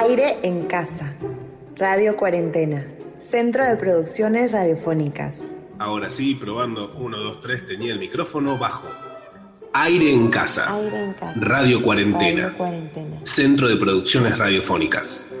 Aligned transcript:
Aire 0.00 0.38
en 0.44 0.66
casa. 0.66 1.12
Radio 1.74 2.16
Cuarentena. 2.16 2.86
Centro 3.18 3.64
de 3.64 3.76
Producciones 3.76 4.52
Radiofónicas. 4.52 5.50
Ahora 5.80 6.08
sí, 6.12 6.36
probando 6.36 6.94
1, 6.96 7.18
2, 7.18 7.40
3, 7.42 7.66
tenía 7.66 7.94
el 7.94 7.98
micrófono 7.98 8.56
bajo. 8.56 8.86
Aire 9.72 10.12
en 10.12 10.28
casa. 10.30 10.72
Aire 10.72 11.04
en 11.04 11.12
casa. 11.14 11.34
Radio 11.40 11.82
Cuarentena. 11.82 12.42
Radio 12.42 12.58
Cuarentena. 12.58 13.20
Centro 13.24 13.66
de 13.66 13.74
Producciones 13.74 14.38
Radiofónicas. 14.38 15.34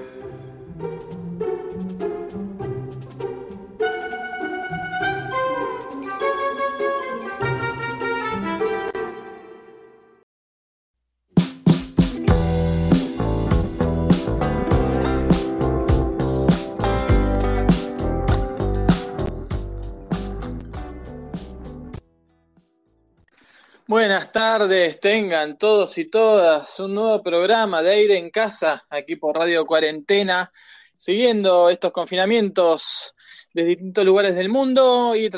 Tengan 24.68 25.56
todos 25.56 25.96
y 25.96 26.04
todas 26.04 26.78
un 26.78 26.94
nuevo 26.94 27.22
programa 27.22 27.82
de 27.82 27.90
aire 27.90 28.18
en 28.18 28.28
casa, 28.28 28.84
aquí 28.90 29.16
por 29.16 29.34
Radio 29.34 29.64
Cuarentena, 29.64 30.52
siguiendo 30.94 31.70
estos 31.70 31.90
confinamientos 31.90 33.14
de 33.54 33.64
distintos 33.64 34.04
lugares 34.04 34.34
del 34.34 34.50
mundo 34.50 35.16
y 35.16 35.30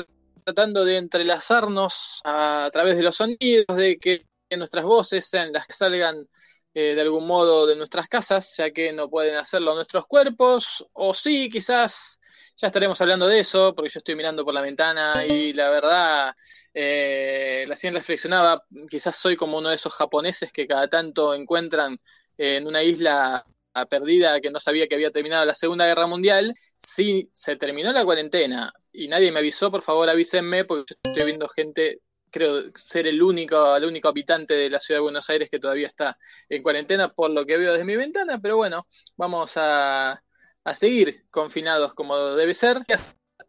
tratando 0.43 0.83
de 0.83 0.97
entrelazarnos 0.97 2.19
a 2.25 2.69
través 2.73 2.97
de 2.97 3.03
los 3.03 3.15
sonidos, 3.15 3.77
de 3.77 3.97
que 3.99 4.25
nuestras 4.57 4.83
voces 4.83 5.25
sean 5.25 5.53
las 5.53 5.65
que 5.65 5.73
salgan 5.73 6.27
eh, 6.73 6.95
de 6.95 7.01
algún 7.01 7.27
modo 7.27 7.67
de 7.67 7.75
nuestras 7.75 8.07
casas, 8.07 8.55
ya 8.57 8.71
que 8.71 8.93
no 8.93 9.09
pueden 9.09 9.35
hacerlo 9.35 9.75
nuestros 9.75 10.07
cuerpos, 10.07 10.85
o 10.93 11.13
sí, 11.13 11.49
quizás 11.49 12.19
ya 12.57 12.67
estaremos 12.67 12.99
hablando 13.01 13.27
de 13.27 13.39
eso, 13.39 13.73
porque 13.75 13.89
yo 13.89 13.99
estoy 13.99 14.15
mirando 14.15 14.45
por 14.45 14.53
la 14.53 14.61
ventana 14.61 15.13
y 15.27 15.53
la 15.53 15.69
verdad, 15.69 16.35
eh, 16.73 17.65
recién 17.67 17.93
reflexionaba, 17.93 18.63
quizás 18.89 19.15
soy 19.17 19.35
como 19.35 19.57
uno 19.57 19.69
de 19.69 19.75
esos 19.75 19.93
japoneses 19.93 20.51
que 20.51 20.67
cada 20.67 20.87
tanto 20.87 21.33
encuentran 21.33 21.97
en 22.37 22.67
una 22.67 22.83
isla 22.83 23.45
perdida 23.89 24.41
que 24.41 24.51
no 24.51 24.59
sabía 24.59 24.87
que 24.87 24.95
había 24.95 25.11
terminado 25.11 25.45
la 25.45 25.55
Segunda 25.55 25.85
Guerra 25.85 26.07
Mundial. 26.07 26.53
Si 26.77 27.29
se 27.33 27.55
terminó 27.55 27.93
la 27.93 28.03
cuarentena 28.03 28.73
y 28.91 29.07
nadie 29.07 29.31
me 29.31 29.39
avisó, 29.39 29.71
por 29.71 29.81
favor 29.81 30.09
avísenme, 30.09 30.65
porque 30.65 30.93
yo 30.93 31.11
estoy 31.11 31.25
viendo 31.25 31.47
gente 31.49 32.01
creo 32.31 32.63
ser 32.73 33.07
el 33.07 33.21
único, 33.21 33.75
el 33.75 33.85
único 33.85 34.07
habitante 34.07 34.53
de 34.53 34.69
la 34.69 34.79
ciudad 34.79 34.99
de 34.99 35.03
Buenos 35.03 35.29
Aires 35.29 35.49
que 35.49 35.59
todavía 35.59 35.87
está 35.87 36.17
en 36.49 36.63
cuarentena 36.63 37.09
por 37.09 37.29
lo 37.31 37.45
que 37.45 37.57
veo 37.57 37.73
desde 37.73 37.85
mi 37.85 37.95
ventana, 37.95 38.39
pero 38.41 38.57
bueno, 38.57 38.85
vamos 39.17 39.57
a, 39.57 40.23
a 40.63 40.75
seguir 40.75 41.25
confinados 41.29 41.93
como 41.93 42.17
debe 42.35 42.53
ser. 42.53 42.79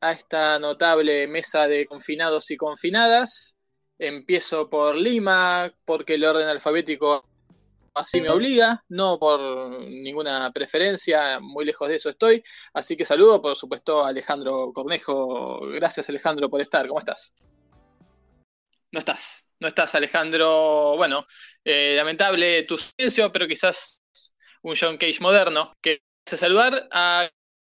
A 0.00 0.12
esta 0.12 0.58
notable 0.58 1.28
mesa 1.28 1.68
de 1.68 1.86
confinados 1.86 2.50
y 2.50 2.56
confinadas. 2.56 3.56
Empiezo 3.98 4.68
por 4.68 4.96
Lima, 4.96 5.72
porque 5.84 6.14
el 6.14 6.24
orden 6.24 6.48
alfabético 6.48 7.24
así 7.94 8.20
me 8.20 8.30
obliga, 8.30 8.82
no 8.88 9.18
por 9.18 9.40
ninguna 9.82 10.50
preferencia, 10.50 11.38
muy 11.40 11.64
lejos 11.64 11.88
de 11.88 11.96
eso 11.96 12.10
estoy. 12.10 12.42
Así 12.72 12.96
que 12.96 13.04
saludo, 13.04 13.40
por 13.40 13.54
supuesto, 13.56 14.04
a 14.04 14.08
Alejandro 14.08 14.72
Cornejo. 14.72 15.60
Gracias, 15.70 16.08
Alejandro, 16.08 16.48
por 16.50 16.60
estar. 16.60 16.86
¿Cómo 16.88 17.00
estás? 17.00 17.32
No 18.92 18.98
estás, 18.98 19.54
no 19.58 19.68
estás, 19.68 19.94
Alejandro. 19.94 20.96
Bueno, 20.98 21.26
eh, 21.64 21.94
lamentable 21.96 22.62
tu 22.64 22.76
silencio, 22.76 23.32
pero 23.32 23.48
quizás 23.48 24.02
un 24.62 24.74
John 24.78 24.98
Cage 24.98 25.18
moderno. 25.20 25.72
Que 25.80 26.02
a 26.30 26.36
saludar 26.36 26.88
a 26.92 27.28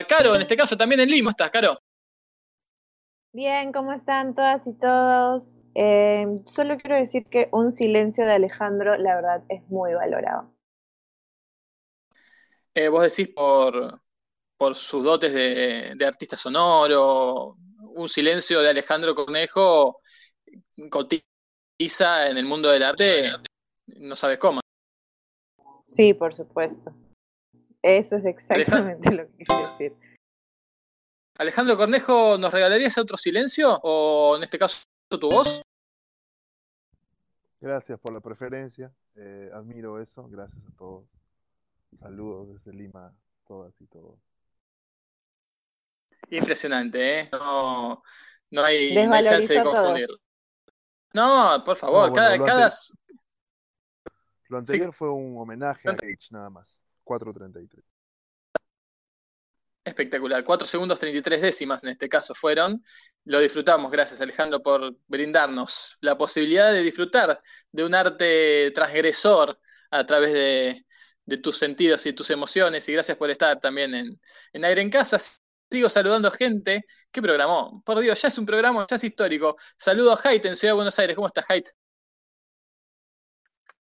Caro, 0.08 0.34
en 0.34 0.42
este 0.42 0.56
caso 0.56 0.78
también 0.78 1.00
en 1.02 1.10
Lima. 1.10 1.32
¿Estás, 1.32 1.50
Caro? 1.50 1.78
Bien, 3.32 3.70
¿cómo 3.70 3.92
están 3.92 4.34
todas 4.34 4.66
y 4.66 4.76
todos? 4.78 5.66
Eh, 5.74 6.26
solo 6.46 6.78
quiero 6.78 6.96
decir 6.96 7.26
que 7.30 7.48
un 7.52 7.70
silencio 7.70 8.24
de 8.24 8.32
Alejandro, 8.32 8.96
la 8.96 9.14
verdad, 9.14 9.42
es 9.50 9.62
muy 9.68 9.92
valorado. 9.92 10.52
Eh, 12.74 12.88
vos 12.88 13.02
decís 13.02 13.32
por, 13.34 14.00
por 14.56 14.74
sus 14.74 15.04
dotes 15.04 15.34
de, 15.34 15.94
de, 15.94 16.06
artista 16.06 16.36
sonoro, 16.36 17.56
un 17.94 18.08
silencio 18.08 18.60
de 18.62 18.70
Alejandro 18.70 19.14
Cornejo 19.14 19.99
cotiza 20.88 22.30
en 22.30 22.36
el 22.36 22.44
mundo 22.44 22.70
del 22.70 22.82
arte, 22.82 23.32
no 23.86 24.16
sabes 24.16 24.38
cómo. 24.38 24.60
Sí, 25.84 26.14
por 26.14 26.34
supuesto. 26.34 26.94
Eso 27.82 28.16
es 28.16 28.24
exactamente 28.24 29.08
Alejandro. 29.08 29.24
lo 29.24 29.36
que 29.36 29.44
quiero 29.44 29.70
decir. 29.70 29.96
Alejandro 31.38 31.76
Cornejo, 31.76 32.36
¿nos 32.38 32.52
regalarías 32.52 32.98
otro 32.98 33.16
silencio? 33.16 33.80
O 33.82 34.36
en 34.36 34.42
este 34.42 34.58
caso, 34.58 34.82
tu 35.08 35.28
voz. 35.28 35.62
Gracias 37.60 37.98
por 37.98 38.12
la 38.12 38.20
preferencia. 38.20 38.92
Eh, 39.16 39.50
admiro 39.52 40.00
eso. 40.00 40.28
Gracias 40.28 40.62
a 40.66 40.76
todos. 40.76 41.08
Saludos 41.92 42.48
desde 42.54 42.72
Lima, 42.76 43.14
todas 43.46 43.72
y 43.80 43.86
todos. 43.86 44.18
Impresionante, 46.30 47.20
¿eh? 47.20 47.28
No, 47.32 48.02
no, 48.50 48.62
hay, 48.62 48.94
no 48.94 49.14
hay 49.14 49.24
chance 49.24 49.52
de 49.52 49.64
confundirlo. 49.64 50.18
No, 51.12 51.62
por 51.64 51.76
favor, 51.76 52.08
no, 52.08 52.10
bueno, 52.10 52.14
cada, 52.14 52.36
lo, 52.36 52.44
cada... 52.44 52.64
Anterior, 52.66 53.00
lo 54.48 54.58
anterior 54.58 54.90
sí. 54.90 54.96
fue 54.96 55.10
un 55.10 55.38
homenaje 55.38 55.88
a 55.88 55.96
Cage, 55.96 56.28
nada 56.30 56.50
más. 56.50 56.80
4.33. 57.04 57.82
Espectacular. 59.84 60.44
4 60.44 60.66
segundos 60.66 61.00
33 61.00 61.40
décimas 61.40 61.82
en 61.82 61.90
este 61.90 62.08
caso 62.08 62.34
fueron. 62.34 62.84
Lo 63.24 63.40
disfrutamos. 63.40 63.90
Gracias 63.90 64.20
Alejandro 64.20 64.62
por 64.62 64.94
brindarnos 65.08 65.96
la 66.00 66.16
posibilidad 66.16 66.72
de 66.72 66.82
disfrutar 66.82 67.42
de 67.72 67.84
un 67.84 67.94
arte 67.94 68.70
transgresor 68.72 69.58
a 69.90 70.04
través 70.06 70.32
de, 70.32 70.86
de 71.24 71.38
tus 71.38 71.58
sentidos 71.58 72.04
y 72.06 72.12
tus 72.12 72.30
emociones. 72.30 72.88
Y 72.88 72.92
gracias 72.92 73.16
por 73.16 73.30
estar 73.30 73.58
también 73.58 73.94
en, 73.94 74.20
en 74.52 74.64
Aire 74.64 74.82
en 74.82 74.90
Casa. 74.90 75.18
Sigo 75.70 75.88
saludando 75.88 76.26
a 76.26 76.32
gente 76.32 76.84
que 77.12 77.22
programó. 77.22 77.80
Por 77.84 78.00
Dios, 78.00 78.20
ya 78.20 78.26
es 78.26 78.38
un 78.38 78.46
programa, 78.46 78.86
ya 78.90 78.96
es 78.96 79.04
histórico. 79.04 79.56
Saludo 79.76 80.12
a 80.12 80.18
Haidt 80.22 80.46
en 80.46 80.56
Ciudad 80.56 80.72
de 80.72 80.76
Buenos 80.76 80.98
Aires. 80.98 81.14
¿Cómo 81.14 81.28
estás, 81.28 81.48
Haidt? 81.48 81.68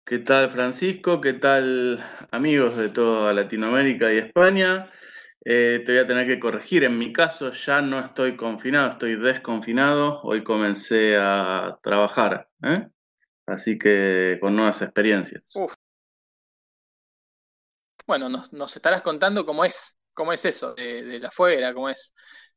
¿Qué 0.04 0.20
tal, 0.20 0.50
Francisco? 0.50 1.22
¿Qué 1.22 1.34
tal, 1.34 2.04
amigos 2.32 2.78
de 2.78 2.90
toda 2.90 3.32
Latinoamérica 3.32 4.12
y 4.12 4.18
España? 4.18 4.90
Eh, 5.46 5.84
te 5.86 5.92
voy 5.92 6.02
a 6.02 6.08
tener 6.08 6.26
que 6.26 6.40
corregir. 6.40 6.84
En 6.84 6.98
mi 6.98 7.14
caso, 7.14 7.52
ya 7.52 7.80
no 7.82 8.00
estoy 8.00 8.36
confinado, 8.36 8.90
estoy 8.90 9.16
desconfinado. 9.16 10.20
Hoy 10.24 10.44
comencé 10.44 11.18
a 11.18 11.78
trabajar, 11.84 12.50
¿eh? 12.64 12.88
así 13.46 13.78
que 13.78 14.40
con 14.42 14.56
nuevas 14.56 14.82
experiencias. 14.82 15.56
Uf. 15.56 15.76
Bueno, 18.08 18.30
nos, 18.30 18.52
nos, 18.52 18.76
estarás 18.76 19.02
contando 19.04 19.46
cómo 19.46 19.64
es, 19.64 19.98
cómo 20.18 20.34
es 20.34 20.44
eso, 20.46 20.74
de, 20.74 21.20
la 21.20 21.28
afuera, 21.28 21.74
cómo 21.76 21.90
es 21.90 22.12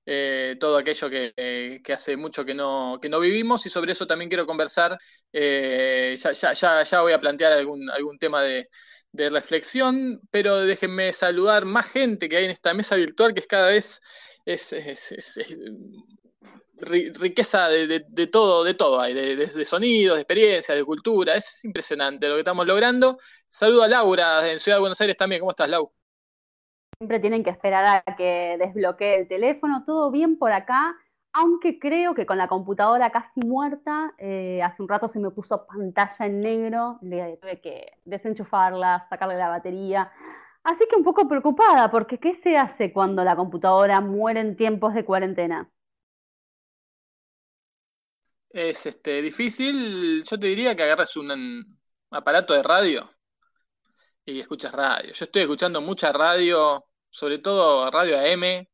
eh, 0.07 0.57
todo 0.59 0.79
aquello 0.79 1.11
que, 1.11 1.35
eh, 1.37 1.81
que, 1.85 1.93
hace 1.93 2.17
mucho 2.17 2.43
que 2.45 2.55
no, 2.55 2.99
que 3.03 3.11
no 3.11 3.21
vivimos 3.21 3.67
y 3.67 3.71
sobre 3.71 3.93
eso 3.93 4.07
también 4.07 4.31
quiero 4.31 4.47
conversar. 4.47 4.97
Eh, 5.31 6.17
ya, 6.19 6.33
ya, 6.33 6.83
ya, 6.83 7.01
voy 7.03 7.13
a 7.13 7.21
plantear 7.21 7.53
algún, 7.53 7.91
algún 7.91 8.19
tema 8.19 8.43
de, 8.43 8.71
de, 9.13 9.29
reflexión, 9.29 10.23
pero 10.31 10.61
déjenme 10.63 11.13
saludar 11.13 11.67
más 11.67 11.91
gente 11.91 12.31
que 12.31 12.39
hay 12.39 12.47
en 12.47 12.51
esta 12.51 12.73
mesa 12.73 12.97
virtual 12.97 13.35
que 13.35 13.41
es 13.41 13.47
cada 13.47 13.69
vez 13.69 14.01
es, 14.47 14.75
riqueza 16.79 17.69
de, 17.69 17.87
de, 17.87 18.05
de, 18.09 18.27
todo, 18.27 18.65
de 18.65 18.73
todo 18.73 19.01
hay, 19.03 19.13
de, 19.13 19.37
de, 19.37 19.65
sonidos, 19.67 20.17
de 20.17 20.23
experiencias, 20.23 20.79
de 20.79 20.85
cultura, 20.85 21.37
es 21.37 21.63
impresionante 21.67 22.27
lo 22.27 22.37
que 22.37 22.41
estamos 22.41 22.67
logrando. 22.67 23.19
Saludo 23.51 23.83
a 23.83 23.89
Laura 23.89 24.51
en 24.51 24.59
Ciudad 24.59 24.79
de 24.79 24.81
Buenos 24.81 25.01
Aires 25.03 25.17
también, 25.19 25.41
¿cómo 25.41 25.51
estás, 25.51 25.69
Lau? 25.69 26.00
Siempre 27.01 27.19
tienen 27.19 27.43
que 27.43 27.49
esperar 27.49 28.03
a 28.05 28.15
que 28.15 28.59
desbloquee 28.59 29.21
el 29.21 29.27
teléfono, 29.27 29.85
todo 29.87 30.11
bien 30.11 30.37
por 30.37 30.53
acá, 30.53 30.95
aunque 31.33 31.79
creo 31.79 32.15
que 32.15 32.27
con 32.27 32.37
la 32.37 32.47
computadora 32.47 33.11
casi 33.11 33.41
muerta, 33.41 34.13
eh, 34.19 34.61
hace 34.63 34.83
un 34.83 34.89
rato 34.91 35.09
se 35.09 35.19
me 35.19 35.31
puso 35.31 35.67
pantalla 35.67 36.27
en 36.27 36.41
negro, 36.41 36.99
tuve 37.01 37.63
que 37.63 37.93
desenchufarla, 38.05 39.07
sacarle 39.09 39.39
la 39.39 39.49
batería. 39.49 40.13
Así 40.63 40.85
que 40.91 40.97
un 40.97 41.03
poco 41.03 41.27
preocupada, 41.27 41.91
porque 41.91 42.19
¿qué 42.19 42.35
se 42.35 42.59
hace 42.59 42.93
cuando 42.93 43.25
la 43.25 43.35
computadora 43.35 44.03
muere 44.03 44.41
en 44.41 44.55
tiempos 44.55 44.93
de 44.93 45.07
cuarentena? 45.07 45.71
Es 48.51 48.85
este, 48.85 49.23
difícil, 49.23 50.23
yo 50.23 50.39
te 50.39 50.47
diría 50.49 50.77
que 50.77 50.83
agarres 50.83 51.17
un, 51.17 51.31
un 51.31 51.79
aparato 52.11 52.53
de 52.53 52.63
radio 52.63 53.09
y 54.27 54.41
escuchas 54.41 54.73
radio. 54.73 55.15
Yo 55.15 55.25
estoy 55.25 55.43
escuchando 55.43 55.81
mucha 55.81 56.13
radio, 56.13 56.90
sobre 57.11 57.39
todo 57.39 57.91
radio 57.91 58.19
AM. 58.19 58.67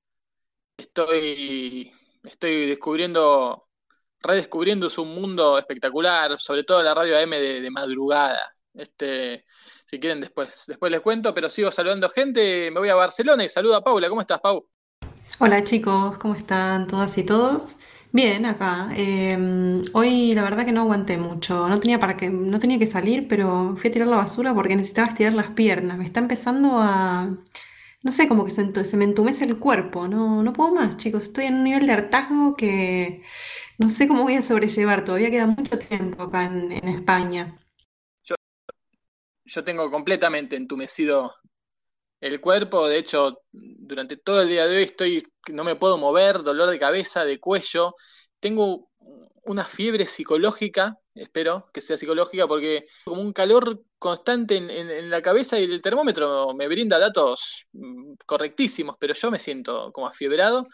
Estoy, 0.76 1.90
estoy 2.24 2.66
descubriendo, 2.66 3.68
redescubriendo 4.20 4.88
un 4.98 5.14
mundo 5.14 5.58
espectacular, 5.58 6.38
sobre 6.38 6.64
todo 6.64 6.82
la 6.82 6.94
radio 6.94 7.18
AM 7.18 7.30
de, 7.30 7.60
de 7.60 7.70
madrugada. 7.70 8.40
Este, 8.74 9.44
si 9.86 9.98
quieren 9.98 10.20
después, 10.20 10.64
después 10.66 10.92
les 10.92 11.00
cuento, 11.00 11.32
pero 11.34 11.48
sigo 11.48 11.70
saludando 11.70 12.08
gente. 12.10 12.70
Me 12.70 12.80
voy 12.80 12.88
a 12.88 12.94
Barcelona 12.94 13.44
y 13.44 13.48
saludo 13.48 13.76
a 13.76 13.84
Paula. 13.84 14.08
¿Cómo 14.08 14.20
estás, 14.20 14.40
Pau? 14.40 14.68
Hola 15.38 15.64
chicos, 15.64 16.18
¿cómo 16.18 16.34
están 16.34 16.86
todas 16.86 17.16
y 17.18 17.24
todos? 17.24 17.76
Bien, 18.12 18.46
acá. 18.46 18.88
Em, 18.96 19.82
hoy 19.92 20.32
la 20.32 20.42
verdad 20.42 20.64
que 20.64 20.72
no 20.72 20.82
aguanté 20.82 21.18
mucho. 21.18 21.68
No 21.68 21.78
tenía 21.78 22.00
para 22.00 22.16
que, 22.16 22.30
no 22.30 22.58
tenía 22.58 22.78
que 22.78 22.86
salir, 22.86 23.28
pero 23.28 23.74
fui 23.76 23.90
a 23.90 23.92
tirar 23.92 24.08
la 24.08 24.16
basura 24.16 24.54
porque 24.54 24.76
necesitaba 24.76 25.08
estirar 25.08 25.34
las 25.34 25.50
piernas. 25.50 25.98
Me 25.98 26.04
está 26.04 26.20
empezando 26.20 26.78
a, 26.78 27.36
no 28.06 28.12
sé, 28.12 28.28
como 28.28 28.44
que 28.44 28.52
se, 28.52 28.84
se 28.84 28.96
me 28.96 29.04
entumece 29.04 29.44
el 29.44 29.58
cuerpo. 29.58 30.06
No, 30.06 30.42
no 30.42 30.52
puedo 30.52 30.72
más, 30.72 30.96
chicos. 30.96 31.24
Estoy 31.24 31.46
en 31.46 31.54
un 31.56 31.64
nivel 31.64 31.86
de 31.86 31.92
hartazgo 31.92 32.56
que 32.56 33.22
no 33.78 33.90
sé 33.90 34.06
cómo 34.06 34.22
voy 34.22 34.36
a 34.36 34.42
sobrellevar. 34.42 35.04
Todavía 35.04 35.30
queda 35.30 35.46
mucho 35.46 35.76
tiempo 35.78 36.22
acá 36.22 36.44
en, 36.44 36.70
en 36.70 36.88
España. 36.88 37.58
Yo, 38.24 38.36
yo 39.44 39.64
tengo 39.64 39.90
completamente 39.90 40.54
entumecido 40.56 41.34
el 42.20 42.40
cuerpo. 42.40 42.88
De 42.88 42.98
hecho, 42.98 43.42
durante 43.52 44.16
todo 44.16 44.42
el 44.42 44.48
día 44.48 44.66
de 44.66 44.78
hoy 44.78 44.84
estoy, 44.84 45.26
no 45.52 45.64
me 45.64 45.76
puedo 45.76 45.98
mover, 45.98 46.42
dolor 46.42 46.70
de 46.70 46.78
cabeza, 46.78 47.24
de 47.24 47.40
cuello. 47.40 47.94
Tengo 48.40 48.90
una 49.44 49.64
fiebre 49.64 50.06
psicológica, 50.06 50.98
espero 51.14 51.70
que 51.72 51.80
sea 51.80 51.96
psicológica, 51.96 52.46
porque 52.48 52.86
como 53.04 53.22
un 53.22 53.32
calor 53.32 53.82
constante 53.98 54.56
en, 54.56 55.10
la 55.10 55.22
cabeza 55.22 55.58
y 55.58 55.64
el 55.64 55.82
termómetro 55.82 56.54
me 56.54 56.68
brinda 56.68 56.98
datos 56.98 57.66
mm, 57.72 58.14
correctísimos, 58.26 58.96
pero 58.98 59.14
yo 59.14 59.30
me 59.30 59.38
siento 59.38 59.92
como 59.92 60.06
afiebrado. 60.06 60.64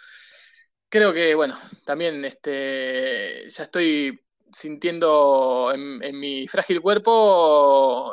Creo 0.88 1.12
que, 1.12 1.34
bueno, 1.34 1.56
también 1.84 2.24
este, 2.24 3.48
ya 3.48 3.62
estoy 3.64 4.20
sintiendo 4.52 5.72
en, 5.74 6.18
mi 6.18 6.46
frágil 6.48 6.80
cuerpo 6.82 8.12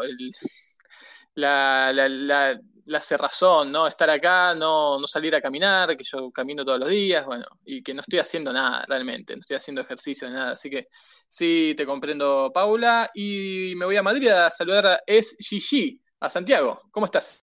la, 1.35 1.91
la 1.93 2.59
cerrazón, 2.99 3.71
¿no? 3.71 3.87
Estar 3.87 4.09
acá, 4.09 4.55
no, 4.55 4.99
no 4.99 5.07
salir 5.07 5.35
a 5.35 5.41
caminar, 5.41 5.95
que 5.95 6.03
yo 6.03 6.31
camino 6.31 6.65
todos 6.65 6.79
los 6.79 6.89
días, 6.89 7.25
bueno, 7.25 7.45
y 7.63 7.83
que 7.83 7.93
no 7.93 8.01
estoy 8.01 8.19
haciendo 8.19 8.51
nada 8.51 8.83
realmente, 8.87 9.35
no 9.35 9.41
estoy 9.41 9.57
haciendo 9.57 9.81
ejercicio 9.81 10.27
de 10.27 10.33
nada. 10.33 10.51
Así 10.53 10.69
que 10.69 10.87
sí, 11.27 11.73
te 11.77 11.85
comprendo, 11.85 12.51
Paula, 12.53 13.09
y 13.13 13.73
me 13.77 13.85
voy 13.85 13.97
a 13.97 14.03
Madrid 14.03 14.29
a 14.29 14.49
saludar 14.49 14.87
a 14.87 14.99
Es 15.05 15.37
Gigi, 15.39 16.01
a 16.19 16.29
Santiago. 16.29 16.81
¿Cómo 16.91 17.05
estás? 17.05 17.45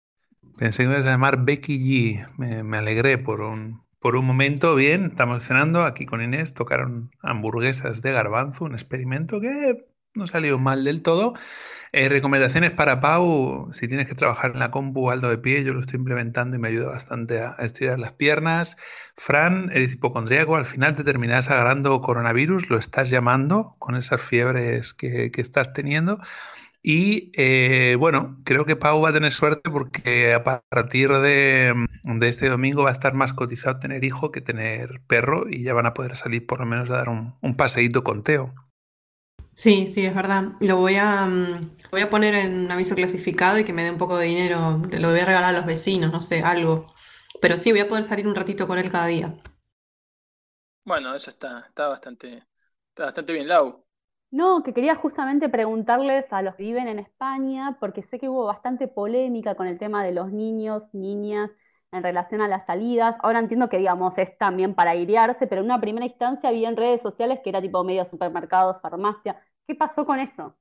Pensé 0.59 0.83
que 0.83 0.89
me 0.89 0.95
ibas 0.95 1.07
a 1.07 1.11
llamar 1.11 1.45
Becky 1.45 1.79
G. 1.79 2.27
Me, 2.37 2.63
me 2.63 2.79
alegré 2.79 3.17
por 3.19 3.41
un, 3.41 3.81
por 3.99 4.17
un 4.17 4.27
momento. 4.27 4.75
Bien, 4.75 5.07
estamos 5.07 5.43
cenando 5.43 5.83
aquí 5.83 6.07
con 6.07 6.23
Inés. 6.23 6.55
Tocaron 6.55 7.11
hamburguesas 7.23 8.03
de 8.03 8.13
garbanzo, 8.13 8.65
un 8.65 8.75
experimento 8.75 9.41
que 9.41 9.87
no 10.15 10.27
salió 10.27 10.59
mal 10.59 10.85
del 10.85 11.03
todo. 11.03 11.35
Eh, 11.93 12.09
recomendaciones 12.09 12.73
para 12.73 13.01
Pau, 13.01 13.69
si 13.73 13.89
tienes 13.89 14.09
que 14.09 14.15
trabajar 14.15 14.53
en 14.53 14.61
la 14.61 14.71
compu 14.71 15.11
alto 15.11 15.29
de 15.29 15.39
pie, 15.39 15.65
yo 15.65 15.75
lo 15.75 15.81
estoy 15.81 15.99
implementando 15.99 16.57
y 16.57 16.59
me 16.59 16.69
ayuda 16.69 16.89
bastante 16.89 17.41
a 17.41 17.57
estirar 17.61 17.99
las 17.99 18.13
piernas. 18.13 18.77
Fran, 19.17 19.71
eres 19.73 19.95
hipocondríaco, 19.95 20.57
al 20.57 20.67
final 20.67 20.95
te 20.95 21.05
terminarás 21.05 21.51
agarrando 21.51 22.01
coronavirus, 22.01 22.71
lo 22.71 22.79
estás 22.79 23.11
llamando 23.11 23.77
con 23.79 23.97
esas 23.97 24.21
fiebres 24.23 24.95
que, 24.95 25.31
estás 25.37 25.73
teniendo. 25.73 26.21
Y 26.83 27.31
eh, 27.37 27.97
bueno, 27.99 28.39
creo 28.45 28.65
que 28.65 28.77
Pau 28.77 29.03
va 29.03 29.11
a 29.11 29.13
tener 29.13 29.33
suerte 29.33 29.71
porque 29.71 30.33
a 30.35 30.43
partir 30.45 31.11
de, 31.11 31.75
este 32.23 32.49
domingo 32.49 32.85
va 32.85 32.91
a 32.91 32.93
estar 32.93 33.15
más 33.15 33.33
cotizado 33.33 33.79
tener 33.79 34.05
hijo 34.05 34.31
que 34.31 34.41
tener 34.41 35.03
perro 35.07 35.49
y 35.49 35.63
ya 35.63 35.75
van 35.75 35.87
a 35.87 35.95
poder 35.95 36.17
salir 36.17 36.47
por 36.47 36.61
lo 36.61 36.67
menos 36.67 36.89
a 36.91 36.97
dar 36.97 37.09
un, 37.09 37.35
un 37.43 37.57
paseíto 37.57 38.05
con 38.05 38.23
Teo. 38.23 38.55
Sí, 39.63 39.87
sí, 39.93 40.07
es 40.07 40.15
verdad. 40.15 40.53
Lo 40.61 40.77
voy 40.79 40.97
a, 40.97 41.27
mm, 41.27 41.77
voy 41.91 42.01
a 42.01 42.09
poner 42.11 42.35
en 42.35 42.71
aviso 42.71 42.95
clasificado 42.95 43.59
y 43.59 43.65
que 43.65 43.73
me 43.75 43.85
dé 43.85 43.91
un 43.91 43.99
poco 43.99 44.17
de 44.17 44.27
dinero. 44.27 44.81
Lo 44.91 45.11
voy 45.11 45.21
a 45.21 45.25
regalar 45.27 45.51
a 45.55 45.59
los 45.59 45.67
vecinos, 45.67 46.11
no 46.13 46.21
sé, 46.23 46.41
algo. 46.43 46.87
Pero 47.43 47.59
sí, 47.59 47.71
voy 47.71 47.81
a 47.81 47.89
poder 47.89 48.05
salir 48.05 48.27
un 48.27 48.35
ratito 48.35 48.67
con 48.67 48.79
él 48.79 48.91
cada 48.91 49.07
día. 49.07 49.35
Bueno, 50.85 51.15
eso 51.15 51.31
está, 51.31 51.61
está 51.61 51.89
bastante, 51.89 52.47
está 52.91 53.05
bastante 53.07 53.33
bien, 53.33 53.49
Lau. 53.49 53.87
No, 54.31 54.63
que 54.63 54.73
quería 54.75 54.95
justamente 54.95 55.49
preguntarles 55.49 56.33
a 56.33 56.43
los 56.43 56.55
que 56.55 56.63
viven 56.63 56.87
en 56.89 57.01
España, 57.01 57.77
porque 57.81 58.03
sé 58.05 58.19
que 58.21 58.29
hubo 58.29 58.45
bastante 58.47 58.87
polémica 58.89 59.57
con 59.57 59.67
el 59.67 59.79
tema 59.79 60.05
de 60.05 60.13
los 60.13 60.31
niños, 60.33 60.85
niñas 60.95 61.51
en 61.93 62.03
relación 62.03 62.41
a 62.41 62.49
las 62.49 62.67
salidas. 62.67 63.17
Ahora 63.21 63.41
entiendo 63.41 63.69
que, 63.69 63.79
digamos, 63.79 64.17
es 64.19 64.37
también 64.39 64.75
para 64.75 64.93
airearse, 64.93 65.47
pero 65.47 65.61
en 65.61 65.67
una 65.67 65.81
primera 65.81 66.07
instancia 66.07 66.49
había 66.49 66.69
en 66.69 66.77
redes 66.77 67.03
sociales 67.03 67.41
que 67.43 67.51
era 67.51 67.61
tipo 67.63 67.85
medio 67.85 68.05
supermercados, 68.07 68.81
farmacia. 68.83 69.41
¿Qué 69.67 69.75
pasó 69.75 70.07
con 70.07 70.19
eso? 70.21 70.57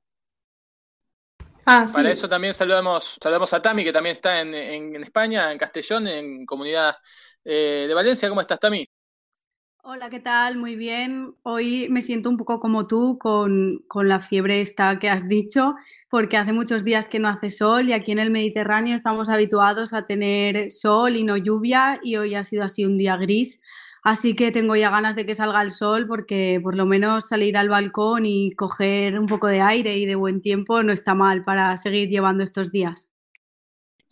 Ah, 1.66 1.86
Para 1.92 2.10
eso 2.10 2.28
también 2.28 2.54
saludamos, 2.54 3.18
saludamos 3.22 3.52
a 3.52 3.62
Tami, 3.62 3.84
que 3.84 3.92
también 3.92 4.14
está 4.14 4.40
en, 4.40 4.54
España, 5.02 5.52
en 5.52 5.58
Castellón, 5.58 6.08
en 6.08 6.46
comunidad 6.46 6.96
eh, 7.44 7.86
de 7.86 7.94
Valencia. 7.94 8.28
¿Cómo 8.28 8.40
estás, 8.40 8.58
Tami? 8.58 8.88
Hola, 9.82 10.10
¿qué 10.10 10.20
tal? 10.20 10.58
Muy 10.58 10.76
bien. 10.76 11.34
Hoy 11.42 11.88
me 11.90 12.02
siento 12.02 12.28
un 12.28 12.36
poco 12.36 12.60
como 12.60 12.86
tú 12.86 13.18
con, 13.18 13.82
con, 13.88 14.08
la 14.08 14.20
fiebre 14.20 14.60
esta 14.60 14.98
que 14.98 15.08
has 15.08 15.26
dicho, 15.26 15.74
porque 16.10 16.36
hace 16.36 16.52
muchos 16.52 16.84
días 16.84 17.08
que 17.08 17.18
no 17.18 17.28
hace 17.28 17.48
sol 17.48 17.88
y 17.88 17.94
aquí 17.94 18.12
en 18.12 18.18
el 18.18 18.30
Mediterráneo 18.30 18.94
estamos 18.94 19.30
habituados 19.30 19.94
a 19.94 20.04
tener 20.04 20.70
sol 20.70 21.16
y 21.16 21.24
no 21.24 21.38
lluvia 21.38 21.98
y 22.02 22.16
hoy 22.16 22.34
ha 22.34 22.44
sido 22.44 22.64
así 22.64 22.84
un 22.84 22.98
día 22.98 23.16
gris. 23.16 23.60
Así 24.02 24.34
que 24.34 24.52
tengo 24.52 24.76
ya 24.76 24.90
ganas 24.90 25.16
de 25.16 25.26
que 25.26 25.34
salga 25.34 25.62
el 25.62 25.70
sol 25.70 26.06
porque 26.06 26.60
por 26.62 26.76
lo 26.76 26.84
menos 26.86 27.28
salir 27.28 27.56
al 27.56 27.70
balcón 27.70 28.26
y 28.26 28.50
coger 28.52 29.18
un 29.18 29.26
poco 29.26 29.46
de 29.46 29.62
aire 29.62 29.96
y 29.96 30.06
de 30.06 30.14
buen 30.14 30.42
tiempo 30.42 30.82
no 30.82 30.92
está 30.92 31.14
mal 31.14 31.42
para 31.44 31.76
seguir 31.78 32.08
llevando 32.10 32.44
estos 32.44 32.70
días. 32.70 33.09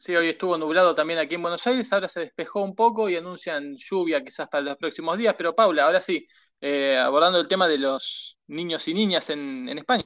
Sí, 0.00 0.14
hoy 0.14 0.28
estuvo 0.28 0.56
nublado 0.56 0.94
también 0.94 1.18
aquí 1.18 1.34
en 1.34 1.42
Buenos 1.42 1.66
Aires, 1.66 1.92
ahora 1.92 2.06
se 2.06 2.20
despejó 2.20 2.62
un 2.62 2.76
poco 2.76 3.08
y 3.08 3.16
anuncian 3.16 3.76
lluvia 3.76 4.22
quizás 4.22 4.46
para 4.46 4.62
los 4.62 4.76
próximos 4.76 5.18
días, 5.18 5.34
pero 5.36 5.56
Paula, 5.56 5.86
ahora 5.86 6.00
sí, 6.00 6.24
eh, 6.60 6.96
abordando 6.96 7.40
el 7.40 7.48
tema 7.48 7.66
de 7.66 7.78
los 7.78 8.38
niños 8.46 8.86
y 8.86 8.94
niñas 8.94 9.28
en, 9.30 9.68
España. 9.70 10.04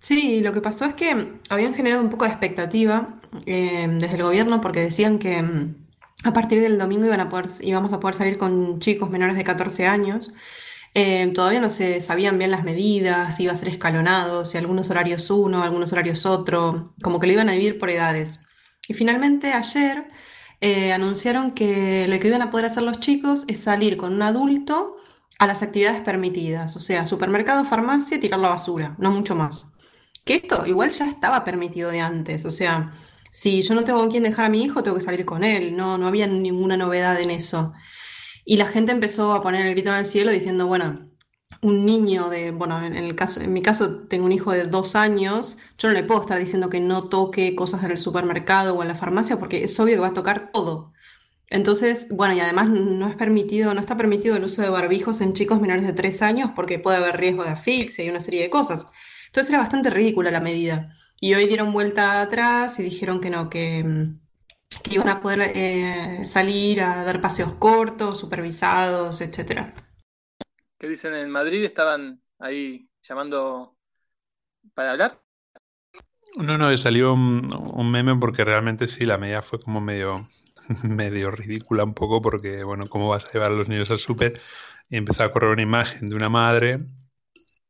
Sí, 0.00 0.40
lo 0.40 0.52
que 0.52 0.60
pasó 0.60 0.84
es 0.84 0.94
que 0.94 1.38
habían 1.48 1.74
generado 1.74 2.02
un 2.02 2.10
poco 2.10 2.24
de 2.24 2.32
expectativa 2.32 3.20
eh, 3.46 3.86
desde 3.88 4.16
el 4.16 4.24
gobierno 4.24 4.60
porque 4.60 4.80
decían 4.80 5.20
que 5.20 5.40
mm, 5.40 5.86
a 6.24 6.32
partir 6.32 6.60
del 6.60 6.76
domingo 6.76 7.06
iban 7.06 7.20
a 7.20 7.28
poder, 7.28 7.46
íbamos 7.60 7.92
a 7.92 8.00
poder 8.00 8.16
salir 8.16 8.36
con 8.36 8.80
chicos 8.80 9.10
menores 9.10 9.36
de 9.36 9.44
14 9.44 9.86
años. 9.86 10.34
Eh, 10.94 11.30
todavía 11.34 11.60
no 11.60 11.68
se 11.68 12.00
sabían 12.00 12.38
bien 12.38 12.50
las 12.50 12.64
medidas, 12.64 13.36
si 13.36 13.44
iba 13.44 13.52
a 13.52 13.56
ser 13.56 13.68
escalonado, 13.68 14.44
si 14.44 14.58
algunos 14.58 14.90
horarios 14.90 15.30
uno, 15.30 15.62
algunos 15.62 15.92
horarios 15.92 16.26
otro, 16.26 16.92
como 17.02 17.20
que 17.20 17.26
lo 17.28 17.32
iban 17.34 17.48
a 17.48 17.52
dividir 17.52 17.78
por 17.78 17.90
edades. 17.90 18.46
Y 18.88 18.94
finalmente 18.94 19.52
ayer 19.52 20.10
eh, 20.60 20.92
anunciaron 20.92 21.52
que 21.52 22.06
lo 22.08 22.18
que 22.18 22.28
iban 22.28 22.42
a 22.42 22.50
poder 22.50 22.66
hacer 22.66 22.82
los 22.82 22.98
chicos 23.00 23.44
es 23.48 23.60
salir 23.60 23.96
con 23.96 24.14
un 24.14 24.22
adulto 24.22 24.96
a 25.38 25.46
las 25.46 25.62
actividades 25.62 26.00
permitidas, 26.02 26.76
o 26.76 26.80
sea, 26.80 27.06
supermercado, 27.06 27.64
farmacia, 27.64 28.20
tirar 28.20 28.40
la 28.40 28.48
basura, 28.48 28.96
no 28.98 29.10
mucho 29.10 29.34
más. 29.34 29.68
Que 30.24 30.34
esto 30.36 30.66
igual 30.66 30.90
ya 30.90 31.06
estaba 31.06 31.44
permitido 31.44 31.90
de 31.90 32.00
antes, 32.00 32.44
o 32.44 32.50
sea, 32.50 32.92
si 33.30 33.62
yo 33.62 33.74
no 33.74 33.84
tengo 33.84 34.00
con 34.00 34.10
quién 34.10 34.24
dejar 34.24 34.46
a 34.46 34.48
mi 34.48 34.62
hijo, 34.62 34.82
tengo 34.82 34.96
que 34.98 35.04
salir 35.04 35.24
con 35.24 35.44
él, 35.44 35.76
no, 35.76 35.96
no 35.98 36.08
había 36.08 36.26
ninguna 36.26 36.76
novedad 36.76 37.18
en 37.20 37.30
eso. 37.30 37.72
Y 38.50 38.56
la 38.56 38.66
gente 38.66 38.90
empezó 38.90 39.32
a 39.32 39.42
poner 39.42 39.64
el 39.64 39.74
grito 39.74 39.90
en 39.90 39.94
el 39.94 40.06
cielo 40.06 40.32
diciendo, 40.32 40.66
bueno, 40.66 41.08
un 41.62 41.86
niño 41.86 42.28
de, 42.30 42.50
bueno, 42.50 42.84
en, 42.84 42.96
el 42.96 43.14
caso, 43.14 43.40
en 43.40 43.52
mi 43.52 43.62
caso 43.62 44.08
tengo 44.08 44.24
un 44.26 44.32
hijo 44.32 44.50
de 44.50 44.64
dos 44.64 44.96
años, 44.96 45.56
yo 45.78 45.86
no 45.86 45.94
le 45.94 46.02
puedo 46.02 46.20
estar 46.20 46.36
diciendo 46.36 46.68
que 46.68 46.80
no 46.80 47.04
toque 47.04 47.54
cosas 47.54 47.84
en 47.84 47.92
el 47.92 48.00
supermercado 48.00 48.74
o 48.74 48.82
en 48.82 48.88
la 48.88 48.96
farmacia 48.96 49.38
porque 49.38 49.62
es 49.62 49.78
obvio 49.78 49.94
que 49.94 50.00
va 50.00 50.08
a 50.08 50.14
tocar 50.14 50.50
todo. 50.50 50.92
Entonces, 51.46 52.08
bueno, 52.10 52.34
y 52.34 52.40
además 52.40 52.68
no 52.70 53.08
es 53.08 53.14
permitido, 53.14 53.72
no 53.72 53.80
está 53.80 53.96
permitido 53.96 54.34
el 54.34 54.42
uso 54.42 54.62
de 54.62 54.70
barbijos 54.70 55.20
en 55.20 55.32
chicos 55.32 55.60
menores 55.60 55.84
de 55.86 55.92
tres 55.92 56.20
años 56.20 56.50
porque 56.56 56.80
puede 56.80 56.96
haber 56.96 57.18
riesgo 57.18 57.44
de 57.44 57.50
asfixia 57.50 58.04
y 58.04 58.10
una 58.10 58.18
serie 58.18 58.42
de 58.42 58.50
cosas. 58.50 58.88
Entonces 59.26 59.50
era 59.50 59.60
bastante 59.62 59.90
ridícula 59.90 60.32
la 60.32 60.40
medida. 60.40 60.92
Y 61.20 61.34
hoy 61.34 61.46
dieron 61.46 61.72
vuelta 61.72 62.20
atrás 62.20 62.80
y 62.80 62.82
dijeron 62.82 63.20
que 63.20 63.30
no, 63.30 63.48
que, 63.48 63.84
mm, 63.84 64.19
que 64.82 64.94
iban 64.94 65.08
a 65.08 65.20
poder 65.20 65.52
eh, 65.54 66.26
salir 66.26 66.80
a 66.82 67.04
dar 67.04 67.20
paseos 67.20 67.52
cortos, 67.58 68.18
supervisados, 68.18 69.20
etcétera. 69.20 69.74
¿Qué 70.78 70.88
dicen 70.88 71.14
en 71.14 71.30
Madrid? 71.30 71.64
¿Estaban 71.64 72.22
ahí 72.38 72.88
llamando 73.02 73.76
para 74.74 74.92
hablar? 74.92 75.12
No, 76.36 76.56
no, 76.56 76.76
salió 76.76 77.12
un, 77.14 77.52
un, 77.52 77.90
meme 77.90 78.14
porque 78.16 78.44
realmente 78.44 78.86
sí, 78.86 79.04
la 79.04 79.18
medida 79.18 79.42
fue 79.42 79.58
como 79.58 79.80
medio, 79.80 80.14
medio 80.84 81.30
ridícula 81.30 81.82
un 81.82 81.94
poco 81.94 82.22
porque, 82.22 82.62
bueno, 82.62 82.84
¿cómo 82.88 83.08
vas 83.08 83.26
a 83.26 83.32
llevar 83.32 83.50
a 83.50 83.56
los 83.56 83.68
niños 83.68 83.90
al 83.90 83.98
súper? 83.98 84.40
Y 84.88 84.96
empezó 84.96 85.24
a 85.24 85.32
correr 85.32 85.50
una 85.50 85.62
imagen 85.62 86.08
de 86.08 86.14
una 86.14 86.28
madre 86.28 86.78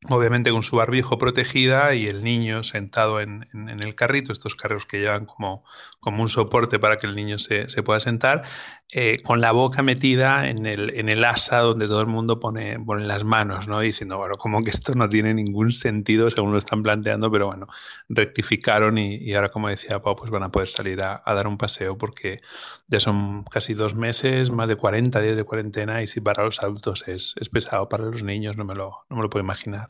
obviamente 0.09 0.51
con 0.51 0.63
su 0.63 0.77
barbijo 0.77 1.19
protegida 1.19 1.95
y 1.95 2.07
el 2.07 2.25
niño 2.25 2.63
sentado 2.63 3.21
en, 3.21 3.47
el 3.53 3.95
carrito, 3.95 4.33
estos 4.33 4.55
carros 4.55 4.87
que 4.87 4.99
llevan 4.99 5.27
como, 5.27 5.63
como 6.01 6.23
un 6.23 6.29
soporte 6.29 6.79
para 6.79 6.97
que 6.97 7.07
el 7.07 7.15
niño 7.15 7.39
se, 7.39 7.67
pueda 7.83 8.01
sentar, 8.01 8.45
eh, 8.93 9.19
con 9.23 9.41
la 9.41 9.53
boca 9.53 9.83
metida 9.83 10.49
en 10.49 10.67
el, 10.67 10.91
en 10.99 11.09
el 11.09 11.25
asa 11.25 11.59
donde 11.59 11.87
todo 11.87 12.01
el 12.01 12.09
mundo 12.09 12.41
pone, 12.41 12.79
pone 12.81 13.07
las 13.07 13.23
manos, 13.23 13.69
¿no? 13.69 13.79
diciendo, 13.79 14.17
bueno, 14.19 14.35
como 14.35 14.63
que 14.65 14.71
esto 14.71 14.95
no 14.95 15.09
tiene 15.09 15.33
ningún 15.33 15.71
sentido 15.73 16.29
según 16.29 16.51
lo 16.51 16.59
están 16.59 16.83
planteando, 16.83 17.31
pero 17.31 17.47
bueno, 17.47 17.69
rectificaron 18.09 18.99
y, 18.99 19.33
ahora, 19.35 19.49
como 19.51 19.69
decía 19.69 20.03
Pau, 20.03 20.17
pues 20.17 20.31
van 20.33 20.43
a 20.43 20.51
poder 20.51 20.69
salir 20.69 21.03
a, 21.03 21.23
dar 21.25 21.47
un 21.47 21.57
paseo 21.57 21.97
porque 21.97 22.41
ya 22.89 22.99
son 22.99 23.45
casi 23.45 23.75
dos 23.75 23.95
meses, 23.95 24.51
más 24.51 24.69
de 24.69 24.75
40 24.75 25.21
días 25.21 25.37
de 25.37 25.45
cuarentena 25.45 26.03
y 26.03 26.09
si 26.09 26.21
para 26.21 26.45
los 26.45 26.61
adultos 26.61 27.05
es, 27.07 27.35
es 27.41 27.49
pesado, 27.49 27.89
para 27.89 28.05
los 28.07 28.25
niños 28.25 28.57
no 28.57 28.65
me 28.65 28.75
lo, 28.75 29.05
no 29.09 29.17
me 29.17 29.23
lo 29.23 29.31
puedo 29.31 29.45
imaginar. 29.45 29.89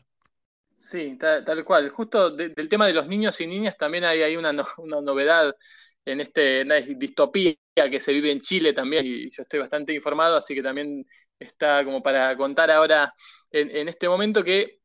Sí, 0.77 1.19
tal, 1.19 1.65
cual. 1.65 1.91
Justo 1.91 2.31
del 2.31 2.69
tema 2.69 2.87
de 2.87 2.95
los 2.95 3.07
niños 3.07 3.39
y 3.41 3.47
niñas 3.47 3.77
también 3.77 4.05
hay, 4.05 4.23
hay 4.23 4.37
una, 4.37 4.51
una 4.79 5.01
novedad 5.03 5.55
en 6.05 6.21
este 6.21 6.65
distopía 6.97 7.55
que 7.91 8.01
se 8.01 8.13
vive 8.13 8.31
en 8.31 8.41
Chile 8.41 8.73
también, 8.73 9.07
y 9.07 9.31
yo 9.31 9.43
estoy 9.43 9.61
bastante 9.61 9.95
informado, 9.95 10.37
así 10.37 10.55
que 10.55 10.63
también 10.63 11.05
está 11.39 11.85
como 11.85 12.03
para 12.03 12.37
contar 12.37 12.71
ahora 12.71 13.13
en, 13.51 13.89
este 13.89 14.09
momento 14.09 14.45
que 14.45 14.81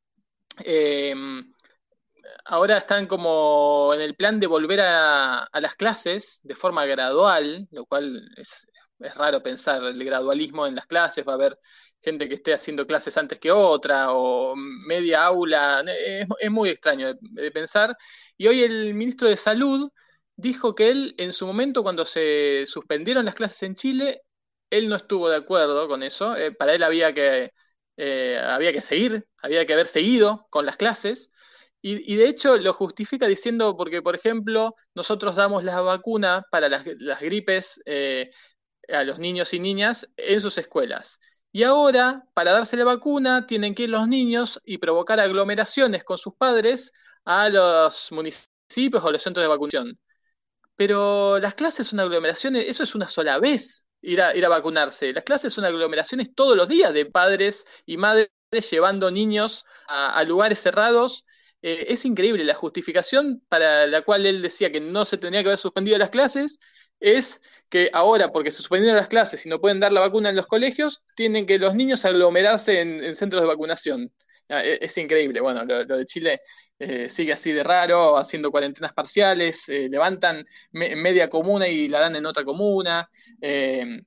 em, 0.65 1.45
ahora 2.45 2.77
están 2.77 3.07
como 3.07 3.93
en 3.93 4.01
el 4.01 4.15
plan 4.15 4.39
de 4.39 4.47
volver 4.47 4.81
a, 4.81 5.43
a, 5.43 5.61
las 5.61 5.75
clases 5.75 6.39
de 6.43 6.55
forma 6.55 6.85
gradual, 6.85 7.67
lo 7.71 7.85
cual 7.85 8.29
es, 8.37 8.67
es 8.99 9.15
raro 9.15 9.43
pensar 9.43 9.83
el 9.83 10.03
gradualismo 10.03 10.65
en 10.67 10.75
las 10.75 10.87
clases, 10.87 11.27
va 11.27 11.33
a 11.33 11.35
haber 11.35 11.59
gente 12.01 12.29
que 12.29 12.35
esté 12.35 12.53
haciendo 12.53 12.85
clases 12.87 13.17
antes 13.17 13.39
que 13.39 13.51
otra, 13.51 14.11
o 14.11 14.55
media 14.55 15.25
aula, 15.25 15.83
es, 16.39 16.51
muy 16.51 16.69
extraño 16.69 17.13
de, 17.19 17.51
pensar. 17.51 17.97
Y 18.37 18.47
hoy 18.47 18.63
el 18.63 18.93
ministro 18.93 19.27
de 19.27 19.37
Salud 19.37 19.89
dijo 20.35 20.75
que 20.75 20.89
él, 20.91 21.15
en 21.17 21.33
su 21.33 21.45
momento, 21.47 21.83
cuando 21.83 22.05
se 22.05 22.65
suspendieron 22.67 23.25
las 23.25 23.35
clases 23.35 23.63
en 23.63 23.75
Chile, 23.75 24.21
él 24.69 24.89
no 24.89 24.95
estuvo 24.95 25.29
de 25.29 25.37
acuerdo 25.37 25.87
con 25.87 26.03
eso. 26.03 26.35
Eh, 26.35 26.51
para 26.51 26.73
él 26.73 26.83
había 26.83 27.13
que, 27.13 27.51
eh, 27.97 28.39
había 28.43 28.73
que 28.73 28.81
seguir, 28.81 29.27
había 29.41 29.65
que 29.65 29.73
haber 29.73 29.87
seguido 29.87 30.47
con 30.51 30.65
las 30.65 30.77
clases. 30.77 31.31
Y, 31.81 32.15
de 32.15 32.27
hecho 32.27 32.57
lo 32.57 32.73
justifica 32.73 33.27
diciendo, 33.27 33.77
porque 33.77 34.01
por 34.01 34.15
ejemplo, 34.15 34.75
nosotros 34.95 35.35
damos 35.35 35.63
la 35.63 35.81
vacuna 35.81 36.43
para 36.49 36.67
las, 36.67 36.83
gripes 37.21 37.79
eh, 37.85 38.31
a 38.89 39.03
los 39.03 39.19
niños 39.19 39.53
y 39.53 39.59
niñas 39.59 40.09
en 40.17 40.41
sus 40.41 40.57
escuelas. 40.57 41.19
Y 41.51 41.63
ahora, 41.63 42.25
para 42.33 42.53
darse 42.53 42.75
la 42.75 42.85
vacuna, 42.85 43.45
tienen 43.47 43.75
que 43.75 43.83
ir 43.83 43.91
los 43.91 44.07
niños 44.07 44.59
y 44.65 44.79
provocar 44.79 45.19
aglomeraciones 45.19 46.03
con 46.03 46.17
sus 46.17 46.33
padres 46.35 46.91
a 47.23 47.49
los 47.49 48.11
municipios 48.11 49.03
o 49.03 49.11
los 49.11 49.21
centros 49.21 49.43
de 49.43 49.47
vacunación. 49.49 49.99
Pero 50.75 51.39
las 51.39 51.55
clases 51.55 51.87
son 51.87 51.99
aglomeraciones, 51.99 52.65
eso 52.67 52.83
es 52.83 52.95
una 52.95 53.07
sola 53.07 53.39
vez 53.39 53.85
ir 54.01 54.21
a, 54.21 54.35
ir 54.35 54.45
a 54.45 54.49
vacunarse. 54.49 55.13
Las 55.13 55.23
clases 55.23 55.53
son 55.53 55.65
aglomeraciones 55.65 56.33
todos 56.35 56.55
los 56.57 56.67
días 56.67 56.93
de 56.93 57.05
padres 57.05 57.65
y 57.85 57.97
madres 57.97 58.29
llevando 58.69 59.11
niños 59.11 59.65
a, 59.87 60.23
lugares 60.23 60.59
cerrados. 60.59 61.25
Eh, 61.61 61.87
es 61.89 62.05
increíble 62.05 62.43
la 62.43 62.53
justificación 62.55 63.43
para 63.49 63.87
la 63.87 64.01
cual 64.03 64.25
él 64.25 64.41
decía 64.41 64.71
que 64.71 64.79
no 64.79 65.05
se 65.05 65.17
tenía 65.17 65.41
que 65.41 65.49
haber 65.49 65.57
suspendido 65.59 65.97
las 65.97 66.09
clases 66.09 66.59
es 66.99 67.41
que 67.69 67.89
ahora, 67.93 68.31
porque 68.31 68.51
se 68.51 68.57
suspendieron 68.57 68.97
las 68.97 69.07
clases 69.07 69.45
y 69.45 69.49
no 69.49 69.59
pueden 69.61 69.79
dar 69.79 69.91
la 69.91 70.01
vacuna 70.01 70.29
en 70.29 70.35
los 70.35 70.47
colegios, 70.47 71.03
tienen 71.15 71.45
que 71.45 71.59
los 71.59 71.75
niños 71.75 72.05
aglomerarse 72.05 72.81
en, 72.81 73.15
centros 73.15 73.41
de 73.41 73.47
vacunación. 73.47 74.13
Ah, 74.49 74.63
e, 74.63 74.79
es, 74.81 74.97
increíble. 74.97 75.41
Bueno, 75.41 75.65
lo, 75.65 75.97
de 75.97 76.05
Chile 76.05 76.41
eh, 76.79 77.09
sigue 77.09 77.33
así 77.33 77.51
de 77.51 77.63
raro, 77.63 78.17
haciendo 78.17 78.51
cuarentenas 78.51 78.93
parciales, 78.93 79.69
eh, 79.69 79.87
levantan 79.89 80.45
media 80.71 81.29
comuna 81.29 81.67
y 81.67 81.87
la 81.87 81.99
dan 81.99 82.15
en 82.15 82.25
otra 82.25 82.43
comuna. 82.43 83.09
Eh, 83.41 84.01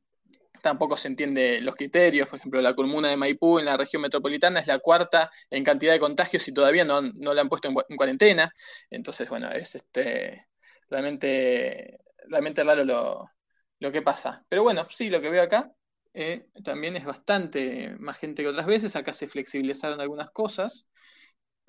tampoco 0.62 0.96
se 0.96 1.08
entiende 1.08 1.60
los 1.60 1.74
criterios. 1.76 2.28
Por 2.28 2.38
ejemplo, 2.38 2.60
la 2.60 2.74
comuna 2.74 3.08
de 3.08 3.16
Maipú 3.16 3.58
en 3.58 3.64
la 3.66 3.76
región 3.76 4.02
metropolitana 4.02 4.60
es 4.60 4.66
la 4.66 4.78
cuarta 4.80 5.30
en 5.50 5.64
cantidad 5.64 5.92
de 5.92 6.00
contagios 6.00 6.46
y 6.48 6.52
todavía 6.52 6.84
no, 6.84 7.00
no 7.02 7.34
la 7.34 7.42
han 7.42 7.48
puesto 7.48 7.68
en, 7.68 7.76
en 7.88 7.96
cuarentena. 7.96 8.52
Entonces, 8.90 9.28
bueno, 9.28 9.50
es 9.50 9.74
este 9.74 10.48
realmente 10.90 12.00
realmente 12.28 12.64
raro 12.64 12.84
lo, 12.84 13.92
que 13.92 14.02
pasa. 14.02 14.44
Pero 14.48 14.62
bueno, 14.62 14.86
sí, 14.90 15.10
lo 15.10 15.20
que 15.20 15.30
veo 15.30 15.42
acá 15.42 15.72
eh, 16.14 16.46
también 16.64 16.96
es 16.96 17.04
bastante 17.04 17.94
más 17.98 18.18
gente 18.18 18.42
que 18.42 18.48
otras 18.48 18.66
veces. 18.66 18.96
Acá 18.96 19.12
se 19.12 19.28
flexibilizaron 19.28 20.00
algunas 20.00 20.30
cosas. 20.30 20.88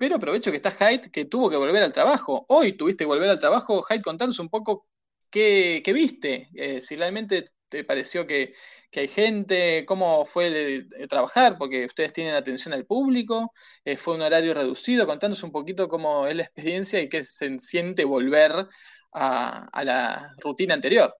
Pero 0.00 0.16
aprovecho 0.16 0.50
que 0.50 0.56
está 0.56 0.70
Hyde, 0.70 1.10
que 1.10 1.26
tuvo 1.26 1.50
que 1.50 1.56
volver 1.58 1.82
al 1.82 1.92
trabajo. 1.92 2.46
Hoy 2.48 2.72
tuviste 2.72 3.04
que 3.04 3.08
volver 3.08 3.28
al 3.28 3.38
trabajo. 3.38 3.82
Hyde, 3.82 4.00
contanos 4.00 4.38
un 4.38 4.48
poco 4.48 4.86
qué, 5.30 5.82
viste. 5.94 6.48
Eh, 6.54 6.80
si 6.80 6.96
realmente 6.96 7.44
te 7.68 7.84
pareció 7.84 8.26
que, 8.26 8.54
hay 8.96 9.08
gente, 9.08 9.84
cómo 9.86 10.24
fue 10.24 10.86
trabajar, 11.08 11.58
porque 11.58 11.84
ustedes 11.84 12.14
tienen 12.14 12.34
atención 12.34 12.72
al 12.72 12.86
público. 12.86 13.52
Eh, 13.84 13.98
fue 13.98 14.14
un 14.14 14.22
horario 14.22 14.54
reducido. 14.54 15.06
Contanos 15.06 15.42
un 15.42 15.52
poquito 15.52 15.86
cómo 15.86 16.26
es 16.26 16.34
la 16.34 16.44
experiencia 16.44 17.00
y 17.02 17.08
qué 17.10 17.22
se 17.22 17.58
siente 17.58 18.04
volver 18.06 18.68
a, 19.12 19.82
la 19.84 20.34
rutina 20.38 20.74
anterior. 20.74 21.14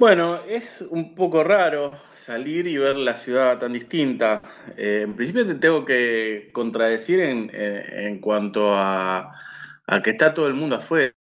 Bueno, 0.00 0.40
es 0.48 0.80
un 0.80 1.14
poco 1.14 1.44
raro 1.44 1.92
salir 2.14 2.66
y 2.66 2.78
ver 2.78 2.96
la 2.96 3.18
ciudad 3.18 3.58
tan 3.58 3.74
distinta. 3.74 4.40
Eh, 4.74 5.02
en 5.02 5.14
principio 5.14 5.46
te 5.46 5.56
tengo 5.56 5.84
que 5.84 6.48
contradecir 6.54 7.20
en, 7.20 8.18
cuanto 8.18 8.72
a, 8.74 9.30
que 10.02 10.12
está 10.12 10.32
todo 10.32 10.46
el 10.46 10.54
mundo 10.54 10.76
afuera. 10.76 11.14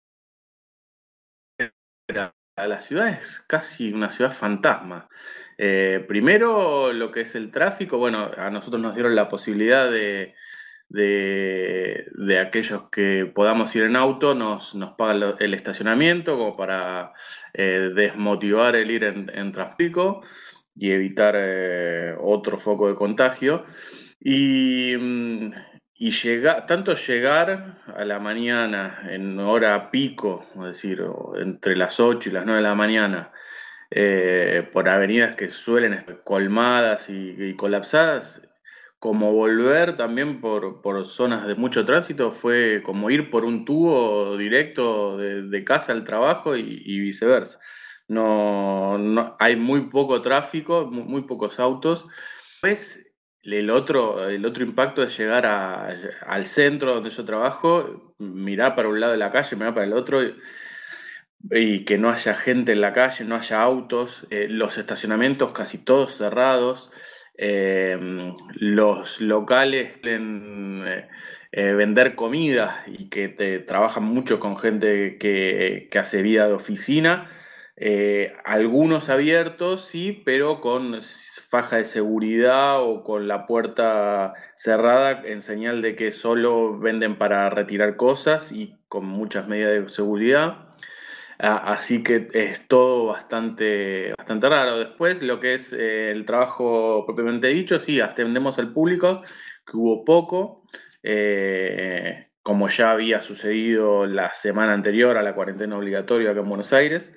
La 2.56 2.80
ciudad 2.80 3.10
es 3.10 3.42
casi 3.42 3.92
una 3.92 4.12
ciudad 4.12 4.32
fantasma. 4.32 5.10
Eh, 5.58 6.06
primero, 6.08 6.94
lo 6.94 7.12
que 7.12 7.22
es 7.22 7.36
el 7.36 7.52
tráfico, 7.52 7.98
bueno, 7.98 8.32
a 8.38 8.50
nosotros 8.50 8.82
nos 8.82 8.94
dieron 8.94 9.14
la 9.14 9.28
posibilidad 9.28 9.92
de, 9.92 10.36
de, 10.90 12.40
aquellos 12.40 12.90
que 12.92 13.32
podamos 13.34 13.76
ir 13.76 13.84
en 13.84 13.96
auto, 13.96 14.34
nos, 14.34 14.76
nos 14.76 14.92
pagan 14.92 15.36
el 15.40 15.54
estacionamiento 15.54 16.38
como 16.38 16.58
para 16.58 17.14
eh, 17.54 17.92
desmotivar 17.96 18.76
el 18.76 18.92
ir 18.92 19.04
en, 19.04 19.32
en 19.34 19.52
Transpico 19.52 20.24
y 20.76 20.92
evitar 20.92 21.36
eh, 21.38 22.16
otro 22.20 22.60
foco 22.60 22.88
de 22.90 22.96
contagio. 22.96 23.66
Y, 24.20 24.96
mm, 24.98 25.52
y 26.02 26.12
tanto 26.66 26.94
llegar 26.94 27.82
a 27.94 28.06
la 28.06 28.20
mañana 28.20 29.02
en 29.10 29.38
hora 29.40 29.92
pico, 29.92 30.46
es 30.56 30.62
decir, 30.62 31.04
entre 31.36 31.76
las 31.76 32.00
8 32.00 32.30
y 32.30 32.32
las 32.32 32.46
9 32.46 32.62
de 32.62 32.68
la 32.68 32.76
mañana, 32.76 33.32
eh, 33.92 34.68
por 34.72 34.88
avenidas 34.88 35.36
que 35.36 35.50
suelen 35.50 35.94
estar 35.94 36.22
colmadas 36.22 37.10
y 37.10 37.54
colapsadas, 37.56 38.49
como 39.00 39.32
volver 39.32 39.96
también 39.96 40.42
por, 40.42 41.08
zonas 41.08 41.48
de 41.48 41.56
mucho 41.56 41.86
tránsito 41.86 42.32
fue 42.32 42.84
como 42.84 43.10
ir 43.10 43.32
por 43.32 43.46
un 43.46 43.64
tubo 43.64 44.38
directo 44.38 45.18
de, 45.18 45.64
casa 45.64 45.94
al 45.94 46.04
trabajo 46.04 46.58
y, 46.58 47.00
viceversa. 47.00 47.60
No, 48.10 49.38
hay 49.40 49.56
muy 49.56 49.90
poco 49.90 50.22
tráfico, 50.22 50.86
muy, 50.86 51.22
pocos 51.22 51.60
autos. 51.60 52.06
Pues 52.60 53.08
el 53.42 53.70
otro, 53.70 54.28
el 54.28 54.46
otro 54.46 54.64
impacto 54.64 55.02
es 55.04 55.18
llegar 55.18 55.46
al 55.46 56.46
centro 56.46 56.96
donde 56.96 57.10
yo 57.10 57.24
trabajo, 57.24 58.14
mirar 58.18 58.76
para 58.76 58.90
un 58.90 59.00
lado 59.00 59.14
de 59.14 59.20
la 59.20 59.32
calle, 59.32 59.56
mirar 59.56 59.74
para 59.74 59.86
el 59.86 59.94
otro. 59.94 60.22
Y, 61.52 61.86
que 61.86 61.98
no 61.98 62.10
haya 62.10 62.34
gente 62.34 62.74
en 62.74 62.82
la 62.82 62.92
calle, 62.92 63.24
no 63.24 63.36
haya 63.36 63.62
autos, 63.62 64.28
eh, 64.30 64.48
los 64.50 64.78
estacionamientos 64.78 65.54
casi 65.54 65.86
todos 65.86 66.16
cerrados. 66.18 66.92
Em, 67.42 68.36
los 68.56 69.22
locales 69.22 69.96
quieren 70.02 70.84
eh, 70.86 71.08
eh, 71.54 71.72
vender 71.72 72.16
comida 72.16 72.84
y 72.86 73.10
que 73.10 73.30
te, 73.30 73.60
trabajan 73.60 74.04
mucho 74.04 74.42
con 74.42 74.58
gente 74.58 75.18
que, 75.18 75.90
hace 75.98 76.22
vida 76.22 76.48
de 76.48 76.54
oficina. 76.54 77.30
Eh, 77.78 78.34
algunos 78.44 79.10
abiertos, 79.10 79.86
sí, 79.86 80.22
pero 80.26 80.60
con 80.60 81.00
faja 81.02 81.78
de 81.78 81.86
seguridad 81.86 82.84
o 82.84 83.06
con 83.06 83.30
la 83.30 83.46
puerta 83.46 84.34
cerrada 84.56 85.22
en 85.26 85.42
señal 85.42 85.82
de 85.82 85.96
que 85.96 86.12
solo 86.12 86.78
venden 86.78 87.18
para 87.18 87.50
retirar 87.50 87.96
cosas 87.96 88.52
y 88.52 88.76
con 88.90 89.06
muchas 89.06 89.48
medidas 89.48 89.72
de 89.72 89.88
seguridad. 89.88 90.69
Ah, 91.42 91.72
así 91.72 92.04
que 92.04 92.28
es 92.34 92.68
todo 92.68 93.06
bastante, 93.06 94.14
bastante 94.18 94.50
raro. 94.50 94.78
Después, 94.78 95.22
lo 95.22 95.40
que 95.40 95.54
es 95.54 95.72
eh, 95.72 96.12
el 96.12 96.26
trabajo 96.26 97.06
propiamente 97.06 97.48
dicho, 97.48 97.80
sí, 97.80 98.02
atendemos 98.02 98.60
al 98.60 98.74
público, 98.74 99.22
que 99.66 99.78
hubo 99.78 100.04
poco, 100.04 100.66
eh, 101.02 102.28
como 102.44 102.68
ya 102.68 102.92
había 102.92 103.22
sucedido 103.22 104.06
la 104.06 104.34
semana 104.34 104.74
anterior 104.74 105.16
a 105.16 105.24
la 105.24 105.34
cuarentena 105.34 105.78
obligatoria 105.78 106.32
acá 106.32 106.42
en 106.42 106.50
Buenos 106.50 106.74
Aires. 106.74 107.14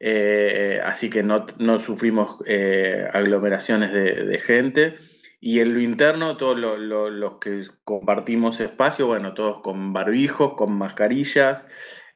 Eh, 0.00 0.80
así 0.84 1.08
que 1.08 1.22
no, 1.22 1.46
no 1.58 1.78
sufrimos 1.78 2.38
aglomeraciones 3.12 3.92
de, 3.92 4.38
gente 4.38 4.94
Y 5.40 5.60
en 5.60 5.74
lo 5.74 5.80
interno, 5.80 6.36
todos 6.36 6.58
los 6.58 7.38
que 7.38 7.62
compartimos 7.84 8.58
espacio, 8.60 9.06
bueno, 9.06 9.34
todos 9.34 9.60
con 9.62 9.92
barbijos, 9.92 10.54
con 10.56 10.72
mascarillas. 10.76 11.68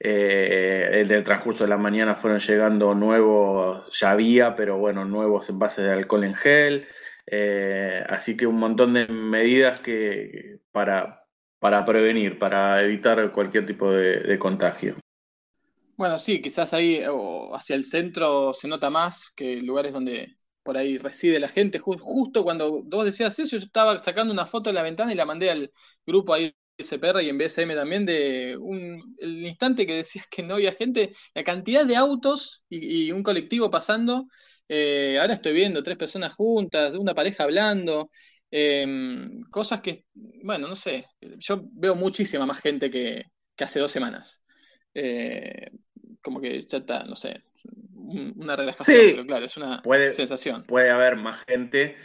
Eh, 0.06 1.00
en 1.00 1.11
el 1.11 1.25
transcurso 1.25 1.64
de 1.64 1.70
la 1.70 1.78
mañana 1.78 2.14
fueron 2.14 2.38
llegando 2.38 2.94
nuevos, 2.94 3.88
ya 3.99 4.11
había, 4.11 4.54
pero 4.54 4.76
bueno, 4.76 5.06
nuevos 5.06 5.49
envases 5.49 5.87
de 5.87 5.92
alcohol 5.92 6.25
en 6.25 6.34
gel. 6.34 6.87
Eh, 7.26 8.04
así 8.11 8.37
que 8.37 8.46
un 8.46 8.58
montón 8.58 8.92
de 8.92 9.06
medidas 9.06 9.80
que 9.80 10.58
para, 10.73 11.26
para 11.58 11.87
prevenir, 11.87 12.38
para 12.38 12.82
evitar 12.82 13.32
cualquier 13.32 13.64
tipo 13.64 13.90
de, 13.90 14.38
contagio. 14.38 14.96
Bueno, 15.96 16.18
sí, 16.18 16.42
quizás 16.42 16.75
ahí 16.75 17.02
o 17.08 17.56
hacia 17.56 17.75
el 17.75 17.84
centro 17.84 18.52
se 18.52 18.68
nota 18.68 18.90
más 18.90 19.30
que 19.34 19.62
lugares 19.62 19.94
donde 19.94 20.37
por 20.62 20.76
ahí 20.76 20.99
reside 20.99 21.40
la 21.40 21.49
gente. 21.49 21.78
Justo 21.78 22.44
cuando 22.44 22.82
vos 22.82 23.06
decías 23.06 23.38
eso, 23.38 23.56
yo 23.56 23.64
estaba 23.64 23.99
sacando 24.00 24.34
una 24.34 24.44
foto 24.44 24.68
de 24.68 24.75
la 24.75 24.82
ventana 24.82 25.14
y 25.14 25.16
la 25.16 25.25
mandé 25.25 25.50
al 25.50 25.70
grupo 26.06 26.34
ahí 26.34 26.54
SPR 26.76 27.23
y 27.23 27.28
en 27.28 27.38
BSM 27.38 27.75
también 27.75 28.04
de 28.04 28.57
un, 28.59 29.16
el 29.19 29.47
instante 29.47 29.87
que 29.87 29.97
decías 29.97 30.26
que 30.28 30.43
no 30.43 30.54
había 30.54 30.73
gente, 30.73 31.12
la 31.35 31.45
cantidad 31.45 31.85
de 31.85 31.97
autos 31.97 32.64
y, 32.69 33.12
un 33.12 33.23
colectivo 33.23 33.71
pasando. 33.71 34.26
Eh, 34.69 35.19
ahora 35.21 35.35
estoy 35.35 35.52
viendo 35.52 35.83
tres 35.83 35.97
personas 35.97 36.35
juntas, 36.35 36.95
una 36.95 37.14
pareja 37.14 37.45
hablando, 37.45 38.11
em, 38.50 39.40
cosas 39.50 39.81
que, 39.81 40.04
bueno, 40.14 40.69
no 40.69 40.76
sé, 40.76 41.07
yo 41.38 41.62
veo 41.73 41.95
muchísima 41.95 42.47
más 42.47 42.61
gente 42.61 42.90
que, 42.90 43.25
hace 43.59 43.78
dos 43.78 43.93
semanas. 43.93 44.43
Eh, 44.95 45.71
como 46.23 46.40
que 46.40 46.66
ya 46.66 46.78
está, 46.78 47.04
no 47.04 47.16
sé, 47.16 47.45
una 48.37 48.57
relajación, 48.57 48.99
pero 49.11 49.26
claro, 49.26 49.47
es 49.47 49.57
una 49.57 49.83
sensación. 50.12 50.64
Puede 50.64 50.90
haber 50.90 51.16
más 51.16 51.45
gente. 51.47 51.97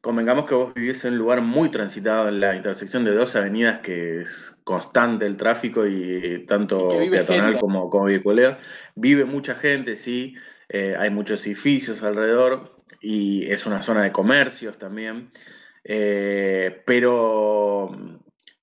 Convengamos 0.00 0.46
que 0.46 0.54
vos 0.54 0.72
vivís 0.74 1.04
en 1.04 1.14
un 1.14 1.18
lugar 1.18 1.40
muy 1.42 1.70
transitado 1.70 2.28
en 2.28 2.40
la 2.40 2.54
intersección 2.54 3.04
de 3.04 3.12
dos 3.12 3.34
avenidas 3.34 3.80
que 3.80 4.20
es 4.20 4.56
constante 4.62 5.26
el 5.26 5.36
tráfico 5.36 5.86
y 5.86 6.44
tanto 6.46 6.88
peatonal 6.88 7.58
como, 7.58 7.90
como 7.90 8.04
vehicular. 8.04 8.60
Vive 8.94 9.24
mucha 9.24 9.56
gente, 9.56 9.96
sí, 9.96 10.36
eh, 10.68 10.94
hay 10.96 11.10
muchos 11.10 11.44
edificios 11.46 12.02
alrededor 12.02 12.76
y 13.00 13.50
es 13.50 13.66
una 13.66 13.82
zona 13.82 14.02
de 14.04 14.12
comercios 14.12 14.78
también. 14.78 15.30
Eh, 15.82 16.82
pero 16.86 17.90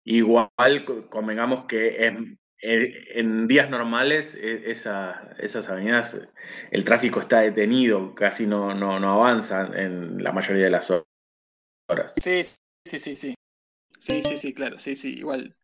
igual 0.04 0.86
convengamos 1.10 1.66
que 1.66 2.08
es 2.08 2.14
en 2.62 3.48
días 3.48 3.70
normales, 3.70 4.36
e, 4.36 4.72
esas 4.72 5.70
avenidas, 5.70 6.28
el 6.72 6.84
tráfico 6.84 7.20
está 7.20 7.42
detenido, 7.42 8.16
casi 8.16 8.48
no, 8.48 8.74
no, 8.74 9.00
no 9.00 9.14
avanza 9.14 9.70
en 9.76 10.24
la 10.24 10.32
mayoría 10.32 10.66
de 10.66 10.72
las 10.72 10.92
Sí, 12.08 12.44
sí, 12.44 13.00
sí, 13.00 13.16
sí. 13.16 13.36
Sí, 14.00 14.22
sí, 14.22 14.38
sí, 14.38 14.54
claro, 14.54 14.80
sí, 14.80 14.96
sí, 14.96 15.14
igual. 15.14 15.56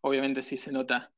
Obviamente 0.00 0.42
sí 0.42 0.56
se 0.56 0.72
nota 0.72 1.12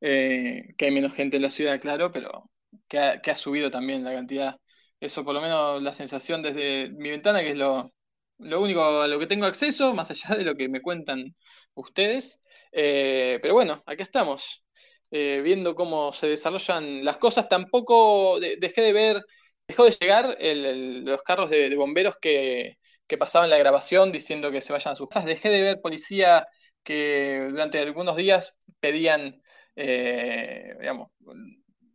eh, 0.00 0.74
que 0.76 0.86
hay 0.86 0.90
menos 0.90 1.14
gente 1.14 1.36
en 1.36 1.42
la 1.42 1.50
ciudad, 1.50 1.80
claro, 1.80 2.12
pero 2.12 2.50
que 2.88 2.98
ha, 2.98 3.36
subido 3.36 3.70
también 3.70 4.04
la 4.04 4.12
cantidad. 4.12 4.56
Eso 5.00 5.24
por 5.24 5.34
lo 5.34 5.40
menos 5.40 5.82
la 5.82 5.94
sensación 5.94 6.42
desde 6.42 6.90
mi 6.90 7.10
ventana, 7.10 7.40
que 7.40 7.50
es 7.50 7.56
lo, 7.56 7.92
lo 8.38 8.60
único 8.60 9.02
a 9.02 9.08
lo 9.08 9.18
que 9.18 9.26
tengo 9.26 9.46
acceso, 9.46 9.94
más 9.94 10.10
allá 10.10 10.36
de 10.36 10.44
lo 10.44 10.56
que 10.56 10.68
me 10.68 10.82
cuentan 10.82 11.36
ustedes. 11.74 12.40
Eh, 12.72 13.38
pero 13.42 13.54
bueno, 13.54 13.82
aquí 13.86 14.02
estamos. 14.02 14.64
Eh, 15.10 15.40
viendo 15.42 15.74
cómo 15.74 16.12
se 16.12 16.28
desarrollan 16.28 17.04
las 17.04 17.16
cosas. 17.16 17.48
Tampoco 17.48 18.38
dejé 18.40 18.82
de 18.82 18.92
ver, 18.92 19.24
dejó 19.66 19.84
de 19.84 19.96
llegar 19.98 20.36
los 20.40 21.22
carros 21.22 21.50
de, 21.50 21.74
bomberos 21.76 22.16
que, 22.20 22.77
pasaban 23.16 23.48
la 23.50 23.58
grabación 23.58 24.12
diciendo 24.12 24.50
que 24.50 24.60
se 24.60 24.72
vayan 24.72 24.92
a 24.92 24.96
sus 24.96 25.08
casas. 25.08 25.26
Dejé 25.26 25.48
de 25.48 25.62
ver 25.62 25.80
policía 25.80 26.46
que 26.82 27.46
durante 27.50 27.78
algunos 27.80 28.16
días 28.16 28.56
pedían, 28.80 29.42
eh, 29.76 30.74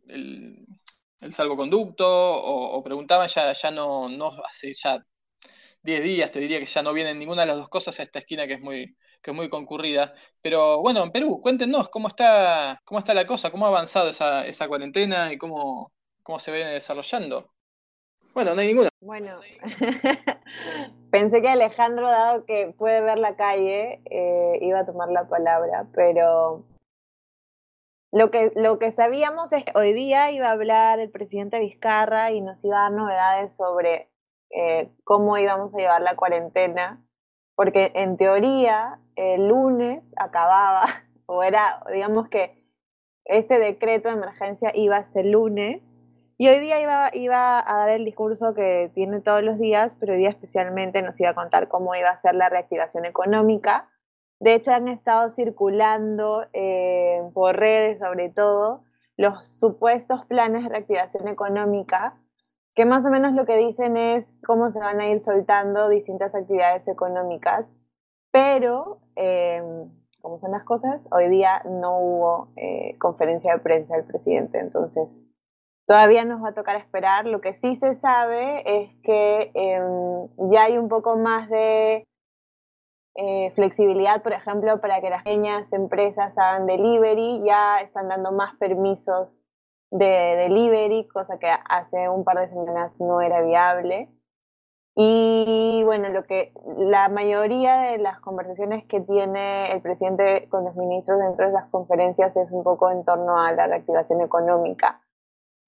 el, 0.08 0.66
salvoconducto 1.30 2.06
o, 2.06 2.82
preguntaban, 2.82 3.28
ya, 3.28 3.52
ya 3.52 3.70
no, 3.70 4.08
no 4.08 4.32
hace 4.46 4.74
ya 4.74 4.98
10 5.82 6.02
días, 6.02 6.32
te 6.32 6.40
diría 6.40 6.60
que 6.60 6.66
ya 6.66 6.82
no 6.82 6.92
vienen 6.92 7.18
ninguna 7.18 7.42
de 7.42 7.48
las 7.48 7.56
dos 7.58 7.68
cosas 7.68 7.98
a 8.00 8.02
esta 8.02 8.18
esquina 8.20 8.46
que 8.46 8.54
es 8.54 8.60
muy, 8.60 8.96
que 9.22 9.30
es 9.30 9.36
muy 9.36 9.48
concurrida. 9.48 10.14
Pero 10.40 10.80
bueno, 10.80 11.02
en 11.04 11.12
Perú, 11.12 11.40
cuéntenos 11.42 11.90
cómo 11.90 12.08
está, 12.08 12.80
cómo 12.84 12.98
está 13.00 13.14
la 13.14 13.26
cosa, 13.26 13.50
cómo 13.50 13.66
ha 13.66 13.68
avanzado 13.68 14.08
esa, 14.08 14.46
esa 14.46 14.68
cuarentena 14.68 15.32
y 15.32 15.38
cómo, 15.38 15.92
cómo 16.22 16.38
se 16.38 16.52
viene 16.52 16.70
desarrollando. 16.72 17.52
Bueno, 18.34 18.54
no 18.54 18.60
hay 18.60 18.66
ninguna. 18.66 18.88
Bueno, 19.00 19.38
pensé 21.10 21.40
que 21.40 21.48
Alejandro, 21.48 22.08
dado 22.08 22.44
que 22.44 22.74
puede 22.76 23.00
ver 23.00 23.18
la 23.18 23.36
calle, 23.36 24.02
eh, 24.10 24.58
iba 24.60 24.80
a 24.80 24.86
tomar 24.86 25.08
la 25.08 25.28
palabra, 25.28 25.86
pero 25.94 26.64
lo 28.12 28.30
que, 28.30 28.52
lo 28.56 28.78
que 28.78 28.92
sabíamos 28.92 29.52
es 29.52 29.64
que 29.64 29.72
hoy 29.76 29.92
día 29.92 30.30
iba 30.32 30.48
a 30.48 30.52
hablar 30.52 30.98
el 30.98 31.10
presidente 31.10 31.60
Vizcarra 31.60 32.32
y 32.32 32.40
nos 32.40 32.64
iba 32.64 32.78
a 32.78 32.82
dar 32.82 32.92
novedades 32.92 33.54
sobre 33.56 34.10
eh, 34.50 34.90
cómo 35.04 35.38
íbamos 35.38 35.74
a 35.74 35.78
llevar 35.78 36.02
la 36.02 36.16
cuarentena 36.16 37.04
porque 37.54 37.92
en 37.94 38.16
teoría 38.16 38.98
el 39.16 39.48
lunes 39.48 40.12
acababa, 40.16 40.86
o 41.26 41.42
era, 41.42 41.82
digamos 41.92 42.28
que 42.28 42.64
este 43.24 43.58
decreto 43.58 44.08
de 44.08 44.16
emergencia 44.16 44.70
iba 44.74 44.96
a 44.96 45.04
ser 45.04 45.26
lunes, 45.26 45.93
y 46.36 46.48
hoy 46.48 46.58
día 46.60 46.80
iba, 46.80 47.10
iba 47.12 47.58
a 47.58 47.78
dar 47.78 47.90
el 47.90 48.04
discurso 48.04 48.54
que 48.54 48.90
tiene 48.94 49.20
todos 49.20 49.42
los 49.42 49.58
días, 49.58 49.96
pero 49.98 50.12
hoy 50.12 50.20
día 50.20 50.30
especialmente 50.30 51.02
nos 51.02 51.18
iba 51.20 51.30
a 51.30 51.34
contar 51.34 51.68
cómo 51.68 51.94
iba 51.94 52.10
a 52.10 52.16
ser 52.16 52.34
la 52.34 52.48
reactivación 52.48 53.04
económica. 53.04 53.88
De 54.40 54.54
hecho, 54.54 54.72
han 54.72 54.88
estado 54.88 55.30
circulando 55.30 56.46
eh, 56.52 57.22
por 57.32 57.56
redes, 57.56 58.00
sobre 58.00 58.30
todo, 58.30 58.84
los 59.16 59.46
supuestos 59.46 60.24
planes 60.26 60.64
de 60.64 60.70
reactivación 60.70 61.28
económica 61.28 62.18
que 62.74 62.84
más 62.84 63.06
o 63.06 63.10
menos 63.10 63.32
lo 63.32 63.46
que 63.46 63.56
dicen 63.56 63.96
es 63.96 64.26
cómo 64.44 64.70
se 64.70 64.80
van 64.80 65.00
a 65.00 65.06
ir 65.06 65.20
soltando 65.20 65.88
distintas 65.88 66.34
actividades 66.34 66.88
económicas, 66.88 67.66
pero 68.32 69.00
como 70.20 70.38
son 70.38 70.52
las 70.52 70.64
cosas, 70.64 71.00
hoy 71.12 71.28
día 71.28 71.62
no 71.66 71.98
hubo 71.98 72.48
eh, 72.56 72.96
conferencia 72.98 73.52
de 73.52 73.60
prensa 73.60 73.94
del 73.94 74.06
presidente, 74.06 74.58
entonces 74.58 75.28
todavía 75.86 76.24
nos 76.24 76.42
va 76.42 76.50
a 76.50 76.54
tocar 76.54 76.76
esperar. 76.76 77.26
Lo 77.26 77.40
que 77.40 77.54
sí 77.54 77.76
se 77.76 77.94
sabe 77.94 78.82
es 78.82 78.90
que 79.02 79.50
em, 79.54 80.50
ya 80.50 80.64
hay 80.64 80.78
un 80.78 80.88
poco 80.88 81.16
más 81.16 81.48
de 81.48 82.06
eh, 83.16 83.52
flexibilidad, 83.54 84.22
por 84.22 84.32
ejemplo, 84.32 84.80
para 84.80 85.00
que 85.00 85.10
las 85.10 85.22
pequeñas 85.22 85.72
empresas 85.72 86.36
hagan 86.36 86.66
delivery, 86.66 87.44
ya 87.44 87.78
están 87.78 88.08
dando 88.08 88.32
más 88.32 88.56
permisos 88.56 89.44
de 89.90 90.06
delivery, 90.36 91.06
cosa 91.08 91.38
que 91.38 91.48
hace 91.68 92.08
un 92.08 92.24
par 92.24 92.38
de 92.40 92.48
semanas 92.48 92.98
no 92.98 93.20
era 93.20 93.40
viable. 93.42 94.08
Y 94.96 95.82
bueno, 95.84 96.08
lo 96.08 96.24
que 96.24 96.52
la 96.78 97.08
mayoría 97.08 97.76
de 97.78 97.98
las 97.98 98.20
conversaciones 98.20 98.84
que 98.86 99.00
tiene 99.00 99.72
el 99.72 99.80
presidente 99.82 100.48
con 100.48 100.64
los 100.64 100.76
ministros 100.76 101.18
dentro 101.18 101.46
de 101.46 101.52
las 101.52 101.68
conferencias 101.70 102.36
es 102.36 102.50
un 102.52 102.62
poco 102.62 102.90
en 102.90 103.04
torno 103.04 103.40
a 103.40 103.52
la 103.52 103.66
reactivación 103.66 104.20
económica. 104.20 105.03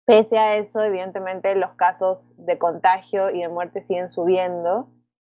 Pese 0.06 0.38
a 0.38 0.56
eso, 0.56 0.80
evidentemente 0.82 1.54
los 1.56 1.72
casos 1.72 2.34
de 2.38 2.58
contagio 2.58 3.28
y 3.30 3.40
de 3.40 3.48
muerte 3.48 3.82
siguen 3.82 4.08
subiendo. 4.08 4.88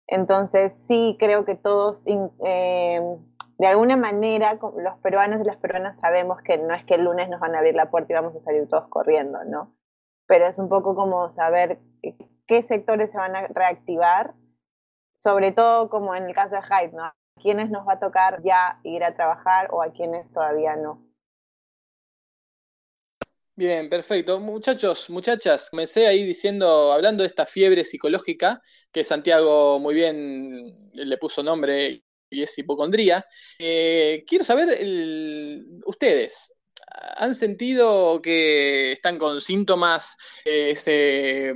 Entonces 0.07 0.73
sí 0.87 1.17
creo 1.19 1.45
que 1.45 1.57
todos 1.57 2.05
eh, 2.07 3.01
de 3.59 3.67
alguna 3.67 3.97
manera 3.97 4.55
los 4.55 4.97
peruanos 5.03 5.41
y 5.41 5.45
las 5.45 5.57
peruanas 5.57 5.99
sabemos 6.01 6.41
que 6.43 6.57
no 6.57 6.73
es 6.73 6.85
que 6.85 6.95
el 6.95 7.05
lunes 7.05 7.29
nos 7.29 7.41
van 7.41 7.57
a 7.57 7.59
abrir 7.59 7.75
la 7.75 7.91
puerta 7.91 8.13
y 8.13 8.15
vamos 8.15 8.35
a 8.37 8.45
salir 8.45 8.69
todos 8.69 8.89
corriendo, 8.89 9.43
¿no? 9.45 9.75
Pero 10.27 10.47
es 10.47 10.59
un 10.61 10.69
poco 10.69 10.95
como 10.95 11.29
saber 11.31 11.81
qué 12.47 12.63
sectores 12.63 13.11
se 13.11 13.19
van 13.19 13.35
a 13.35 13.49
reactivar, 13.49 14.35
sobre 15.17 15.51
todo 15.51 15.91
como 15.91 16.15
en 16.15 16.27
el 16.27 16.35
caso 16.35 16.55
de 16.55 16.63
Hype, 16.63 16.97
¿no? 16.97 17.07
A 17.07 17.17
quiénes 17.43 17.71
nos 17.71 17.87
va 17.89 17.95
a 17.95 18.01
tocar 18.01 18.41
ya 18.45 18.79
ir 18.85 19.03
a 19.03 19.15
trabajar 19.15 19.69
o 19.73 19.83
a 19.83 19.91
quiénes 19.91 20.31
todavía 20.31 20.77
no. 20.77 21.10
Bien, 23.61 23.91
perfecto. 23.91 24.41
Muchachos, 24.41 25.11
muchachas, 25.11 25.69
comencé 25.69 26.07
ahí 26.07 26.25
diciendo, 26.25 26.93
hablando 26.95 27.23
de 27.23 27.27
esta 27.27 27.45
fiebre 27.45 27.85
psicológica, 27.85 28.63
que 28.91 29.05
Santiago 29.05 29.79
muy 29.79 29.95
bien 29.95 30.91
le 30.95 31.19
puso 31.19 31.43
nombre 31.43 32.03
y 32.31 32.43
es 32.43 32.57
hipocondría. 32.57 33.23
Eh, 33.59 34.25
quiero 34.27 34.45
saber, 34.45 34.79
ustedes, 35.85 36.55
¿han 37.19 37.35
sentido 37.35 38.23
que 38.23 38.93
están 38.93 39.19
con 39.19 39.43
síntomas? 39.43 40.17
Eh, 40.47 40.75
¿Se 40.75 41.53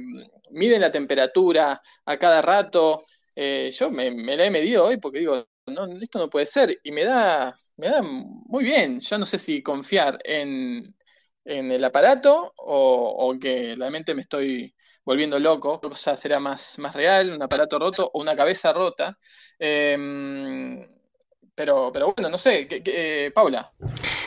miden 0.51 0.83
la 0.83 0.93
temperatura 0.93 1.81
a 2.05 2.19
cada 2.19 2.43
rato? 2.43 3.01
Eh, 3.35 3.71
yo 3.75 3.91
me, 3.91 4.11
la 4.37 4.45
he 4.45 4.51
medido 4.51 4.85
hoy 4.85 4.99
porque 4.99 5.21
digo, 5.21 5.49
no, 5.69 5.87
esto 6.03 6.19
no 6.19 6.29
puede 6.29 6.45
ser. 6.45 6.79
Y 6.83 6.93
me 6.93 7.05
da, 7.05 7.57
me 7.79 7.89
da 7.89 8.03
muy 8.03 8.63
bien. 8.63 9.01
Yo 9.01 9.17
no 9.17 9.25
sé 9.25 9.39
si 9.39 9.63
confiar 9.63 10.19
en, 10.23 10.95
el 11.45 11.85
aparato 11.85 12.53
o, 12.57 13.35
que 13.41 13.75
realmente 13.77 14.15
me 14.15 14.23
estoy 14.23 14.75
volviendo 15.05 15.39
loco, 15.39 15.81
qué 15.81 15.89
cosa 15.89 16.17
será 16.17 16.41
más, 16.41 16.79
más 16.79 16.95
real, 16.95 17.31
un 17.33 17.43
aparato 17.43 17.79
roto 17.79 18.11
o 18.13 18.21
una 18.21 18.35
cabeza 18.35 18.73
rota. 18.73 19.19
Em, 19.59 20.87
pero, 21.55 21.91
pero 21.93 22.13
bueno, 22.15 22.31
no 22.31 22.39
sé, 22.39 22.67
¿qué, 22.67 23.31
Paula. 23.35 23.73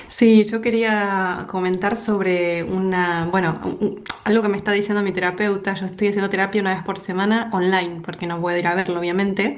Sí, 0.07 0.45
yo 0.45 0.61
quería 0.61 1.45
comentar 1.49 1.97
sobre 1.97 2.63
una, 2.63 3.27
bueno, 3.29 3.59
algo 4.23 4.41
que 4.41 4.47
me 4.47 4.57
está 4.57 4.71
diciendo 4.71 5.03
mi 5.03 5.11
terapeuta. 5.11 5.73
Yo 5.73 5.85
estoy 5.85 6.07
haciendo 6.09 6.29
terapia 6.29 6.61
una 6.61 6.75
vez 6.75 6.83
por 6.83 6.99
semana 6.99 7.49
online, 7.51 8.01
porque 8.03 8.25
no 8.25 8.39
puedo 8.39 8.57
ir 8.57 8.67
a 8.67 8.75
verlo, 8.75 8.99
obviamente. 8.99 9.57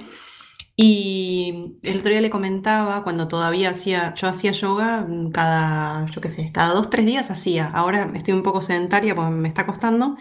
Y 0.82 1.76
el 1.84 1.98
otro 1.98 2.10
día 2.10 2.22
le 2.22 2.30
comentaba, 2.30 3.04
cuando 3.04 3.28
todavía 3.28 3.72
hacía, 3.72 4.14
yo 4.14 4.30
hacía 4.30 4.54
yoga 4.54 5.06
cada, 5.34 6.06
yo 6.08 6.22
qué 6.22 6.30
sé, 6.30 6.52
cada 6.54 6.74
dos, 6.74 6.90
tres 6.90 7.06
días 7.06 7.30
hacía. 7.32 7.68
Ahora 7.68 8.10
estoy 8.16 8.34
un 8.34 8.44
poco 8.44 8.62
sedentaria 8.62 9.14
porque 9.14 9.32
me 9.32 9.50
está 9.50 9.66
costando, 9.66 10.16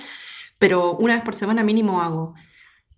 pero 0.58 0.96
una 0.96 1.14
vez 1.14 1.22
por 1.22 1.36
semana 1.36 1.62
mínimo 1.62 2.02
hago. 2.02 2.34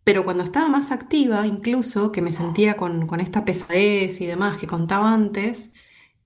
Pero 0.05 0.25
cuando 0.25 0.45
estaba 0.45 0.69
más 0.71 0.93
activa, 0.93 1.47
incluso, 1.47 2.13
que 2.13 2.23
me 2.23 2.33
sentía 2.33 2.77
con, 2.79 3.09
esta 3.21 3.45
pesadez 3.45 4.21
y 4.23 4.27
demás 4.27 4.59
que 4.59 4.67
contaba 4.67 5.13
antes, 5.13 5.73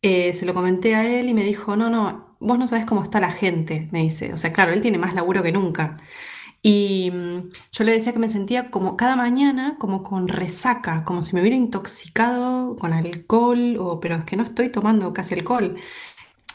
eh, 0.02 0.34
se 0.34 0.46
lo 0.46 0.54
comenté 0.54 0.94
a 0.94 1.06
él 1.18 1.28
y 1.28 1.34
me 1.34 1.44
dijo, 1.44 1.76
no, 1.76 1.90
no, 1.90 2.36
vos 2.40 2.58
no 2.58 2.68
sabes 2.68 2.86
cómo 2.86 3.02
está 3.02 3.20
la 3.20 3.32
gente, 3.32 3.88
me 3.92 4.02
dice. 4.02 4.32
O 4.32 4.36
sea, 4.36 4.52
claro, 4.52 4.72
él 4.72 4.82
tiene 4.82 4.98
más 4.98 5.14
laburo 5.14 5.42
que 5.42 5.52
nunca. 5.52 5.98
Y 6.66 7.10
mm, 7.12 7.50
yo 7.72 7.84
le 7.84 7.92
decía 7.92 8.14
que 8.14 8.18
me 8.18 8.30
sentía 8.30 8.70
como 8.70 8.96
cada 8.96 9.16
mañana, 9.16 9.76
como 9.78 10.02
con 10.02 10.28
resaca, 10.28 11.04
como 11.04 11.22
si 11.22 11.34
me 11.34 11.42
hubiera 11.42 11.56
intoxicado 11.58 12.74
con 12.76 12.94
alcohol, 12.94 13.76
o, 13.78 14.00
pero 14.00 14.16
es 14.16 14.24
que 14.24 14.34
no 14.34 14.44
estoy 14.44 14.70
tomando 14.70 15.12
casi 15.12 15.34
alcohol. 15.34 15.76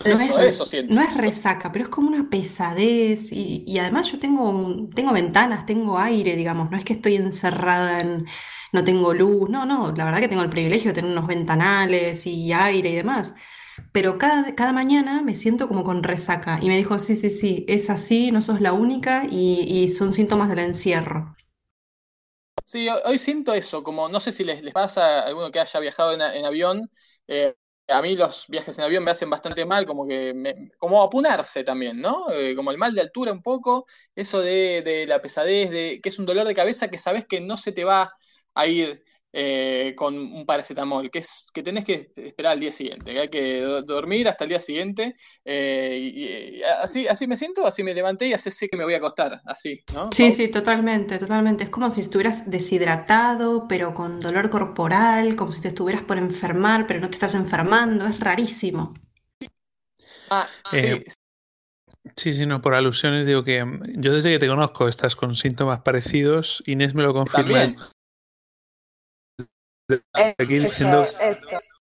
No 0.03 0.11
eso, 0.11 0.39
es, 0.39 0.55
eso 0.55 0.65
siento. 0.65 0.95
No 0.95 1.01
es 1.01 1.13
resaca, 1.15 1.71
pero 1.71 1.83
es 1.85 1.89
como 1.89 2.07
una 2.07 2.27
pesadez. 2.27 3.31
Y, 3.31 3.77
además 3.77 4.11
yo 4.11 4.17
tengo, 4.17 4.89
tengo 4.95 5.13
ventanas, 5.13 5.67
tengo 5.67 5.99
aire, 5.99 6.35
digamos. 6.35 6.71
No 6.71 6.77
es 6.77 6.83
que 6.83 6.93
estoy 6.93 7.15
encerrada 7.15 8.01
en, 8.01 8.25
no 8.73 8.83
tengo 8.83 9.13
luz. 9.13 9.47
No, 9.47 9.67
no, 9.67 9.93
la 9.95 10.05
verdad 10.05 10.21
que 10.21 10.27
tengo 10.27 10.41
el 10.41 10.49
privilegio 10.49 10.89
de 10.89 10.95
tener 10.95 11.11
unos 11.11 11.27
ventanales 11.27 12.25
y 12.25 12.51
aire 12.51 12.89
y 12.89 12.95
demás 12.95 13.35
pero 13.91 14.17
cada, 14.17 14.55
cada 14.55 14.73
mañana 14.73 15.21
me 15.21 15.35
siento 15.35 15.67
como 15.67 15.83
con 15.83 16.03
resaca. 16.03 16.59
Y 16.61 16.67
me 16.67 16.77
dijo, 16.77 16.99
sí, 16.99 17.15
sí, 17.15 17.29
sí, 17.29 17.65
es 17.67 17.89
así, 17.89 18.31
no 18.31 18.41
sos 18.41 18.61
la 18.61 18.73
única 18.73 19.23
y, 19.29 19.89
son 19.89 20.13
síntomas 20.13 20.49
del 20.49 20.59
encierro. 20.59 21.35
Sí, 22.65 22.87
hoy 23.05 23.17
siento 23.17 23.53
eso, 23.53 23.81
como 23.81 24.09
no 24.09 24.19
sé 24.19 24.31
si 24.31 24.43
les, 24.43 24.61
les 24.61 24.73
pasa 24.73 25.21
a 25.21 25.23
alguno 25.23 25.49
que 25.51 25.59
haya 25.59 25.79
viajado 25.79 26.13
en, 26.13 26.45
avión, 26.45 26.91
eh, 27.27 27.55
a 27.87 28.01
mí 28.03 28.15
los 28.15 28.45
viajes 28.47 28.77
en 28.77 28.85
avión 28.85 29.03
me 29.03 29.09
hacen 29.09 29.29
bastante 29.29 29.65
mal, 29.65 29.87
como 29.87 30.07
que 30.07 30.35
me, 30.35 30.69
como 30.77 31.01
apunarse 31.01 31.63
también, 31.63 31.99
¿no? 31.99 32.29
Eh, 32.29 32.55
como 32.55 32.69
el 32.69 32.77
mal 32.77 32.93
de 32.93 33.01
altura 33.01 33.31
un 33.31 33.41
poco, 33.41 33.87
eso 34.13 34.41
de, 34.41 34.83
de, 34.83 35.07
la 35.07 35.19
pesadez, 35.19 35.71
de 35.71 35.99
que 36.03 36.09
es 36.09 36.19
un 36.19 36.25
dolor 36.25 36.45
de 36.45 36.53
cabeza 36.53 36.89
que 36.89 36.99
sabes 36.99 37.25
que 37.25 37.41
no 37.41 37.57
se 37.57 37.71
te 37.71 37.83
va 37.83 38.13
a 38.53 38.67
ir 38.67 39.03
eh, 39.31 39.93
con 39.95 40.17
un 40.17 40.45
paracetamol, 40.45 41.11
que 41.11 41.19
es 41.19 41.47
que 41.53 41.61
tenés 41.61 41.85
que 41.85 42.11
esperar 42.15 42.53
al 42.53 42.59
día 42.59 42.71
siguiente, 42.71 43.13
que 43.13 43.19
hay 43.19 43.29
que 43.29 43.61
dormir 43.85 44.27
hasta 44.27 44.45
el 44.45 44.49
día 44.49 44.59
siguiente. 44.59 45.15
Eh, 45.45 45.97
y, 46.13 46.63
así, 46.63 47.07
así 47.07 47.27
me 47.27 47.37
siento, 47.37 47.65
así 47.65 47.83
me 47.83 47.93
levanté 47.93 48.27
y 48.27 48.33
así 48.33 48.49
sé 48.49 48.67
que 48.67 48.77
me 48.77 48.83
voy 48.83 48.95
a 48.95 48.97
acostar, 48.97 49.41
así, 49.45 49.81
¿no? 49.93 50.09
Sí, 50.11 50.31
sí, 50.33 50.47
totalmente, 50.47 51.19
totalmente. 51.19 51.65
Es 51.65 51.69
como 51.69 51.89
si 51.89 52.01
estuvieras 52.01 52.49
deshidratado, 52.49 53.67
pero 53.67 53.93
con 53.93 54.19
dolor 54.19 54.49
corporal, 54.49 55.35
como 55.35 55.51
si 55.51 55.61
te 55.61 55.67
estuvieras 55.67 56.03
por 56.03 56.17
enfermar, 56.17 56.87
pero 56.87 56.99
no 56.99 57.09
te 57.09 57.15
estás 57.15 57.35
enfermando, 57.35 58.07
es 58.07 58.19
rarísimo. 58.19 58.93
Ah, 60.31 60.47
eh, 60.73 61.03
sí. 61.05 61.13
Sí, 62.15 62.45
no, 62.45 62.61
por 62.61 62.75
alusiones 62.75 63.25
digo 63.25 63.43
que 63.43 63.63
mm, 63.63 63.81
yo 63.97 64.13
desde 64.13 64.29
que 64.29 64.39
te 64.39 64.47
conozco 64.47 64.87
estás 64.87 65.15
con 65.15 65.35
síntomas 65.35 65.81
parecidos, 65.81 66.63
Inés 66.65 66.93
me 66.95 67.03
lo 67.03 67.13
confirma 67.13 67.73
aquí 70.37 70.59
diciendo 70.59 71.05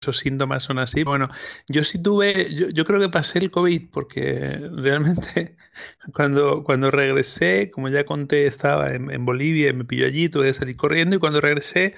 esos 0.04 0.18
síntomas 0.18 0.64
son 0.64 0.80
así. 0.80 1.04
Bueno, 1.04 1.30
yo 1.70 1.84
sí 1.84 1.98
tuve, 1.98 2.54
yo, 2.54 2.86
creo 2.86 3.00
que 3.00 3.10
pasé 3.10 3.40
el 3.40 3.52
COVID 3.52 3.90
porque 3.92 4.60
realmente 4.76 5.56
cuando, 6.14 6.64
cuando 6.64 6.92
regresé, 6.92 7.70
como 7.70 7.90
ya 7.90 8.04
conté, 8.04 8.46
estaba 8.46 8.94
en, 8.94 9.10
en 9.12 9.26
Bolivia 9.26 9.70
y 9.70 9.74
me 9.74 9.86
pilló 9.86 10.06
allí, 10.06 10.30
tuve 10.30 10.48
que 10.48 10.54
salir 10.54 10.76
corriendo 10.76 11.16
y 11.16 11.20
cuando 11.20 11.42
regresé 11.42 11.96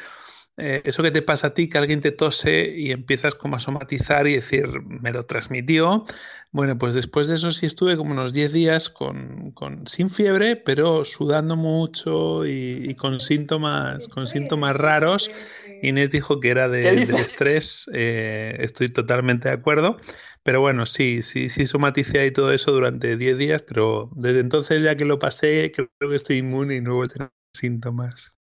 eh, 0.58 0.82
eso 0.86 1.04
que 1.04 1.12
te 1.12 1.22
pasa 1.22 1.48
a 1.48 1.54
ti, 1.54 1.68
que 1.68 1.78
alguien 1.78 2.00
te 2.00 2.12
tose 2.12 2.74
y 2.78 2.92
empiezas 2.92 3.36
como 3.36 3.58
a 3.58 3.60
somatizar 3.60 4.26
y 4.26 4.36
decir, 4.36 4.68
me 4.84 5.12
lo 5.12 5.24
transmitió. 5.24 6.06
Bueno, 6.52 6.78
pues 6.78 6.94
después 6.94 7.28
de 7.28 7.36
eso 7.36 7.52
sí 7.52 7.66
estuve 7.66 7.98
como 7.98 8.12
unos 8.12 8.32
10 8.32 8.54
días 8.54 8.90
con, 8.90 9.52
con, 9.52 9.86
sin 9.86 10.10
fiebre, 10.10 10.56
pero 10.56 11.04
sudando 11.04 11.58
mucho 11.58 12.46
y, 12.46 12.96
con 12.96 13.20
síntomas, 13.20 14.08
con 14.08 14.28
síntomas 14.28 14.78
raros. 14.78 15.30
Inés 15.82 16.12
dijo 16.12 16.40
que 16.40 16.50
era 16.50 16.70
de, 16.70 16.82
del 16.82 17.00
estrés, 17.00 17.90
eh, 17.94 18.56
estoy 18.60 18.90
totalmente 18.90 19.50
de 19.50 19.56
acuerdo. 19.56 19.98
Pero 20.44 20.62
bueno, 20.62 20.86
sí, 20.86 21.24
sí, 21.24 21.50
sí 21.50 21.66
somaticé 21.66 22.20
ahí 22.20 22.32
todo 22.32 22.54
eso 22.54 22.72
durante 22.72 23.18
10 23.18 23.38
días, 23.38 23.64
pero 23.64 24.10
desde 24.16 24.42
entonces 24.42 24.84
ya 24.84 24.96
que 24.96 25.06
lo 25.06 25.18
pasé, 25.18 25.72
creo 25.72 25.90
que 26.10 26.16
estoy 26.16 26.38
inmune 26.38 26.76
y 26.76 26.82
no 26.82 26.96
voy 26.96 27.08
a 27.08 27.14
tener 27.14 27.32
síntomas. 27.54 28.36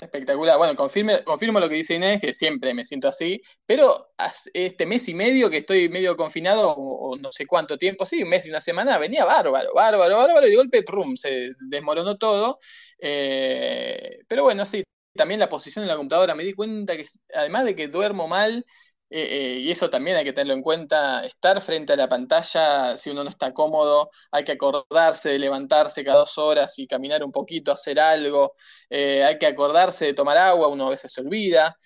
Espectacular. 0.00 0.56
Bueno, 0.58 0.76
confirme, 0.76 1.24
confirmo 1.24 1.58
lo 1.58 1.68
que 1.68 1.74
dice 1.74 1.94
Inés, 1.94 2.20
que 2.20 2.32
siempre 2.32 2.72
me 2.72 2.84
siento 2.84 3.08
así, 3.08 3.42
pero 3.66 4.12
este 4.52 4.86
mes 4.86 5.08
y 5.08 5.14
medio 5.14 5.50
que 5.50 5.58
estoy 5.58 5.88
medio 5.88 6.16
confinado, 6.16 6.72
o, 6.76 7.16
no 7.16 7.32
sé 7.32 7.46
cuánto 7.46 7.78
tiempo, 7.78 8.06
sí, 8.06 8.22
un 8.22 8.28
mes 8.28 8.46
y 8.46 8.50
una 8.50 8.60
semana, 8.60 8.98
venía 8.98 9.24
bárbaro, 9.24 9.72
bárbaro, 9.74 10.16
bárbaro, 10.16 10.46
y 10.46 10.50
de 10.50 10.56
golpe, 10.56 10.82
prum, 10.84 11.16
se 11.16 11.50
desmoronó 11.68 12.16
todo. 12.16 12.58
Eh, 13.00 14.20
pero 14.28 14.44
bueno, 14.44 14.64
sí, 14.66 14.84
también 15.18 15.40
la 15.40 15.50
posición 15.50 15.84
de 15.84 15.90
la 15.90 15.96
computadora, 15.96 16.34
me 16.34 16.44
di 16.44 16.54
cuenta 16.54 16.96
que 16.96 17.06
además 17.34 17.66
de 17.66 17.76
que 17.76 17.88
duermo 17.88 18.28
mal, 18.28 18.64
eh, 19.10 19.56
eh, 19.56 19.60
y 19.60 19.70
eso 19.70 19.90
también 19.90 20.16
hay 20.18 20.24
que 20.24 20.32
tenerlo 20.32 20.54
en 20.54 20.62
cuenta, 20.62 21.24
estar 21.24 21.60
frente 21.62 21.94
a 21.94 21.96
la 21.96 22.08
pantalla, 22.08 22.96
si 22.96 23.10
uno 23.10 23.24
no 23.24 23.30
está 23.30 23.52
cómodo, 23.54 24.10
hay 24.32 24.44
que 24.44 24.52
acordarse 24.52 25.30
de 25.30 25.38
levantarse 25.38 26.04
cada 26.04 26.20
dos 26.20 26.38
horas 26.38 26.78
y 26.78 26.86
caminar 26.86 27.24
un 27.24 27.32
poquito, 27.32 27.72
hacer 27.72 28.00
algo, 28.00 28.54
eh, 28.90 29.24
hay 29.24 29.38
que 29.38 29.46
acordarse 29.46 30.06
de 30.06 30.14
tomar 30.14 30.38
agua, 30.38 30.68
uno 30.68 30.86
a 30.88 30.90
veces 30.90 31.12
se 31.12 31.20
olvida. 31.20 31.76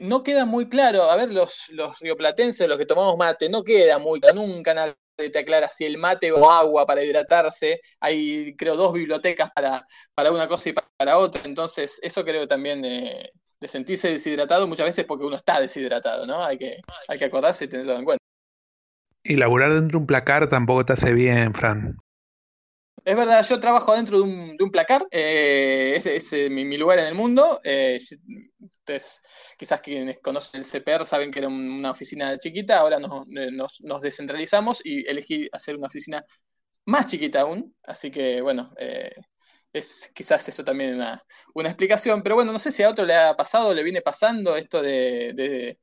no 0.00 0.22
queda 0.22 0.46
muy 0.46 0.68
claro, 0.68 1.10
a 1.10 1.16
ver, 1.16 1.32
los, 1.32 1.68
los 1.70 1.98
rioplatenses, 2.00 2.68
los 2.68 2.78
que 2.78 2.86
tomamos 2.86 3.16
mate, 3.18 3.48
no 3.48 3.62
queda 3.64 3.98
muy 3.98 4.20
claro, 4.20 4.36
nunca 4.36 4.74
nadie 4.74 4.94
te 5.16 5.38
aclara 5.38 5.68
si 5.68 5.84
el 5.84 5.98
mate 5.98 6.32
o 6.32 6.50
agua 6.50 6.86
para 6.86 7.02
hidratarse, 7.04 7.80
hay 8.00 8.54
creo 8.56 8.76
dos 8.76 8.92
bibliotecas 8.92 9.50
para, 9.54 9.86
para 10.14 10.30
una 10.32 10.46
cosa 10.48 10.68
y 10.70 10.74
para 10.96 11.18
otra, 11.18 11.42
entonces 11.44 11.98
eso 12.02 12.24
creo 12.24 12.46
también 12.46 12.82
de 12.82 13.32
sentirse 13.68 14.08
deshidratado 14.08 14.66
muchas 14.68 14.86
veces 14.86 15.04
porque 15.04 15.24
uno 15.24 15.36
está 15.36 15.60
deshidratado, 15.60 16.26
¿no? 16.26 16.44
Hay 16.44 16.58
que, 16.58 16.76
hay 17.08 17.18
que 17.18 17.24
acordarse 17.24 17.64
y 17.64 17.68
tenerlo 17.68 17.96
en 17.96 18.04
cuenta. 18.04 18.22
Y 19.24 19.36
laburar 19.36 19.72
dentro 19.72 19.98
de 19.98 20.02
un 20.02 20.06
placar 20.06 20.48
tampoco 20.48 20.84
te 20.84 20.92
hace 20.92 21.12
bien, 21.12 21.52
Fran. 21.52 21.98
Es 23.06 23.14
verdad, 23.16 23.46
yo 23.48 23.60
trabajo 23.60 23.94
dentro 23.94 24.18
de 24.18 24.24
un, 24.24 24.70
placar, 24.72 25.06
eh, 25.12 26.02
es, 26.04 26.32
eh, 26.32 26.50
mi, 26.50 26.76
lugar 26.76 26.98
en 26.98 27.06
el 27.06 27.14
mundo. 27.14 27.60
Eh, 27.62 28.00
quizás 29.56 29.80
quienes 29.80 30.18
conocen 30.18 30.60
el 30.60 30.66
CPR 30.66 31.06
saben 31.06 31.30
que 31.30 31.38
era 31.38 31.46
una 31.46 31.92
oficina 31.92 32.36
chiquita, 32.36 32.78
ahora 32.78 32.98
nos, 32.98 33.22
nos, 33.80 34.02
descentralizamos 34.02 34.84
y 34.84 35.08
elegí 35.08 35.48
hacer 35.52 35.76
una 35.76 35.86
oficina 35.86 36.24
más 36.86 37.06
chiquita 37.06 37.42
aún, 37.42 37.76
así 37.84 38.10
que 38.10 38.40
bueno, 38.42 38.74
es 39.72 40.10
quizás 40.14 40.48
eso 40.48 40.64
también 40.64 40.96
una, 40.96 41.22
una 41.54 41.68
explicación, 41.68 42.22
pero 42.22 42.34
bueno, 42.34 42.52
no 42.52 42.58
sé 42.58 42.72
si 42.72 42.82
a 42.82 42.90
otro 42.90 43.04
le 43.04 43.14
ha 43.14 43.36
pasado, 43.36 43.72
le 43.74 43.84
viene 43.84 44.02
pasando 44.02 44.56
esto 44.56 44.82
de, 44.82 45.78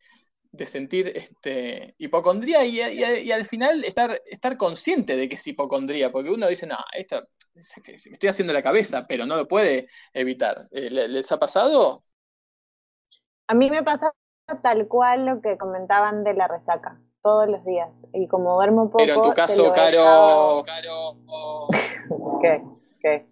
sentir 0.66 1.12
este, 1.16 1.96
hipocondría 1.98 2.64
y, 2.64 3.32
al 3.32 3.46
final 3.46 3.84
estar, 3.84 4.22
estar 4.26 4.58
consciente 4.58 5.16
de 5.16 5.28
que 5.28 5.36
es 5.36 5.48
hipocondría, 5.48 6.12
porque 6.12 6.30
uno 6.30 6.48
dice, 6.48 6.68
no, 6.68 6.78
esto 6.94 7.24
me 7.56 7.62
estoy 7.96 8.30
haciendo 8.30 8.54
la 8.54 8.62
cabeza, 8.62 9.06
pero 9.08 9.26
no 9.26 9.36
lo 9.36 9.48
puede 9.48 9.88
evitar. 10.14 10.68
Eh, 10.72 10.90
¿Les 10.90 11.32
ha 11.32 11.40
pasado? 11.40 12.02
A 13.48 13.54
mí 13.54 13.70
me 13.70 13.84
pasa 13.84 14.12
tal 14.62 14.88
cual 14.88 15.26
lo 15.26 15.42
que 15.42 15.58
comentaban 15.58 16.24
de 16.24 16.34
la 16.34 16.48
resaca, 16.48 17.00
todos 17.22 17.48
los 17.48 17.64
días. 17.66 18.08
Y 18.14 18.28
como 18.28 18.56
duermo 18.56 18.88
poco. 18.88 18.98
Pero 18.98 19.16
en 19.16 19.22
tu 19.22 19.34
caso, 19.34 19.72
Caro. 19.72 20.64
Caro... 20.66 21.18
¿Qué? 22.42 22.62
¿Qué? 23.02 23.28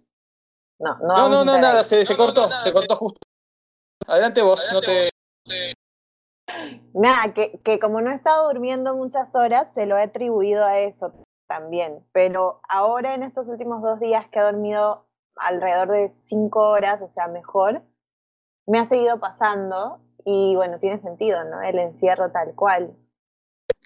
No, 0.78 0.98
no, 0.98 1.28
no, 1.28 1.44
no, 1.44 1.58
nada, 1.58 1.82
se, 1.84 2.04
se 2.04 2.16
cortó, 2.16 2.48
se 2.50 2.72
cortó 2.72 2.96
justo. 2.96 3.20
Adelante 4.06 4.42
vos, 4.42 4.68
no 4.72 4.80
te... 4.80 5.08
Nada, 6.94 7.32
que, 7.34 7.60
que 7.64 7.78
como 7.78 8.00
no 8.00 8.10
he 8.10 8.14
estado 8.14 8.48
durmiendo 8.52 8.96
muchas 8.96 9.34
horas, 9.34 9.72
se 9.72 9.86
lo 9.86 9.96
he 9.96 10.02
atribuido 10.02 10.64
a 10.64 10.78
eso 10.78 11.12
también. 11.46 12.04
Pero 12.12 12.60
ahora 12.68 13.14
en 13.14 13.22
estos 13.22 13.48
últimos 13.48 13.82
dos 13.82 14.00
días 14.00 14.26
que 14.28 14.38
he 14.38 14.42
dormido 14.42 15.06
alrededor 15.36 15.90
de 15.90 16.10
cinco 16.10 16.70
horas, 16.70 17.00
o 17.00 17.08
sea, 17.08 17.28
mejor, 17.28 17.82
me 18.66 18.78
ha 18.78 18.86
seguido 18.86 19.18
pasando 19.20 20.00
y 20.24 20.54
bueno, 20.54 20.78
tiene 20.78 21.00
sentido, 21.00 21.44
¿no? 21.44 21.62
El 21.62 21.78
encierro 21.78 22.30
tal 22.30 22.54
cual. 22.54 22.96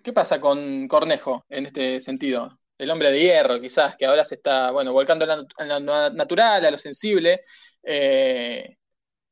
¿Qué 0.02 0.12
pasa 0.12 0.40
con 0.40 0.86
Cornejo 0.88 1.44
en 1.48 1.66
este 1.66 2.00
sentido? 2.00 2.58
el 2.78 2.90
hombre 2.90 3.10
de 3.10 3.20
hierro, 3.20 3.60
quizás, 3.60 3.96
que 3.96 4.06
ahora 4.06 4.24
se 4.24 4.34
está, 4.36 4.70
bueno, 4.70 4.92
volcando 4.92 5.24
en 5.24 5.68
la, 5.68 6.10
natural, 6.10 6.64
a 6.64 6.70
lo 6.70 6.78
sensible, 6.78 7.40
eh, 7.82 8.76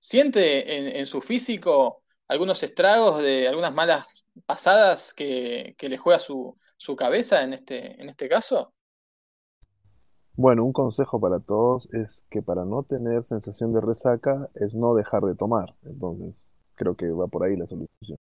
¿siente 0.01 0.99
en, 0.99 1.07
su 1.07 1.21
físico 1.21 2.04
algunos 2.29 2.63
estragos 2.63 3.23
de 3.23 3.49
algunas 3.49 3.75
malas 3.75 4.25
pasadas 4.47 5.13
que, 5.15 5.77
le 5.79 5.99
juega 5.99 6.19
su, 6.19 6.57
su, 6.77 6.97
cabeza 6.97 7.43
en 7.43 7.53
este, 7.53 8.01
en 8.01 8.09
este 8.09 8.29
caso? 8.29 8.73
Bueno, 10.37 10.65
un 10.65 10.73
consejo 10.73 11.21
para 11.21 11.39
todos 11.39 11.89
es 11.93 12.25
que 12.31 12.43
para 12.43 12.65
no 12.65 12.83
tener 12.83 13.23
sensación 13.25 13.73
de 13.73 13.81
resaca 13.81 14.51
es 14.55 14.75
no 14.75 14.95
dejar 14.95 15.23
de 15.23 15.37
tomar. 15.37 15.75
Entonces, 15.85 16.53
creo 16.75 16.97
que 16.97 17.11
va 17.11 17.29
por 17.29 17.45
ahí 17.45 17.57
la 17.57 17.67
solución. 17.67 18.19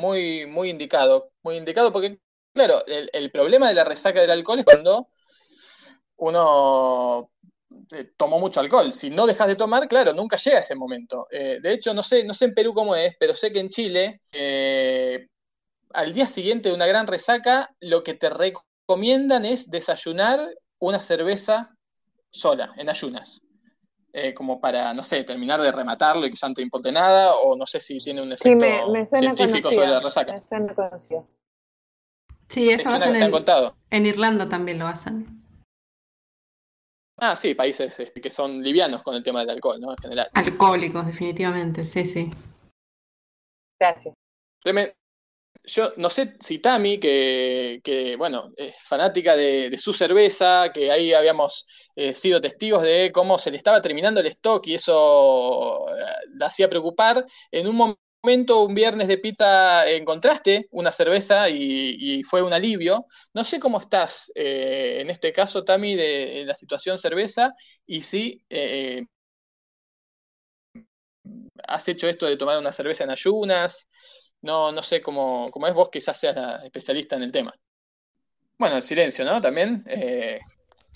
Muy, 0.00 0.46
muy 0.46 0.70
indicado, 0.70 1.30
muy 1.42 1.56
indicado 1.56 1.92
porque 1.92 2.18
Claro, 2.54 2.84
el, 2.86 3.30
problema 3.32 3.68
de 3.68 3.74
la 3.74 3.82
resaca 3.82 4.20
del 4.20 4.30
alcohol 4.30 4.60
es 4.60 4.64
cuando 4.64 5.08
uno 6.16 7.32
eh, 7.92 8.12
tomó 8.16 8.38
mucho 8.38 8.60
alcohol. 8.60 8.92
Si 8.92 9.10
no 9.10 9.26
dejas 9.26 9.48
de 9.48 9.56
tomar, 9.56 9.88
claro, 9.88 10.12
nunca 10.12 10.36
llega 10.36 10.58
ese 10.58 10.74
momento. 10.74 11.26
Eh, 11.30 11.58
de 11.62 11.72
hecho, 11.72 11.94
no 11.94 12.02
sé, 12.02 12.24
no 12.24 12.34
sé 12.34 12.46
en 12.46 12.54
Perú 12.54 12.74
cómo 12.74 12.96
es, 12.96 13.14
pero 13.18 13.34
sé 13.34 13.52
que 13.52 13.60
en 13.60 13.68
Chile, 13.68 14.20
eh, 14.32 15.28
al 15.92 16.12
día 16.12 16.26
siguiente 16.26 16.68
de 16.68 16.74
una 16.74 16.86
gran 16.86 17.06
resaca, 17.06 17.74
lo 17.80 18.02
que 18.02 18.14
te 18.14 18.30
recomiendan 18.30 19.44
es 19.44 19.70
desayunar 19.70 20.48
una 20.78 21.00
cerveza 21.00 21.76
sola, 22.30 22.72
en 22.76 22.88
ayunas. 22.88 23.40
como 24.36 24.60
para, 24.60 24.94
no 24.94 25.02
sé, 25.02 25.24
terminar 25.24 25.60
de 25.60 25.72
rematarlo 25.72 26.24
y 26.24 26.30
que 26.30 26.36
ya 26.36 26.48
no 26.48 26.54
te 26.54 26.62
importe 26.62 26.92
nada, 26.92 27.34
o 27.34 27.56
no 27.56 27.66
sé 27.66 27.80
si 27.80 27.98
tiene 27.98 28.22
un 28.22 28.32
efecto 28.32 29.06
científico 29.06 29.72
sobre 29.72 29.88
la 29.88 29.98
resaca. 29.98 30.40
Sí, 32.48 32.70
eso 32.70 32.90
hacen 32.90 33.16
en, 33.16 33.32
en 33.90 34.06
Irlanda 34.06 34.48
también 34.48 34.78
lo 34.78 34.86
hacen. 34.86 35.43
Ah, 37.16 37.36
sí, 37.36 37.54
países 37.54 37.98
este, 38.00 38.20
que 38.20 38.30
son 38.30 38.62
livianos 38.62 39.02
con 39.02 39.14
el 39.14 39.22
tema 39.22 39.40
del 39.40 39.50
alcohol, 39.50 39.80
¿no? 39.80 39.90
En 39.90 39.96
general. 39.96 40.28
Alcohólicos, 40.34 41.06
definitivamente, 41.06 41.84
sí, 41.84 42.04
sí. 42.04 42.30
Gracias. 43.78 44.14
Yo 45.66 45.92
no 45.96 46.10
sé 46.10 46.36
si 46.40 46.58
Tami, 46.58 46.98
que, 46.98 47.80
que 47.82 48.16
bueno, 48.16 48.52
es 48.56 48.74
fanática 48.82 49.34
de, 49.34 49.76
su 49.78 49.94
cerveza, 49.94 50.70
que 50.74 50.90
ahí 50.90 51.14
habíamos 51.14 51.66
eh, 51.96 52.12
sido 52.12 52.40
testigos 52.40 52.82
de 52.82 53.10
cómo 53.12 53.38
se 53.38 53.50
le 53.50 53.56
estaba 53.56 53.80
terminando 53.80 54.20
el 54.20 54.26
stock 54.26 54.66
y 54.66 54.74
eso 54.74 55.88
eh, 55.88 56.04
la 56.34 56.46
hacía 56.46 56.68
preocupar, 56.68 57.24
en 57.50 57.66
un 57.66 57.76
momento 57.76 58.00
momento, 58.24 58.64
un 58.64 58.74
viernes 58.74 59.06
de 59.06 59.18
pizza, 59.18 59.86
encontraste 59.86 60.66
una 60.70 60.90
cerveza 60.90 61.50
y, 61.50 62.22
fue 62.24 62.42
un 62.42 62.52
alivio. 62.52 63.06
No 63.34 63.44
sé 63.44 63.60
cómo 63.60 63.78
estás 63.78 64.32
eh, 64.34 64.98
en 65.00 65.10
este 65.10 65.32
caso, 65.32 65.62
Tami, 65.62 65.94
de 65.94 66.44
la 66.46 66.54
situación 66.54 66.98
cerveza 66.98 67.52
y 67.86 68.00
si 68.00 68.42
eh, 68.48 69.04
has 71.68 71.86
hecho 71.88 72.08
esto 72.08 72.26
de 72.26 72.36
tomar 72.36 72.58
una 72.58 72.72
cerveza 72.72 73.04
en 73.04 73.10
ayunas. 73.10 73.88
No, 74.40 74.72
no 74.72 74.82
sé 74.82 75.02
cómo, 75.02 75.50
cómo 75.50 75.66
es 75.66 75.74
vos, 75.74 75.90
quizás 75.90 76.18
seas 76.18 76.36
la 76.36 76.64
especialista 76.64 77.16
en 77.16 77.22
el 77.22 77.32
tema. 77.32 77.54
Bueno, 78.58 78.76
el 78.76 78.82
silencio, 78.82 79.24
¿no? 79.24 79.40
También. 79.40 79.84
Eh, 79.86 80.40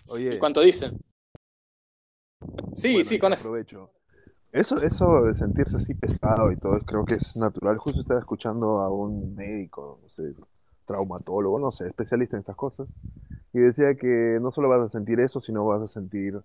Oye. 0.06 0.38
¿Cuánto 0.38 0.60
dicen? 0.60 0.98
Sí, 2.72 3.04
sí, 3.04 3.18
con 3.18 3.32
aprovecho. 3.32 3.90
Eso, 4.52 4.82
eso 4.82 5.22
de 5.22 5.34
sentirse 5.34 5.76
así 5.76 5.94
pesado 5.94 6.50
y 6.50 6.56
todo, 6.56 6.80
creo 6.80 7.04
que 7.04 7.14
es 7.14 7.36
natural. 7.36 7.76
Justo 7.76 8.00
estaba 8.00 8.20
escuchando 8.20 8.80
a 8.80 8.88
un 8.88 9.34
médico, 9.34 10.00
no 10.02 10.08
sé, 10.08 10.34
traumatólogo, 10.86 11.58
no 11.58 11.70
sé, 11.70 11.86
especialista 11.86 12.36
en 12.36 12.40
estas 12.40 12.56
cosas, 12.56 12.88
y 13.52 13.60
decía 13.60 13.94
que 13.94 14.38
no 14.40 14.50
solo 14.50 14.68
vas 14.68 14.86
a 14.86 14.88
sentir 14.88 15.20
eso, 15.20 15.40
sino 15.40 15.66
vas 15.66 15.82
a 15.82 15.86
sentir 15.86 16.40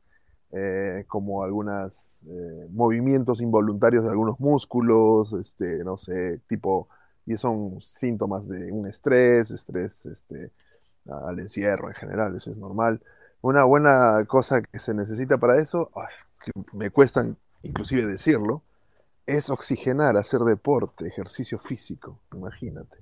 eh, 0.52 1.06
como 1.08 1.44
algunos 1.44 2.24
eh, 2.28 2.68
movimientos 2.72 3.42
involuntarios 3.42 4.04
de 4.04 4.12
algunos 4.12 4.39
músculos, 4.39 5.32
este, 5.34 5.84
no 5.86 5.96
sé, 5.98 6.39
tipo, 6.48 6.89
y 7.26 7.38
son 7.38 7.82
síntomas 7.82 8.50
de 8.50 8.72
un 8.72 8.86
estrés, 8.86 9.50
estrés 9.50 10.06
este, 10.06 10.52
al 11.10 11.39
encierro 11.39 11.88
en 11.88 11.96
general, 11.96 12.36
eso 12.36 12.52
es 12.52 12.58
normal. 12.58 13.02
Una 13.42 13.63
buena 13.63 14.26
cosa 14.28 14.62
que 14.62 14.80
se 14.80 14.94
necesita 14.94 15.38
para 15.38 15.60
eso, 15.60 15.89
que 16.44 16.52
me 16.74 16.89
cuestan 16.89 17.38
inclusive 17.63 18.06
decirlo, 18.06 18.63
es 19.26 19.49
oxigenar, 19.49 20.17
hacer 20.17 20.41
deporte, 20.41 21.08
ejercicio 21.08 21.58
físico, 21.60 22.21
imagínate. 22.34 22.97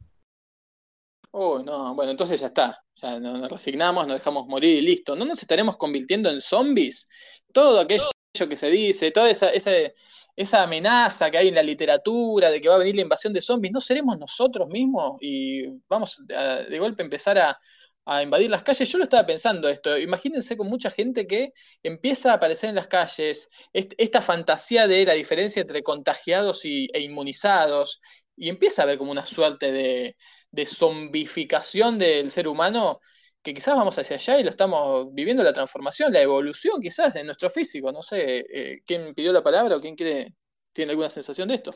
Oh, 1.32 1.60
no, 1.60 1.96
bueno, 1.96 2.12
entonces 2.12 2.40
ya 2.40 2.48
está, 2.48 2.78
ya 3.02 3.20
nos 3.20 3.50
resignamos, 3.50 4.06
nos 4.06 4.18
dejamos 4.18 4.48
morir 4.48 4.78
y 4.78 4.82
listo. 4.82 5.16
¿No 5.16 5.26
nos 5.26 5.42
estaremos 5.42 5.78
convirtiendo 5.78 6.30
en 6.30 6.42
zombies? 6.42 7.08
Todo 7.54 7.80
aquello 7.80 8.10
que 8.50 8.58
se 8.58 8.70
dice, 8.70 9.12
toda 9.12 9.30
esa, 9.30 9.50
esa, 9.50 10.64
amenaza 10.64 11.32
que 11.32 11.38
hay 11.38 11.48
en 11.48 11.56
la 11.56 11.64
literatura 11.64 12.50
de 12.50 12.60
que 12.60 12.68
va 12.68 12.76
a 12.76 12.80
venir 12.80 12.96
la 12.96 13.02
invasión 13.04 13.32
de 13.32 13.42
zombies, 13.42 13.72
¿no 13.74 13.80
seremos 13.80 14.18
nosotros 14.20 14.68
mismos 14.68 15.14
y 15.22 15.68
vamos 15.88 16.22
de 16.28 16.80
golpe 16.80 17.04
empezar 17.04 17.38
a, 17.38 17.58
a 18.06 18.24
invadir 18.24 18.50
las 18.50 18.64
calles. 18.64 18.90
Yo 18.90 18.98
lo 18.98 19.04
estaba 19.06 19.26
pensando 19.26 19.70
esto. 19.70 19.98
Imagínense 19.98 20.58
con 20.58 20.68
mucha 20.68 20.90
gente 20.90 21.28
que 21.28 21.54
empieza 21.84 22.32
a 22.32 22.36
aparecer 22.36 22.70
en 22.70 22.76
las 22.76 22.88
calles, 22.88 23.50
esta 23.74 24.22
fantasía 24.22 24.88
de 24.88 25.06
la 25.06 25.14
diferencia 25.14 25.62
entre 25.62 25.84
contagiados 25.84 26.66
y, 26.66 26.90
e 26.94 27.02
inmunizados, 27.02 28.02
y 28.36 28.50
empieza 28.50 28.82
a 28.82 28.86
haber 28.86 28.98
como 28.98 29.12
una 29.12 29.26
suerte 29.26 29.72
de, 29.72 30.16
de 30.52 30.66
zombificación 30.66 32.00
del 32.00 32.32
ser 32.32 32.48
humano 32.48 33.00
que 33.42 33.54
quizás 33.54 33.76
vamos 33.76 33.98
hacia 33.98 34.18
allá 34.18 34.40
y 34.40 34.44
lo 34.44 34.50
estamos 34.50 35.14
viviendo 35.14 35.44
la 35.44 35.54
transformación, 35.54 36.14
la 36.14 36.22
evolución 36.22 36.80
quizás 36.80 37.14
de 37.14 37.24
nuestro 37.24 37.50
físico. 37.50 37.92
No 37.92 38.04
sé, 38.04 38.46
eh, 38.54 38.82
¿quién 38.86 39.14
pidió 39.16 39.32
la 39.34 39.42
palabra 39.42 39.78
o 39.78 39.82
quién 39.82 39.96
quiere, 39.96 40.36
tiene 40.74 40.92
alguna 40.92 41.10
sensación 41.10 41.48
de 41.48 41.56
esto? 41.56 41.72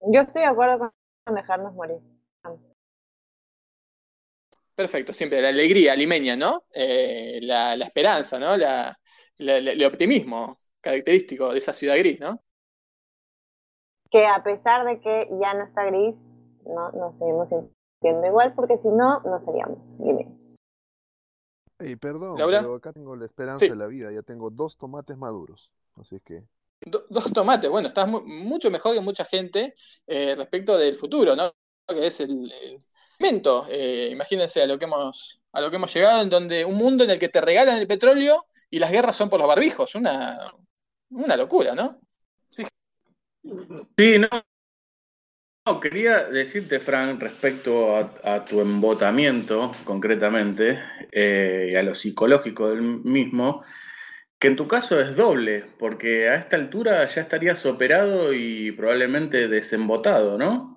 Yo 0.00 0.20
estoy 0.20 0.42
de 0.42 0.48
acuerdo 0.48 0.92
con 1.24 1.34
dejarnos 1.34 1.74
morir. 1.74 2.15
Perfecto, 4.76 5.14
siempre 5.14 5.40
la 5.40 5.48
alegría 5.48 5.96
limeña, 5.96 6.36
¿no? 6.36 6.64
Eh, 6.74 7.40
la, 7.42 7.72
esperanza, 7.76 8.38
¿no? 8.38 8.58
La, 8.58 8.94
el 9.38 9.84
optimismo 9.86 10.58
característico 10.82 11.50
de 11.50 11.58
esa 11.58 11.72
ciudad 11.72 11.96
gris, 11.96 12.20
¿no? 12.20 12.42
Que 14.10 14.26
a 14.26 14.42
pesar 14.44 14.86
de 14.86 15.00
que 15.00 15.30
ya 15.40 15.54
no 15.54 15.64
está 15.64 15.86
gris, 15.86 16.30
no 16.66 16.92
nos 16.92 17.16
seguimos 17.16 17.48
sintiendo 17.48 18.26
igual, 18.26 18.54
porque 18.54 18.76
si 18.76 18.88
no, 18.88 19.20
no 19.20 19.40
seríamos 19.40 19.98
limeños. 19.98 20.56
Hey, 21.78 21.96
perdón, 21.96 22.36
pero 22.36 22.74
acá 22.74 22.92
tengo 22.92 23.16
la 23.16 23.24
esperanza 23.24 23.64
de 23.64 23.76
la 23.76 23.86
vida, 23.86 24.12
ya 24.12 24.22
tengo 24.22 24.50
dos 24.50 24.76
tomates 24.76 25.16
maduros, 25.16 25.72
así 25.96 26.20
que... 26.20 26.44
dos 27.08 27.32
tomates, 27.32 27.70
bueno, 27.70 27.88
estás 27.88 28.08
mucho 28.08 28.70
mejor 28.70 28.94
que 28.94 29.00
mucha 29.00 29.24
gente 29.24 29.72
eh, 30.06 30.34
respecto 30.36 30.76
del 30.76 30.96
futuro, 30.96 31.34
¿no? 31.34 31.50
Que 31.88 32.08
es 32.08 32.20
el 32.20 32.52
eh, 33.18 34.08
imagínense 34.12 34.62
a 34.62 34.66
lo 34.66 34.78
que 34.78 34.84
hemos 34.84 35.40
a 35.52 35.60
lo 35.60 35.70
que 35.70 35.76
hemos 35.76 35.92
llegado 35.94 36.22
en 36.22 36.28
donde 36.28 36.64
un 36.64 36.74
mundo 36.74 37.04
en 37.04 37.10
el 37.10 37.18
que 37.18 37.28
te 37.28 37.40
regalan 37.40 37.78
el 37.78 37.86
petróleo 37.86 38.46
y 38.68 38.78
las 38.78 38.90
guerras 38.90 39.16
son 39.16 39.30
por 39.30 39.40
los 39.40 39.48
barbijos, 39.48 39.94
una 39.94 40.52
una 41.10 41.36
locura, 41.36 41.74
¿no? 41.74 42.00
Sí. 42.50 42.64
No, 45.66 45.80
quería 45.80 46.24
decirte, 46.26 46.78
Frank, 46.78 47.20
respecto 47.20 47.96
a, 47.96 48.44
tu 48.44 48.60
embotamiento, 48.60 49.72
concretamente, 49.84 50.80
eh, 51.10 51.70
y 51.72 51.74
a 51.74 51.82
lo 51.82 51.94
psicológico 51.94 52.70
del 52.70 52.82
mismo, 52.82 53.64
que 54.38 54.48
en 54.48 54.56
tu 54.56 54.68
caso 54.68 55.00
es 55.00 55.16
doble, 55.16 55.64
porque 55.78 56.28
a 56.28 56.36
esta 56.36 56.56
altura 56.56 57.04
ya 57.06 57.20
estarías 57.20 57.66
operado 57.66 58.32
y 58.32 58.70
probablemente 58.72 59.48
desembotado, 59.48 60.38
¿no? 60.38 60.75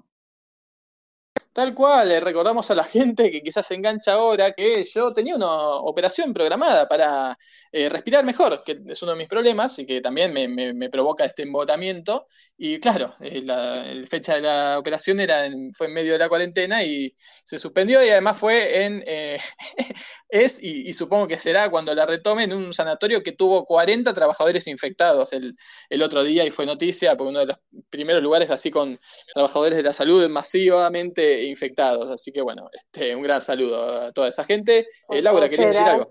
Tal 1.51 1.73
cual, 1.73 2.21
recordamos 2.21 2.69
a 2.69 2.75
la 2.75 2.83
gente 2.83 3.31
que 3.31 3.41
quizás 3.41 3.65
se 3.65 3.73
engancha 3.73 4.13
ahora 4.13 4.51
que 4.53 4.83
yo 4.83 5.11
tenía 5.11 5.35
una 5.35 5.47
operación 5.47 6.31
programada 6.31 6.87
para 6.87 7.37
eh, 7.71 7.89
respirar 7.89 8.23
mejor, 8.23 8.61
que 8.63 8.79
es 8.87 9.01
uno 9.01 9.13
de 9.13 9.17
mis 9.17 9.27
problemas 9.27 9.77
y 9.79 9.85
que 9.85 9.99
también 9.99 10.31
me, 10.31 10.89
provoca 10.89 11.25
este 11.25 11.43
embotamiento. 11.43 12.27
Y 12.55 12.79
claro, 12.79 13.15
eh, 13.19 13.41
la, 13.43 13.83
fecha 14.07 14.35
de 14.35 14.41
la 14.41 14.77
operación 14.77 15.19
era 15.19 15.43
fue 15.73 15.87
en 15.87 15.93
medio 15.93 16.13
de 16.13 16.19
la 16.19 16.29
cuarentena 16.29 16.83
y 16.83 17.15
se 17.43 17.57
suspendió 17.57 18.03
y 18.05 18.09
además 18.09 18.39
fue 18.39 18.83
en... 18.83 19.03
Eh, 19.07 19.39
es 20.29 20.61
y, 20.61 20.93
supongo 20.93 21.27
que 21.27 21.37
será 21.37 21.69
cuando 21.69 21.93
la 21.95 22.05
retome 22.05 22.43
en 22.43 22.53
un 22.53 22.73
sanatorio 22.73 23.23
que 23.23 23.31
tuvo 23.31 23.65
40 23.65 24.13
trabajadores 24.13 24.67
infectados 24.67 25.33
el, 25.33 25.55
el 25.89 26.01
otro 26.03 26.23
día 26.23 26.45
y 26.45 26.51
fue 26.51 26.65
noticia 26.65 27.17
porque 27.17 27.29
uno 27.31 27.39
de 27.39 27.45
los 27.47 27.57
primeros 27.89 28.21
lugares 28.21 28.49
así 28.51 28.69
con 28.71 28.99
trabajadores 29.33 29.77
de 29.77 29.83
la 29.83 29.93
salud 29.93 30.27
masivamente 30.29 31.38
infectados. 31.45 32.09
Así 32.09 32.31
que 32.31 32.41
bueno, 32.41 32.69
este, 32.73 33.15
un 33.15 33.23
gran 33.23 33.41
saludo 33.41 34.03
a 34.03 34.11
toda 34.11 34.27
esa 34.27 34.43
gente. 34.43 34.85
Eh, 35.09 35.21
Laura, 35.21 35.49
¿querías 35.49 35.73
decir 35.73 35.87
algo? 35.87 36.05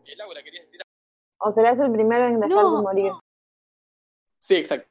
O 1.40 1.50
serás 1.52 1.78
el 1.80 1.92
primero 1.92 2.26
en 2.26 2.40
dejar 2.40 2.64
de 2.64 2.82
morir. 2.82 3.12
Sí, 4.40 4.56
exacto. 4.56 4.88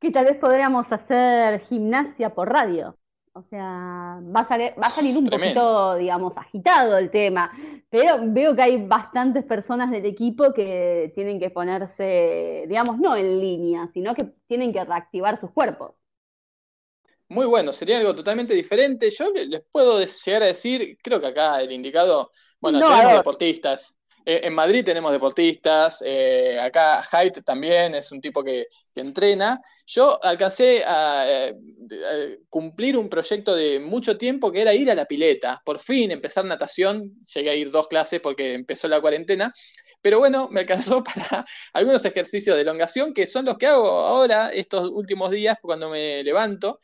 Que 0.00 0.10
tal 0.10 0.24
vez 0.24 0.38
podríamos 0.38 0.90
hacer 0.90 1.60
gimnasia 1.60 2.34
por 2.34 2.50
radio. 2.50 2.96
O 3.32 3.42
sea, 3.44 4.20
va 4.22 4.40
a 4.40 4.48
salir, 4.48 4.74
va 4.82 4.88
a 4.88 4.90
salir 4.90 5.16
un 5.16 5.26
poquito, 5.26 5.94
digamos, 5.94 6.36
agitado 6.36 6.98
el 6.98 7.10
tema, 7.10 7.52
pero 7.88 8.18
veo 8.22 8.56
que 8.56 8.62
hay 8.62 8.84
bastantes 8.84 9.44
personas 9.44 9.90
del 9.92 10.04
equipo 10.04 10.52
que 10.52 11.12
tienen 11.14 11.38
que 11.38 11.48
ponerse, 11.50 12.64
digamos, 12.66 12.98
no 12.98 13.14
en 13.14 13.40
línea, 13.40 13.86
sino 13.94 14.16
que 14.16 14.24
tienen 14.48 14.72
que 14.72 14.84
reactivar 14.84 15.38
sus 15.38 15.52
cuerpos. 15.52 15.99
Muy 17.30 17.46
bueno, 17.46 17.72
sería 17.72 17.98
algo 17.98 18.12
totalmente 18.12 18.54
diferente. 18.54 19.08
Yo 19.08 19.30
les 19.32 19.62
puedo 19.70 20.04
llegar 20.04 20.42
a 20.42 20.46
decir, 20.46 20.98
creo 21.00 21.20
que 21.20 21.28
acá 21.28 21.62
el 21.62 21.70
indicado, 21.70 22.32
bueno, 22.60 22.80
tenemos 22.80 23.12
deportistas, 23.12 23.99
eh, 24.30 24.46
en 24.46 24.54
Madrid 24.54 24.84
tenemos 24.84 25.10
deportistas, 25.10 26.04
eh, 26.06 26.56
acá 26.60 27.02
Haidt 27.10 27.42
también 27.44 27.96
es 27.96 28.12
un 28.12 28.20
tipo 28.20 28.44
que, 28.44 28.66
entrena. 28.94 29.62
Yo 29.86 30.22
alcancé 30.22 30.84
a, 30.84 31.24
eh, 31.26 31.56
cumplir 32.50 32.98
un 32.98 33.08
proyecto 33.08 33.54
de 33.54 33.80
mucho 33.80 34.18
tiempo 34.18 34.52
que 34.52 34.60
era 34.60 34.74
ir 34.74 34.90
a 34.90 34.94
la 34.94 35.06
pileta. 35.06 35.62
Por 35.64 35.80
fin 35.80 36.10
empezar 36.10 36.44
natación, 36.44 37.18
llegué 37.34 37.50
a 37.50 37.54
ir 37.54 37.70
dos 37.70 37.88
clases 37.88 38.20
porque 38.20 38.52
empezó 38.52 38.88
la 38.88 39.00
cuarentena, 39.00 39.54
pero 40.02 40.18
bueno, 40.18 40.48
me 40.50 40.60
alcanzó 40.60 41.02
para 41.04 41.46
algunos 41.72 42.04
ejercicios 42.04 42.56
de 42.56 42.62
elongación 42.62 43.14
que 43.14 43.26
son 43.26 43.46
los 43.46 43.56
que 43.56 43.66
hago 43.66 43.88
ahora, 43.88 44.50
estos 44.50 44.90
últimos 44.90 45.30
días, 45.30 45.56
cuando 45.62 45.88
me 45.90 46.22
levanto, 46.22 46.78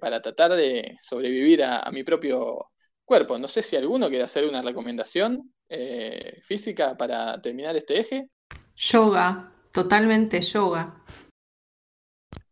para 0.00 0.20
tratar 0.20 0.54
de 0.54 0.96
sobrevivir 1.02 1.62
a 1.64 1.88
mi 1.92 2.02
propio 2.02 2.70
cuerpo. 3.08 3.38
No 3.38 3.48
sé 3.48 3.62
si 3.62 3.74
alguno 3.74 4.08
quiere 4.08 4.24
hacer 4.24 4.44
una 4.44 4.62
recomendación. 4.62 5.52
Eh, 5.70 6.40
física 6.44 6.96
para 6.96 7.42
terminar 7.42 7.76
este 7.76 7.98
eje? 8.00 8.28
Yoga, 8.76 9.52
totalmente 9.72 10.40
yoga. 10.40 11.04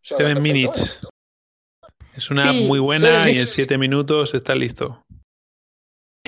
Seven 0.02 0.42
minutes. 0.42 1.00
Es 2.14 2.30
una 2.30 2.52
muy 2.52 2.78
buena 2.78 3.30
y 3.30 3.38
en 3.38 3.46
siete 3.46 3.78
minutos 3.78 4.34
está 4.34 4.54
listo. 4.54 5.02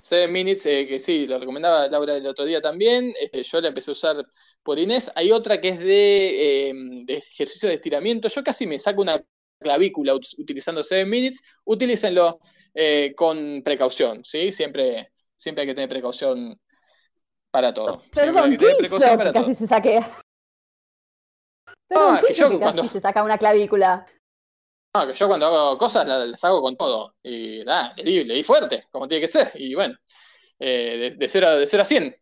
Seven 0.02 0.32
Minutes, 0.32 0.64
eh, 0.64 0.86
que 0.86 1.00
sí, 1.00 1.26
lo 1.26 1.38
recomendaba 1.38 1.86
Laura 1.88 2.16
el 2.16 2.26
otro 2.26 2.46
día 2.46 2.62
también. 2.62 3.12
Este, 3.20 3.42
yo 3.42 3.60
la 3.60 3.68
empecé 3.68 3.90
a 3.90 3.92
usar 3.92 4.24
por 4.62 4.78
Inés. 4.78 5.10
Hay 5.14 5.32
otra 5.32 5.60
que 5.60 5.68
es 5.68 5.80
de, 5.80 6.68
em, 6.70 7.04
de 7.04 7.18
ejercicio 7.18 7.68
de 7.68 7.74
estiramiento. 7.74 8.28
Yo 8.28 8.42
casi 8.42 8.66
me 8.66 8.78
saco 8.78 9.02
una 9.02 9.22
clavícula 9.60 10.14
utilizando 10.14 10.82
Seven 10.82 11.10
Minutes. 11.10 11.42
Utilícenlo 11.64 12.38
eh, 12.74 13.14
con 13.16 13.62
precaución, 13.64 14.24
¿sí? 14.24 14.52
Siempre, 14.52 15.12
siempre 15.34 15.62
hay 15.62 15.68
que 15.68 15.74
tener 15.74 15.88
precaución 15.88 16.58
para 17.50 17.72
todo. 17.72 18.02
Perdón, 18.12 18.56
¿qué 18.56 18.76
hizo 18.80 18.98
para 18.98 19.32
casi 19.32 19.54
se 19.54 19.66
saque? 19.66 20.06
Perdón, 21.88 22.20
que 22.26 22.34
yo 22.34 22.58
cuando... 22.58 22.84
se 22.84 23.00
saca 23.00 23.22
una 23.22 23.38
clavícula? 23.38 24.06
No, 24.94 25.06
que 25.06 25.14
yo 25.14 25.28
cuando 25.28 25.46
hago 25.46 25.78
cosas 25.78 26.06
las, 26.06 26.44
hago 26.44 26.62
con 26.62 26.76
todo. 26.76 27.14
Y 27.22 27.62
nada, 27.64 27.94
le 27.96 28.04
di, 28.04 28.24
le 28.24 28.34
di, 28.34 28.42
fuerte, 28.42 28.84
como 28.90 29.08
tiene 29.08 29.22
que 29.22 29.28
ser. 29.28 29.50
Y 29.54 29.74
bueno, 29.74 29.96
eh, 30.58 31.14
de, 31.16 31.28
0 31.28 31.48
a, 31.80 31.84
100. 31.84 32.14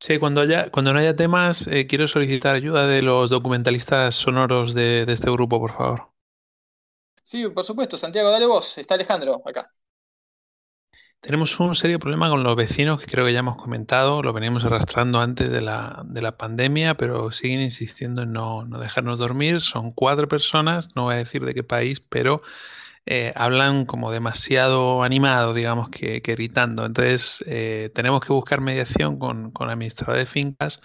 Sí, 0.00 0.18
cuando, 0.18 0.40
haya, 0.40 0.70
cuando 0.70 0.92
no 0.92 0.98
haya 0.98 1.16
temas, 1.16 1.66
eh, 1.68 1.86
quiero 1.86 2.06
solicitar 2.06 2.54
ayuda 2.54 2.86
de 2.86 3.02
los 3.02 3.30
documentalistas 3.30 4.14
sonoros 4.14 4.74
de, 4.74 5.06
de 5.06 5.12
este 5.12 5.30
grupo, 5.30 5.60
por 5.60 5.72
favor. 5.72 6.13
Sí, 7.24 7.48
por 7.48 7.64
supuesto. 7.64 7.98
Santiago, 7.98 8.30
dale 8.30 8.46
vos. 8.46 8.78
Está 8.78 8.94
Alejandro 8.94 9.42
acá. 9.44 9.68
Tenemos 11.20 11.58
un 11.58 11.74
serio 11.74 11.98
problema 11.98 12.28
con 12.28 12.42
los 12.42 12.54
vecinos 12.54 13.00
que 13.00 13.06
creo 13.06 13.24
que 13.24 13.32
ya 13.32 13.38
hemos 13.38 13.56
comentado, 13.56 14.22
lo 14.22 14.34
venimos 14.34 14.64
arrastrando 14.66 15.20
antes 15.20 15.50
de 15.50 15.62
la, 15.62 16.02
de 16.04 16.20
la 16.20 16.36
pandemia, 16.36 16.96
pero 16.98 17.32
siguen 17.32 17.62
insistiendo 17.62 18.22
en 18.22 18.32
no, 18.32 18.66
no, 18.66 18.78
dejarnos 18.78 19.18
dormir. 19.20 19.62
Son 19.62 19.90
cuatro 19.90 20.28
personas, 20.28 20.90
no 20.94 21.04
voy 21.04 21.14
a 21.14 21.18
decir 21.18 21.42
de 21.44 21.54
qué 21.54 21.64
país, 21.64 22.00
pero 22.00 22.42
eh, 23.06 23.32
hablan 23.36 23.84
como 23.84 24.10
demasiado 24.10 25.02
animado, 25.02 25.52
digamos, 25.52 25.90
que, 25.90 26.22
que 26.22 26.32
gritando. 26.32 26.86
Entonces 26.86 27.44
eh, 27.46 27.90
tenemos 27.94 28.20
que 28.24 28.32
buscar 28.32 28.60
mediación 28.60 29.18
con, 29.18 29.50
con 29.50 29.68
el 29.68 29.74
administrador 29.74 30.16
de 30.16 30.26
fincas 30.26 30.80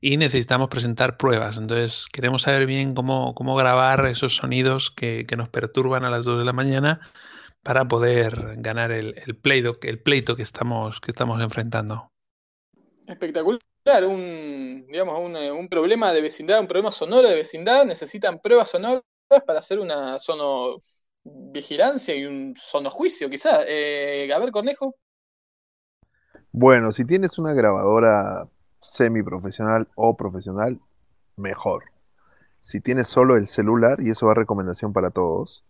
y 0.00 0.16
necesitamos 0.16 0.68
presentar 0.68 1.16
pruebas. 1.16 1.56
Entonces 1.56 2.06
queremos 2.12 2.42
saber 2.42 2.66
bien 2.66 2.94
cómo, 2.94 3.34
cómo 3.34 3.54
grabar 3.56 4.06
esos 4.06 4.36
sonidos 4.36 4.90
que, 4.90 5.24
que 5.26 5.36
nos 5.36 5.48
perturban 5.48 6.04
a 6.04 6.10
las 6.10 6.24
2 6.24 6.40
de 6.40 6.44
la 6.44 6.52
mañana 6.52 7.00
para 7.62 7.86
poder 7.86 8.56
ganar 8.56 8.92
el, 8.92 9.14
el, 9.24 9.36
pleito, 9.36 9.78
el 9.82 10.02
pleito 10.02 10.36
que 10.36 10.42
estamos, 10.42 11.00
que 11.00 11.12
estamos 11.12 11.40
enfrentando. 11.40 12.10
Espectacular, 13.06 13.60
un, 14.06 14.86
digamos, 14.88 15.18
un, 15.20 15.36
eh, 15.36 15.52
un, 15.52 15.68
problema 15.68 16.12
de 16.12 16.20
vecindad, 16.20 16.60
un 16.60 16.66
problema 16.66 16.92
sonoro 16.92 17.28
de 17.28 17.34
vecindad, 17.34 17.84
necesitan 17.84 18.40
pruebas 18.40 18.70
sonoras 18.70 19.02
para 19.46 19.60
hacer 19.60 19.78
una 19.78 20.18
vigilancia 21.24 22.16
y 22.16 22.24
un 22.24 22.54
sonojuicio, 22.56 23.28
quizás. 23.30 23.64
Eh, 23.68 24.30
a 24.32 24.38
ver. 24.38 24.50
Bueno, 26.52 26.92
si 26.92 27.04
tienes 27.04 27.38
una 27.38 27.52
grabadora 27.52 28.48
semiprofesional 28.80 29.88
o 29.94 30.16
profesional, 30.16 30.80
mejor. 31.36 31.84
Si 32.60 32.80
tienes 32.80 33.08
solo 33.08 33.36
el 33.36 33.46
celular, 33.46 34.00
y 34.00 34.10
eso 34.10 34.26
va 34.26 34.34
recomendación 34.34 34.92
para 34.92 35.10
todos, 35.10 35.64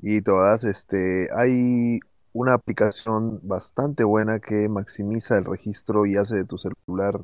y 0.00 0.22
todas, 0.22 0.64
este, 0.64 1.28
hay 1.34 2.00
una 2.32 2.54
aplicación 2.54 3.40
bastante 3.42 4.04
buena 4.04 4.40
que 4.40 4.68
maximiza 4.68 5.38
el 5.38 5.44
registro 5.44 6.04
y 6.06 6.16
hace 6.16 6.36
de 6.36 6.44
tu 6.44 6.58
celular 6.58 7.20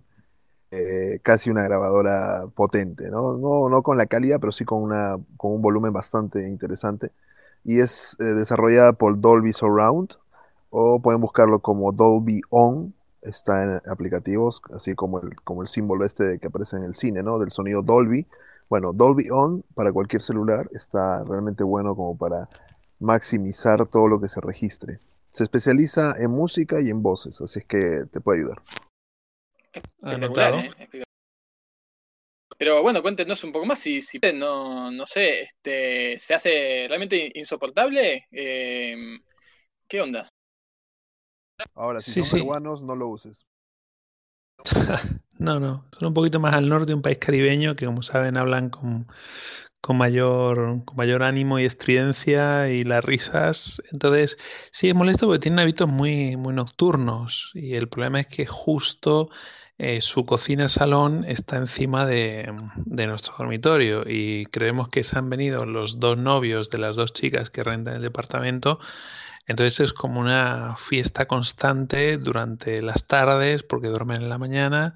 eh, 0.70 1.20
casi 1.22 1.50
una 1.50 1.64
grabadora 1.64 2.46
potente, 2.54 3.10
¿no? 3.10 3.36
¿no? 3.36 3.68
No 3.68 3.82
con 3.82 3.98
la 3.98 4.06
calidad, 4.06 4.38
pero 4.40 4.52
sí 4.52 4.64
con, 4.64 4.82
una, 4.82 5.16
con 5.36 5.52
un 5.52 5.62
volumen 5.62 5.92
bastante 5.92 6.48
interesante. 6.48 7.10
Y 7.64 7.80
es 7.80 8.16
eh, 8.20 8.24
desarrollada 8.24 8.92
por 8.92 9.20
Dolby 9.20 9.52
Surround, 9.52 10.14
o 10.70 11.00
pueden 11.00 11.20
buscarlo 11.20 11.60
como 11.60 11.92
Dolby 11.92 12.40
On, 12.50 12.94
está 13.22 13.64
en 13.64 13.80
aplicativos, 13.90 14.62
así 14.74 14.94
como 14.94 15.20
el, 15.20 15.34
como 15.42 15.62
el 15.62 15.68
símbolo 15.68 16.04
este 16.04 16.38
que 16.38 16.46
aparece 16.46 16.76
en 16.76 16.84
el 16.84 16.94
cine, 16.94 17.22
¿no? 17.22 17.38
Del 17.38 17.50
sonido 17.50 17.82
Dolby. 17.82 18.26
Bueno, 18.68 18.92
Dolby 18.92 19.28
On 19.30 19.64
para 19.74 19.92
cualquier 19.92 20.22
celular 20.22 20.68
está 20.72 21.24
realmente 21.24 21.64
bueno 21.64 21.94
como 21.94 22.16
para 22.16 22.48
maximizar 23.00 23.86
todo 23.86 24.08
lo 24.08 24.20
que 24.20 24.28
se 24.28 24.40
registre. 24.40 25.00
Se 25.32 25.42
especializa 25.44 26.14
en 26.18 26.30
música 26.30 26.80
y 26.80 26.90
en 26.90 27.02
voces, 27.02 27.40
así 27.40 27.60
es 27.60 27.64
que 27.64 28.04
te 28.10 28.20
puede 28.20 28.40
ayudar. 28.40 28.62
¿eh? 30.54 31.02
Pero 32.60 32.82
bueno, 32.82 33.00
cuéntenos 33.00 33.42
un 33.42 33.52
poco 33.52 33.64
más 33.64 33.78
si, 33.78 34.02
si 34.02 34.20
no, 34.34 34.90
no 34.90 35.06
sé, 35.06 35.44
este, 35.44 36.18
se 36.18 36.34
hace 36.34 36.84
realmente 36.88 37.32
insoportable. 37.34 38.26
Em, 38.30 39.18
¿Qué 39.88 40.02
onda? 40.02 40.30
Ahora, 41.74 42.00
si 42.00 42.22
son 42.22 42.40
peruanos, 42.40 42.84
no 42.84 42.94
lo 42.94 43.08
uses. 43.08 43.46
no, 45.38 45.58
no, 45.58 45.88
son 45.98 46.08
un 46.08 46.12
poquito 46.12 46.38
más 46.38 46.52
al 46.52 46.68
norte, 46.68 46.92
un 46.92 47.00
país 47.00 47.16
caribeño 47.16 47.76
que 47.76 47.86
como 47.86 48.02
saben 48.02 48.36
hablan 48.36 48.68
con, 48.68 49.06
con 49.80 49.96
mayor, 49.96 50.84
con 50.84 50.96
mayor 50.98 51.22
ánimo 51.22 51.58
y 51.58 51.64
estridencia 51.64 52.68
y 52.68 52.84
las 52.84 53.02
risas. 53.02 53.80
Entonces, 53.90 54.36
sí 54.70 54.90
es 54.90 54.94
molesto 54.94 55.24
porque 55.24 55.38
tienen 55.38 55.60
hábitos 55.60 55.88
muy, 55.88 56.36
muy 56.36 56.52
nocturnos 56.52 57.52
y 57.54 57.72
el 57.76 57.88
problema 57.88 58.20
es 58.20 58.26
que 58.26 58.44
justo 58.44 59.30
eh, 59.82 60.02
su 60.02 60.26
cocina-salón 60.26 61.24
está 61.26 61.56
encima 61.56 62.04
de, 62.04 62.52
de, 62.76 63.06
nuestro 63.06 63.32
dormitorio 63.38 64.04
y 64.06 64.44
creemos 64.44 64.90
que 64.90 65.02
se 65.02 65.16
han 65.16 65.30
venido 65.30 65.64
los 65.64 65.98
dos 65.98 66.18
novios 66.18 66.68
de 66.68 66.76
las 66.76 66.96
dos 66.96 67.14
chicas 67.14 67.48
que 67.48 67.64
rentan 67.64 67.96
el 67.96 68.02
departamento. 68.02 68.78
Entonces 69.46 69.80
es 69.80 69.92
como 69.94 70.20
una 70.20 70.76
fiesta 70.76 71.26
constante 71.26 72.18
durante 72.18 72.82
las 72.82 73.06
tardes 73.06 73.62
porque 73.62 73.88
duermen 73.88 74.18
en 74.20 74.28
la 74.28 74.36
mañana 74.36 74.94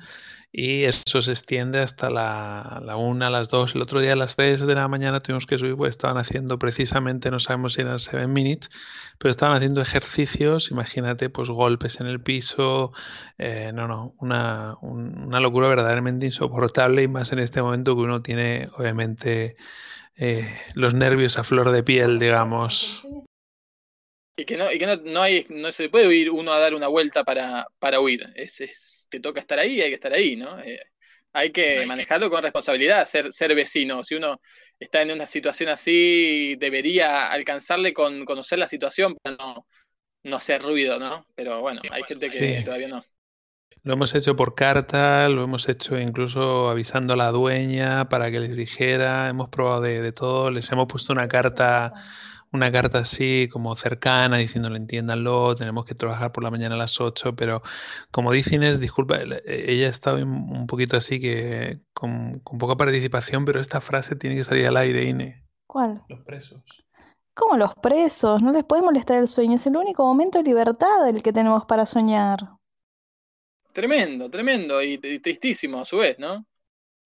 y 0.56 0.84
eso 0.84 1.20
se 1.20 1.32
extiende 1.32 1.80
hasta 1.80 2.10
la, 2.10 2.80
la 2.84 2.94
una, 2.94 3.28
las 3.28 3.48
dos. 3.48 3.74
El 3.74 3.82
otro 3.82 4.00
día 4.00 4.12
a 4.12 4.16
las 4.16 4.36
tres 4.36 4.64
de 4.64 4.72
la 4.76 4.86
mañana 4.86 5.18
tuvimos 5.18 5.46
que 5.46 5.58
subir, 5.58 5.74
pues 5.74 5.90
estaban 5.90 6.16
haciendo 6.16 6.60
precisamente, 6.60 7.28
no 7.32 7.40
sabemos 7.40 7.72
si 7.72 7.80
eran 7.80 7.98
seven 7.98 8.32
minutes, 8.32 8.70
pero 9.18 9.30
estaban 9.30 9.56
haciendo 9.56 9.80
ejercicios, 9.80 10.70
imagínate, 10.70 11.28
pues 11.28 11.50
golpes 11.50 11.98
en 12.00 12.06
el 12.06 12.22
piso, 12.22 12.92
eh, 13.36 13.72
no, 13.74 13.88
no, 13.88 14.14
una, 14.20 14.76
una 14.80 15.40
locura 15.40 15.66
verdaderamente 15.66 16.26
insoportable 16.26 17.02
y 17.02 17.08
más 17.08 17.32
en 17.32 17.40
este 17.40 17.60
momento 17.60 17.96
que 17.96 18.02
uno 18.02 18.22
tiene, 18.22 18.68
obviamente, 18.78 19.56
eh, 20.14 20.56
los 20.76 20.94
nervios 20.94 21.36
a 21.36 21.42
flor 21.42 21.72
de 21.72 21.82
piel, 21.82 22.20
digamos. 22.20 23.04
Y 24.36 24.44
que 24.44 24.56
no, 24.56 24.70
y 24.70 24.78
que 24.78 24.86
no, 24.86 24.94
no, 24.98 25.20
hay, 25.20 25.46
no 25.48 25.72
se 25.72 25.88
puede 25.88 26.14
ir 26.14 26.30
uno 26.30 26.52
a 26.52 26.60
dar 26.60 26.76
una 26.76 26.86
vuelta 26.86 27.24
para, 27.24 27.66
para 27.80 27.98
huir. 27.98 28.32
Es, 28.36 28.60
te 29.14 29.20
toca 29.20 29.40
estar 29.40 29.60
ahí 29.60 29.80
hay 29.80 29.90
que 29.90 29.94
estar 29.94 30.12
ahí, 30.12 30.34
¿no? 30.34 30.58
Eh, 30.60 30.80
hay 31.32 31.50
que 31.50 31.84
manejarlo 31.86 32.30
con 32.30 32.42
responsabilidad, 32.42 33.04
ser, 33.04 33.32
ser 33.32 33.54
vecino. 33.54 34.04
Si 34.04 34.14
uno 34.14 34.40
está 34.78 35.02
en 35.02 35.10
una 35.12 35.26
situación 35.26 35.68
así, 35.68 36.56
debería 36.58 37.28
alcanzarle 37.28 37.92
con 37.92 38.24
conocer 38.24 38.58
la 38.58 38.68
situación 38.68 39.16
para 39.20 39.36
no, 39.36 39.66
no 40.24 40.36
hacer 40.36 40.62
ruido, 40.62 40.98
¿no? 40.98 41.26
Pero 41.34 41.60
bueno, 41.60 41.80
hay 41.90 42.02
gente 42.04 42.28
que 42.30 42.62
todavía 42.64 42.88
no. 42.88 43.04
Lo 43.82 43.94
hemos 43.94 44.14
hecho 44.14 44.36
por 44.36 44.54
carta, 44.54 45.28
lo 45.28 45.42
hemos 45.42 45.68
hecho 45.68 45.98
incluso 45.98 46.68
avisando 46.70 47.14
a 47.14 47.16
la 47.16 47.32
dueña 47.32 48.08
para 48.08 48.30
que 48.30 48.40
les 48.40 48.56
dijera, 48.56 49.28
hemos 49.28 49.48
probado 49.48 49.82
de, 49.82 50.00
de 50.00 50.12
todo, 50.12 50.50
les 50.50 50.70
hemos 50.70 50.86
puesto 50.86 51.12
una 51.12 51.26
carta 51.26 51.92
una 52.54 52.72
carta 52.72 52.98
así 52.98 53.48
como 53.50 53.74
cercana, 53.76 54.38
diciéndole 54.38 54.76
entiéndanlo, 54.76 55.54
tenemos 55.54 55.84
que 55.84 55.94
trabajar 55.94 56.32
por 56.32 56.44
la 56.44 56.50
mañana 56.50 56.74
a 56.74 56.78
las 56.78 57.00
8, 57.00 57.34
pero 57.36 57.62
como 58.10 58.32
dice 58.32 58.54
Inés, 58.54 58.80
disculpa, 58.80 59.18
ella 59.44 59.88
está 59.88 60.14
un 60.14 60.66
poquito 60.66 60.96
así 60.96 61.20
que 61.20 61.80
con, 61.92 62.40
con 62.40 62.58
poca 62.58 62.76
participación, 62.76 63.44
pero 63.44 63.60
esta 63.60 63.80
frase 63.80 64.16
tiene 64.16 64.36
que 64.36 64.44
salir 64.44 64.66
al 64.66 64.76
aire, 64.76 65.04
Inés. 65.04 65.42
¿Cuál? 65.66 66.02
Los 66.08 66.20
presos. 66.20 66.62
¿Cómo 67.34 67.56
los 67.56 67.74
presos? 67.74 68.40
No 68.42 68.52
les 68.52 68.64
puede 68.64 68.82
molestar 68.82 69.18
el 69.18 69.28
sueño, 69.28 69.56
es 69.56 69.66
el 69.66 69.76
único 69.76 70.04
momento 70.04 70.38
de 70.38 70.44
libertad 70.44 71.08
el 71.08 71.22
que 71.22 71.32
tenemos 71.32 71.64
para 71.64 71.84
soñar. 71.84 72.38
Tremendo, 73.72 74.30
tremendo 74.30 74.80
y, 74.80 75.00
y 75.02 75.18
tristísimo 75.18 75.80
a 75.80 75.84
su 75.84 75.96
vez, 75.96 76.16
¿no? 76.20 76.46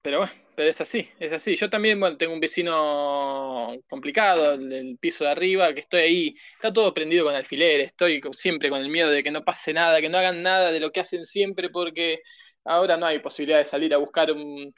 Pero 0.03 0.19
bueno, 0.19 0.33
pero 0.59 0.71
es 0.71 0.81
así, 0.81 1.09
es 1.21 1.33
así. 1.33 1.55
Yo 1.55 1.71
también, 1.71 2.01
tengo 2.19 2.35
un 2.35 2.41
vecino 2.41 3.77
complicado, 3.89 4.55
el, 4.55 4.99
piso 4.99 5.23
de 5.23 5.31
arriba, 5.31 5.73
que 5.73 5.79
estoy 5.83 6.01
ahí, 6.01 6.35
está 6.55 6.73
todo 6.73 6.93
prendido 6.93 7.25
con 7.25 7.33
alfileres, 7.37 7.87
estoy 7.87 8.21
siempre 8.33 8.69
con 8.69 8.81
el 8.81 8.89
miedo 8.91 9.09
de 9.09 9.23
que 9.23 9.31
no 9.31 9.45
pase 9.45 9.73
nada, 9.73 10.01
que 10.01 10.09
no 10.09 10.19
hagan 10.19 10.43
nada 10.43 10.73
de 10.73 10.81
lo 10.81 10.91
que 10.91 10.99
hacen 10.99 11.25
siempre, 11.25 11.71
porque 11.71 12.23
ahora 12.65 12.97
no 12.97 13.07
hay 13.07 13.21
posibilidad 13.21 13.59
de 13.59 13.67
salir 13.67 13.95
a 13.95 13.99
buscar 13.99 14.33
un, 14.33 14.73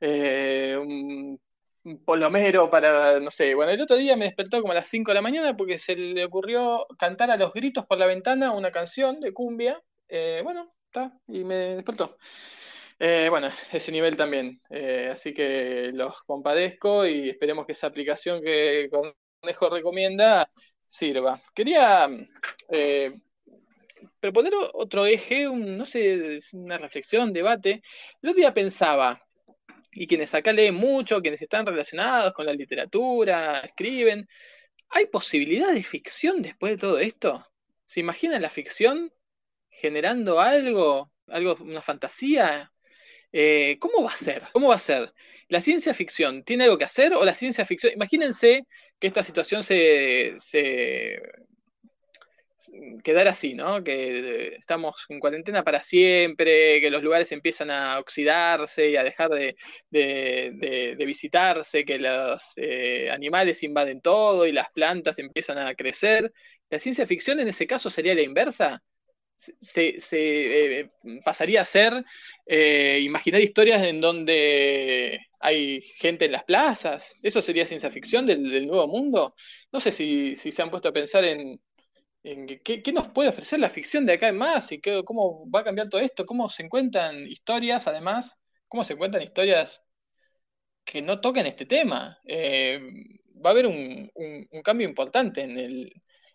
eh, 0.00 0.76
un, 0.80 1.40
un 1.82 2.04
polomero 2.04 2.70
para, 2.70 3.18
no 3.18 3.32
sé. 3.32 3.56
Bueno, 3.56 3.72
el 3.72 3.80
otro 3.80 3.96
día 3.96 4.16
me 4.16 4.26
despertó 4.26 4.60
como 4.60 4.70
a 4.72 4.76
las 4.76 4.86
5 4.86 5.10
de 5.10 5.14
la 5.16 5.22
mañana 5.22 5.56
porque 5.56 5.80
se 5.80 5.96
le 5.96 6.24
ocurrió 6.26 6.86
cantar 6.96 7.32
a 7.32 7.36
los 7.36 7.52
gritos 7.52 7.84
por 7.86 7.98
la 7.98 8.06
ventana 8.06 8.52
una 8.52 8.70
canción 8.70 9.18
de 9.18 9.32
cumbia. 9.32 9.82
Eh, 10.08 10.42
bueno, 10.44 10.72
está, 10.86 11.12
y 11.26 11.42
me 11.42 11.56
despertó. 11.56 12.16
Eh, 12.98 13.28
bueno, 13.30 13.48
ese 13.72 13.92
nivel 13.92 14.16
también. 14.16 14.60
Eh, 14.70 15.08
así 15.12 15.32
que 15.34 15.90
los 15.94 16.22
compadezco 16.24 17.06
y 17.06 17.30
esperemos 17.30 17.66
que 17.66 17.72
esa 17.72 17.86
aplicación 17.88 18.42
que 18.42 18.88
Cornejo 18.90 19.70
recomienda 19.70 20.48
sirva. 20.86 21.40
Quería 21.54 22.08
eh, 22.70 23.12
proponer 24.20 24.52
otro 24.74 25.06
eje, 25.06 25.48
un- 25.48 25.76
no 25.78 25.84
sé, 25.84 26.40
una 26.52 26.78
reflexión, 26.78 27.32
debate. 27.32 27.82
El 28.22 28.30
otro 28.30 28.40
día 28.40 28.54
pensaba, 28.54 29.20
y 29.92 30.06
quienes 30.06 30.34
acá 30.34 30.52
leen 30.52 30.74
mucho, 30.76 31.20
quienes 31.22 31.42
están 31.42 31.66
relacionados 31.66 32.32
con 32.34 32.46
la 32.46 32.52
literatura, 32.52 33.60
escriben, 33.60 34.28
¿hay 34.90 35.06
posibilidad 35.08 35.72
de 35.72 35.82
ficción 35.84 36.42
después 36.42 36.72
de 36.74 36.78
todo 36.78 36.98
esto? 37.00 37.46
¿Se 37.86 38.00
imaginan 38.00 38.42
la 38.42 38.50
ficción 38.50 39.12
generando 39.70 40.40
algo, 40.40 41.12
algo, 41.28 41.56
una 41.62 41.82
fantasía? 41.82 42.70
Eh, 43.32 43.76
¿cómo 43.80 44.02
va 44.04 44.10
a 44.12 44.16
ser? 44.16 44.44
¿Cómo 44.52 44.68
va 44.68 44.76
a 44.76 44.78
ser? 44.78 45.12
¿La 45.48 45.60
ciencia 45.60 45.94
ficción 45.94 46.44
tiene 46.44 46.64
algo 46.64 46.78
que 46.78 46.84
hacer 46.84 47.12
o 47.14 47.24
la 47.24 47.34
ciencia 47.34 47.64
ficción? 47.66 47.92
Imagínense 47.94 48.62
que 48.98 49.06
esta 49.06 49.22
situación 49.22 49.62
se, 49.62 50.34
se 50.38 51.20
quedara 53.04 53.30
así, 53.30 53.54
¿no? 53.54 53.82
Que 53.84 54.56
estamos 54.56 54.96
en 55.08 55.20
cuarentena 55.20 55.62
para 55.64 55.80
siempre, 55.82 56.80
que 56.80 56.90
los 56.90 57.02
lugares 57.02 57.30
empiezan 57.32 57.70
a 57.70 57.98
oxidarse 58.00 58.90
y 58.90 58.96
a 58.96 59.04
dejar 59.04 59.30
de, 59.30 59.56
de- 59.90 60.50
de- 60.54 60.96
de 60.96 61.06
visitarse, 61.06 61.84
que 61.84 61.98
los 61.98 62.42
eh, 62.56 63.10
animales 63.10 63.62
invaden 63.62 64.00
todo 64.00 64.46
y 64.46 64.52
las 64.52 64.68
plantas 64.72 65.18
empiezan 65.18 65.58
a 65.58 65.74
crecer. 65.74 66.32
¿La 66.70 66.78
ciencia 66.78 67.06
ficción 67.06 67.38
en 67.40 67.48
ese 67.48 67.66
caso 67.66 67.90
sería 67.90 68.14
la 68.14 68.22
inversa? 68.22 68.82
Se, 69.38 69.96
eh, 70.12 70.90
pasaría 71.24 71.62
a 71.62 71.64
ser 71.64 72.04
eh, 72.46 73.00
imaginar 73.02 73.40
historias 73.40 73.82
en 73.84 74.00
donde 74.00 75.26
hay 75.40 75.80
gente 75.96 76.26
en 76.26 76.32
las 76.32 76.44
plazas. 76.44 77.14
¿Eso 77.22 77.40
sería 77.40 77.66
ciencia 77.66 77.90
ficción 77.90 78.26
del, 78.26 78.66
nuevo 78.66 78.88
mundo? 78.88 79.34
No 79.72 79.80
sé 79.80 79.92
si, 79.92 80.34
se 80.36 80.62
han 80.62 80.70
puesto 80.70 80.88
a 80.88 80.92
pensar 80.92 81.24
en, 81.24 81.60
qué, 82.22 82.82
nos 82.92 83.08
puede 83.12 83.30
ofrecer 83.30 83.60
la 83.60 83.70
ficción 83.70 84.06
de 84.06 84.14
acá 84.14 84.28
en 84.28 84.36
más 84.38 84.72
y 84.72 84.80
qué, 84.80 85.02
cómo 85.04 85.48
va 85.50 85.60
a 85.60 85.64
cambiar 85.64 85.88
todo 85.88 86.00
esto, 86.00 86.26
cómo 86.26 86.48
se 86.48 86.64
encuentran 86.64 87.26
historias, 87.26 87.86
además, 87.86 88.38
cómo 88.68 88.84
se 88.84 88.94
encuentran 88.94 89.22
historias 89.22 89.82
que 90.84 91.02
no 91.02 91.20
toquen 91.20 91.46
este 91.46 91.66
tema. 91.66 92.18
Eh, 92.24 92.80
va 93.44 93.50
a 93.50 93.52
haber 93.52 93.66
un 93.66 94.10
cambio 94.64 94.88
importante 94.88 95.42
en 95.42 95.58
el, 95.58 95.92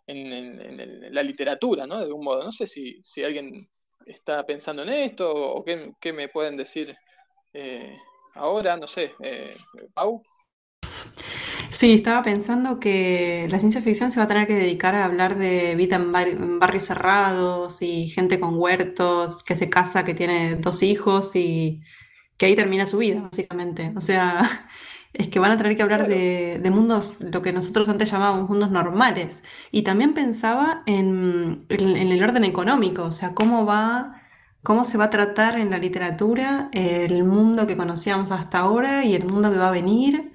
en, 0.07 0.33
en- 0.33 0.79
en 0.79 1.13
la 1.13 1.23
literatura, 1.23 1.87
¿no? 1.87 1.97
De 1.99 2.05
algún 2.05 2.23
modo. 2.25 2.43
No 2.43 2.51
sé 2.51 2.67
si, 2.67 3.01
si 3.03 3.23
alguien 3.23 3.67
está 4.05 4.45
pensando 4.45 4.83
en 4.83 4.89
esto 4.89 5.31
o 5.33 5.63
qué, 5.63 5.93
qué 5.99 6.13
me 6.13 6.29
pueden 6.29 6.57
decir 6.57 6.95
eh, 7.53 7.97
ahora, 8.35 8.77
no 8.77 8.87
sé. 8.87 9.13
Eh, 9.23 9.55
Pau. 9.93 10.23
Sí, 11.69 11.93
estaba 11.93 12.23
pensando 12.23 12.79
que 12.79 13.47
la 13.49 13.59
ciencia 13.59 13.81
ficción 13.81 14.11
se 14.11 14.19
va 14.19 14.25
a 14.25 14.27
tener 14.27 14.47
que 14.47 14.53
dedicar 14.55 14.95
a 14.95 15.05
hablar 15.05 15.37
de 15.37 15.75
vida 15.75 15.95
en 15.97 16.59
barrios 16.59 16.83
cerrados 16.85 17.81
y 17.81 18.07
gente 18.09 18.39
con 18.39 18.55
huertos, 18.59 19.43
que 19.43 19.55
se 19.55 19.69
casa, 19.69 20.05
que 20.05 20.13
tiene 20.13 20.55
dos 20.55 20.83
hijos 20.83 21.35
y 21.35 21.81
que 22.37 22.47
ahí 22.47 22.55
termina 22.55 22.85
su 22.87 22.99
vida, 22.99 23.21
básicamente. 23.21 23.93
O 23.97 24.01
sea, 24.01 24.69
es 25.13 25.27
que 25.27 25.39
van 25.39 25.51
a 25.51 25.57
tener 25.57 25.75
que 25.75 25.83
hablar 25.83 26.07
de, 26.07 26.59
de 26.61 26.69
mundos, 26.71 27.21
lo 27.21 27.41
que 27.41 27.53
nosotros 27.53 27.87
antes 27.89 28.09
llamábamos 28.11 28.49
mundos 28.49 28.71
normales. 28.71 29.43
Y 29.71 29.83
también 29.83 30.13
pensaba 30.13 30.83
en, 30.85 31.65
en- 31.69 31.95
en 31.97 32.11
el 32.11 32.23
orden 32.23 32.43
económico, 32.45 33.03
o 33.05 33.11
sea, 33.11 33.33
cómo 33.35 33.65
va, 33.65 34.21
cómo 34.63 34.85
se 34.85 34.97
va 34.97 35.05
a 35.05 35.09
tratar 35.09 35.59
en 35.59 35.69
la 35.69 35.77
literatura 35.77 36.69
el 36.73 37.23
mundo 37.23 37.67
que 37.67 37.77
conocíamos 37.77 38.31
hasta 38.31 38.59
ahora 38.59 39.03
y 39.05 39.13
el 39.15 39.25
mundo 39.25 39.51
que 39.51 39.57
va 39.57 39.69
a 39.69 39.71
venir. 39.71 40.31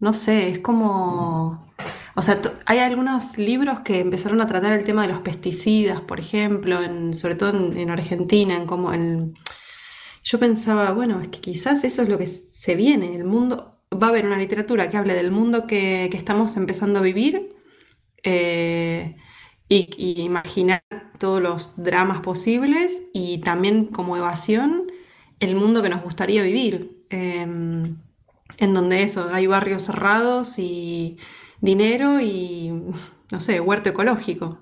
No 0.00 0.12
sé, 0.12 0.50
es 0.50 0.58
como... 0.60 1.66
O 2.14 2.22
sea, 2.22 2.40
hay 2.66 2.78
algunos 2.80 3.38
libros 3.38 3.80
que 3.80 4.00
empezaron 4.00 4.40
a 4.40 4.46
tratar 4.48 4.72
el 4.72 4.84
tema 4.84 5.02
de 5.02 5.08
los 5.12 5.20
pesticidas, 5.20 6.00
por 6.00 6.18
ejemplo, 6.20 6.82
en- 6.82 7.14
sobre 7.14 7.34
todo 7.36 7.50
en, 7.50 7.76
en 7.78 7.90
Argentina, 7.90 8.56
en 8.56 8.66
como 8.66 8.92
en... 8.92 9.34
Yo 10.24 10.38
pensaba, 10.38 10.92
bueno, 10.92 11.20
es 11.20 11.28
que 11.28 11.40
quizás 11.40 11.84
eso 11.84 12.02
es 12.02 12.08
lo 12.08 12.18
que 12.18 12.26
se 12.26 12.74
viene, 12.76 13.14
el 13.16 13.24
mundo... 13.24 13.77
Va 13.92 14.08
a 14.08 14.10
haber 14.10 14.26
una 14.26 14.36
literatura 14.36 14.90
que 14.90 14.96
hable 14.96 15.14
del 15.14 15.30
mundo 15.30 15.66
que, 15.66 16.06
estamos 16.06 16.56
empezando 16.56 16.98
a 16.98 17.02
vivir 17.02 17.54
eh, 18.22 19.16
y, 19.68 19.88
y 19.96 20.22
imaginar 20.22 20.82
todos 21.18 21.42
los 21.42 21.82
dramas 21.82 22.20
posibles 22.20 23.02
y 23.12 23.38
también 23.38 23.86
como 23.86 24.16
evasión 24.16 24.90
el 25.40 25.54
mundo 25.54 25.82
que 25.82 25.88
nos 25.88 26.02
gustaría 26.02 26.42
vivir. 26.42 27.04
Em, 27.10 27.96
en 28.58 28.74
donde 28.74 29.02
eso, 29.02 29.28
hay 29.32 29.46
barrios 29.46 29.84
cerrados 29.84 30.58
y 30.58 31.18
dinero 31.60 32.20
y, 32.20 32.72
no 33.30 33.40
sé, 33.40 33.60
huerto 33.60 33.90
ecológico. 33.90 34.58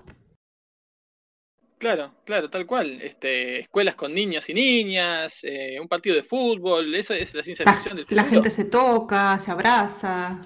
Claro, 1.79 2.15
claro, 2.25 2.49
tal 2.49 2.65
cual. 2.65 3.01
Este, 3.01 3.59
escuelas 3.59 3.95
con 3.95 4.13
niños 4.13 4.49
y 4.49 4.53
niñas, 4.53 5.39
eh, 5.43 5.79
un 5.79 5.87
partido 5.87 6.15
de 6.15 6.23
fútbol, 6.23 6.93
eso 6.95 7.13
es 7.13 7.33
la 7.35 7.43
ciencia 7.43 7.65
La, 7.65 7.73
ficción 7.73 7.95
del 7.95 8.05
la 8.09 8.23
futuro. 8.23 8.29
gente 8.31 8.49
se 8.49 8.65
toca, 8.65 9.37
se 9.39 9.51
abraza. 9.51 10.41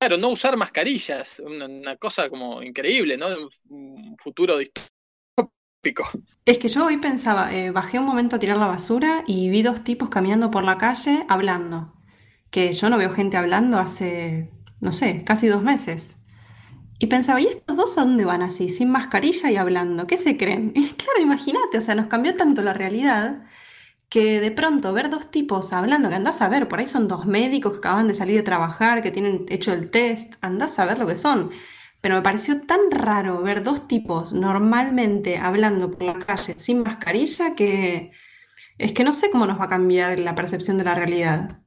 Claro, 0.00 0.16
no 0.16 0.30
usar 0.30 0.56
mascarillas, 0.56 1.40
una, 1.40 1.66
una 1.66 1.96
cosa 1.96 2.28
como 2.30 2.62
increíble, 2.62 3.16
¿no? 3.16 3.28
Un, 3.28 3.48
un 3.70 4.16
futuro 4.18 4.56
distópico. 4.58 6.08
Es 6.44 6.58
que 6.58 6.68
yo 6.68 6.86
hoy 6.86 6.98
pensaba, 6.98 7.54
eh, 7.54 7.70
bajé 7.70 7.98
un 7.98 8.06
momento 8.06 8.36
a 8.36 8.38
tirar 8.38 8.56
la 8.58 8.66
basura 8.66 9.22
y 9.26 9.50
vi 9.50 9.62
dos 9.62 9.84
tipos 9.84 10.08
caminando 10.08 10.50
por 10.50 10.64
la 10.64 10.78
calle 10.78 11.24
hablando. 11.28 11.94
Que 12.50 12.72
yo 12.74 12.90
no 12.90 12.98
veo 12.98 13.12
gente 13.12 13.36
hablando 13.38 13.78
hace, 13.78 14.50
no 14.80 14.92
sé, 14.92 15.24
casi 15.24 15.48
dos 15.48 15.62
meses. 15.62 16.17
Y 16.98 17.06
pensaba, 17.06 17.40
¿y 17.40 17.46
estos 17.46 17.76
dos 17.76 17.96
a 17.98 18.02
dónde 18.02 18.24
van 18.24 18.42
así, 18.42 18.70
sin 18.70 18.90
mascarilla 18.90 19.50
y 19.50 19.56
hablando? 19.56 20.06
¿Qué 20.06 20.16
se 20.16 20.36
creen? 20.36 20.72
Claro, 20.96 21.20
imagínate, 21.22 21.78
o 21.78 21.80
sea, 21.80 21.94
nos 21.94 22.08
cambió 22.08 22.34
tanto 22.34 22.62
la 22.62 22.74
realidad 22.74 23.44
que 24.08 24.40
de 24.40 24.50
pronto 24.52 24.92
ver 24.92 25.10
dos 25.10 25.30
tipos 25.30 25.72
hablando, 25.72 26.08
que 26.08 26.16
andás 26.16 26.42
a 26.42 26.48
ver, 26.48 26.68
por 26.68 26.78
ahí 26.80 26.86
son 26.86 27.08
dos 27.08 27.26
médicos 27.26 27.72
que 27.74 27.78
acaban 27.78 28.08
de 28.08 28.14
salir 28.14 28.36
de 28.36 28.42
trabajar, 28.42 29.02
que 29.02 29.10
tienen 29.10 29.46
hecho 29.48 29.72
el 29.72 29.90
test, 29.90 30.34
andás 30.40 30.78
a 30.78 30.86
ver 30.86 30.98
lo 30.98 31.06
que 31.06 31.16
son. 31.16 31.50
Pero 32.00 32.16
me 32.16 32.22
pareció 32.22 32.62
tan 32.62 32.90
raro 32.90 33.42
ver 33.42 33.62
dos 33.64 33.88
tipos 33.88 34.32
normalmente 34.32 35.38
hablando 35.38 35.90
por 35.90 36.04
la 36.04 36.18
calle 36.18 36.54
sin 36.58 36.82
mascarilla 36.82 37.54
que 37.54 38.12
es 38.78 38.92
que 38.92 39.04
no 39.04 39.12
sé 39.12 39.30
cómo 39.30 39.46
nos 39.46 39.60
va 39.60 39.64
a 39.64 39.68
cambiar 39.68 40.18
la 40.20 40.34
percepción 40.34 40.78
de 40.78 40.84
la 40.84 40.94
realidad. 40.94 41.60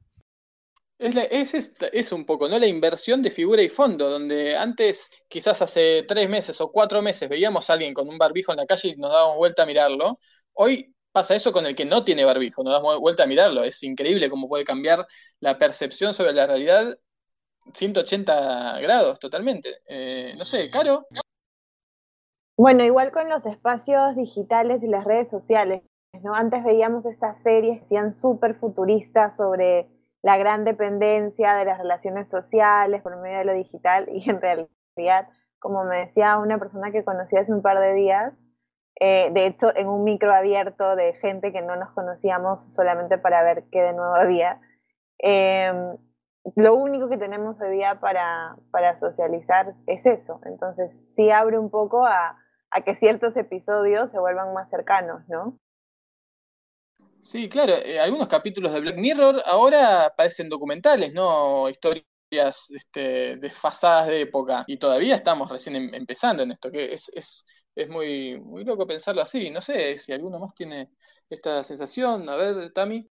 Es, 1.02 1.52
es, 1.54 1.74
es 1.92 2.12
un 2.12 2.24
poco, 2.24 2.48
¿no? 2.48 2.58
La 2.60 2.66
inversión 2.68 3.22
de 3.22 3.32
figura 3.32 3.60
y 3.60 3.68
fondo, 3.68 4.08
donde 4.08 4.56
antes, 4.56 5.10
quizás 5.26 5.60
hace 5.60 6.04
tres 6.06 6.28
meses 6.28 6.60
o 6.60 6.70
cuatro 6.70 7.02
meses, 7.02 7.28
veíamos 7.28 7.68
a 7.68 7.72
alguien 7.72 7.92
con 7.92 8.08
un 8.08 8.18
barbijo 8.18 8.52
en 8.52 8.58
la 8.58 8.66
calle 8.66 8.90
y 8.90 8.96
nos 8.96 9.10
dábamos 9.10 9.36
vuelta 9.36 9.64
a 9.64 9.66
mirarlo. 9.66 10.20
Hoy 10.52 10.94
pasa 11.10 11.34
eso 11.34 11.52
con 11.52 11.66
el 11.66 11.74
que 11.74 11.84
no 11.84 12.04
tiene 12.04 12.24
barbijo, 12.24 12.62
nos 12.62 12.72
damos 12.74 13.00
vuelta 13.00 13.24
a 13.24 13.26
mirarlo. 13.26 13.64
Es 13.64 13.82
increíble 13.82 14.30
cómo 14.30 14.48
puede 14.48 14.64
cambiar 14.64 15.04
la 15.40 15.58
percepción 15.58 16.14
sobre 16.14 16.34
la 16.34 16.46
realidad 16.46 16.96
180 17.74 18.78
grados 18.80 19.18
totalmente. 19.18 19.78
Eh, 19.86 20.34
no 20.38 20.44
sé, 20.44 20.70
Caro. 20.70 21.08
Bueno, 22.56 22.84
igual 22.84 23.10
con 23.10 23.28
los 23.28 23.44
espacios 23.46 24.14
digitales 24.14 24.84
y 24.84 24.86
las 24.86 25.04
redes 25.04 25.28
sociales, 25.28 25.82
¿no? 26.22 26.32
Antes 26.32 26.62
veíamos 26.62 27.06
estas 27.06 27.42
series 27.42 27.78
que 27.78 27.84
hacían 27.86 28.12
súper 28.12 28.54
futuristas 28.54 29.36
sobre 29.36 29.88
la 30.22 30.36
gran 30.38 30.64
dependencia 30.64 31.54
de 31.54 31.64
las 31.64 31.78
relaciones 31.78 32.30
sociales 32.30 33.02
por 33.02 33.16
medio 33.20 33.38
de 33.38 33.44
lo 33.44 33.54
digital 33.54 34.08
y 34.12 34.28
en 34.30 34.40
realidad, 34.40 35.28
como 35.58 35.84
me 35.84 35.96
decía 35.96 36.38
una 36.38 36.58
persona 36.58 36.90
que 36.90 37.04
conocí 37.04 37.36
hace 37.36 37.52
un 37.52 37.62
par 37.62 37.78
de 37.78 37.94
días, 37.94 38.48
eh, 39.00 39.30
de 39.32 39.46
hecho 39.46 39.74
en 39.76 39.88
un 39.88 40.04
micro 40.04 40.32
abierto 40.32 40.96
de 40.96 41.14
gente 41.14 41.52
que 41.52 41.62
no 41.62 41.76
nos 41.76 41.92
conocíamos 41.94 42.72
solamente 42.74 43.18
para 43.18 43.42
ver 43.42 43.64
qué 43.70 43.82
de 43.82 43.92
nuevo 43.92 44.14
había, 44.14 44.60
em, 45.18 45.96
lo 46.56 46.74
único 46.74 47.08
que 47.08 47.18
tenemos 47.18 47.60
hoy 47.60 47.70
día 47.70 48.00
para, 48.00 48.56
para 48.72 48.96
socializar 48.96 49.72
es 49.86 50.06
eso. 50.06 50.40
Entonces 50.44 51.00
sí 51.06 51.30
abre 51.30 51.58
un 51.58 51.70
poco 51.70 52.04
a, 52.04 52.36
a 52.70 52.80
que 52.80 52.96
ciertos 52.96 53.36
episodios 53.36 54.10
se 54.10 54.18
vuelvan 54.18 54.52
más 54.52 54.68
cercanos, 54.70 55.22
¿no? 55.28 55.58
Sí, 57.22 57.48
claro, 57.48 57.74
eh, 57.84 58.00
algunos 58.00 58.26
capítulos 58.28 58.72
de 58.72 58.80
Black 58.80 58.96
Mirror 58.98 59.42
ahora 59.46 60.12
parecen 60.16 60.48
documentales, 60.48 61.14
¿no? 61.14 61.68
Historias 61.68 62.04
este, 62.72 63.36
desfasadas 63.36 64.08
de 64.08 64.22
época. 64.22 64.64
Y 64.66 64.78
todavía 64.78 65.14
estamos 65.14 65.48
recién 65.50 65.76
em, 65.76 65.94
empezando 65.94 66.42
en 66.42 66.50
esto, 66.52 66.70
que 66.72 66.92
es, 66.92 67.10
es, 67.14 67.46
es 67.76 67.88
muy, 67.88 68.40
muy 68.40 68.64
loco 68.64 68.86
pensarlo 68.88 69.22
así. 69.22 69.50
No 69.50 69.60
sé 69.60 69.98
si 69.98 70.12
alguno 70.12 70.40
más 70.40 70.52
tiene 70.54 70.90
esta 71.30 71.62
sensación. 71.64 72.28
A 72.28 72.36
ver, 72.36 72.72
Tami. 72.72 73.08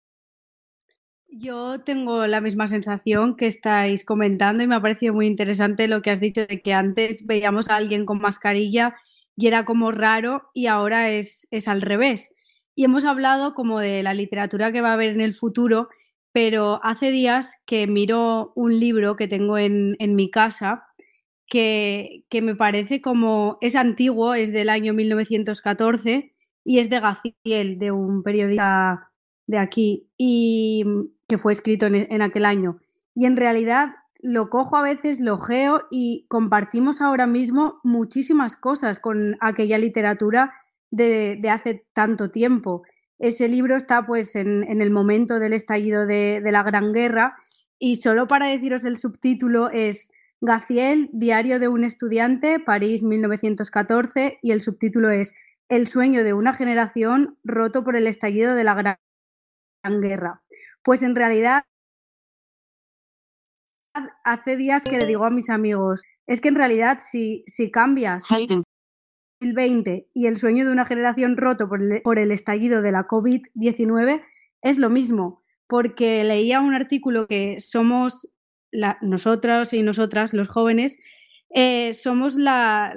Yo 1.29 1.81
tengo 1.83 2.25
la 2.27 2.41
misma 2.41 2.67
sensación 2.67 3.35
que 3.37 3.47
estáis 3.47 4.05
comentando 4.05 4.63
y 4.63 4.67
me 4.67 4.75
ha 4.75 4.81
parecido 4.81 5.13
muy 5.13 5.27
interesante 5.27 5.87
lo 5.87 6.01
que 6.01 6.11
has 6.11 6.19
dicho 6.19 6.45
de 6.47 6.61
que 6.61 6.73
antes 6.73 7.25
veíamos 7.25 7.69
a 7.69 7.75
alguien 7.75 8.05
con 8.05 8.19
mascarilla 8.19 8.95
y 9.35 9.47
era 9.47 9.65
como 9.65 9.91
raro 9.91 10.49
y 10.53 10.67
ahora 10.67 11.09
es, 11.11 11.47
es 11.51 11.67
al 11.67 11.81
revés 11.81 12.33
y 12.77 12.83
hemos 12.83 13.05
hablado 13.05 13.55
como 13.55 13.79
de 13.79 14.03
la 14.03 14.13
literatura 14.13 14.71
que 14.71 14.81
va 14.81 14.91
a 14.91 14.93
haber 14.93 15.09
en 15.09 15.19
el 15.19 15.33
futuro, 15.33 15.89
pero 16.31 16.79
hace 16.83 17.09
días 17.09 17.59
que 17.65 17.87
miro 17.87 18.53
un 18.55 18.79
libro 18.79 19.15
que 19.15 19.27
tengo 19.27 19.57
en, 19.57 19.95
en 19.97 20.15
mi 20.15 20.29
casa 20.29 20.85
que, 21.47 22.23
que, 22.29 22.43
me 22.43 22.55
parece 22.55 23.01
como 23.01 23.57
es 23.61 23.75
antiguo, 23.75 24.35
es 24.35 24.53
del 24.53 24.69
año 24.69 24.93
1914 24.93 26.35
y 26.63 26.77
es 26.77 26.91
de 26.91 26.99
Gaciel, 26.99 27.79
de 27.79 27.89
un 27.89 28.21
periodista 28.21 29.09
de 29.47 29.57
aquí, 29.57 30.11
y 30.15 30.83
que 31.27 31.39
fue 31.39 31.53
escrito 31.53 31.87
en, 31.87 31.95
en 31.95 32.21
aquel 32.21 32.45
año. 32.45 32.77
Y 33.15 33.25
en 33.25 33.37
realidad 33.37 33.95
lo 34.19 34.51
cojo 34.51 34.77
a 34.77 34.83
veces, 34.83 35.19
lo 35.19 35.39
geo 35.39 35.87
y 35.89 36.27
compartimos 36.27 37.01
ahora 37.01 37.25
mismo 37.25 37.79
muchísimas 37.83 38.55
cosas 38.55 38.99
con 38.99 39.35
aquella 39.39 39.79
literatura 39.79 40.53
de, 40.91 41.41
hace 41.49 41.85
tanto 41.93 42.31
tiempo. 42.31 42.83
Ese 43.19 43.47
libro 43.47 43.75
está 43.75 44.05
pues 44.05 44.35
en, 44.35 44.63
el 44.63 44.91
momento 44.91 45.39
del 45.39 45.53
estallido 45.53 46.05
de, 46.05 46.41
la 46.43 46.63
Gran 46.63 46.93
Guerra 46.93 47.35
y 47.79 47.97
solo 47.97 48.27
para 48.27 48.47
deciros 48.47 48.85
el 48.85 48.97
subtítulo 48.97 49.69
es 49.69 50.09
Gaciel, 50.39 51.09
Diario 51.13 51.59
de 51.59 51.67
un 51.67 51.83
estudiante, 51.83 52.59
París 52.59 53.03
1914 53.03 54.39
y 54.41 54.51
el 54.51 54.61
subtítulo 54.61 55.09
es 55.09 55.33
El 55.67 55.87
sueño 55.87 56.23
de 56.23 56.33
una 56.33 56.53
generación 56.53 57.37
roto 57.43 57.83
por 57.83 57.95
el 57.95 58.07
estallido 58.07 58.55
de 58.55 58.63
la 58.63 58.75
Gran 58.75 60.01
Guerra. 60.01 60.43
Pues 60.83 61.01
en 61.01 61.15
realidad 61.15 61.63
hace 64.23 64.55
días 64.55 64.83
que 64.83 64.97
le 64.97 65.05
digo 65.05 65.25
a 65.25 65.29
mis 65.29 65.49
amigos, 65.49 66.03
es 66.27 66.41
que 66.41 66.49
en 66.49 66.55
realidad 66.55 66.99
si, 67.01 67.43
si 67.47 67.71
cambias 67.71 68.25
2020 69.39 70.07
y 70.13 70.25
el 70.27 70.37
sueño 70.37 70.65
de 70.65 70.71
una 70.71 70.85
generación 70.85 71.37
roto 71.37 71.67
por 71.69 72.19
el, 72.19 72.31
estallido 72.31 72.81
de 72.81 72.91
la 72.91 73.07
COVID-19 73.07 74.21
es 74.61 74.77
lo 74.77 74.89
mismo, 74.89 75.43
porque 75.67 76.23
leía 76.23 76.59
un 76.59 76.73
artículo 76.73 77.27
que 77.27 77.59
somos 77.59 78.29
la, 78.71 78.97
nosotros 79.01 79.73
y 79.73 79.83
nosotras, 79.83 80.33
los 80.33 80.47
jóvenes, 80.47 80.97
eh, 81.49 81.93
somos 81.93 82.35
la, 82.35 82.93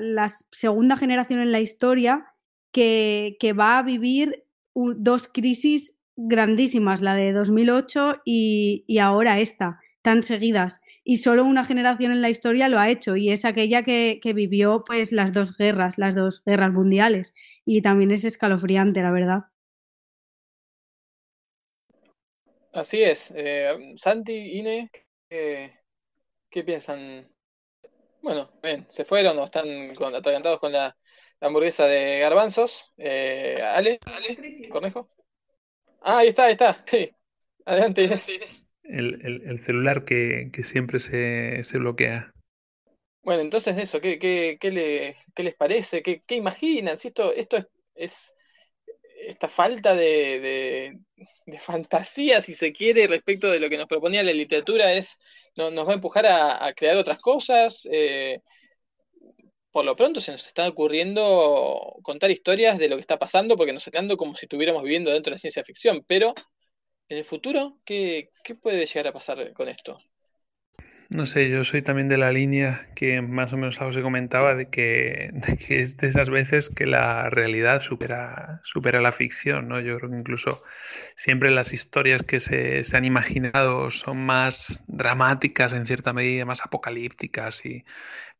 segunda 0.51 0.97
generación 0.97 1.41
en 1.41 1.53
la 1.53 1.61
historia 1.61 2.27
que, 2.73 3.37
que 3.39 3.53
va 3.53 3.79
a 3.79 3.83
vivir 3.83 4.45
dos 4.75 5.29
crisis 5.29 5.97
grandísimas, 6.17 7.03
la 7.03 7.15
de 7.15 7.33
2008 7.33 8.23
y, 8.25 8.85
y 8.87 8.99
ahora 8.99 9.41
esta, 9.41 9.81
tan 10.03 10.23
seguidas 10.23 10.81
y 11.11 11.17
solo 11.17 11.45
una 11.45 11.65
generación 11.65 12.13
en 12.13 12.23
la 12.23 12.31
historia 12.31 12.69
lo 12.69 12.79
ha 12.79 12.89
hecho 12.89 13.17
y 13.17 13.33
es 13.33 13.45
aquella 13.45 13.83
que, 13.83 14.21
vivió 14.33 14.85
pues 14.87 15.11
las 15.11 15.33
dos 15.33 15.57
guerras, 15.57 15.99
las 15.99 16.15
dos 16.15 16.41
guerras 16.45 16.71
mundiales 16.73 17.35
y 17.65 17.83
también 17.83 18.13
es 18.13 18.25
escalofriante, 18.25 19.03
la 19.03 19.11
verdad. 19.11 19.39
Así 22.73 23.03
es. 23.03 23.33
Eh, 23.35 23.77
Santi, 23.97 24.57
Ine, 24.61 24.93
¿qué, 25.29 26.63
piensan? 26.65 27.29
Bueno, 28.23 28.49
ven, 28.63 28.87
se 28.89 29.05
fueron 29.05 29.37
o 29.41 29.47
están 29.47 29.67
con, 29.97 30.15
atragantados 30.15 30.61
con 30.61 30.71
la, 30.71 30.97
hamburguesa 31.41 31.87
de 31.87 32.21
garbanzos. 32.21 32.93
Eh, 32.97 33.61
Ale, 33.61 33.99
Ale, 34.05 34.69
Cornejo. 34.69 35.09
Ah, 36.03 36.19
ahí 36.19 36.29
está, 36.29 36.45
ahí 36.45 36.53
está. 36.53 36.77
Sí. 36.87 37.11
Adelante, 37.67 38.05
Inés 38.05 38.70
el, 38.91 39.59
celular 39.59 40.05
que, 40.05 40.51
siempre 40.63 40.99
se, 40.99 41.79
bloquea. 41.79 42.33
Bueno, 43.23 43.43
entonces 43.43 43.77
eso, 43.79 44.01
¿qué, 44.01 44.19
qué, 44.19 44.57
qué, 44.61 45.15
qué 45.35 45.43
les 45.43 45.55
parece? 45.55 46.03
¿Qué, 46.03 46.23
qué 46.27 46.37
imaginan? 46.37 46.97
Si 46.97 47.09
esto, 47.09 47.33
esto 47.33 47.59
es, 47.95 48.35
esta 49.27 49.49
falta 49.49 49.95
de, 49.95 50.97
de, 51.47 51.59
fantasía, 51.59 52.41
si 52.41 52.55
se 52.55 52.73
quiere, 52.73 53.07
respecto 53.07 53.51
de 53.51 53.61
lo 53.61 53.69
que 53.69 53.77
nos 53.77 53.87
proponía 53.87 54.23
la 54.23 54.33
literatura, 54.33 54.93
es 54.93 55.19
no, 55.57 55.71
nos 55.71 55.87
va 55.87 55.93
a 55.93 55.95
empujar 55.95 56.27
a, 56.27 56.73
crear 56.75 56.97
otras 56.97 57.19
cosas. 57.19 57.87
Eh, 57.91 58.41
por 59.71 59.85
lo 59.85 59.95
pronto 59.97 60.21
se 60.21 60.33
nos 60.33 60.47
está 60.47 60.69
ocurriendo 60.69 61.97
contar 62.03 62.31
historias 62.31 62.79
de 62.79 62.89
lo 62.89 62.97
que 62.97 63.03
está 63.03 63.19
pasando, 63.19 63.57
porque 63.57 63.73
nos 63.73 63.87
está 63.87 64.01
como 64.17 64.35
si 64.35 64.47
estuviéramos 64.47 64.83
viviendo 64.83 65.11
dentro 65.11 65.31
de 65.31 65.37
la 65.37 65.39
ciencia 65.39 65.65
ficción, 65.65 66.05
pero 66.07 66.35
en 67.11 67.19
el 67.19 67.25
futuro, 67.25 67.79
¿qué, 67.85 68.31
¿qué, 68.45 68.55
puede 68.55 68.87
llegar 68.87 69.09
a 69.09 69.13
pasar 69.13 69.53
con 69.53 69.69
esto? 69.69 69.99
No 71.11 71.27
sé, 71.27 71.51
yo 71.51 71.65
soy 71.65 71.83
también 71.83 72.09
de 72.09 72.17
la 72.17 72.31
línea 72.31 72.89
que 72.95 73.21
más 73.21 73.53
o 73.53 73.57
menos 73.57 73.81
algo 73.81 73.93
se 73.93 74.01
comentaba 74.01 74.55
de 74.55 74.71
que, 74.71 75.33
que 75.67 75.81
es 75.81 75.97
de 75.97 76.07
esas 76.07 76.31
veces 76.31 76.71
que 76.71 76.87
la 76.87 77.29
realidad 77.29 77.81
supera, 77.81 78.61
supera 78.63 79.01
la 79.01 79.11
ficción, 79.11 79.67
¿no? 79.67 79.81
Yo 79.81 79.97
creo 79.99 80.11
que 80.11 80.19
incluso 80.19 80.63
siempre 81.17 81.51
las 81.51 81.73
historias 81.73 82.23
que 82.23 82.39
se, 82.39 82.85
se 82.85 82.97
han 82.97 83.05
imaginado 83.05 83.91
son 83.91 84.25
más 84.25 84.85
dramáticas 84.87 85.73
en 85.73 85.87
cierta 85.87 86.13
medida, 86.13 86.45
más 86.45 86.65
apocalípticas 86.65 87.67
y 87.67 87.85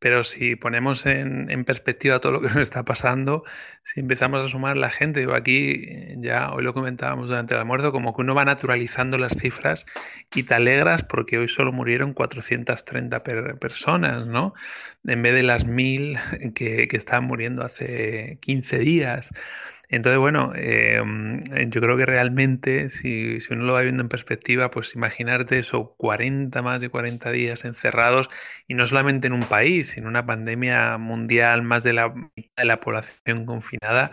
pero 0.01 0.25
si 0.25 0.57
ponemos 0.57 1.07
en, 1.07 1.47
perspectiva 1.65 2.19
todo 2.19 2.33
lo 2.33 2.41
que 2.41 2.49
nos 2.49 2.57
está 2.57 2.85
pasando, 2.85 3.45
si 3.85 4.01
empezamos 4.01 4.43
a 4.43 4.49
sumar 4.49 4.77
la 4.77 4.91
gente, 4.91 5.21
digo, 5.21 5.35
aquí 5.35 5.85
eh, 5.87 6.17
ya 6.19 6.51
hoy 6.53 6.65
lo 6.65 6.73
comentábamos 6.73 7.29
durante 7.29 7.55
el 7.55 7.61
almuerzo, 7.61 7.93
como 7.93 8.15
que 8.15 8.23
uno 8.23 8.35
va 8.35 8.45
naturalizando 8.45 9.19
las 9.19 9.35
cifras 9.35 9.87
y 10.35 10.43
te 10.43 10.55
alegras 10.55 11.05
porque 11.05 11.39
hoy 11.39 11.49
solo 11.49 11.71
murieron 11.71 12.15
430 12.15 13.23
personas, 13.61 14.27
¿no? 14.27 14.55
En 15.05 15.23
vez 15.23 15.35
de 15.35 15.43
las 15.43 15.67
mil 15.67 16.19
que, 16.55 16.89
que 16.89 16.97
estaban 16.97 17.25
muriendo 17.25 17.63
hace 17.63 18.39
15 18.41 18.79
días. 18.79 19.33
Entonces, 19.91 20.19
bueno, 20.21 20.53
em, 20.55 21.41
yo 21.69 21.81
creo 21.81 21.97
que 21.97 22.07
realmente, 22.07 22.89
si, 22.89 23.39
uno 23.51 23.65
lo 23.65 23.73
va 23.73 23.83
viendo 23.83 24.03
en 24.03 24.09
perspectiva, 24.09 24.71
pues 24.71 24.95
imaginarte 24.95 25.59
eso, 25.59 25.95
40, 25.99 26.63
más 26.63 26.81
de 26.81 26.91
40 26.91 27.31
días 27.33 27.65
encerrados, 27.65 28.29
y 28.69 28.75
no 28.75 28.87
solamente 28.87 29.27
en 29.27 29.33
un 29.33 29.41
país, 29.43 29.89
sino 29.91 30.09
una 30.09 30.27
pandemia 30.27 30.97
mundial, 30.99 31.63
más 31.63 31.83
de 31.83 31.93
la 31.95 32.09
mitad 32.09 32.63
de 32.63 32.65
la 32.67 32.79
población 32.81 33.45
confinada, 33.47 34.13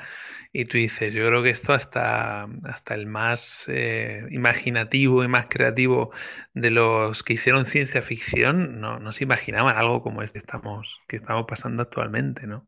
y 0.52 0.66
tú 0.66 0.78
dices, 0.78 1.14
yo 1.14 1.28
creo 1.28 1.44
que 1.44 1.52
esto 1.52 1.74
hasta, 1.74 2.48
hasta 2.64 2.96
el 2.96 3.06
más 3.06 3.68
eh, 3.70 4.26
imaginativo 4.32 5.24
y 5.24 5.28
más 5.28 5.46
creativo 5.48 6.12
de 6.54 6.72
los 6.72 7.24
que 7.24 7.34
hicieron 7.34 7.66
ciencia 7.66 8.02
ficción, 8.02 8.80
no, 8.82 9.00
no 9.00 9.12
se 9.12 9.24
imaginaban 9.26 9.78
algo 9.78 10.02
como 10.02 10.24
este 10.24 10.38
que 10.38 10.46
estamos, 10.46 11.02
que 11.08 11.16
estamos 11.16 11.46
pasando 11.48 11.82
actualmente, 11.84 12.48
¿no? 12.48 12.68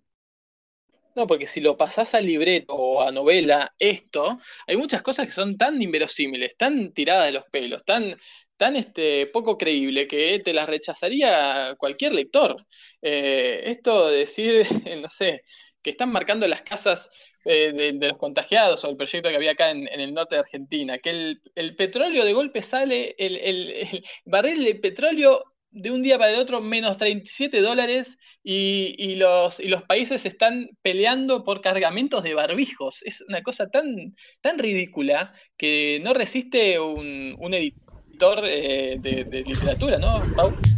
No, 1.16 1.28
porque 1.28 1.48
si 1.48 1.60
lo 1.60 1.78
pasás 1.78 2.14
a 2.16 2.22
libreto 2.22 2.74
o 2.74 3.02
a 3.02 3.12
novela, 3.12 3.74
esto, 3.80 4.40
hay 4.68 4.78
muchas 4.78 5.02
cosas 5.02 5.26
que 5.26 5.32
son 5.32 5.58
tan 5.58 5.82
inverosímiles, 5.82 6.56
tan 6.58 6.94
tiradas 6.94 7.26
de 7.28 7.32
los 7.34 7.46
pelos, 7.52 7.84
tan, 7.84 8.16
tan 8.58 8.76
este, 8.76 9.28
poco 9.28 9.58
creíble 9.58 10.08
que 10.08 10.40
te 10.40 10.54
las 10.54 10.68
rechazaría 10.70 11.76
cualquier 11.78 12.14
lector. 12.14 12.66
Eh, 13.02 13.64
esto 13.66 14.08
de 14.10 14.18
decir, 14.20 14.66
no 15.02 15.10
sé, 15.10 15.44
que 15.82 15.90
están 15.92 16.12
marcando 16.12 16.48
las 16.48 16.62
casas 16.62 17.10
eh, 17.46 17.72
de, 17.74 18.08
los 18.08 18.18
contagiados 18.18 18.84
o 18.84 18.90
el 18.90 18.98
proyecto 18.98 19.30
que 19.30 19.36
había 19.36 19.52
acá 19.52 19.72
en, 19.72 19.88
el 19.88 20.14
norte 20.14 20.36
de 20.36 20.42
Argentina, 20.42 20.98
que 21.00 21.38
el, 21.56 21.76
petróleo 21.76 22.26
de 22.26 22.34
golpe 22.34 22.62
sale, 22.62 23.16
el, 23.18 23.38
el, 23.38 23.70
el 23.72 24.06
barril 24.26 24.64
de 24.64 24.76
petróleo 24.76 25.44
de 25.72 25.92
un 25.92 26.02
día 26.02 26.18
para 26.18 26.32
el 26.32 26.40
otro 26.40 26.62
menos 26.62 26.98
37 26.98 27.62
dólares 27.62 28.18
y, 28.44 29.16
los, 29.16 29.60
y 29.60 29.68
los 29.68 29.84
países 29.84 30.26
están 30.26 30.70
peleando 30.82 31.44
por 31.44 31.62
cargamentos 31.62 32.24
de 32.24 32.34
barbijos. 32.34 33.02
Es 33.04 33.24
una 33.28 33.44
cosa 33.44 33.70
tan, 33.70 34.16
tan 34.42 34.58
ridícula 34.60 35.34
que 35.58 36.00
no 36.04 36.14
resiste 36.14 36.80
un, 36.80 37.36
un 37.40 37.52
lector 37.52 38.42
eh, 38.46 38.98
de, 39.00 39.44
literatura, 39.46 39.98
¿no? 39.98 40.22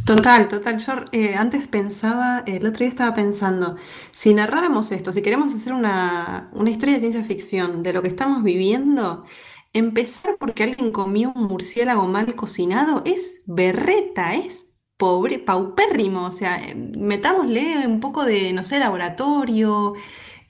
Total, 0.06 0.48
total. 0.48 0.78
Yo 0.78 0.94
eh, 1.12 1.36
antes 1.36 1.68
pensaba, 1.68 2.44
el 2.46 2.66
otro 2.66 2.80
día 2.80 2.90
estaba 2.90 3.16
pensando, 3.16 3.78
si 4.12 4.34
narráramos 4.34 4.92
esto, 4.92 5.12
si 5.12 5.22
queremos 5.22 5.54
hacer 5.54 5.74
una, 5.74 6.50
una 6.54 6.70
historia 6.70 6.96
de 6.96 7.00
ciencia 7.00 7.24
ficción 7.24 7.82
de 7.82 7.94
lo 7.94 8.02
que 8.02 8.10
estamos 8.10 8.44
viviendo, 8.44 9.26
empezar 9.74 10.36
porque 10.40 10.64
alguien 10.64 10.92
comió 10.92 11.32
un 11.36 11.46
murciélago 11.46 12.08
mal 12.08 12.36
cocinado 12.36 13.02
es 13.06 13.42
berreta, 13.46 14.36
es 14.36 14.71
pobre, 15.02 15.40
paupérrimo. 15.40 16.28
O 16.28 16.32
sea, 16.32 16.62
metámosle 16.76 17.88
un 17.88 18.00
poco 18.00 18.24
de, 18.24 18.54
no 18.54 18.64
sé, 18.64 18.78
laboratorio, 18.78 19.96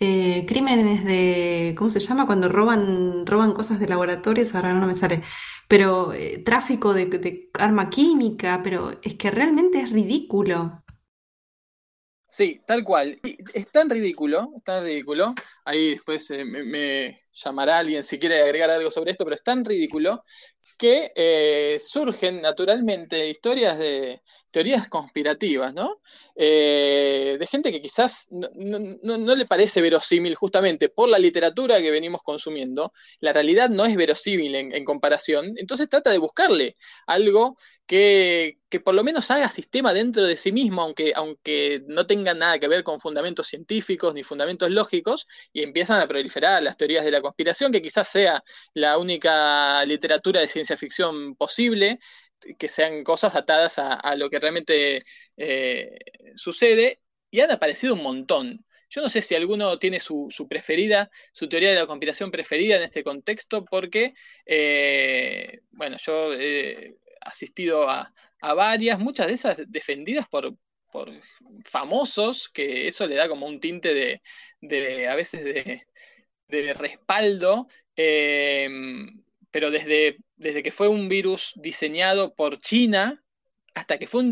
eh, 0.01 0.45
crímenes 0.45 1.05
de, 1.05 1.73
¿cómo 1.77 1.89
se 1.89 2.01
llama? 2.01 2.25
Cuando 2.25 2.49
roban, 2.49 3.25
roban 3.25 3.53
cosas 3.53 3.79
de 3.79 3.87
laboratorios, 3.87 4.53
ahora 4.53 4.73
no 4.73 4.85
me 4.87 4.95
sale, 4.95 5.21
pero 5.69 6.11
eh, 6.11 6.39
tráfico 6.39 6.93
de, 6.93 7.49
arma 7.57 7.89
química, 7.89 8.59
pero 8.61 8.99
es 9.01 9.15
que 9.15 9.31
realmente 9.31 9.79
es 9.79 9.89
ridículo. 9.89 10.83
Sí, 12.27 12.59
tal 12.67 12.83
cual. 12.83 13.21
Es 13.53 13.71
tan 13.71 13.89
ridículo, 13.89 14.51
tan 14.65 14.83
ridículo. 14.83 15.33
Ahí 15.63 15.91
después 15.91 16.29
eh, 16.31 16.43
me, 16.43 17.20
llamará 17.33 17.79
alguien 17.79 18.03
si 18.03 18.19
quiere 18.19 18.41
agregar 18.41 18.69
algo 18.69 18.91
sobre 18.91 19.11
esto, 19.11 19.23
pero 19.23 19.35
es 19.35 19.43
tan 19.43 19.63
ridículo 19.65 20.23
que 20.77 21.11
eh, 21.15 21.79
surgen 21.79 22.41
naturalmente 22.41 23.29
historias 23.29 23.77
de 23.77 24.21
teorías 24.51 24.89
conspirativas, 24.89 25.73
¿no? 25.73 26.01
Eh, 26.35 27.37
de 27.39 27.47
gente 27.47 27.71
que 27.71 27.81
quizás 27.81 28.27
no, 28.31 29.35
le 29.35 29.45
parece 29.45 29.81
verosímil 29.81 30.35
justamente 30.35 30.89
por 30.89 31.07
la 31.09 31.19
literatura 31.19 31.81
que 31.81 31.91
venimos 31.91 32.21
consumiendo. 32.23 32.91
La 33.19 33.33
realidad 33.33 33.69
no 33.69 33.85
es 33.85 33.95
verosímil 33.95 34.55
en 34.55 34.85
comparación, 34.85 35.53
entonces 35.57 35.87
trata 35.89 36.11
de 36.11 36.17
buscarle 36.17 36.75
algo 37.05 37.55
que, 37.85 38.61
que 38.71 38.79
por 38.79 38.95
lo 38.95 39.03
menos 39.03 39.29
haga 39.31 39.49
sistema 39.49 39.93
dentro 39.93 40.25
de 40.25 40.37
sí 40.37 40.53
mismo, 40.53 40.81
aunque, 40.81 41.11
aunque 41.13 41.83
no 41.87 42.07
tenga 42.07 42.33
nada 42.33 42.57
que 42.57 42.69
ver 42.69 42.83
con 42.83 43.01
fundamentos 43.01 43.47
científicos 43.47 44.13
ni 44.13 44.23
fundamentos 44.23 44.71
lógicos, 44.71 45.27
y 45.51 45.61
empiezan 45.61 45.99
a 45.99 46.07
proliferar 46.07 46.63
las 46.63 46.77
teorías 46.77 47.03
de 47.03 47.11
la 47.11 47.20
conspiración, 47.21 47.71
que 47.71 47.81
quizás 47.81 48.07
sea 48.07 48.43
la 48.73 48.97
única 48.97 49.83
literatura 49.85 50.41
de 50.41 50.47
ciencia 50.47 50.77
ficción 50.77 51.35
posible, 51.35 51.99
que 52.57 52.67
sean 52.69 53.03
cosas 53.03 53.35
atadas 53.35 53.79
a, 53.79 54.15
lo 54.15 54.29
que 54.29 54.39
realmente 54.39 54.99
eh, 55.37 55.99
sucede, 56.35 57.01
y 57.29 57.41
han 57.41 57.51
aparecido 57.51 57.93
un 57.93 58.03
montón. 58.03 58.65
Yo 58.89 59.01
no 59.01 59.09
sé 59.09 59.21
si 59.21 59.35
alguno 59.35 59.79
tiene 59.79 59.99
su, 60.01 60.29
preferida, 60.49 61.09
su 61.33 61.47
teoría 61.47 61.69
de 61.69 61.75
la 61.75 61.87
conspiración 61.87 62.31
preferida 62.31 62.75
en 62.77 62.83
este 62.83 63.03
contexto, 63.03 63.63
porque, 63.65 64.13
eh, 64.45 65.61
bueno, 65.71 65.97
yo 65.97 66.33
he 66.33 66.97
asistido 67.21 67.89
a, 67.89 68.11
a 68.41 68.53
varias, 68.53 68.99
muchas 68.99 69.27
de 69.27 69.33
esas 69.33 69.71
defendidas 69.71 70.27
por, 70.27 70.53
por 70.91 71.11
famosos, 71.65 72.49
que 72.49 72.87
eso 72.87 73.07
le 73.07 73.15
da 73.15 73.29
como 73.29 73.47
un 73.47 73.59
tinte 73.59 73.93
de, 73.93 74.21
de 74.61 75.07
a 75.07 75.15
veces 75.15 75.43
de, 75.43 75.87
de 76.51 76.73
respaldo, 76.73 77.67
em, 77.95 79.23
pero 79.51 79.71
desde, 79.71 80.17
desde 80.37 80.63
que 80.63 80.71
fue 80.71 80.87
un 80.87 81.09
virus 81.09 81.53
diseñado 81.55 82.35
por 82.35 82.59
China, 82.59 83.23
hasta 83.73 83.97
que 83.97 84.07
fue 84.07 84.21
un 84.21 84.31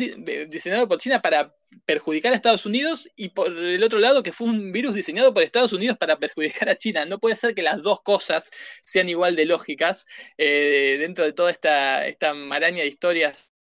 diseñado 0.50 0.88
por 0.88 1.00
China 1.00 1.22
para 1.22 1.56
perjudicar 1.86 2.34
a 2.34 2.36
Estados 2.36 2.66
Unidos 2.66 3.10
y 3.16 3.30
por 3.30 3.48
el 3.56 3.84
otro 3.84 4.00
lado 4.00 4.24
que 4.24 4.32
fue 4.32 4.48
un 4.48 4.72
virus 4.72 4.96
diseñado 4.96 5.34
por 5.34 5.44
Estados 5.44 5.74
Unidos 5.74 5.98
para 5.98 6.20
perjudicar 6.20 6.70
a 6.70 6.78
China. 6.78 7.06
No 7.06 7.20
puede 7.20 7.36
ser 7.36 7.56
que 7.56 7.62
las 7.62 7.82
dos 7.82 8.02
cosas 8.02 8.50
sean 8.82 9.10
igual 9.10 9.36
de 9.36 9.46
lógicas 9.46 10.06
eh, 10.38 10.98
dentro 11.00 11.26
de 11.26 11.34
toda 11.34 11.52
esta, 11.52 12.06
esta 12.08 12.34
maraña 12.34 12.82
de 12.82 12.88
historias 12.90 13.54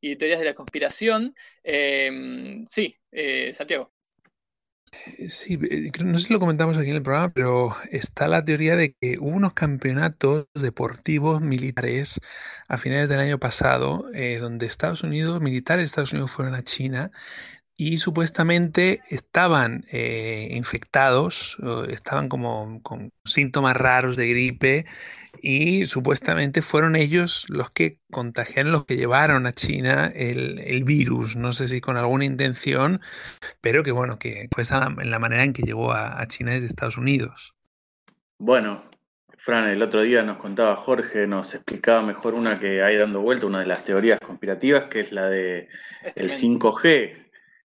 y 0.00 0.16
teorías 0.16 0.40
de 0.40 0.46
la 0.46 0.54
conspiración. 0.54 1.34
Em, 1.64 2.66
sí, 2.66 2.96
eh, 3.12 3.54
Santiago. 3.56 3.93
Eh, 5.18 5.28
sí, 5.28 5.58
eh, 5.70 5.90
no 6.04 6.18
sé 6.18 6.26
si 6.26 6.32
lo 6.32 6.38
comentamos 6.40 6.78
aquí 6.78 6.90
en 6.90 6.96
el 6.96 7.02
programa, 7.02 7.32
pero 7.32 7.74
está 7.90 8.28
la 8.28 8.44
teoría 8.44 8.76
de 8.76 8.94
que 8.94 9.18
hubo 9.18 9.28
unos 9.30 9.54
campeonatos 9.54 10.46
deportivos 10.54 11.40
militares 11.40 12.20
a 12.68 12.78
finales 12.78 13.08
del 13.08 13.20
año 13.20 13.38
pasado, 13.38 14.06
donde 14.40 14.66
Estados 14.66 15.02
Unidos, 15.02 15.40
militares 15.40 15.82
de 15.82 15.84
Estados 15.86 16.12
Unidos 16.12 16.30
fueron 16.30 16.54
a 16.54 16.62
China 16.62 17.10
y 17.76 17.98
supuestamente 17.98 19.00
estaban 19.10 19.84
infectados, 19.90 21.56
estaban 21.88 22.28
como 22.28 22.80
con 22.82 23.10
síntomas 23.24 23.76
raros 23.76 24.16
de 24.16 24.28
gripe 24.28 24.86
y 25.40 25.86
supuestamente 25.86 26.62
fueron 26.62 26.96
ellos 26.96 27.46
los 27.48 27.70
que 27.70 27.98
contagiaron, 28.10 28.72
los 28.72 28.86
que 28.86 28.96
llevaron 28.96 29.46
a 29.46 29.52
China 29.52 30.10
el, 30.14 30.84
virus, 30.84 31.36
no 31.36 31.52
sé 31.52 31.66
si 31.66 31.80
con 31.80 31.96
alguna 31.96 32.24
intención, 32.24 33.00
pero 33.60 33.82
que 33.82 33.92
bueno, 33.92 34.18
que 34.18 34.48
fue 34.52 34.62
esa 34.62 34.88
la 34.90 35.18
manera 35.18 35.44
en 35.44 35.52
que 35.52 35.62
llegó 35.62 35.92
a, 35.92 36.24
China 36.28 36.52
desde 36.52 36.66
Estados 36.66 36.96
Unidos. 36.96 37.54
Bueno, 38.38 38.84
Fran, 39.36 39.68
el 39.68 39.82
otro 39.82 40.00
día 40.00 40.22
nos 40.22 40.38
contaba 40.38 40.76
Jorge, 40.76 41.26
nos 41.26 41.54
explicaba 41.54 42.02
mejor 42.02 42.34
una 42.34 42.58
que 42.58 42.82
hay 42.82 42.96
dando 42.96 43.20
vuelta, 43.20 43.46
una 43.46 43.60
de 43.60 43.66
las 43.66 43.84
teorías 43.84 44.18
conspirativas, 44.20 44.84
que 44.84 45.00
es 45.00 45.12
la 45.12 45.28
de 45.28 45.68
el 46.16 46.30
5G, 46.30 47.23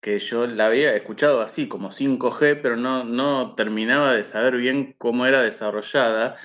que 0.02 0.18
yo 0.20 0.48
la 0.48 0.66
había 0.66 0.96
escuchado 0.96 1.42
así, 1.42 1.68
como 1.68 1.92
5G, 1.92 2.60
pero 2.62 2.76
no, 2.76 3.04
no 3.04 3.56
terminaba 3.56 4.14
de 4.14 4.24
saber 4.24 4.58
bien 4.58 4.96
cómo 4.98 5.26
era 5.26 5.42
desarrollada. 5.42 6.38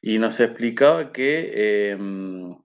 Y 0.00 0.18
nos 0.18 0.40
explicaba 0.40 1.12
que 1.12 1.90
em, 1.92 2.56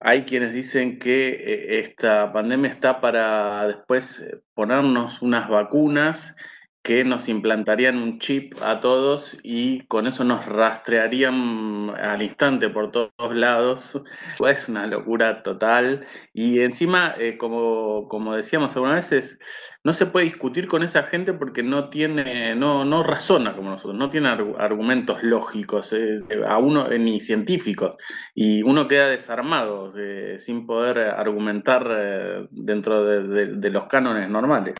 hay 0.00 0.24
quienes 0.24 0.52
dicen 0.52 0.98
que 0.98 1.28
eh, 1.30 1.80
esta 1.80 2.32
pandemia 2.32 2.70
está 2.70 3.00
para 3.00 3.66
después 3.68 4.24
ponernos 4.54 5.22
unas 5.22 5.48
vacunas 5.48 6.36
que 6.82 7.04
nos 7.04 7.28
implantarían 7.28 7.96
un 7.96 8.18
chip 8.18 8.54
a 8.60 8.80
todos 8.80 9.38
y 9.44 9.82
con 9.86 10.08
eso 10.08 10.24
nos 10.24 10.44
rastrearían 10.46 11.90
al 11.90 12.22
instante 12.22 12.68
por 12.70 12.90
todos 12.90 13.34
lados. 13.34 14.02
Es 14.48 14.68
una 14.68 14.86
locura 14.88 15.42
total. 15.44 16.04
Y 16.34 16.60
encima, 16.60 17.14
eh, 17.18 17.38
como, 17.38 18.08
como 18.08 18.34
decíamos 18.34 18.74
algunas 18.74 19.10
veces, 19.10 19.38
no 19.84 19.92
se 19.92 20.06
puede 20.06 20.26
discutir 20.26 20.66
con 20.66 20.82
esa 20.82 21.04
gente 21.04 21.32
porque 21.32 21.62
no 21.62 21.88
tiene, 21.88 22.56
no, 22.56 22.84
no 22.84 23.04
razona 23.04 23.54
como 23.54 23.70
nosotros, 23.70 23.96
no 23.96 24.10
tiene 24.10 24.28
argumentos 24.28 25.22
lógicos, 25.22 25.92
eh, 25.92 26.20
a 26.46 26.58
uno, 26.58 26.90
eh, 26.90 26.98
ni 26.98 27.20
científicos, 27.20 27.96
y 28.34 28.62
uno 28.62 28.86
queda 28.86 29.08
desarmado 29.08 29.92
sin 30.38 30.66
poder 30.66 30.98
argumentar 30.98 32.48
dentro 32.50 33.04
de 33.04 33.70
los 33.70 33.86
cánones 33.86 34.28
normales. 34.28 34.74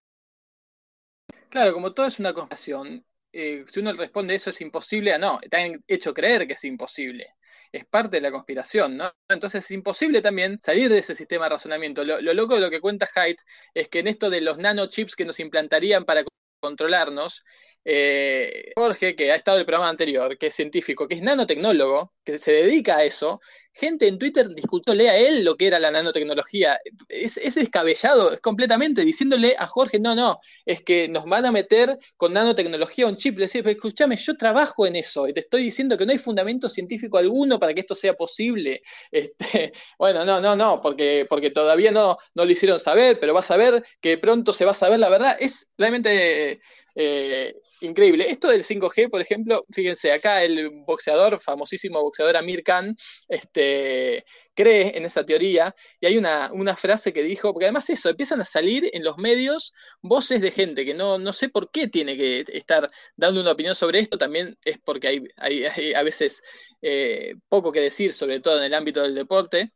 Claro, 1.52 1.74
como 1.74 1.92
todo 1.92 2.06
es 2.06 2.18
una 2.18 2.32
conspiración, 2.32 3.04
eh, 3.30 3.64
si 3.70 3.80
uno 3.80 3.92
responde 3.92 4.34
eso 4.34 4.48
es 4.48 4.60
imposible, 4.62 5.12
ah, 5.12 5.18
no, 5.18 5.38
te 5.50 5.56
han 5.58 5.84
hecho 5.86 6.14
creer 6.14 6.46
que 6.46 6.54
es 6.54 6.64
imposible. 6.64 7.34
Es 7.70 7.84
parte 7.84 8.16
de 8.16 8.22
la 8.22 8.30
conspiración, 8.30 8.96
¿no? 8.96 9.12
Entonces 9.28 9.62
es 9.64 9.70
imposible 9.70 10.22
también 10.22 10.58
salir 10.60 10.88
de 10.88 10.98
ese 10.98 11.14
sistema 11.14 11.44
de 11.44 11.50
razonamiento. 11.50 12.04
Lo, 12.04 12.20
lo 12.22 12.32
loco 12.32 12.54
de 12.54 12.62
lo 12.62 12.70
que 12.70 12.80
cuenta 12.80 13.06
Haidt 13.14 13.38
es 13.74 13.88
que 13.90 13.98
en 13.98 14.06
esto 14.06 14.30
de 14.30 14.40
los 14.40 14.56
nanochips 14.58 15.14
que 15.14 15.26
nos 15.26 15.40
implantarían 15.40 16.04
para 16.06 16.24
controlarnos, 16.60 17.42
eh, 17.84 18.72
Jorge, 18.76 19.14
que 19.14 19.30
ha 19.32 19.34
estado 19.36 19.58
en 19.58 19.60
el 19.60 19.66
programa 19.66 19.90
anterior, 19.90 20.38
que 20.38 20.46
es 20.46 20.54
científico, 20.54 21.06
que 21.08 21.16
es 21.16 21.22
nanotecnólogo, 21.22 22.14
que 22.24 22.38
se 22.38 22.52
dedica 22.52 22.96
a 22.98 23.04
eso, 23.04 23.40
gente 23.72 24.08
en 24.08 24.18
Twitter 24.18 24.48
discutóle 24.48 25.08
a 25.08 25.16
él 25.16 25.44
lo 25.44 25.56
que 25.56 25.66
era 25.66 25.80
la 25.80 25.90
nanotecnología. 25.90 26.78
Es, 27.08 27.54
descabellado, 27.54 28.32
es 28.32 28.40
completamente, 28.40 29.04
diciéndole 29.04 29.54
a 29.58 29.66
Jorge, 29.66 29.98
no, 30.00 30.14
no, 30.14 30.40
es 30.66 30.82
que 30.82 31.08
nos 31.08 31.24
van 31.24 31.46
a 31.46 31.52
meter 31.52 31.98
con 32.16 32.32
nanotecnología 32.32 33.06
un 33.06 33.16
chip. 33.16 33.38
Le 33.38 33.46
decía, 33.46 33.62
escúchame, 33.64 34.16
yo 34.16 34.36
trabajo 34.36 34.86
en 34.86 34.96
eso 34.96 35.28
y 35.28 35.32
te 35.32 35.40
estoy 35.40 35.62
diciendo 35.62 35.96
que 35.96 36.06
no 36.06 36.12
hay 36.12 36.18
fundamento 36.18 36.68
científico 36.68 37.18
alguno 37.18 37.58
para 37.58 37.74
que 37.74 37.80
esto 37.80 37.94
sea 37.94 38.14
posible. 38.14 38.80
Este, 39.12 39.72
bueno, 39.98 40.24
no, 40.24 40.40
no, 40.40 40.56
no, 40.56 40.80
porque, 40.80 41.26
porque 41.28 41.50
todavía 41.50 41.90
no, 41.92 42.16
no 42.34 42.44
lo 42.44 42.50
hicieron 42.50 42.80
saber, 42.80 43.20
pero 43.20 43.34
vas 43.34 43.50
a 43.50 43.56
ver 43.56 43.84
que 44.00 44.18
pronto 44.18 44.52
se 44.52 44.64
va 44.64 44.72
a 44.72 44.74
saber 44.74 44.98
la 44.98 45.08
verdad. 45.08 45.36
Es 45.38 45.68
realmente 45.76 46.60
eh, 46.94 47.54
increíble. 47.80 48.26
Esto 48.28 48.48
del 48.48 48.64
5G, 48.64 49.10
por 49.10 49.20
ejemplo, 49.20 49.64
fíjense, 49.70 50.12
acá 50.12 50.42
el 50.44 50.70
boxeador, 50.86 51.40
famosísimo 51.40 52.02
boxeador 52.02 52.36
Amir 52.36 52.62
Khan, 52.62 52.96
este, 53.28 54.24
cree 54.54 54.96
en 54.96 55.04
esa 55.04 55.24
teoría 55.24 55.74
y 56.00 56.06
hay 56.06 56.18
una, 56.18 56.50
frase 56.76 57.12
que 57.12 57.22
dijo, 57.22 57.52
porque 57.52 57.66
además 57.66 57.88
eso, 57.90 58.08
empiezan 58.08 58.40
a 58.40 58.46
salir 58.46 58.90
en 58.92 59.04
los 59.04 59.18
medios 59.18 59.72
voces 60.00 60.40
de 60.40 60.50
gente 60.50 60.84
que 60.84 60.94
no, 60.94 61.18
no 61.18 61.32
sé 61.32 61.48
por 61.48 61.70
qué 61.70 61.86
tiene 61.88 62.16
que 62.16 62.44
estar 62.48 62.90
dando 63.16 63.40
una 63.40 63.52
opinión 63.52 63.74
sobre 63.74 64.00
esto, 64.00 64.18
también 64.18 64.56
es 64.64 64.78
porque 64.78 65.08
hay, 65.08 65.22
hay, 65.36 65.94
a 65.94 66.02
veces 66.02 66.42
eh, 66.82 67.34
poco 67.48 67.72
que 67.72 67.80
decir, 67.80 68.12
sobre 68.12 68.40
todo 68.40 68.58
en 68.58 68.64
el 68.64 68.74
ámbito 68.74 69.02
del 69.02 69.14
deporte. 69.14 69.72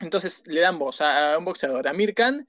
Entonces 0.00 0.42
le 0.46 0.60
dan 0.60 0.78
voz 0.78 1.00
a, 1.00 1.38
un 1.38 1.44
boxeador, 1.44 1.88
Amir 1.88 2.14
Khan, 2.14 2.46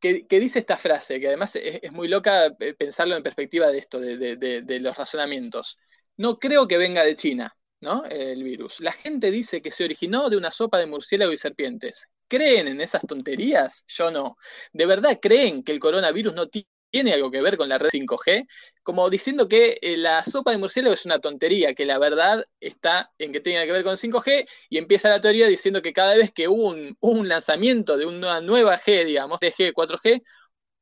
que, 0.00 0.24
dice 0.28 0.60
esta 0.60 0.76
frase, 0.76 1.20
que 1.20 1.28
además 1.28 1.56
es, 1.56 1.92
muy 1.92 2.08
loca 2.08 2.46
eh, 2.60 2.74
pensarlo 2.74 3.16
en 3.16 3.22
perspectiva 3.22 3.68
de 3.68 3.78
esto, 3.78 4.00
de, 4.00 4.78
los 4.80 4.96
razonamientos. 4.96 5.78
No 6.16 6.38
creo 6.38 6.66
que 6.68 6.78
venga 6.78 7.04
de 7.04 7.14
China. 7.14 7.54
¿no? 7.80 8.04
El 8.06 8.42
virus. 8.42 8.80
La 8.80 8.92
gente 8.92 9.30
dice 9.30 9.62
que 9.62 9.70
se 9.70 9.84
originó 9.84 10.30
de 10.30 10.36
una 10.36 10.50
sopa 10.50 10.78
de 10.78 10.86
murciélago 10.86 11.32
y 11.32 11.36
serpientes. 11.36 12.08
¿Creen 12.26 12.68
en 12.68 12.80
esas 12.80 13.02
tonterías? 13.06 13.84
Yo 13.86 14.10
no. 14.10 14.36
¿De 14.72 14.86
verdad 14.86 15.18
creen 15.20 15.62
que 15.62 15.72
el 15.72 15.78
coronavirus 15.78 16.34
no 16.34 16.48
tiene 16.90 17.12
algo 17.12 17.30
que 17.30 17.40
ver 17.40 17.56
con 17.56 17.68
la 17.68 17.78
red 17.78 17.88
5G? 17.92 18.46
Como 18.82 19.10
diciendo 19.10 19.48
que 19.48 19.78
eh, 19.82 19.96
la 19.96 20.22
sopa 20.24 20.52
de 20.52 20.58
murciélago 20.58 20.94
es 20.94 21.04
una 21.06 21.20
tontería, 21.20 21.74
que 21.74 21.86
la 21.86 21.98
verdad 21.98 22.44
está 22.60 23.12
en 23.18 23.32
que 23.32 23.40
tiene 23.40 23.64
que 23.66 23.72
ver 23.72 23.84
con 23.84 23.96
5G 23.96 24.48
y 24.70 24.78
empieza 24.78 25.08
la 25.08 25.20
teoría 25.20 25.46
diciendo 25.46 25.82
que 25.82 25.92
cada 25.92 26.14
vez 26.14 26.32
que 26.32 26.48
hubo 26.48 26.74
un, 27.00 27.28
lanzamiento 27.28 27.96
de 27.96 28.06
una 28.06 28.40
nueva 28.40 28.78
G, 28.78 29.04
digamos, 29.04 29.40
de 29.40 29.52
G, 29.52 29.72
4G, 29.72 30.22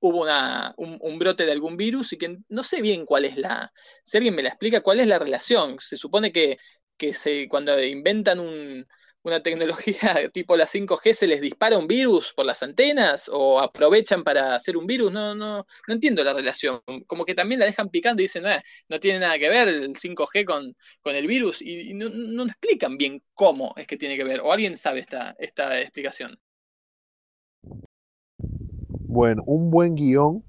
hubo 0.01 0.23
una, 0.23 0.75
un, 0.77 1.19
brote 1.19 1.47
de 1.47 1.53
algún 1.53 1.77
virus 1.77 2.13
y 2.13 2.19
que 2.19 2.39
no 2.49 2.63
sé 2.63 2.83
bien 2.83 3.05
cuál 3.07 3.25
es 3.25 3.37
la... 3.37 3.73
Si 4.05 4.17
alguien 4.17 4.35
me 4.35 4.43
la 4.43 4.51
explica, 4.51 4.83
cuál 4.83 5.01
es 5.01 5.07
la 5.07 5.19
relación. 5.19 5.79
Se 5.81 5.97
supone 5.97 6.33
que, 6.33 6.59
que 6.97 7.13
se, 7.15 7.49
cuando 7.49 7.83
inventan 7.83 8.41
un, 8.41 8.87
una 9.27 9.41
tecnología 9.41 9.99
tipo 10.33 10.57
la 10.57 10.67
5G 10.67 11.13
se 11.13 11.27
les 11.27 11.41
dispara 11.41 11.79
un 11.79 11.89
virus 11.89 12.33
por 12.33 12.47
las 12.47 12.63
antenas 12.63 13.29
o 13.33 13.59
aprovechan 13.59 14.23
para 14.23 14.55
hacer 14.55 14.77
un 14.77 14.87
virus, 14.87 15.13
no, 15.13 15.35
no, 15.35 15.67
no 15.89 15.95
entiendo 15.95 16.23
la 16.23 16.33
relación. 16.33 16.81
Como 17.07 17.25
que 17.25 17.35
también 17.35 17.59
la 17.59 17.67
dejan 17.67 17.89
picando 17.89 18.23
y 18.23 18.27
dicen, 18.27 18.45
no, 18.45 18.51
no 18.89 19.01
tiene 19.01 19.19
nada 19.19 19.37
que 19.39 19.49
ver 19.49 19.69
el 19.69 19.95
5G 19.95 20.45
con, 20.45 20.77
con 21.03 21.17
el 21.17 21.27
virus 21.27 21.61
y, 21.61 21.93
no, 21.95 22.09
no, 22.09 22.45
explican 22.45 22.97
bien 22.97 23.21
cómo 23.35 23.75
es 23.77 23.89
que 23.89 23.97
tiene 23.97 24.17
que 24.17 24.23
ver. 24.23 24.41
O 24.41 24.53
alguien 24.53 24.77
sabe 24.77 25.01
esta, 25.01 25.35
esta 25.41 25.81
explicación. 25.81 26.39
Bueno, 28.89 29.43
un 29.47 29.71
buen 29.71 29.97
guion 29.97 30.45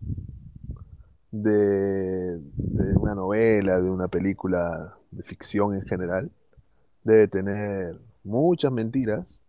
de, 1.32 2.38
de 2.38 2.94
una 2.96 3.16
novela, 3.16 3.80
de 3.82 3.90
una 3.90 4.08
película 4.08 4.96
de 5.10 5.24
ficción 5.24 5.74
en 5.74 5.82
general, 5.82 6.30
debe 7.04 7.28
tener 7.28 8.07
muchas 8.28 8.72
mentiras 8.72 9.42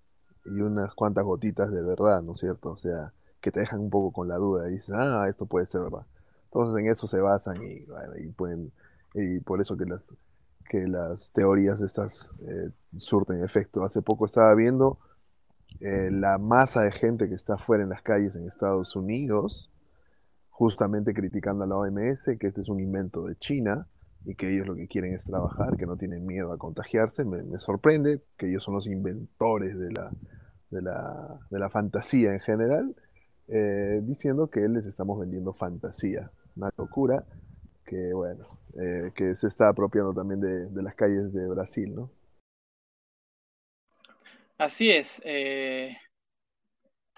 y 0.45 0.61
unas 0.61 0.95
cuantas 0.95 1.25
gotitas 1.25 1.71
de 1.71 1.83
verdad, 1.83 2.23
¿no 2.23 2.33
es 2.33 2.39
cierto? 2.39 2.71
O 2.71 2.77
sea, 2.77 3.13
que 3.41 3.51
te 3.51 3.61
dejan 3.61 3.81
un 3.81 3.91
poco 3.91 4.13
con 4.13 4.29
la 4.29 4.37
duda 4.37 4.69
y 4.69 4.75
dices, 4.75 4.95
ah, 4.95 5.27
esto 5.29 5.47
puede 5.47 5.67
ser 5.67 5.83
verdad. 5.83 6.07
Entonces 6.45 6.81
en 6.81 6.91
eso 6.91 7.07
se 7.07 7.21
basan 7.21 7.63
y, 7.63 7.85
bueno, 7.85 8.17
y 8.17 8.29
pueden, 8.29 8.73
y 9.15 9.41
por 9.41 9.61
eso 9.61 9.77
que 9.77 9.85
las, 9.85 10.15
que 10.69 10.87
las 10.87 11.31
teorías 11.33 11.81
estas 11.81 12.35
eh, 12.41 12.71
surten 12.97 13.45
efecto. 13.45 13.85
Hace 13.85 14.03
poco 14.03 14.27
estaba 14.27 14.55
viendo 14.55 14.99
eh, 15.81 16.11
la 16.11 16.39
masa 16.39 16.83
de 16.83 16.93
gente 16.93 17.29
que 17.29 17.35
está 17.35 17.55
afuera 17.55 17.83
en 17.83 17.91
las 17.91 18.03
calles 18.03 18.35
en 18.37 18.47
Estados 18.47 18.97
Unidos, 18.97 19.71
justamente 20.51 21.15
criticando 21.15 21.65
a 21.65 21.67
la 21.67 21.77
OMS, 21.77 22.31
que 22.39 22.47
este 22.47 22.63
es 22.63 22.69
un 22.69 22.81
invento 22.81 23.27
de 23.27 23.37
China, 23.37 23.87
y 24.25 24.35
que 24.35 24.53
ellos 24.53 24.67
lo 24.67 24.75
que 24.75 24.89
quieren 24.89 25.15
es 25.15 25.25
trabajar, 25.25 25.77
que 25.77 25.87
no 25.87 25.97
tienen 25.97 26.27
miedo 26.27 26.53
a 26.53 26.59
contagiarse. 26.59 27.25
Me, 27.25 27.59
sorprende 27.59 28.21
que 28.37 28.49
ellos 28.49 28.65
son 28.65 28.75
los 28.75 28.87
inventores 28.87 29.79
de 29.79 29.93
la, 29.93 30.11
de 30.71 30.83
la, 30.83 31.41
de 31.51 31.59
la 31.59 31.71
fantasía 31.71 32.33
en 32.33 32.41
general, 32.41 32.95
eh, 33.49 34.01
diciendo 34.03 34.51
que 34.51 34.61
les 34.69 34.87
estamos 34.87 35.19
vendiendo 35.19 35.53
fantasía. 35.53 36.31
Una 36.57 36.71
locura 36.77 37.25
que, 37.87 38.13
bueno, 38.13 38.59
eh, 38.79 39.13
que 39.15 39.35
se 39.37 39.47
está 39.47 39.69
apropiando 39.69 40.13
también 40.13 40.41
de, 40.41 40.83
las 40.83 40.95
calles 40.95 41.33
de 41.33 41.49
Brasil, 41.49 41.95
¿no? 41.95 42.11
Así 44.59 44.91
es. 44.91 45.23
Eh, 45.25 45.97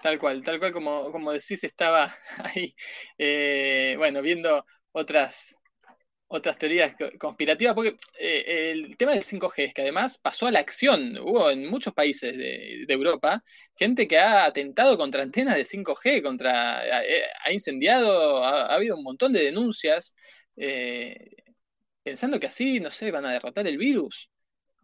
tal 0.01 0.19
cual, 0.19 0.43
tal 0.43 0.59
cual 0.59 0.71
como, 0.71 1.11
como 1.11 1.31
decís, 1.31 1.63
estaba 1.63 2.13
ahí, 2.37 2.75
bueno, 3.97 4.21
viendo 4.21 4.63
otras 4.93 5.55
otras 6.33 6.57
teorías 6.57 6.95
conspirativas, 7.19 7.75
porque 7.75 7.97
eh, 8.17 8.71
el 8.71 8.95
tema 8.95 9.11
del 9.11 9.21
5G 9.21 9.65
es 9.65 9.73
que 9.73 9.81
además 9.81 10.17
pasó 10.17 10.47
a 10.47 10.51
la 10.51 10.59
acción. 10.59 11.17
Hubo 11.17 11.51
en 11.51 11.67
muchos 11.67 11.93
países 11.93 12.37
de, 12.37 12.85
Europa 12.87 13.43
gente 13.75 14.07
que 14.07 14.17
ha 14.17 14.45
atentado 14.45 14.97
contra 14.97 15.23
antenas 15.23 15.55
de 15.55 15.65
5G, 15.65 16.21
contra, 16.21 16.79
ha, 16.79 17.51
incendiado, 17.51 18.43
ha, 18.43 18.73
habido 18.73 18.95
un 18.97 19.03
montón 19.03 19.33
de 19.33 19.43
denuncias, 19.43 20.15
eh, 20.55 21.31
pensando 22.03 22.39
que 22.39 22.47
así, 22.47 22.79
no 22.79 22.91
sé, 22.91 23.11
van 23.11 23.25
a 23.25 23.31
derrotar 23.33 23.67
el 23.67 23.77
virus. 23.77 24.29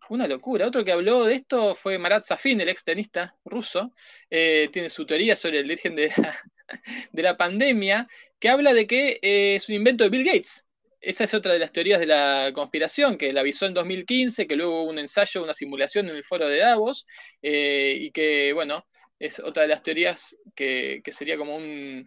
Una 0.10 0.28
locura. 0.28 0.68
Otro 0.68 0.84
que 0.84 0.91
habló 0.91 1.26
de 1.26 1.36
esto 1.36 1.76
fue 1.76 1.98
Marat 1.98 2.24
Safin, 2.24 2.60
el 2.62 2.70
ex 2.70 2.84
tenista 2.84 3.36
ruso. 3.45 3.93
Eh, 4.30 4.70
tiene 4.72 4.89
su 4.89 5.06
teoría 5.06 5.36
sobre 5.36 5.60
el 5.60 5.68
virgen 5.68 5.95
de 5.95 6.12
la, 6.18 6.36
de 7.12 7.24
la 7.24 7.38
pandemia, 7.38 8.08
que 8.39 8.50
habla 8.50 8.74
de 8.74 8.88
que 8.88 9.20
es 9.22 9.70
un 9.70 9.76
invento 9.76 10.04
de 10.04 10.10
Bill 10.10 10.26
Gates 10.26 10.66
esa 11.08 11.24
es 11.24 11.34
otra 11.34 11.53
de 11.53 11.60
las 11.60 11.72
teorías 11.72 12.01
de 12.01 12.05
la 12.05 12.51
conspiración, 12.53 13.18
que 13.18 13.32
la 13.32 13.39
avisó 13.39 13.66
en 13.66 13.74
2015, 13.74 14.45
que 14.45 14.58
luego 14.58 14.84
hubo 14.84 14.89
un 14.89 14.99
ensayo, 14.99 15.41
una 15.41 15.53
simulación 15.53 16.10
en 16.10 16.18
el 16.18 16.24
foro 16.26 16.49
de 16.49 16.58
Davos, 16.58 17.08
eh, 17.41 17.95
y 17.97 18.12
que, 18.12 18.51
bueno, 18.51 18.86
es 19.18 19.39
otra 19.39 19.64
de 19.64 19.70
las 19.70 19.82
teorías 19.82 20.36
que, 20.53 21.01
sería 21.14 21.38
como 21.38 21.55
un, 21.55 22.05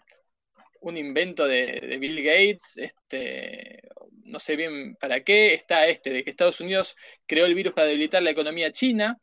invento 0.82 1.46
de, 1.46 1.96
Bill 1.98 2.22
Gates, 2.22 2.76
este, 2.76 3.80
no 4.24 4.38
sé 4.38 4.56
bien 4.56 4.96
para 4.96 5.24
qué, 5.24 5.54
está 5.54 5.86
este, 5.86 6.10
de 6.10 6.22
que 6.22 6.28
Estados 6.28 6.60
Unidos 6.60 6.94
creó 7.26 7.46
el 7.46 7.54
virus 7.54 7.72
para 7.72 7.88
debilitar 7.88 8.22
la 8.22 8.32
economía 8.32 8.70
china. 8.70 9.18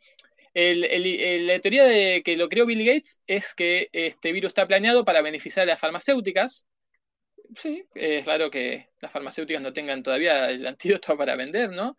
la 0.56 1.60
teoría 1.60 1.84
de 1.86 2.24
que 2.26 2.36
lo 2.36 2.50
creó 2.50 2.66
Bill 2.66 2.84
Gates 2.84 3.22
es 3.28 3.54
que 3.54 3.90
este 3.94 4.32
virus 4.32 4.50
está 4.50 4.68
planeado 4.68 5.06
para 5.06 5.22
beneficiar 5.22 5.66
a 5.66 5.74
las 5.74 5.80
farmacéuticas, 5.80 6.66
sí, 7.56 7.86
es 7.96 8.26
raro 8.26 8.50
que 8.50 8.90
las 9.00 9.12
farmacéuticas 9.12 9.62
no 9.62 9.74
tengan 9.74 10.04
todavía 10.04 10.50
el 10.50 10.66
antídoto 10.66 11.18
para 11.18 11.36
vender, 11.36 11.72
¿no? 11.72 11.96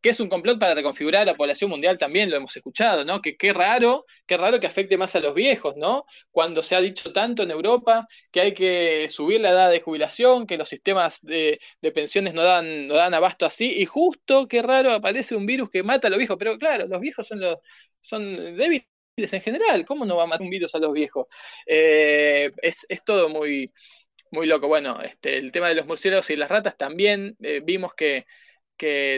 Que 0.00 0.10
es 0.10 0.20
un 0.20 0.28
complot 0.28 0.58
para 0.58 0.74
reconfigurar 0.74 1.26
la 1.26 1.36
población 1.36 1.70
mundial 1.70 1.96
también, 1.98 2.30
lo 2.30 2.36
hemos 2.36 2.56
escuchado, 2.56 3.04
¿no? 3.04 3.22
Que 3.22 3.36
qué 3.36 3.52
raro, 3.52 4.04
qué 4.26 4.36
raro 4.36 4.58
que 4.60 4.66
afecte 4.66 4.96
más 4.96 5.14
a 5.16 5.20
los 5.20 5.34
viejos, 5.34 5.76
¿no? 5.76 6.04
Cuando 6.30 6.62
se 6.62 6.74
ha 6.74 6.80
dicho 6.80 7.12
tanto 7.12 7.42
en 7.42 7.50
Europa 7.52 8.06
que 8.30 8.40
hay 8.40 8.54
que 8.54 9.08
subir 9.08 9.40
la 9.40 9.50
edad 9.50 9.70
de 9.70 9.80
jubilación, 9.80 10.46
que 10.46 10.56
los 10.58 10.68
sistemas 10.68 11.20
de, 11.22 11.58
pensiones 11.94 12.34
no 12.34 12.42
dan, 12.42 12.88
no 12.88 12.94
dan 12.94 13.14
abasto 13.14 13.46
así, 13.46 13.72
y 13.80 13.86
justo, 13.86 14.48
qué 14.48 14.62
raro, 14.62 14.92
aparece 14.92 15.36
un 15.36 15.46
virus 15.46 15.70
que 15.70 15.82
mata 15.82 16.08
a 16.08 16.10
los 16.10 16.18
viejos, 16.18 16.36
pero 16.38 16.58
claro, 16.58 16.86
los 16.88 17.00
viejos 17.00 17.26
son 17.26 17.40
los, 17.40 17.58
son 18.00 18.22
débiles 18.56 18.86
en 19.16 19.42
general, 19.42 19.84
¿cómo 19.84 20.04
no 20.04 20.16
va 20.16 20.24
a 20.24 20.26
matar 20.26 20.42
un 20.42 20.50
virus 20.50 20.74
a 20.74 20.78
los 20.78 20.92
viejos? 20.92 21.26
Eh, 21.66 22.50
es, 22.62 22.86
es 22.88 23.04
todo 23.04 23.28
muy 23.28 23.72
muy 24.32 24.46
loco. 24.46 24.66
Bueno, 24.66 25.00
este, 25.02 25.38
el 25.38 25.52
tema 25.52 25.68
de 25.68 25.76
los 25.76 25.86
murciélagos 25.86 26.28
y 26.30 26.36
las 26.36 26.50
ratas 26.50 26.76
también 26.76 27.36
eh, 27.40 27.60
vimos 27.62 27.94
que, 27.94 28.26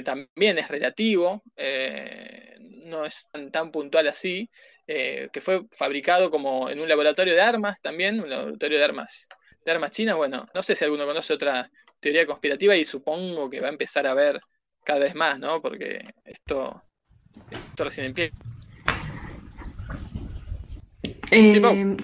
también 0.05 0.59
es 0.59 0.69
relativo, 0.69 1.43
eh, 1.57 2.55
no 2.85 3.07
es 3.07 3.27
tan, 3.51 3.71
puntual 3.71 4.07
así, 4.09 4.51
eh, 4.87 5.31
que 5.33 5.41
fue 5.41 5.63
fabricado 5.71 6.31
como 6.31 6.69
en 6.69 6.81
un 6.81 6.89
laboratorio 6.89 7.33
de 7.33 7.41
armas 7.41 7.81
también, 7.81 8.21
un 8.21 8.29
laboratorio 8.29 8.77
de 8.77 8.85
armas, 8.85 9.27
de 9.65 9.73
armas 9.73 9.93
chinas. 9.93 10.17
Bueno, 10.17 10.45
no 10.53 10.63
sé 10.63 10.77
si 10.77 10.85
alguno 10.85 11.07
conoce 11.07 11.33
otra 11.33 11.71
teoría 11.99 12.27
conspirativa 12.27 12.77
y 12.77 12.85
supongo 12.85 13.49
que 13.49 13.61
va 13.61 13.69
a 13.69 13.71
empezar 13.71 14.07
a 14.07 14.13
ver 14.13 14.39
cada 14.85 15.01
vez 15.01 15.15
más, 15.15 15.39
¿no? 15.39 15.63
Porque 15.63 16.05
esto, 16.27 16.83
esto 17.51 17.85
recién 17.85 18.09
empieza. 18.09 18.37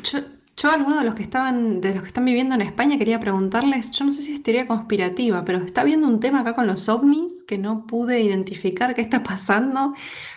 Yo, 0.03 0.40
alguno 0.69 0.99
de 0.99 1.05
los 1.05 1.15
que 1.15 1.23
estaban, 1.23 1.81
de 1.81 1.95
los 1.95 2.03
que 2.03 2.09
están 2.09 2.25
viviendo 2.25 2.55
en 2.55 2.61
España, 2.61 2.99
quería 2.99 3.19
preguntarles, 3.19 3.93
yo 3.93 4.05
no 4.05 4.13
sé 4.13 4.21
si 4.21 4.35
es 4.35 4.43
teoría 4.43 4.67
conspirativa, 4.67 5.45
pero 5.45 5.59
está 5.59 5.81
habiendo 5.81 6.07
un 6.07 6.21
tema 6.21 6.41
acá 6.41 6.55
con 6.55 6.67
los 6.67 6.89
ovnis 6.89 7.45
que 7.45 7.57
no 7.57 7.87
pude 7.87 8.21
identificar 8.21 8.95
qué 8.95 9.01
está 9.01 9.23
pasando, 9.23 9.95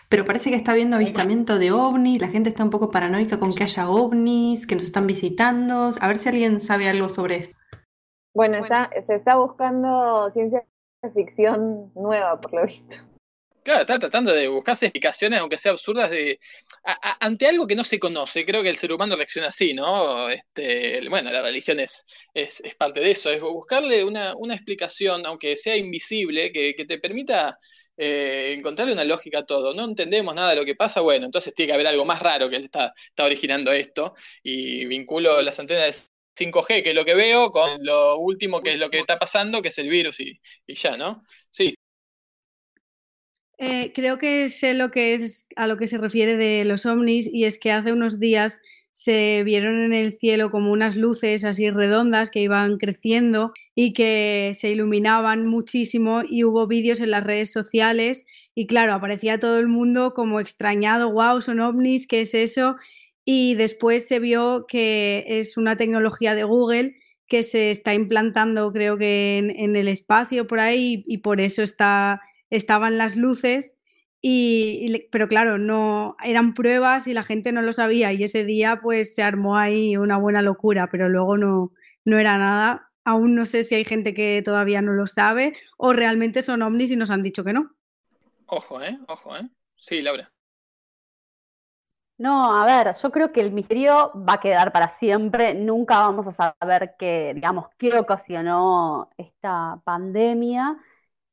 pero 0.07 0.23
parece 0.23 0.49
que 0.49 0.55
está 0.55 0.71
habiendo 0.71 0.95
avistamiento 0.95 1.59
de 1.59 1.71
ovnis, 1.71 2.21
la 2.21 2.29
gente 2.29 2.49
está 2.49 2.63
un 2.63 2.69
poco 2.69 2.91
paranoica 2.91 3.39
con 3.39 3.53
que 3.53 3.63
haya 3.63 3.89
ovnis, 3.89 4.65
que 4.65 4.75
nos 4.75 4.85
están 4.85 5.07
visitando. 5.07 5.91
A 5.99 6.07
ver 6.07 6.17
si 6.17 6.29
alguien 6.29 6.61
sabe 6.61 6.87
algo 6.87 7.09
sobre 7.09 7.37
esto. 7.37 7.57
Bueno, 8.33 8.57
se 9.01 9.15
está 9.15 9.35
buscando 9.35 10.29
ciencia 10.31 10.65
ficción 11.13 11.91
nueva, 11.95 12.39
por 12.39 12.53
lo 12.53 12.65
visto. 12.65 12.95
Claro, 13.63 13.81
está 13.81 13.97
tratando 13.97 14.33
de 14.33 14.47
buscarse 14.49 14.87
explicaciones, 14.87 15.39
aunque 15.39 15.57
sea 15.57 15.71
absurdas, 15.71 16.09
de 16.11 16.39
ante 17.19 17.47
algo 17.47 17.65
que 17.65 17.75
no 17.75 17.83
se 17.85 17.99
conoce. 17.99 18.45
Creo 18.45 18.61
que 18.61 18.69
el 18.69 18.77
ser 18.77 18.91
humano 18.91 19.15
reacciona 19.15 19.47
así, 19.47 19.73
¿no? 19.73 20.29
Este, 20.29 21.07
bueno, 21.09 21.31
la 21.31 21.41
religión 21.41 21.79
es, 21.79 22.05
es, 22.33 22.61
parte 22.75 22.99
de 22.99 23.11
eso, 23.11 23.31
es 23.31 23.39
buscarle 23.41 24.03
una, 24.03 24.35
una 24.35 24.55
explicación, 24.55 25.25
aunque 25.25 25.55
sea 25.55 25.77
invisible, 25.77 26.51
que, 26.51 26.73
te 26.85 26.99
permita 26.99 27.57
eh, 27.95 28.53
encontrarle 28.57 28.93
una 28.93 29.05
lógica 29.05 29.39
a 29.39 29.45
todo. 29.45 29.73
No 29.73 29.85
entendemos 29.85 30.35
nada 30.35 30.49
de 30.49 30.55
lo 30.57 30.65
que 30.65 30.75
pasa, 30.75 30.99
bueno, 31.01 31.25
entonces 31.25 31.53
tiene 31.53 31.67
que 31.69 31.73
haber 31.75 31.87
algo 31.87 32.05
más 32.05 32.21
raro 32.21 32.49
que 32.49 32.57
está, 32.57 32.93
está 33.09 33.23
originando 33.23 33.71
esto. 33.71 34.13
Y 34.43 34.85
vinculo 34.87 35.41
las 35.41 35.57
antenas 35.59 36.09
de 36.35 36.43
5G, 36.45 36.83
que 36.83 36.89
es 36.89 36.95
lo 36.95 37.05
que 37.05 37.15
veo, 37.15 37.49
con 37.51 37.83
lo 37.85 38.17
último 38.17 38.61
que 38.61 38.73
es 38.73 38.79
lo 38.79 38.89
que 38.89 38.99
está 38.99 39.17
pasando, 39.19 39.61
que 39.61 39.69
es 39.69 39.77
el 39.77 39.87
virus 39.89 40.19
y, 40.19 40.41
y 40.67 40.75
ya, 40.75 40.97
¿no? 40.97 41.21
Sí. 41.51 41.75
Eh, 43.57 43.91
creo 43.93 44.17
que 44.17 44.49
sé 44.49 44.73
lo 44.73 44.91
que 44.91 45.13
es 45.13 45.47
a 45.55 45.67
lo 45.67 45.77
que 45.77 45.87
se 45.87 45.97
refiere 45.97 46.37
de 46.37 46.65
los 46.65 46.85
ovnis 46.85 47.29
y 47.31 47.45
es 47.45 47.59
que 47.59 47.71
hace 47.71 47.93
unos 47.93 48.19
días 48.19 48.59
se 48.93 49.41
vieron 49.43 49.81
en 49.81 49.91
el 49.93 50.19
cielo 50.19 50.51
como 50.51 50.71
unas 50.71 50.95
luces 50.95 51.43
así 51.45 51.69
redondas 51.71 52.29
que 52.29 52.41
iban 52.41 52.77
creciendo 52.77 53.51
y 53.73 53.93
que 53.93 54.51
se 54.53 54.69
iluminaban 54.69 55.47
muchísimo 55.47 56.21
y 56.27 56.43
hubo 56.43 56.67
vídeos 56.67 56.99
en 57.01 57.09
las 57.09 57.23
redes 57.23 57.51
sociales 57.51 58.25
y 58.53 58.67
claro, 58.67 58.93
aparecía 58.93 59.39
todo 59.39 59.57
el 59.57 59.67
mundo 59.67 60.13
como 60.13 60.39
extrañado, 60.39 61.11
wow, 61.11 61.41
son 61.41 61.59
ovnis, 61.59 62.05
¿qué 62.05 62.21
es 62.21 62.35
eso? 62.35 62.75
Y 63.25 63.55
después 63.55 64.07
se 64.07 64.19
vio 64.19 64.65
que 64.67 65.25
es 65.27 65.57
una 65.57 65.75
tecnología 65.75 66.35
de 66.35 66.43
Google 66.43 66.95
que 67.27 67.41
se 67.41 67.71
está 67.71 67.95
implantando 67.95 68.71
creo 68.71 68.97
que 68.97 69.39
en, 69.39 69.75
el 69.75 69.87
espacio 69.87 70.45
por 70.45 70.59
ahí 70.59 71.03
y 71.07 71.19
por 71.19 71.41
eso 71.41 71.63
está, 71.63 72.21
estaban 72.55 72.97
las 72.97 73.15
luces 73.15 73.75
y, 74.21 75.07
pero 75.11 75.27
claro, 75.27 75.57
no 75.57 76.15
eran 76.23 76.53
pruebas 76.53 77.07
y 77.07 77.13
la 77.13 77.23
gente 77.23 77.51
no 77.51 77.61
lo 77.61 77.73
sabía 77.73 78.13
y 78.13 78.23
ese 78.23 78.45
día 78.45 78.79
pues 78.81 79.15
se 79.15 79.23
armó 79.23 79.57
ahí 79.57 79.97
una 79.97 80.17
buena 80.17 80.41
locura, 80.41 80.87
pero 80.89 81.09
luego 81.09 81.37
no, 81.37 81.73
no 82.05 82.19
era 82.19 82.37
nada. 82.37 82.89
Aún 83.03 83.35
no 83.35 83.45
sé 83.45 83.63
si 83.63 83.75
hay 83.75 83.83
gente 83.83 84.13
que 84.13 84.41
todavía 84.45 84.81
no 84.81 84.93
lo 84.93 85.07
sabe 85.07 85.57
o 85.77 85.91
realmente 85.91 86.41
son 86.41 86.61
ovnis 86.61 86.91
y 86.91 86.95
nos 86.95 87.11
han 87.11 87.23
dicho 87.23 87.43
que 87.43 87.53
no. 87.53 87.75
Ojo, 88.45 88.81
¿eh? 88.81 88.97
Ojo, 89.07 89.35
¿eh? 89.35 89.49
Sí, 89.75 90.01
Laura. 90.01 90.31
No, 92.17 92.55
a 92.55 92.65
ver, 92.65 92.95
yo 92.95 93.11
creo 93.11 93.31
que 93.33 93.41
el 93.41 93.51
misterio 93.51 94.11
va 94.15 94.33
a 94.33 94.39
quedar 94.39 94.71
para 94.71 94.97
siempre. 94.99 95.53
Nunca 95.55 95.97
vamos 95.97 96.27
a 96.27 96.55
saber 96.61 96.95
qué, 96.97 97.33
digamos, 97.35 97.65
qué 97.77 97.97
ocasionó 97.97 99.09
esta 99.17 99.81
pandemia. 99.83 100.77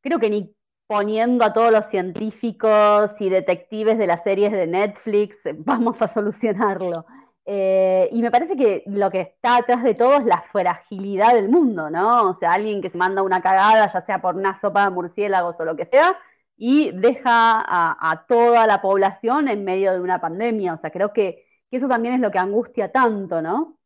Creo 0.01 0.19
que 0.19 0.31
ni 0.31 0.55
poniendo 0.91 1.45
a 1.45 1.53
todos 1.53 1.71
los 1.71 1.87
científicos 1.89 3.13
y 3.21 3.29
detectives 3.29 3.97
de 3.97 4.09
las 4.09 4.25
series 4.25 4.51
de 4.51 4.67
Netflix, 4.67 5.37
vamos 5.59 6.03
a 6.03 6.09
solucionarlo. 6.09 7.07
Eh, 7.47 8.09
y 8.11 8.21
me 8.21 8.33
parece 8.33 8.57
que 8.57 8.83
lo 8.87 9.09
que 9.09 9.21
está 9.21 9.59
atrás 9.59 9.85
de 9.85 9.95
todo 9.95 10.17
es 10.17 10.25
la 10.25 10.43
fragilidad 10.51 11.35
del 11.35 11.49
mundo, 11.49 11.91
¿no? 11.91 12.31
O 12.31 12.35
sea, 12.35 12.55
alguien 12.55 12.83
que 12.83 12.91
se 12.91 12.99
manda 12.99 13.23
una 13.23 13.41
cagada, 13.41 13.87
ya 13.87 14.01
sea 14.01 14.21
por 14.21 14.35
una 14.35 14.61
sopa 14.61 14.83
de 14.83 14.91
murciélagos 14.91 15.55
o 15.61 15.65
lo 15.65 15.77
que 15.77 15.85
sea, 15.85 16.19
y 16.57 16.91
deja 16.91 17.63
a, 17.65 18.25
toda 18.27 18.67
la 18.67 18.83
población 18.83 19.47
en 19.47 19.63
medio 19.63 19.93
de 19.93 20.01
una 20.01 20.21
pandemia. 20.21 20.75
O 20.75 20.77
sea, 20.77 20.91
creo 20.91 21.13
que, 21.13 21.47
eso 21.71 21.87
también 21.87 22.15
es 22.15 22.21
lo 22.21 22.33
que 22.33 22.39
angustia 22.39 22.91
tanto, 22.91 23.41
¿no? 23.41 23.79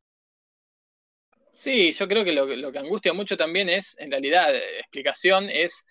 Sí, 1.52 1.92
yo 1.92 2.09
creo 2.09 2.24
que 2.24 2.32
lo, 2.32 2.46
lo 2.46 2.72
que 2.72 2.78
angustia 2.78 3.12
mucho 3.12 3.36
también 3.36 3.68
es, 3.68 3.94
en 3.98 4.11
realidad, 4.11 4.55
eh, 4.55 4.78
explicación 4.78 5.50
es 5.50 5.84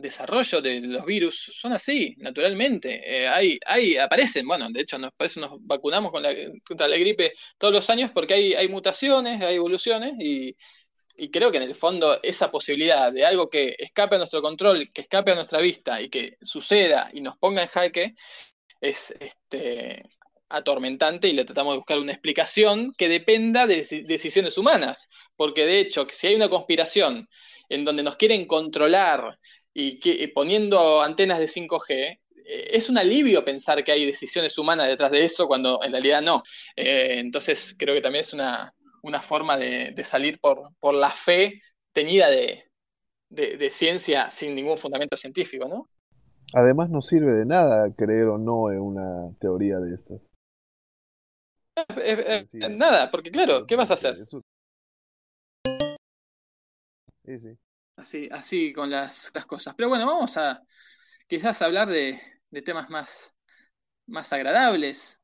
desarrollo 0.00 0.60
de 0.60 0.80
los 0.80 1.04
virus 1.04 1.50
son 1.54 1.72
así, 1.72 2.14
naturalmente. 2.18 3.02
Eh, 3.04 3.28
hay, 3.28 3.58
hay, 3.66 3.96
aparecen, 3.96 4.46
bueno, 4.46 4.68
de 4.70 4.80
hecho, 4.80 4.98
nos, 4.98 5.12
por 5.12 5.26
eso 5.26 5.40
nos 5.40 5.52
vacunamos 5.60 6.10
con 6.12 6.22
la, 6.22 6.34
contra 6.66 6.88
la 6.88 6.96
gripe 6.96 7.32
todos 7.58 7.72
los 7.74 7.88
años 7.90 8.10
porque 8.12 8.34
hay, 8.34 8.54
hay 8.54 8.68
mutaciones, 8.68 9.42
hay 9.42 9.56
evoluciones 9.56 10.14
y, 10.18 10.56
y, 11.16 11.30
creo 11.30 11.50
que 11.50 11.58
en 11.58 11.64
el 11.64 11.74
fondo 11.74 12.20
esa 12.22 12.50
posibilidad 12.50 13.12
de 13.12 13.24
algo 13.26 13.48
que 13.50 13.74
escape 13.78 14.16
a 14.16 14.18
nuestro 14.18 14.42
control, 14.42 14.90
que 14.92 15.02
escape 15.02 15.32
a 15.32 15.34
nuestra 15.34 15.60
vista 15.60 16.00
y 16.00 16.08
que 16.10 16.36
suceda 16.42 17.10
y 17.12 17.20
nos 17.20 17.36
ponga 17.38 17.62
en 17.62 17.68
jaque 17.68 18.14
es 18.80 19.14
este, 19.20 20.04
atormentante 20.48 21.28
y 21.28 21.32
le 21.32 21.44
tratamos 21.44 21.74
de 21.74 21.78
buscar 21.78 21.98
una 21.98 22.12
explicación 22.12 22.92
que 22.96 23.08
dependa 23.08 23.66
de 23.66 23.84
decisiones 24.06 24.58
humanas. 24.58 25.08
Porque 25.36 25.66
de 25.66 25.80
hecho, 25.80 26.06
si 26.10 26.28
hay 26.28 26.34
una 26.34 26.48
conspiración 26.48 27.28
en 27.68 27.84
donde 27.84 28.02
nos 28.02 28.16
quieren 28.16 28.46
controlar 28.46 29.38
y 29.78 30.00
que, 30.00 30.26
poniendo 30.34 31.02
antenas 31.02 31.38
de 31.38 31.48
5G, 31.48 31.90
eh, 31.90 32.18
es 32.72 32.88
un 32.88 32.96
alivio 32.96 33.44
pensar 33.44 33.84
que 33.84 33.92
hay 33.92 34.06
decisiones 34.06 34.56
humanas 34.56 34.88
detrás 34.88 35.10
de 35.10 35.22
eso 35.22 35.46
cuando 35.46 35.82
en 35.82 35.92
realidad 35.92 36.22
no. 36.22 36.42
Eh, 36.74 37.18
entonces 37.18 37.76
creo 37.78 37.94
que 37.94 38.00
también 38.00 38.22
es 38.22 38.32
una, 38.32 38.72
forma 39.20 39.58
de, 39.58 39.94
salir 40.02 40.40
por, 40.40 40.70
por, 40.80 40.94
la 40.94 41.10
fe 41.10 41.60
teñida 41.92 42.28
de, 42.30 42.62
ciencia 43.70 44.30
sin 44.30 44.54
ningún 44.54 44.78
fundamento 44.78 45.14
científico, 45.14 45.68
¿no? 45.68 45.90
Además 46.54 46.88
no 46.88 47.02
sirve 47.02 47.32
de 47.34 47.44
nada 47.44 47.92
creer 47.94 48.28
o 48.28 48.38
no 48.38 48.72
en 48.72 48.80
una 48.80 49.30
teoría 49.40 49.78
de 49.78 49.94
estas. 49.94 50.30
Eh, 52.02 52.46
nada, 52.70 53.10
porque 53.10 53.30
claro, 53.30 53.66
¿qué 53.66 53.76
vas 53.76 53.90
a 53.90 53.94
hacer? 53.94 54.16
Sí, 57.26 57.38
sí. 57.38 57.58
Así, 57.96 58.28
así 58.30 58.72
con 58.72 58.90
las, 58.90 59.30
las 59.34 59.46
cosas. 59.46 59.74
Pero 59.76 59.88
bueno, 59.88 60.06
vamos 60.06 60.36
a 60.36 60.62
quizás 61.28 61.62
hablar 61.62 61.88
de, 61.88 62.20
de 62.50 62.62
temas 62.62 62.90
más, 62.90 63.34
más 64.06 64.32
agradables. 64.32 65.22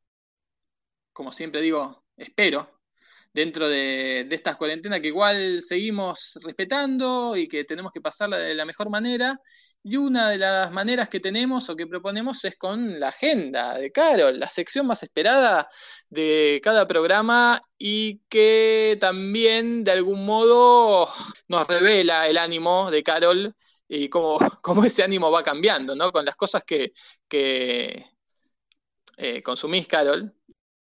Como 1.12 1.32
siempre 1.32 1.60
digo, 1.60 2.04
espero, 2.16 2.80
dentro 3.32 3.68
de, 3.68 4.26
de 4.28 4.34
estas 4.36 4.56
cuarentenas 4.56 5.00
que 5.00 5.08
igual 5.08 5.60
seguimos 5.62 6.38
respetando 6.42 7.36
y 7.36 7.48
que 7.48 7.64
tenemos 7.64 7.92
que 7.92 8.00
pasarla 8.00 8.38
de 8.38 8.54
la 8.54 8.64
mejor 8.64 8.90
manera. 8.90 9.38
Y 9.84 9.96
una 9.96 10.30
de 10.30 10.38
las 10.38 10.70
maneras 10.70 11.08
que 11.08 11.18
tenemos 11.18 11.68
o 11.68 11.74
que 11.76 11.88
proponemos 11.88 12.44
es 12.44 12.56
con 12.56 13.00
la 13.00 13.08
agenda 13.08 13.76
de 13.76 13.90
Carol, 13.90 14.38
la 14.38 14.48
sección 14.48 14.86
más 14.86 15.02
esperada 15.02 15.68
de 16.08 16.60
cada 16.62 16.86
programa 16.86 17.60
y 17.78 18.20
que 18.28 18.96
también 19.00 19.82
de 19.82 19.90
algún 19.92 20.24
modo 20.24 21.08
nos 21.48 21.66
revela 21.66 22.28
el 22.28 22.38
ánimo 22.38 22.90
de 22.92 23.02
Carol 23.02 23.56
y 23.88 24.08
cómo, 24.08 24.38
cómo 24.62 24.84
ese 24.84 25.02
ánimo 25.02 25.30
va 25.32 25.42
cambiando, 25.42 25.96
¿no? 25.96 26.12
Con 26.12 26.24
las 26.24 26.36
cosas 26.36 26.62
que, 26.64 26.92
que 27.28 28.06
eh, 29.16 29.42
consumís, 29.42 29.86
Carol, 29.88 30.32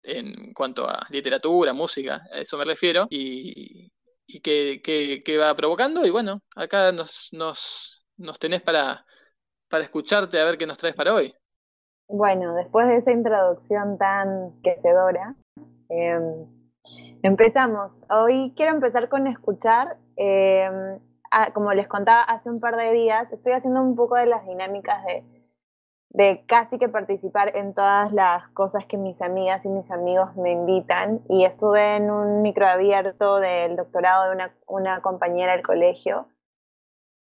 en 0.02 0.52
cuanto 0.52 0.88
a 0.88 1.06
literatura, 1.10 1.72
música, 1.72 2.22
a 2.32 2.38
eso 2.40 2.58
me 2.58 2.64
refiero, 2.64 3.06
y, 3.10 3.90
y 4.26 4.40
que, 4.40 5.38
va 5.38 5.54
provocando. 5.54 6.04
Y 6.06 6.10
bueno, 6.10 6.42
acá 6.56 6.92
nos, 6.92 7.32
nos, 7.32 7.93
nos 8.16 8.38
tenés 8.38 8.62
para, 8.62 9.04
para 9.68 9.84
escucharte 9.84 10.40
a 10.40 10.44
ver 10.44 10.58
qué 10.58 10.66
nos 10.66 10.78
traes 10.78 10.94
para 10.94 11.14
hoy. 11.14 11.34
Bueno, 12.08 12.54
después 12.54 12.86
de 12.88 12.96
esa 12.96 13.12
introducción 13.12 13.98
tan 13.98 14.60
quecedora, 14.62 15.34
em, 15.88 16.48
empezamos. 17.22 18.02
Hoy 18.10 18.52
quiero 18.56 18.72
empezar 18.72 19.08
con 19.08 19.26
escuchar. 19.26 19.98
Em, 20.16 20.98
como 21.52 21.72
les 21.72 21.88
contaba 21.88 22.22
hace 22.22 22.48
un 22.48 22.58
par 22.58 22.76
de 22.76 22.92
días, 22.92 23.32
estoy 23.32 23.52
haciendo 23.52 23.82
un 23.82 23.96
poco 23.96 24.14
de 24.14 24.26
las 24.26 24.46
dinámicas 24.46 25.04
de 25.04 25.24
de 26.14 26.44
casi 26.46 26.78
que 26.78 26.88
participar 26.88 27.56
en 27.56 27.74
todas 27.74 28.12
las 28.12 28.48
cosas 28.50 28.86
que 28.86 28.96
mis 28.96 29.20
amigas 29.20 29.64
y 29.64 29.68
mis 29.68 29.90
amigos 29.90 30.36
me 30.36 30.52
invitan 30.52 31.22
y 31.28 31.44
estuve 31.44 31.96
en 31.96 32.08
un 32.08 32.40
micro 32.40 32.68
abierto 32.68 33.40
del 33.40 33.74
doctorado 33.74 34.30
de 34.30 34.48
una, 34.68 35.02
compañera 35.02 35.52
del 35.52 35.62
colegio 35.62 36.28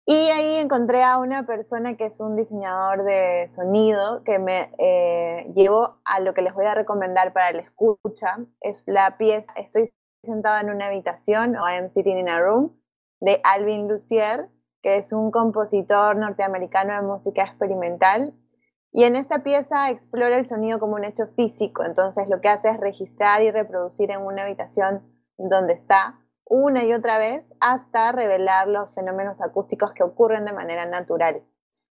y 0.05 0.13
ahí 0.13 0.57
encontré 0.57 1.01
a 1.01 1.17
una 1.17 1.45
persona 1.45 1.95
que 1.95 2.07
es 2.07 2.19
un 2.19 2.35
diseñador 2.35 3.03
de 3.05 3.47
sonido 3.47 4.23
que 4.25 4.37
me 4.37 4.69
eh, 4.77 5.49
llevó 5.55 6.01
a 6.03 6.19
lo 6.19 6.33
que 6.33 6.41
les 6.41 6.53
voy 6.53 6.65
a 6.65 6.75
recomendar 6.75 7.31
para 7.31 7.53
la 7.53 7.61
escucha. 7.61 8.39
Es 8.59 8.83
la 8.85 9.17
pieza 9.17 9.53
Estoy 9.55 9.93
sentada 10.21 10.59
en 10.59 10.71
una 10.71 10.87
habitación 10.87 11.55
o 11.55 11.69
I 11.69 11.75
am 11.75 11.87
sitting 11.87 12.17
in 12.17 12.27
a 12.27 12.41
room 12.41 12.77
de 13.21 13.39
Alvin 13.45 13.87
Lucier, 13.87 14.49
que 14.81 14.97
es 14.97 15.13
un 15.13 15.31
compositor 15.31 16.17
norteamericano 16.17 16.93
de 16.95 17.01
música 17.01 17.43
experimental. 17.43 18.33
Y 18.91 19.05
en 19.05 19.15
esta 19.15 19.41
pieza 19.41 19.89
explora 19.89 20.37
el 20.37 20.45
sonido 20.45 20.79
como 20.79 20.95
un 20.95 21.05
hecho 21.05 21.27
físico, 21.27 21.83
entonces 21.83 22.27
lo 22.29 22.41
que 22.41 22.49
hace 22.49 22.69
es 22.69 22.79
registrar 22.79 23.41
y 23.41 23.51
reproducir 23.51 24.11
en 24.11 24.21
una 24.21 24.43
habitación 24.43 25.01
donde 25.37 25.73
está 25.73 26.19
una 26.45 26.83
y 26.83 26.93
otra 26.93 27.17
vez 27.17 27.53
hasta 27.59 28.11
revelar 28.11 28.67
los 28.67 28.93
fenómenos 28.93 29.41
acústicos 29.41 29.93
que 29.93 30.03
ocurren 30.03 30.45
de 30.45 30.53
manera 30.53 30.85
natural. 30.85 31.41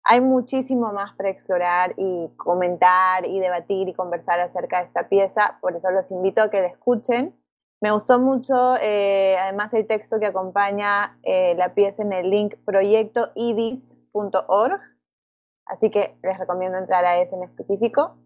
Hay 0.03 0.20
muchísimo 0.20 0.92
más 0.92 1.14
para 1.14 1.28
explorar 1.28 1.94
y 1.96 2.30
comentar 2.36 3.26
y 3.26 3.38
debatir 3.38 3.88
y 3.88 3.94
conversar 3.94 4.40
acerca 4.40 4.80
de 4.80 4.86
esta 4.86 5.09
pieza, 5.09 5.59
por 5.61 5.76
eso 5.76 5.90
los 5.90 6.11
invito 6.11 6.42
a 6.42 6.51
que 6.51 6.61
la 6.61 6.68
escuchen. 6.68 7.36
Me 7.80 7.92
gustó 7.92 8.18
mucho, 8.18 8.76
eh, 8.82 9.36
además, 9.40 9.72
el 9.72 9.86
texto 9.86 10.18
que 10.18 10.26
acompaña 10.26 11.18
eh, 11.22 11.55
la 11.57 11.74
pieza 11.74 12.03
en 12.03 12.12
el 12.12 12.28
link 12.28 12.57
proyectoidis.org 12.64 14.80
Así 15.70 15.88
que 15.88 16.16
les 16.24 16.36
recomiendo 16.36 16.78
entrar 16.78 17.05
a 17.05 17.18
ese 17.18 17.36
en 17.36 17.44
específico. 17.44 18.16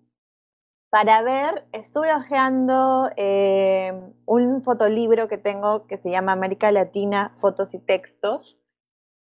Para 0.95 1.23
ver, 1.23 1.67
estuve 1.73 2.15
hojeando 2.15 3.11
eh, 3.17 4.01
un 4.27 4.63
fotolibro 4.63 5.27
que 5.27 5.39
tengo 5.39 5.89
que 5.89 5.99
se 5.99 6.09
llama 6.09 6.31
América 6.31 6.71
Latina, 6.71 7.35
Fotos 7.39 7.75
y 7.75 7.81
Textos. 7.81 8.61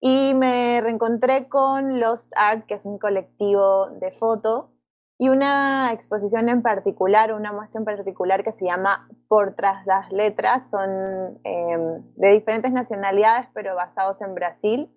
Y 0.00 0.32
me 0.34 0.80
reencontré 0.80 1.46
con 1.50 2.00
Lost 2.00 2.32
Art, 2.36 2.64
que 2.64 2.72
es 2.72 2.86
un 2.86 2.98
colectivo 2.98 3.88
de 4.00 4.12
foto, 4.12 4.72
y 5.18 5.28
una 5.28 5.92
exposición 5.92 6.48
en 6.48 6.62
particular, 6.62 7.34
una 7.34 7.52
muestra 7.52 7.80
en 7.80 7.84
particular 7.84 8.42
que 8.42 8.54
se 8.54 8.64
llama 8.64 9.06
Por 9.28 9.54
tras 9.54 9.84
las 9.84 10.10
letras. 10.10 10.70
Son 10.70 11.38
eh, 11.44 12.00
de 12.16 12.32
diferentes 12.32 12.72
nacionalidades, 12.72 13.46
pero 13.52 13.74
basados 13.74 14.22
en 14.22 14.34
Brasil. 14.34 14.90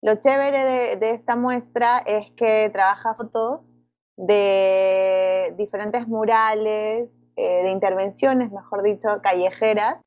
Lo 0.00 0.14
chévere 0.14 0.96
de, 0.96 1.10
esta 1.10 1.36
muestra 1.36 1.98
es 1.98 2.30
que 2.30 2.70
trabaja 2.72 3.12
fotos 3.16 3.75
de 4.16 5.54
diferentes 5.56 6.08
murales 6.08 7.16
eh, 7.36 7.62
de 7.62 7.70
intervenciones, 7.70 8.50
mejor 8.50 8.82
dicho, 8.82 9.08
callejeras, 9.22 10.02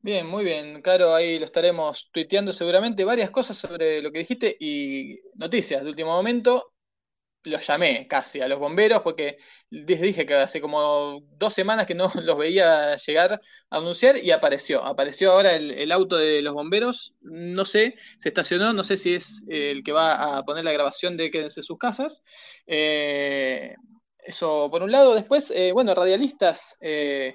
Bien, 0.02 0.26
muy 0.26 0.44
bien, 0.44 0.82
Caro, 0.82 1.14
ahí 1.14 1.38
lo 1.38 1.46
estaremos 1.46 2.10
tuiteando 2.12 2.52
seguramente 2.52 3.02
varias 3.06 3.30
cosas 3.30 3.56
sobre 3.56 4.02
lo 4.02 4.12
que 4.12 4.18
dijiste 4.18 4.54
y 4.60 5.20
noticias 5.36 5.82
de 5.82 5.88
último 5.88 6.10
momento 6.10 6.74
los 7.44 7.66
llamé 7.66 8.06
casi 8.06 8.42
a 8.42 8.48
los 8.48 8.58
bomberos 8.58 9.00
porque 9.00 9.38
dije 9.70 10.26
que 10.26 10.34
hace 10.34 10.60
como 10.60 11.22
dos 11.38 11.54
semanas 11.54 11.86
que 11.86 11.94
no 11.94 12.12
los 12.22 12.36
veía 12.36 12.96
llegar 12.96 13.40
a 13.70 13.76
anunciar 13.78 14.18
y 14.18 14.32
apareció. 14.32 14.84
Apareció 14.84 15.32
ahora 15.32 15.54
el, 15.54 15.90
auto 15.92 16.18
de 16.18 16.42
los 16.42 16.52
bomberos, 16.52 17.16
no 17.22 17.64
sé, 17.64 17.94
se 18.18 18.28
estacionó, 18.28 18.74
no 18.74 18.84
sé 18.84 18.98
si 18.98 19.14
es 19.14 19.42
el 19.48 19.82
que 19.82 19.92
va 19.92 20.36
a 20.36 20.44
poner 20.44 20.66
la 20.66 20.72
grabación 20.72 21.16
de 21.16 21.30
Quédense 21.30 21.60
en 21.60 21.64
sus 21.64 21.78
casas. 21.78 22.22
Eh, 22.66 23.76
eso 24.24 24.68
por 24.70 24.82
un 24.82 24.92
lado. 24.92 25.14
Después, 25.14 25.50
eh, 25.50 25.72
bueno, 25.72 25.94
radialistas, 25.94 26.76
eh, 26.80 27.32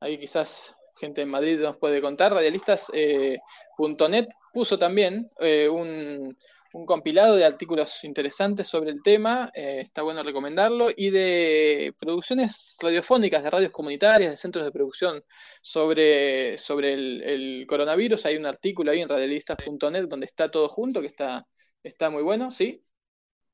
ahí 0.00 0.18
quizás 0.18 0.74
gente 0.96 1.22
en 1.22 1.30
Madrid 1.30 1.58
nos 1.60 1.76
puede 1.76 2.00
contar, 2.00 2.32
radialistas.net 2.32 4.28
puso 4.52 4.78
también 4.78 5.30
un 5.70 6.36
un 6.74 6.86
compilado 6.86 7.36
de 7.36 7.44
artículos 7.44 8.02
interesantes 8.04 8.66
sobre 8.66 8.90
el 8.90 9.02
tema, 9.02 9.50
eh, 9.54 9.80
está 9.80 10.02
bueno 10.02 10.22
recomendarlo, 10.24 10.88
y 10.94 11.10
de 11.10 11.94
producciones 12.00 12.76
radiofónicas, 12.82 13.44
de 13.44 13.50
radios 13.50 13.72
comunitarias, 13.72 14.30
de 14.32 14.36
centros 14.36 14.64
de 14.64 14.72
producción 14.72 15.24
sobre, 15.62 16.58
sobre 16.58 16.94
el, 16.94 17.64
coronavirus. 17.68 18.26
Hay 18.26 18.36
un 18.36 18.46
artículo 18.46 18.90
ahí 18.90 19.00
en 19.00 19.08
radialistas.net 19.08 20.08
donde 20.08 20.26
está 20.26 20.50
todo 20.50 20.68
junto, 20.68 21.00
que 21.00 21.06
está, 21.06 21.46
está 21.82 22.10
muy 22.10 22.22
bueno, 22.22 22.50
¿sí? 22.50 22.84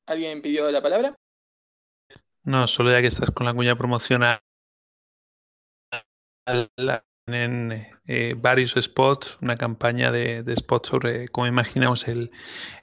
¿Alguien 0.07 0.41
pidió 0.41 0.71
la 0.71 0.81
palabra? 0.81 1.15
No, 2.43 2.67
solo 2.67 2.91
ya 2.91 3.01
que 3.01 3.07
estás 3.07 3.31
con 3.31 3.45
la 3.45 3.53
cuña 3.53 3.75
promocional 3.75 4.41
en 7.27 7.87
eh, 8.07 8.35
varios 8.37 8.75
spots, 8.79 9.37
una 9.41 9.57
campaña 9.57 10.11
de, 10.11 10.43
spots 10.55 10.89
sobre 10.89 11.27
cómo 11.29 11.47
imaginamos 11.47 12.07
el, 12.07 12.31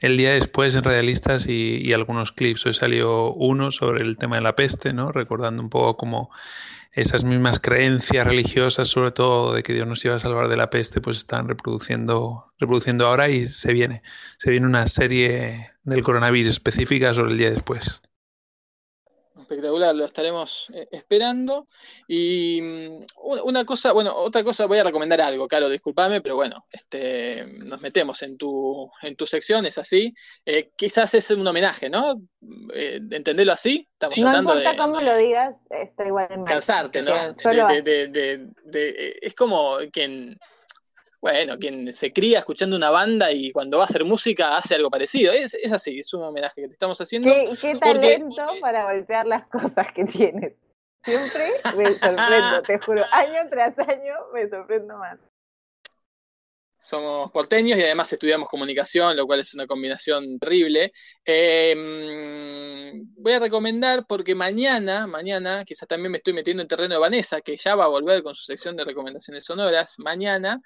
día 0.00 0.32
después 0.32 0.74
en 0.74 0.84
Radialistas 0.84 1.46
y, 1.48 1.92
algunos 1.92 2.32
clips. 2.32 2.66
Hoy 2.66 2.74
salió 2.74 3.32
uno 3.32 3.70
sobre 3.70 4.04
el 4.04 4.16
tema 4.16 4.36
de 4.36 4.42
la 4.42 4.54
peste, 4.54 4.92
¿no? 4.92 5.12
recordando 5.12 5.62
un 5.62 5.70
poco 5.70 5.96
cómo 5.96 6.30
esas 6.92 7.24
mismas 7.24 7.60
creencias 7.60 8.26
religiosas, 8.26 8.88
sobre 8.88 9.12
todo 9.12 9.54
de 9.54 9.62
que 9.62 9.72
Dios 9.72 9.86
nos 9.86 10.04
iba 10.04 10.14
a 10.14 10.18
salvar 10.18 10.48
de 10.48 10.56
la 10.56 10.70
peste, 10.70 11.00
pues 11.00 11.18
están 11.18 11.48
reproduciendo, 11.48 12.52
reproduciendo 12.58 13.06
ahora 13.06 13.28
y 13.28 13.46
se 13.46 13.72
viene, 13.72 14.02
se 14.38 14.50
viene 14.50 14.66
una 14.66 14.86
serie 14.86 15.72
del 15.82 16.02
coronavirus 16.02 16.52
específica 16.52 17.12
sobre 17.12 17.32
el 17.32 17.38
día 17.38 17.50
después 17.50 18.02
espectacular, 19.48 19.94
lo 19.94 20.04
estaremos 20.04 20.68
eh, 20.74 20.86
esperando. 20.90 21.68
Y 22.06 22.60
mm, 22.60 23.02
una 23.44 23.64
cosa, 23.64 23.92
bueno, 23.92 24.14
otra 24.14 24.44
cosa, 24.44 24.66
voy 24.66 24.78
a 24.78 24.84
recomendar 24.84 25.20
algo, 25.20 25.48
Caro, 25.48 25.68
discúlpame, 25.68 26.20
pero 26.20 26.36
bueno, 26.36 26.66
este, 26.70 27.46
nos 27.64 27.80
metemos 27.80 28.22
en 28.22 28.36
tu, 28.36 28.90
en 29.02 29.16
tu 29.16 29.26
sección, 29.26 29.64
es 29.66 29.78
así. 29.78 30.14
Eh, 30.44 30.70
quizás 30.76 31.14
es 31.14 31.30
un 31.30 31.46
homenaje, 31.46 31.88
¿no? 31.88 32.20
Eh, 32.74 33.00
entenderlo 33.10 33.52
así. 33.52 33.88
Estamos 33.92 34.18
no 34.18 34.38
importa 34.38 34.76
cómo 34.76 35.00
lo 35.00 35.16
digas, 35.16 35.66
está 35.70 36.06
igual 36.06 36.28
en 36.30 36.44
Cansarte, 36.44 37.02
¿no? 37.02 37.14
es 39.20 39.34
como 39.34 39.78
quien 39.92 40.38
bueno, 41.20 41.58
quien 41.58 41.92
se 41.92 42.12
cría 42.12 42.40
escuchando 42.40 42.76
una 42.76 42.90
banda 42.90 43.32
y 43.32 43.50
cuando 43.50 43.78
va 43.78 43.84
a 43.84 43.86
hacer 43.86 44.04
música 44.04 44.56
hace 44.56 44.76
algo 44.76 44.90
parecido. 44.90 45.32
Es, 45.32 45.54
así, 45.72 45.98
es 45.98 46.14
un 46.14 46.22
homenaje 46.22 46.62
que 46.62 46.68
te 46.68 46.72
estamos 46.72 47.00
haciendo. 47.00 47.32
Qué, 47.32 47.48
qué 47.60 47.74
talento 47.76 48.46
para 48.60 48.92
voltear 48.92 49.26
las 49.26 49.46
cosas 49.48 49.92
que 49.92 50.04
tienes. 50.04 50.52
Siempre 51.02 51.44
me 51.76 51.86
sorprendo, 51.98 52.62
te 52.64 52.78
juro. 52.78 53.04
Año 53.12 53.48
tras 53.50 53.78
año 53.78 54.14
me 54.32 54.48
sorprendo 54.48 54.96
más. 54.96 55.18
Somos 56.80 57.32
porteños 57.32 57.76
y 57.76 57.82
además 57.82 58.12
estudiamos 58.12 58.48
comunicación, 58.48 59.16
lo 59.16 59.26
cual 59.26 59.40
es 59.40 59.52
una 59.52 59.66
combinación 59.66 60.38
terrible. 60.38 60.92
Em, 61.24 63.04
voy 63.16 63.32
a 63.32 63.40
recomendar 63.40 64.06
porque 64.06 64.36
mañana, 64.36 65.08
mañana, 65.08 65.64
quizás 65.64 65.88
también 65.88 66.12
me 66.12 66.18
estoy 66.18 66.34
metiendo 66.34 66.62
en 66.62 66.68
terreno 66.68 66.94
de 66.94 67.00
Vanessa, 67.00 67.40
que 67.40 67.56
ya 67.56 67.74
va 67.74 67.84
a 67.84 67.88
volver 67.88 68.22
con 68.22 68.36
su 68.36 68.44
sección 68.44 68.76
de 68.76 68.84
recomendaciones 68.84 69.44
sonoras. 69.44 69.96
Mañana 69.98 70.60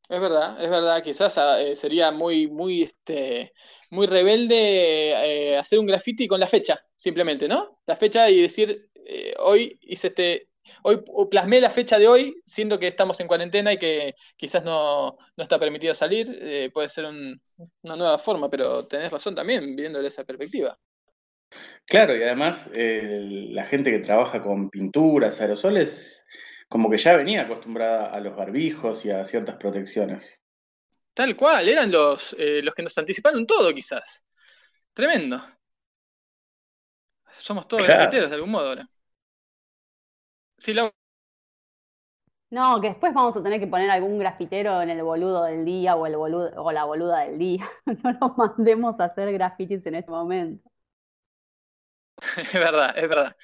Es 0.07 0.19
verdad, 0.21 0.61
es 0.63 0.69
verdad, 0.69 1.01
quizás 1.03 1.37
ah, 1.39 1.59
eh, 1.61 1.73
sería 1.75 2.11
muy, 2.11 2.47
muy, 2.47 2.83
este, 2.83 3.53
muy 3.89 4.05
rebelde 4.05 5.53
eh, 5.53 5.57
hacer 5.57 5.79
un 5.79 5.87
graffiti 5.87 6.27
con 6.27 6.39
la 6.39 6.47
fecha, 6.47 6.79
simplemente, 6.95 7.47
¿no? 7.47 7.79
La 7.87 7.95
fecha 7.95 8.29
y 8.29 8.39
decir, 8.41 8.89
eh, 9.07 9.33
hoy 9.39 9.79
hice 9.81 10.07
este, 10.09 10.49
hoy 10.83 11.03
plasmé 11.31 11.59
la 11.59 11.71
fecha 11.71 11.97
de 11.97 12.07
hoy, 12.07 12.35
siendo 12.45 12.77
que 12.77 12.85
estamos 12.87 13.19
en 13.19 13.27
cuarentena 13.27 13.73
y 13.73 13.79
que 13.79 14.13
quizás 14.37 14.63
no, 14.63 15.17
no 15.35 15.43
está 15.43 15.57
permitido 15.59 15.95
salir, 15.95 16.71
puede 16.73 16.89
ser 16.89 17.05
un- 17.05 17.41
una 17.81 17.95
nueva 17.95 18.17
forma, 18.19 18.47
pero 18.49 18.85
tenés 18.87 19.11
razón 19.11 19.33
también, 19.35 19.75
viéndole 19.75 20.07
esa 20.09 20.23
perspectiva. 20.23 20.77
Claro, 21.87 22.15
y 22.17 22.23
además 22.23 22.69
la 22.73 23.65
gente 23.65 23.91
que 23.91 23.99
trabaja 23.99 24.41
con 24.43 24.69
pinturas, 24.69 25.39
aerosoles, 25.41 26.24
como 26.69 26.89
que 26.89 26.97
ya 26.97 27.15
venía 27.17 27.41
acostumbrada 27.43 28.07
a 28.13 28.19
los 28.19 28.35
barbijos 28.35 29.05
y 29.05 29.11
a 29.11 29.25
ciertas 29.25 29.57
protecciones. 29.57 30.41
Tal 31.13 31.35
cual, 31.35 31.67
eran 31.69 31.91
los, 31.91 32.35
eh, 32.37 32.61
los 32.63 32.75
que 32.75 32.83
nos 32.83 32.97
anticiparon 32.97 33.45
todo, 33.47 33.73
quizás. 33.73 34.23
Tremendo. 34.93 35.41
Somos 37.37 37.67
todos 37.67 37.85
Claro. 37.85 37.99
grafiteros 37.99 38.29
de 38.29 38.35
algún 38.35 38.51
modo 38.51 38.69
ahora. 38.69 38.87
Sí, 40.57 40.73
Lau. 40.73 40.91
No, 42.51 42.79
que 42.81 42.89
después 42.89 43.13
vamos 43.13 43.35
a 43.35 43.43
tener 43.43 43.59
que 43.59 43.67
poner 43.67 43.89
algún 43.89 44.17
grafitero 44.19 44.81
en 44.81 44.89
el 44.89 45.03
boludo 45.03 45.43
del 45.43 45.65
día 45.65 45.95
o 45.95 46.05
el 46.05 46.15
boludo 46.15 46.51
o 46.63 46.71
la 46.71 46.85
boluda 46.85 47.21
del 47.25 47.37
día. 47.39 47.69
No 48.03 48.11
nos 48.13 48.37
mandemos 48.37 48.99
a 48.99 49.05
hacer 49.05 49.31
grafitis 49.33 49.85
en 49.85 49.95
este 49.95 50.11
momento. 50.11 50.69
Es 52.37 52.53
verdad, 52.53 52.97
es 52.97 53.09
verdad. 53.09 53.35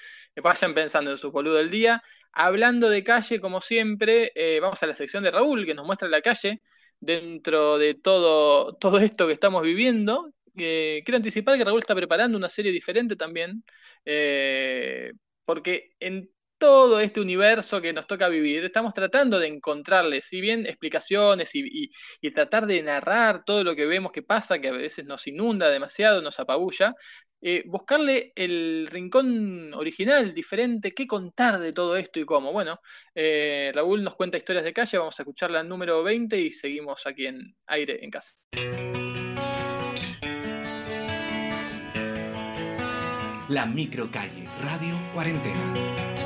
Vayan 0.41 0.74
pensando 0.74 1.11
en 1.11 1.17
su 1.17 1.32
boludo 1.32 1.55
del 1.55 1.69
día. 1.69 2.01
Hablando 2.34 2.89
de 2.89 3.03
calle, 3.03 3.39
como 3.41 3.61
siempre, 3.61 4.32
eh, 4.36 4.59
vamos 4.61 4.82
a 4.84 4.88
la 4.88 4.93
sección 4.93 5.23
de 5.23 5.32
Raúl, 5.32 5.65
que 5.65 5.73
nos 5.75 5.86
muestra 5.86 6.07
la 6.09 6.21
calle 6.21 6.61
dentro 6.99 7.77
de 7.77 7.93
todo, 7.95 8.75
todo 8.75 8.99
esto 8.99 9.27
que 9.27 9.34
estamos 9.34 9.63
viviendo. 9.63 10.32
Eh, 10.57 11.01
quiero 11.05 11.17
anticipar 11.17 11.57
que 11.57 11.65
Raúl 11.65 11.79
está 11.79 11.95
preparando 11.95 12.38
una 12.38 12.49
serie 12.49 12.71
diferente 12.71 13.15
también, 13.15 13.63
eh, 14.05 15.11
porque 15.45 15.91
en 15.99 16.29
todo 16.57 16.99
este 16.99 17.19
universo 17.21 17.82
que 17.82 17.91
nos 17.93 18.05
toca 18.07 18.29
vivir, 18.29 18.63
estamos 18.63 18.93
tratando 18.93 19.39
de 19.39 19.47
encontrarle, 19.47 20.21
si 20.21 20.39
bien 20.41 20.65
explicaciones 20.67 21.55
y, 21.55 21.61
y- 21.86 21.89
y 22.21 22.32
tratar 22.32 22.67
de 22.67 22.84
narrar 22.84 23.43
todo 23.45 23.63
lo 23.63 23.75
que 23.75 23.86
vemos 23.88 24.11
que 24.11 24.21
pasa, 24.21 24.59
que 24.59 24.67
a 24.69 24.71
veces 24.71 25.05
nos 25.05 25.25
inunda 25.27 25.69
demasiado, 25.69 26.21
nos 26.21 26.39
apabulla, 26.39 26.93
eh, 27.42 27.64
buscarle 27.66 28.34
el 28.36 28.88
rincón 28.89 29.74
original, 29.74 30.34
diferente, 30.34 30.92
qué 30.92 31.08
contar 31.08 31.60
de 31.60 31.74
todo 31.74 31.98
esto 31.98 32.20
y 32.20 32.26
cómo. 32.26 32.52
Bueno, 32.52 32.80
eh, 33.16 33.72
Raúl 33.74 34.04
nos 34.04 34.16
cuenta 34.16 34.38
historias 34.38 34.64
de 34.64 34.74
calle, 34.74 34.98
vamos 34.98 35.20
a 35.20 35.24
escuchar 35.24 35.52
la 35.52 35.64
número 35.64 36.04
20 36.04 36.39
y 36.39 36.52
seguimos 36.52 37.06
aquí 37.08 37.26
en 37.26 37.56
aire 37.68 38.04
en 38.04 38.12
casa. 38.12 38.34
La 43.50 43.66
microcalle, 43.66 44.48
Radio 44.64 44.98
Cuarentena. 45.14 46.20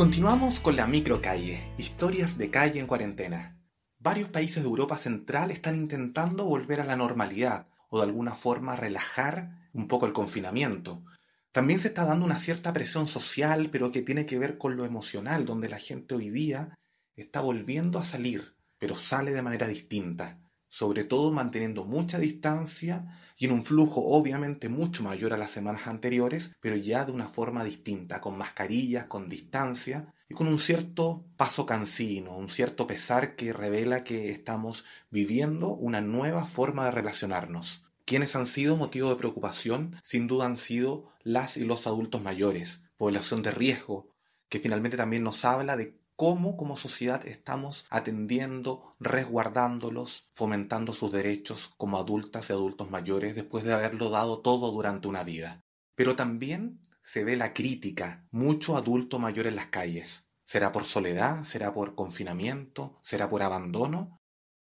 Continuamos 0.00 0.60
con 0.60 0.76
la 0.76 0.86
microcalle, 0.86 1.74
historias 1.76 2.38
de 2.38 2.48
calle 2.48 2.80
en 2.80 2.86
cuarentena. 2.86 3.60
Varios 3.98 4.30
países 4.30 4.62
de 4.62 4.68
Europa 4.70 4.96
Central 4.96 5.50
están 5.50 5.76
intentando 5.76 6.46
volver 6.46 6.80
a 6.80 6.86
la 6.86 6.96
normalidad 6.96 7.68
o 7.90 7.98
de 7.98 8.04
alguna 8.04 8.32
forma 8.32 8.76
relajar 8.76 9.68
un 9.74 9.88
poco 9.88 10.06
el 10.06 10.14
confinamiento. 10.14 11.04
También 11.52 11.80
se 11.80 11.88
está 11.88 12.06
dando 12.06 12.24
una 12.24 12.38
cierta 12.38 12.72
presión 12.72 13.08
social, 13.08 13.68
pero 13.70 13.92
que 13.92 14.00
tiene 14.00 14.24
que 14.24 14.38
ver 14.38 14.56
con 14.56 14.74
lo 14.74 14.86
emocional, 14.86 15.44
donde 15.44 15.68
la 15.68 15.78
gente 15.78 16.14
hoy 16.14 16.30
día 16.30 16.78
está 17.14 17.42
volviendo 17.42 17.98
a 17.98 18.04
salir, 18.04 18.56
pero 18.78 18.96
sale 18.96 19.32
de 19.32 19.42
manera 19.42 19.66
distinta, 19.66 20.38
sobre 20.70 21.04
todo 21.04 21.32
manteniendo 21.32 21.84
mucha 21.84 22.18
distancia 22.18 23.06
y 23.36 23.46
en 23.46 23.52
un 23.52 23.64
flujo 23.64 24.02
obviamente 24.02 24.68
mucho 24.68 25.02
mayor 25.02 25.34
a 25.34 25.36
las 25.36 25.50
semanas 25.50 25.86
anteriores, 25.86 26.52
pero 26.60 26.76
ya 26.76 27.04
de 27.04 27.12
una 27.12 27.28
forma 27.28 27.64
distinta, 27.64 28.20
con 28.20 28.38
mascarillas, 28.38 29.06
con 29.06 29.28
distancia 29.28 30.14
y 30.28 30.34
con 30.34 30.46
un 30.46 30.60
cierto 30.60 31.26
paso 31.36 31.66
cansino, 31.66 32.36
un 32.36 32.48
cierto 32.48 32.86
pesar 32.86 33.34
que 33.34 33.52
revela 33.52 34.04
que 34.04 34.30
estamos 34.30 34.84
viviendo 35.10 35.74
una 35.74 36.00
nueva 36.00 36.46
forma 36.46 36.84
de 36.84 36.92
relacionarnos. 36.92 37.84
Quienes 38.04 38.36
han 38.36 38.46
sido 38.46 38.76
motivo 38.76 39.10
de 39.10 39.16
preocupación, 39.16 39.96
sin 40.02 40.28
duda 40.28 40.46
han 40.46 40.56
sido 40.56 41.10
las 41.22 41.56
y 41.56 41.64
los 41.64 41.86
adultos 41.86 42.22
mayores, 42.22 42.82
población 42.96 43.42
de 43.42 43.50
riesgo, 43.50 44.14
que 44.48 44.60
finalmente 44.60 44.96
también 44.96 45.24
nos 45.24 45.44
habla 45.44 45.76
de 45.76 45.99
cómo 46.20 46.58
como 46.58 46.76
sociedad 46.76 47.26
estamos 47.26 47.86
atendiendo, 47.88 48.94
resguardándolos, 49.00 50.28
fomentando 50.34 50.92
sus 50.92 51.12
derechos 51.12 51.72
como 51.78 51.96
adultas 51.96 52.50
y 52.50 52.52
adultos 52.52 52.90
mayores 52.90 53.34
después 53.34 53.64
de 53.64 53.72
haberlo 53.72 54.10
dado 54.10 54.42
todo 54.42 54.70
durante 54.70 55.08
una 55.08 55.24
vida. 55.24 55.64
Pero 55.94 56.16
también 56.16 56.82
se 57.02 57.24
ve 57.24 57.36
la 57.36 57.54
crítica, 57.54 58.28
mucho 58.30 58.76
adulto 58.76 59.18
mayor 59.18 59.46
en 59.46 59.56
las 59.56 59.68
calles. 59.68 60.26
¿Será 60.44 60.72
por 60.72 60.84
soledad? 60.84 61.42
¿Será 61.44 61.72
por 61.72 61.94
confinamiento? 61.94 62.98
¿Será 63.00 63.30
por 63.30 63.42
abandono? 63.42 64.18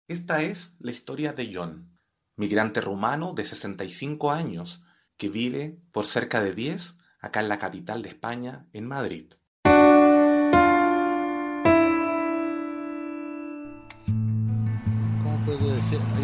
Esta 0.07 0.41
es 0.41 0.77
la 0.79 0.91
historia 0.91 1.33
de 1.33 1.53
John, 1.53 1.99
migrante 2.37 2.79
rumano 2.79 3.33
de 3.33 3.43
65 3.43 4.31
años, 4.31 4.81
que 5.17 5.27
vive 5.27 5.77
por 5.91 6.05
cerca 6.05 6.41
de 6.41 6.55
10 6.55 6.93
acá 7.19 7.41
en 7.41 7.49
la 7.49 7.59
capital 7.59 8.01
de 8.01 8.07
España, 8.07 8.65
en 8.71 8.87
Madrid. 8.87 9.33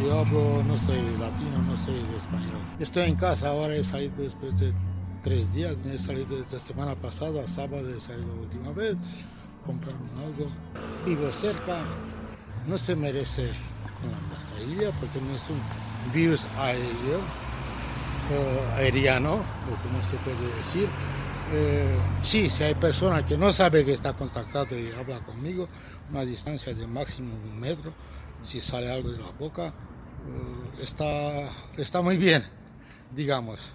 Yo 0.03 0.19
hablo, 0.19 0.63
no 0.63 0.77
soy 0.77 0.97
latino, 1.17 1.61
no 1.65 1.77
soy 1.77 1.95
español. 2.17 2.59
Estoy 2.77 3.03
en 3.03 3.15
casa, 3.15 3.49
ahora 3.49 3.73
he 3.73 3.85
salido 3.85 4.13
después 4.17 4.59
de 4.59 4.73
tres 5.23 5.53
días, 5.53 5.77
me 5.85 5.95
he 5.95 5.97
salido 5.99 6.37
desde 6.37 6.57
la 6.57 6.61
semana 6.61 6.95
pasada, 6.95 7.47
sábado 7.47 7.87
he 7.89 8.01
salido 8.01 8.35
la 8.35 8.41
última 8.41 8.71
vez, 8.73 8.97
compraron 9.65 10.01
algo. 10.19 10.47
Vivo 11.05 11.31
cerca, 11.31 11.85
no 12.67 12.77
se 12.77 12.97
merece 12.97 13.49
con 14.01 14.11
la 14.11 14.19
mascarilla 14.27 14.91
porque 14.99 15.21
no 15.21 15.33
es 15.33 15.43
un 15.49 15.61
virus 16.13 16.45
aéreo, 16.57 17.19
eh, 18.31 18.73
aeriano, 18.75 19.35
o 19.35 19.83
como 19.83 20.03
se 20.03 20.17
puede 20.17 20.47
decir. 20.57 20.89
Eh, 21.53 21.95
sí, 22.23 22.49
si 22.49 22.63
hay 22.63 22.75
personas 22.75 23.23
que 23.23 23.37
no 23.37 23.53
saben 23.53 23.85
que 23.85 23.93
está 23.93 24.11
contactado 24.11 24.77
y 24.77 24.91
habla 24.99 25.19
conmigo, 25.21 25.69
una 26.11 26.25
distancia 26.25 26.73
de 26.73 26.85
máximo 26.87 27.33
un 27.35 27.57
metro, 27.57 27.93
si 28.45 28.61
sale 28.61 28.91
algo 28.91 29.11
de 29.11 29.19
la 29.19 29.31
boca, 29.31 29.67
eh, 29.67 30.81
está, 30.81 31.49
está 31.77 32.01
muy 32.01 32.17
bien, 32.17 32.45
digamos. 33.15 33.73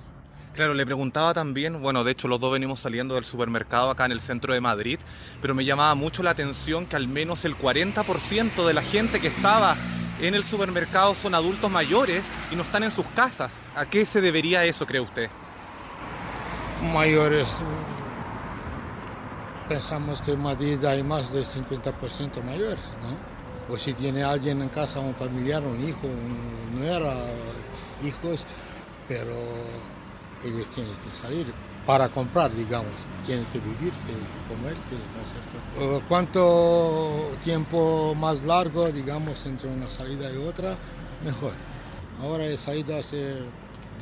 Claro, 0.55 0.75
le 0.75 0.85
preguntaba 0.85 1.33
también, 1.33 1.81
bueno, 1.81 2.03
de 2.03 2.11
hecho 2.13 2.27
los 2.27 2.41
dos 2.41 2.53
venimos 2.53 2.81
saliendo 2.81 3.15
del 3.15 3.25
supermercado 3.25 3.91
acá 3.91 4.07
en 4.07 4.13
el 4.13 4.21
centro 4.21 4.53
de 4.53 4.61
Madrid, 4.61 4.99
pero 5.41 5.55
me 5.55 5.65
llamaba 5.65 5.95
mucho 5.95 6.23
la 6.23 6.31
atención 6.31 6.87
que 6.87 6.97
al 6.97 7.07
menos 7.07 7.45
el 7.45 7.57
40% 7.57 8.67
de 8.67 8.75
la 8.75 8.83
gente 8.83 9.21
que 9.21 9.29
estaba 9.29 9.77
en 10.21 10.35
el 10.35 10.45
supermercado 10.45 11.15
son 11.15 11.35
adultos 11.35 11.71
mayores 11.71 12.27
y 12.51 12.57
no 12.57 12.63
están 12.63 12.83
en 12.83 12.91
sus 12.91 13.07
casas. 13.07 13.63
¿A 13.75 13.87
qué 13.87 14.05
se 14.05 14.21
debería 14.21 14.65
eso, 14.65 14.87
cree 14.87 15.01
usted? 15.01 15.31
Mayores, 16.93 17.47
pensamos 19.69 20.21
que 20.21 20.33
en 20.33 20.43
Madrid 20.43 20.85
hay 20.85 21.03
más 21.05 21.33
de 21.33 21.43
50% 21.43 22.43
mayores, 22.43 22.85
¿no? 23.03 23.40
O 23.71 23.77
si 23.77 23.93
tiene 23.93 24.25
alguien 24.25 24.61
en 24.63 24.69
casa, 24.69 25.01
un 25.01 25.15
familiar, 25.15 25.63
un 25.63 25.81
hijo, 25.87 26.07
un 26.07 26.81
nuera, 26.81 27.15
hijos, 28.05 28.45
pero 29.09 29.35
ellos 30.45 30.67
tienen 30.75 30.95
que 30.95 31.17
salir 31.17 31.47
para 31.87 32.09
comprar, 32.09 32.55
digamos, 32.55 32.93
tienen 33.27 33.45
que 33.47 33.59
vivir, 33.59 33.93
tienen 34.07 34.25
que 34.25 34.55
comer, 34.55 34.77
tienen 34.89 35.07
que 35.15 35.21
hacer 35.21 35.41
cosas. 35.51 36.01
Eh, 36.01 36.03
¿Cuánto 36.09 37.31
tiempo 37.43 38.15
más 38.15 38.45
largo, 38.45 38.91
digamos, 38.91 39.47
entre 39.47 39.69
una 39.69 39.91
salida 39.91 40.31
y 40.33 40.37
otra? 40.37 40.77
Mejor. 41.25 41.53
Ahora 42.23 42.47
he 42.47 42.59
salido 42.59 42.97
hace 42.97 43.35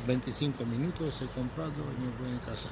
25 0.07 0.65
minutos, 0.65 1.21
he 1.21 1.27
comprado 1.27 1.71
y 1.71 2.25
me 2.25 2.29
voy 2.29 2.37
a 2.37 2.45
casa. 2.45 2.69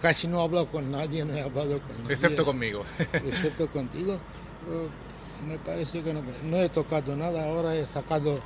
Casi 0.00 0.28
no 0.28 0.40
he 0.40 0.44
hablado 0.44 0.66
con 0.66 0.90
nadie, 0.90 1.24
no 1.24 1.34
he 1.34 1.40
hablado 1.40 1.80
con 1.80 2.02
nadie. 2.02 2.14
Excepto 2.14 2.44
conmigo. 2.44 2.84
Excepto 3.12 3.68
contigo. 3.68 4.18
Me 5.46 5.58
parece 5.58 6.02
que 6.02 6.12
no, 6.12 6.22
no 6.44 6.56
he 6.58 6.68
tocado 6.68 7.14
nada, 7.14 7.44
ahora 7.44 7.74
he 7.74 7.84
sacado 7.84 8.38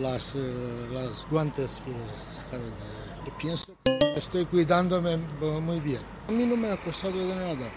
las, 0.00 0.34
eh, 0.34 0.88
las 0.92 1.26
guantes 1.30 1.82
que 1.84 1.92
sacaron 2.34 2.72
Pienso 3.36 3.72
estoy 4.16 4.46
cuidándome 4.46 5.18
muy 5.60 5.80
bien. 5.80 6.00
A 6.28 6.32
mí 6.32 6.46
no 6.46 6.56
me 6.56 6.70
ha 6.70 6.76
costado 6.76 7.16
de 7.16 7.34
nada. 7.34 7.68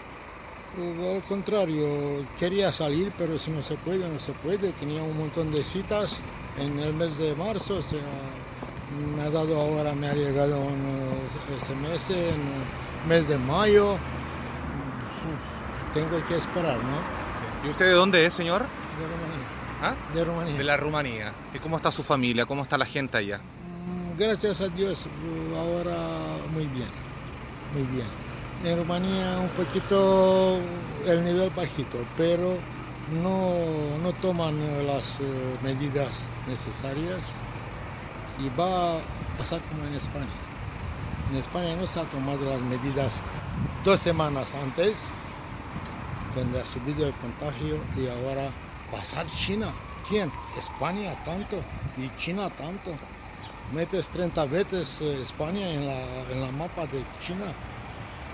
Al 1.14 1.22
contrario, 1.24 2.26
quería 2.38 2.72
salir, 2.72 3.12
pero 3.18 3.38
si 3.38 3.50
no 3.50 3.62
se 3.62 3.76
puede, 3.76 4.08
no 4.08 4.18
se 4.18 4.32
puede. 4.32 4.72
Tenía 4.72 5.02
un 5.02 5.18
montón 5.18 5.52
de 5.52 5.62
citas 5.62 6.20
en 6.58 6.78
el 6.78 6.94
mes 6.94 7.18
de 7.18 7.34
marzo, 7.34 7.80
o 7.80 9.16
me 9.16 9.22
ha 9.22 9.30
dado 9.30 9.60
ahora, 9.60 9.94
me 9.94 10.08
ha 10.08 10.14
llegado 10.14 10.60
un 10.60 11.08
SMS 11.60 12.10
en 12.10 13.08
mes 13.08 13.28
de 13.28 13.38
mayo, 13.38 13.96
tengo 15.92 16.24
que 16.26 16.36
esperar, 16.36 16.78
¿no? 16.78 17.21
¿Y 17.64 17.68
usted 17.68 17.86
de 17.86 17.92
dónde 17.92 18.26
es, 18.26 18.34
señor? 18.34 18.62
De 18.62 19.06
Rumanía. 19.06 19.46
¿Ah? 19.82 19.94
De 20.14 20.24
Rumanía. 20.24 20.56
De 20.56 20.64
la 20.64 20.76
Rumanía. 20.76 21.32
¿Y 21.54 21.58
cómo 21.58 21.76
está 21.76 21.90
su 21.90 22.02
familia? 22.02 22.46
¿Cómo 22.46 22.62
está 22.62 22.76
la 22.78 22.86
gente 22.86 23.18
allá? 23.18 23.38
Mm, 23.38 24.18
Gracias 24.18 24.60
a 24.60 24.68
Dios, 24.68 25.06
ahora 25.56 25.96
muy 26.52 26.66
bien, 26.66 26.88
muy 27.72 27.82
bien. 27.84 28.06
En 28.64 28.78
Rumanía 28.78 29.38
un 29.40 29.48
poquito 29.50 30.58
el 31.06 31.24
nivel 31.24 31.50
bajito, 31.50 31.98
pero 32.16 32.58
no, 33.10 33.98
no 34.02 34.12
toman 34.20 34.54
eh, 34.60 34.84
las 34.86 35.18
eh, 35.20 35.56
medidas 35.62 36.24
necesarias 36.46 37.20
y 38.38 38.48
va 38.56 38.98
a 38.98 39.00
pasar 39.38 39.60
como 39.62 39.84
en 39.84 39.94
España. 39.94 40.26
En 41.30 41.36
España 41.38 41.74
no 41.74 41.86
se 41.86 41.98
ha 42.00 42.04
tomado 42.04 42.44
las 42.48 42.60
medidas 42.60 43.20
dos 43.84 43.98
semanas 44.00 44.54
antes, 44.54 45.04
donde 46.34 46.60
ha 46.60 46.66
subido 46.66 47.06
el 47.06 47.14
contagio 47.14 47.78
y 47.96 48.08
ahora 48.08 48.50
pasar 48.90 49.26
China. 49.26 49.72
¿Quién? 50.08 50.30
España 50.58 51.14
tanto 51.24 51.62
y 51.96 52.10
China 52.16 52.50
tanto. 52.50 52.92
Metes 53.72 54.10
30 54.10 54.44
veces 54.46 55.00
eh, 55.00 55.22
España 55.22 55.68
en 55.70 55.86
la, 55.86 56.00
en 56.30 56.40
la 56.40 56.52
mapa 56.52 56.86
de 56.86 57.04
China 57.24 57.46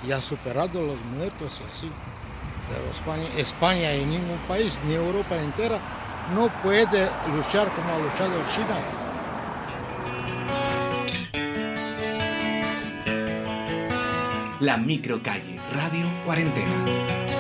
y 0.07 0.13
ha 0.13 0.21
superado 0.21 0.83
los 0.83 1.01
muertos 1.03 1.61
y 1.61 1.71
así. 1.71 1.91
Pero 2.69 2.91
España, 2.91 3.29
España 3.37 3.95
y 3.95 4.05
ningún 4.05 4.39
país, 4.47 4.79
ni 4.87 4.95
Europa 4.95 5.37
entera, 5.37 5.79
no 6.35 6.49
puede 6.63 7.09
luchar 7.35 7.69
como 7.73 7.95
ha 7.95 7.99
luchado 7.99 8.35
China. 8.55 8.79
La 14.61 14.77
microcalle, 14.77 15.61
Radio 15.73 16.07
Cuarentena. 16.25 17.38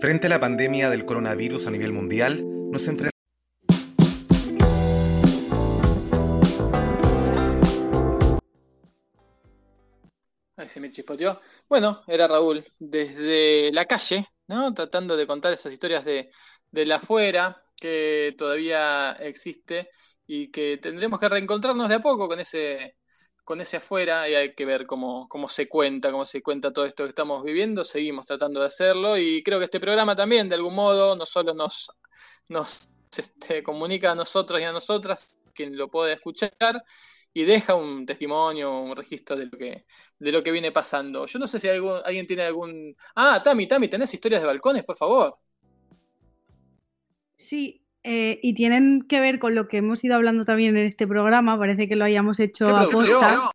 Frente 0.00 0.28
a 0.28 0.30
la 0.30 0.38
pandemia 0.38 0.90
del 0.90 1.04
coronavirus 1.04 1.66
a 1.66 1.72
nivel 1.72 1.92
mundial, 1.92 2.44
nos 2.70 2.86
enfrentamos 2.86 3.10
Ahí 10.56 10.68
se 10.68 10.78
me 10.78 10.88
chispoteó. 10.90 11.36
Bueno, 11.68 12.04
era 12.06 12.28
Raúl, 12.28 12.62
desde 12.78 13.72
la 13.72 13.86
calle, 13.86 14.28
¿no? 14.46 14.72
Tratando 14.72 15.16
de 15.16 15.26
contar 15.26 15.52
esas 15.52 15.72
historias 15.72 16.04
de, 16.04 16.30
de 16.70 16.86
la 16.86 16.96
afuera 16.96 17.56
que 17.74 18.36
todavía 18.38 19.12
existe 19.14 19.88
y 20.28 20.52
que 20.52 20.76
tendremos 20.76 21.18
que 21.18 21.28
reencontrarnos 21.28 21.88
de 21.88 21.96
a 21.96 22.00
poco 22.00 22.28
con 22.28 22.38
ese, 22.38 22.97
con 23.48 23.62
ese 23.62 23.78
afuera 23.78 24.28
y 24.28 24.34
hay 24.34 24.54
que 24.54 24.66
ver 24.66 24.84
cómo, 24.84 25.26
cómo 25.26 25.48
se 25.48 25.70
cuenta, 25.70 26.10
cómo 26.12 26.26
se 26.26 26.42
cuenta 26.42 26.70
todo 26.70 26.84
esto 26.84 27.04
que 27.04 27.08
estamos 27.08 27.42
viviendo. 27.42 27.82
Seguimos 27.82 28.26
tratando 28.26 28.60
de 28.60 28.66
hacerlo 28.66 29.16
y 29.16 29.42
creo 29.42 29.58
que 29.58 29.64
este 29.64 29.80
programa 29.80 30.14
también, 30.14 30.50
de 30.50 30.56
algún 30.56 30.74
modo, 30.74 31.16
no 31.16 31.24
solo 31.24 31.54
nos, 31.54 31.90
nos 32.48 32.90
este, 33.16 33.62
comunica 33.62 34.12
a 34.12 34.14
nosotros 34.14 34.60
y 34.60 34.64
a 34.64 34.72
nosotras, 34.72 35.38
quien 35.54 35.78
lo 35.78 35.88
puede 35.90 36.12
escuchar, 36.12 36.52
y 37.32 37.44
deja 37.44 37.74
un 37.74 38.04
testimonio, 38.04 38.80
un 38.80 38.94
registro 38.94 39.34
de 39.34 39.46
lo 39.46 39.52
que, 39.56 39.86
de 40.18 40.32
lo 40.32 40.42
que 40.42 40.50
viene 40.50 40.70
pasando. 40.70 41.24
Yo 41.24 41.38
no 41.38 41.46
sé 41.46 41.58
si 41.58 41.68
algún- 41.70 42.02
alguien 42.04 42.26
tiene 42.26 42.42
algún... 42.42 42.94
Ah, 43.14 43.42
Tami, 43.42 43.66
Tami, 43.66 43.88
¿tenés 43.88 44.12
historias 44.12 44.42
de 44.42 44.46
balcones, 44.48 44.84
por 44.84 44.98
favor? 44.98 45.38
Sí, 47.36 47.82
eh, 48.04 48.38
y 48.42 48.54
tienen 48.54 49.02
que 49.08 49.20
ver 49.20 49.38
con 49.38 49.54
lo 49.54 49.68
que 49.68 49.78
hemos 49.78 50.02
ido 50.04 50.14
hablando 50.14 50.44
también 50.44 50.76
en 50.76 50.84
este 50.84 51.06
programa, 51.06 51.58
parece 51.58 51.88
que 51.88 51.96
lo 51.96 52.04
hayamos 52.04 52.40
hecho 52.40 52.66
¡Qué 52.66 52.72
a 52.72 52.88
posta. 52.88 53.50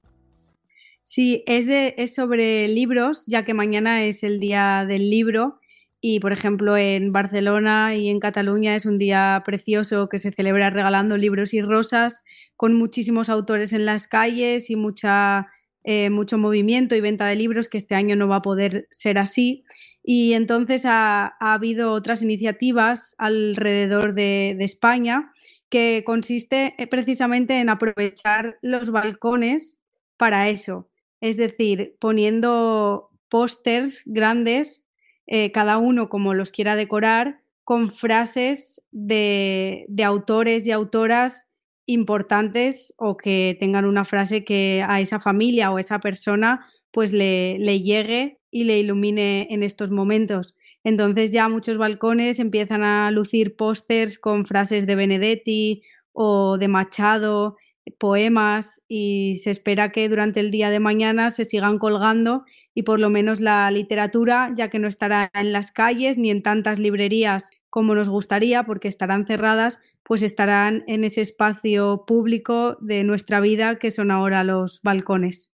Sí, 1.01 1.43
es, 1.47 1.67
de, 1.67 1.95
es 1.97 2.15
sobre 2.15 2.67
libros, 2.69 3.25
ya 3.27 3.43
que 3.43 3.53
mañana 3.53 4.03
es 4.05 4.23
el 4.23 4.39
día 4.39 4.85
del 4.87 5.09
libro 5.09 5.59
y, 6.05 6.19
por 6.19 6.33
ejemplo, 6.33 6.75
en 6.77 7.13
Barcelona 7.13 7.95
y 7.95 8.09
en 8.09 8.19
Cataluña 8.19 8.75
es 8.75 8.85
un 8.85 8.97
día 8.97 9.41
precioso 9.45 10.09
que 10.09 10.19
se 10.19 10.31
celebra 10.31 10.69
regalando 10.69 11.15
libros 11.15 11.53
y 11.53 11.61
rosas 11.61 12.25
con 12.57 12.73
muchísimos 12.75 13.29
autores 13.29 13.71
en 13.71 13.85
las 13.85 14.09
calles 14.09 14.69
y 14.69 14.75
mucha, 14.75 15.47
eh, 15.85 16.09
mucho 16.09 16.37
movimiento 16.37 16.95
y 16.95 17.01
venta 17.01 17.25
de 17.25 17.37
libros, 17.37 17.69
que 17.69 17.77
este 17.77 17.95
año 17.95 18.17
no 18.17 18.27
va 18.27 18.37
a 18.37 18.41
poder 18.41 18.87
ser 18.91 19.17
así. 19.17 19.63
Y 20.03 20.33
entonces 20.33 20.85
ha, 20.85 21.37
ha 21.39 21.53
habido 21.53 21.93
otras 21.93 22.21
iniciativas 22.21 23.15
alrededor 23.17 24.13
de, 24.13 24.57
España 24.59 25.31
que 25.69 26.03
consiste 26.05 26.75
eh, 26.77 26.87
precisamente 26.87 27.59
en 27.59 27.69
aprovechar 27.69 28.57
los 28.61 28.91
balcones 28.91 29.79
para 30.17 30.49
eso. 30.49 30.89
Es 31.21 31.37
decir, 31.37 31.95
poniendo 31.99 33.09
pósters 33.29 34.03
grandes, 34.05 34.85
eh, 35.25 35.51
cada 35.51 35.77
uno 35.77 36.09
como 36.09 36.33
los 36.33 36.51
quiera 36.51 36.75
decorar, 36.75 37.39
con 37.63 37.91
frases 37.91 38.83
de, 38.91 39.85
de 39.87 40.03
autores 40.03 40.67
y 40.67 40.71
autoras 40.71 41.47
importantes 41.85 42.93
o 42.97 43.15
que 43.15 43.55
tengan 43.59 43.85
una 43.85 44.05
frase 44.05 44.43
que 44.43 44.83
a 44.85 45.01
esa 45.01 45.19
familia 45.19 45.71
o 45.71 45.79
esa 45.79 45.99
persona 45.99 46.65
pues 46.91 47.11
le, 47.11 47.57
le 47.59 47.81
llegue 47.81 48.39
y 48.53 48.63
le 48.65 48.79
ilumine 48.79 49.47
en 49.49 49.63
estos 49.63 49.91
momentos. 49.91 50.55
Entonces 50.83 51.31
ya 51.31 51.49
muchos 51.49 51.77
balcones 51.77 52.39
empiezan 52.39 52.83
a 52.83 53.09
lucir 53.11 53.55
pósters 53.55 54.19
con 54.19 54.45
frases 54.45 54.85
de 54.85 54.95
Benedetti 54.95 55.81
o 56.13 56.57
de 56.57 56.67
Machado, 56.67 57.57
poemas 57.97 58.81
y 58.87 59.37
se 59.37 59.51
espera 59.51 59.91
que 59.91 60.07
durante 60.07 60.39
el 60.39 60.51
día 60.51 60.69
de 60.69 60.79
mañana 60.79 61.29
se 61.29 61.45
sigan 61.45 61.79
colgando 61.79 62.45
y 62.73 62.83
por 62.83 62.99
lo 62.99 63.09
menos 63.09 63.39
la 63.41 63.69
literatura, 63.71 64.51
ya 64.55 64.69
que 64.69 64.79
no 64.79 64.87
estará 64.87 65.29
en 65.33 65.51
las 65.51 65.71
calles 65.71 66.17
ni 66.17 66.29
en 66.29 66.43
tantas 66.43 66.79
librerías 66.79 67.49
como 67.69 67.95
nos 67.95 68.09
gustaría 68.09 68.63
porque 68.63 68.87
estarán 68.87 69.25
cerradas, 69.25 69.79
pues 70.03 70.21
estarán 70.21 70.83
en 70.87 71.03
ese 71.03 71.21
espacio 71.21 72.03
público 72.05 72.77
de 72.81 73.03
nuestra 73.03 73.39
vida 73.39 73.77
que 73.79 73.91
son 73.91 74.11
ahora 74.11 74.43
los 74.43 74.81
balcones. 74.81 75.52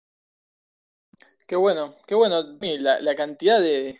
Qué 1.47 1.55
bueno, 1.55 1.95
qué 2.05 2.13
bueno. 2.15 2.43
La, 2.59 3.15
cantidad 3.15 3.59
de, 3.61 3.97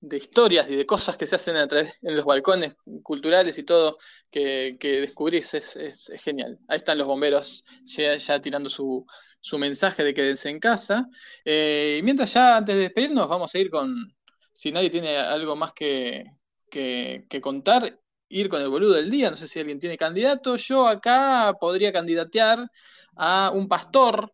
historias 0.00 0.70
y 0.70 0.76
de 0.76 0.86
cosas 0.86 1.16
que 1.18 1.26
se 1.26 1.36
hacen 1.36 1.56
a 1.56 1.68
través, 1.68 1.92
en 2.02 2.16
los 2.16 2.24
balcones 2.24 2.74
culturales 3.02 3.58
y 3.58 3.64
todo 3.64 3.98
que, 4.30 4.76
que 4.80 5.00
descubrís 5.02 5.52
es, 5.54 6.10
genial. 6.24 6.58
Ahí 6.68 6.78
están 6.78 6.96
los 6.98 7.06
bomberos 7.06 7.64
ya, 7.84 8.16
ya 8.16 8.40
tirando 8.40 8.70
su, 8.70 9.04
su 9.40 9.58
mensaje 9.58 10.04
de 10.04 10.14
quédense 10.14 10.48
en 10.48 10.58
casa. 10.58 11.06
Eh, 11.44 11.98
y 12.00 12.02
mientras 12.02 12.32
ya 12.32 12.56
antes 12.56 12.74
de 12.74 12.82
despedirnos 12.82 13.28
vamos 13.28 13.54
a 13.54 13.58
ir 13.58 13.70
con, 13.70 14.14
si 14.52 14.72
nadie 14.72 14.88
tiene 14.90 15.18
algo 15.18 15.56
más 15.56 15.74
que, 15.74 16.24
que, 16.70 17.26
que 17.28 17.40
contar, 17.42 18.00
ir 18.30 18.48
con 18.48 18.62
el 18.62 18.68
boludo 18.68 18.94
del 18.94 19.10
día. 19.10 19.30
No 19.30 19.36
sé 19.36 19.46
si 19.48 19.60
alguien 19.60 19.78
tiene 19.78 19.98
candidato. 19.98 20.56
Yo 20.56 20.86
acá 20.88 21.54
podría 21.60 21.92
candidatear 21.92 22.70
a 23.16 23.50
un 23.54 23.68
pastor 23.68 24.32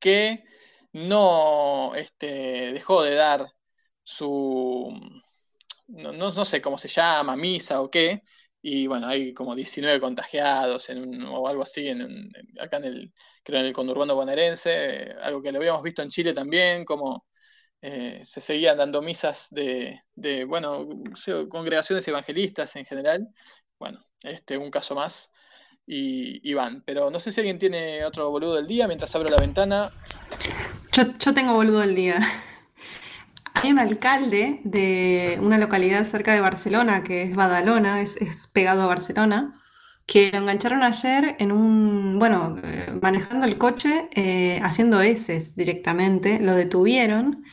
que 0.00 0.44
no 0.92 1.94
este, 1.94 2.72
dejó 2.72 3.02
de 3.02 3.14
dar 3.14 3.46
su, 4.02 4.90
no, 5.88 6.12
no- 6.12 6.30
no 6.32 6.44
sé 6.44 6.60
cómo 6.60 6.78
se 6.78 6.88
llama, 6.88 7.36
misa 7.36 7.80
o 7.82 7.90
qué, 7.90 8.20
y 8.62 8.86
bueno, 8.86 9.06
hay 9.08 9.32
como 9.34 9.54
19 9.54 10.00
contagiados 10.00 10.90
en 10.90 10.98
un- 11.08 11.24
o 11.26 11.48
algo 11.48 11.62
así 11.62 11.88
en, 11.88 12.02
en- 12.02 12.30
acá 12.60 12.76
en 12.78 12.84
el, 12.84 13.12
creo 13.42 13.60
en 13.60 13.66
el 13.66 13.72
conurbano 13.72 14.14
bonaerense, 14.14 15.10
eh, 15.12 15.16
algo 15.22 15.42
que 15.42 15.52
lo 15.52 15.58
habíamos 15.58 15.82
visto 15.82 16.02
en 16.02 16.10
Chile 16.10 16.32
también, 16.34 16.84
como 16.84 17.26
eh, 17.82 18.20
se 18.24 18.40
seguían 18.40 18.78
dando 18.78 19.02
misas 19.02 19.48
de, 19.50 20.02
de, 20.14 20.44
bueno, 20.44 20.86
congregaciones 21.48 22.06
evangelistas 22.08 22.76
en 22.76 22.84
general, 22.86 23.28
bueno, 23.78 24.00
este, 24.22 24.58
un 24.58 24.70
caso 24.70 24.94
más. 24.94 25.32
Y, 25.86 26.48
y 26.48 26.54
van, 26.54 26.82
pero 26.84 27.10
no 27.10 27.18
sé 27.18 27.32
si 27.32 27.40
alguien 27.40 27.58
tiene 27.58 28.04
otro 28.04 28.30
boludo 28.30 28.54
del 28.56 28.66
día 28.66 28.86
mientras 28.86 29.14
abro 29.16 29.28
la 29.30 29.38
ventana. 29.38 29.92
Yo, 30.92 31.34
tengo 31.34 31.54
boludo 31.54 31.80
del 31.80 31.94
día. 31.94 32.20
Hay 33.54 33.70
un 33.70 33.78
alcalde 33.78 34.60
de 34.64 35.38
una 35.40 35.58
localidad 35.58 36.04
cerca 36.04 36.34
de 36.34 36.40
Barcelona, 36.40 37.02
que 37.02 37.22
es 37.22 37.34
Badalona, 37.34 38.00
es, 38.00 38.18
pegado 38.52 38.82
a 38.82 38.86
Barcelona, 38.86 39.54
que 40.06 40.30
lo 40.32 40.38
engancharon 40.38 40.82
ayer 40.82 41.36
en 41.38 41.52
un, 41.52 42.18
bueno, 42.18 42.56
manejando 43.00 43.46
el 43.46 43.58
coche, 43.58 44.08
eh, 44.14 44.60
haciendo 44.62 45.00
heces 45.00 45.56
directamente, 45.56 46.40
lo 46.40 46.54
detuvieron, 46.54 47.44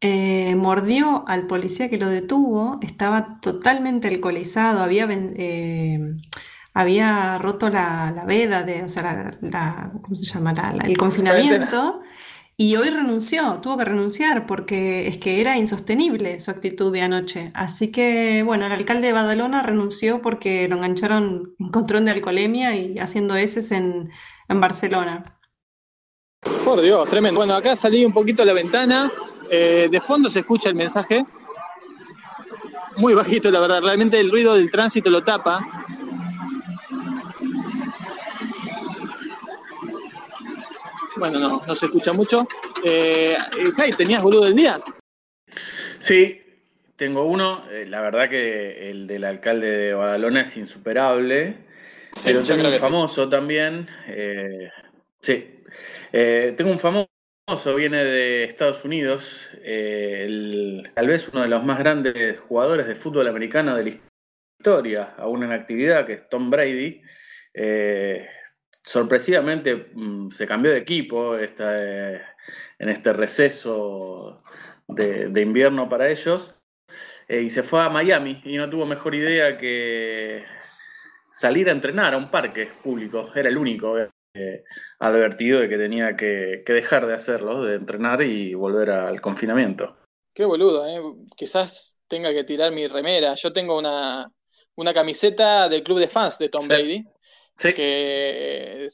eh, 0.00 0.54
mordió 0.56 1.24
al 1.26 1.46
policía 1.46 1.88
que 1.88 1.96
lo 1.96 2.08
detuvo, 2.08 2.78
estaba 2.82 3.40
totalmente 3.40 4.08
alcoholizado, 4.08 4.82
había, 4.82 5.08
eh, 5.10 6.16
había 6.74 7.38
roto 7.38 7.70
la, 7.70 8.12
la 8.14 8.24
veda 8.24 8.62
de, 8.64 8.82
o 8.82 8.88
sea, 8.88 9.02
la, 9.02 9.38
la- 9.40 9.92
¿cómo 10.02 10.14
se 10.16 10.26
llama? 10.26 10.52
La- 10.52 10.72
la- 10.72 10.84
el 10.84 10.96
confinamiento. 10.96 12.00
Y 12.56 12.76
hoy 12.76 12.88
renunció, 12.88 13.54
tuvo 13.60 13.78
que 13.78 13.84
renunciar 13.84 14.46
porque 14.46 15.08
es 15.08 15.16
que 15.16 15.40
era 15.40 15.56
insostenible 15.56 16.38
su 16.38 16.52
actitud 16.52 16.92
de 16.92 17.02
anoche. 17.02 17.50
Así 17.54 17.88
que, 17.90 18.44
bueno, 18.44 18.66
el 18.66 18.72
alcalde 18.72 19.08
de 19.08 19.12
Badalona 19.12 19.60
renunció 19.64 20.22
porque 20.22 20.68
lo 20.68 20.76
engancharon 20.76 21.54
en 21.58 21.70
control 21.70 22.04
de 22.04 22.12
alcoholemia 22.12 22.76
y 22.76 22.96
haciendo 23.00 23.34
heces 23.34 23.72
en, 23.72 24.08
en 24.48 24.60
Barcelona. 24.60 25.24
Por 26.64 26.80
Dios, 26.80 27.08
tremendo. 27.10 27.40
Bueno, 27.40 27.54
acá 27.54 27.74
salí 27.74 28.04
un 28.04 28.12
poquito 28.12 28.42
a 28.42 28.46
la 28.46 28.52
ventana. 28.52 29.10
eh, 29.50 29.88
de 29.90 30.00
fondo 30.00 30.30
se 30.30 30.40
escucha 30.40 30.68
el 30.68 30.76
mensaje. 30.76 31.26
Muy 32.98 33.14
bajito, 33.14 33.50
la 33.50 33.58
verdad. 33.58 33.82
Realmente 33.82 34.20
el 34.20 34.30
ruido 34.30 34.54
del 34.54 34.70
tránsito 34.70 35.10
lo 35.10 35.22
tapa. 35.24 35.58
Bueno, 41.30 41.38
no, 41.48 41.60
no 41.66 41.74
se 41.74 41.86
escucha 41.86 42.12
mucho. 42.12 42.46
Eh, 42.84 43.34
Jai, 43.78 43.90
¿tenías 43.92 44.22
boludo 44.22 44.44
del 44.44 44.54
día? 44.54 44.78
Sí, 45.98 46.42
tengo 46.96 47.24
uno. 47.24 47.64
Eh, 47.70 47.86
la 47.86 48.02
verdad 48.02 48.28
que 48.28 48.90
el 48.90 49.06
del 49.06 49.24
alcalde 49.24 49.66
de 49.70 49.94
Badalona 49.94 50.42
es 50.42 50.54
insuperable. 50.58 51.56
Sí, 52.12 52.24
pero 52.26 52.40
yo 52.42 52.46
tengo 52.46 52.58
creo 52.58 52.66
un 52.66 52.72
que 52.72 52.78
sí. 52.78 52.84
famoso 52.84 53.28
también. 53.30 53.88
eh, 54.06 54.70
sí. 55.22 55.62
Eh, 56.12 56.52
tengo 56.58 56.70
un 56.70 56.78
famoso, 56.78 57.74
viene 57.74 58.04
de 58.04 58.44
Estados 58.44 58.84
Unidos. 58.84 59.48
eh, 59.62 60.24
el- 60.26 60.90
tal 60.94 61.06
vez 61.08 61.26
uno 61.32 61.40
de 61.40 61.48
los 61.48 61.64
más 61.64 61.78
grandes 61.78 62.38
jugadores 62.38 62.86
de 62.86 62.94
fútbol 62.96 63.28
americano 63.28 63.74
de 63.76 63.82
la 63.84 63.90
historia, 64.60 65.14
aún 65.16 65.42
en 65.42 65.52
actividad, 65.52 66.04
que 66.04 66.12
es 66.12 66.28
Tom 66.28 66.50
Brady. 66.50 67.00
Eh, 67.54 68.28
sorpresivamente 68.84 69.90
mm, 69.94 70.30
se 70.30 70.46
cambió 70.46 70.70
de 70.72 70.78
equipo 70.78 71.36
esta, 71.36 71.72
eh, 71.82 72.20
en 72.78 72.88
este 72.88 73.12
receso 73.12 74.42
de, 74.86 75.28
de 75.30 75.40
invierno 75.40 75.88
para 75.88 76.10
ellos 76.10 76.54
eh, 77.28 77.42
y 77.42 77.50
se 77.50 77.62
fue 77.62 77.80
a 77.80 77.88
Miami 77.88 78.42
y 78.44 78.56
no 78.56 78.68
tuvo 78.68 78.84
mejor 78.86 79.14
idea 79.14 79.56
que 79.56 80.44
salir 81.32 81.68
a 81.68 81.72
entrenar 81.72 82.14
a 82.14 82.18
un 82.18 82.30
parque 82.30 82.68
público. 82.82 83.30
Era 83.34 83.48
el 83.48 83.56
único 83.56 83.98
eh, 83.98 84.64
advertido 84.98 85.60
de 85.60 85.68
que 85.68 85.78
tenía 85.78 86.16
que, 86.16 86.62
que 86.64 86.72
dejar 86.72 87.06
de 87.06 87.14
hacerlo, 87.14 87.64
de 87.64 87.76
entrenar 87.76 88.22
y 88.22 88.54
volver 88.54 88.90
al 88.90 89.20
confinamiento. 89.20 89.96
Qué 90.34 90.44
boludo, 90.44 90.86
¿eh? 90.86 91.00
Quizás 91.36 91.96
tenga 92.08 92.32
que 92.32 92.44
tirar 92.44 92.72
mi 92.72 92.86
remera. 92.86 93.34
Yo 93.34 93.52
tengo 93.52 93.78
una, 93.78 94.30
una 94.76 94.92
camiseta 94.92 95.68
del 95.68 95.82
club 95.82 96.00
de 96.00 96.08
fans 96.08 96.38
de 96.38 96.48
Tom 96.48 96.62
Sí. 96.62 96.68
Brady. 96.68 97.04
Que 97.56 98.88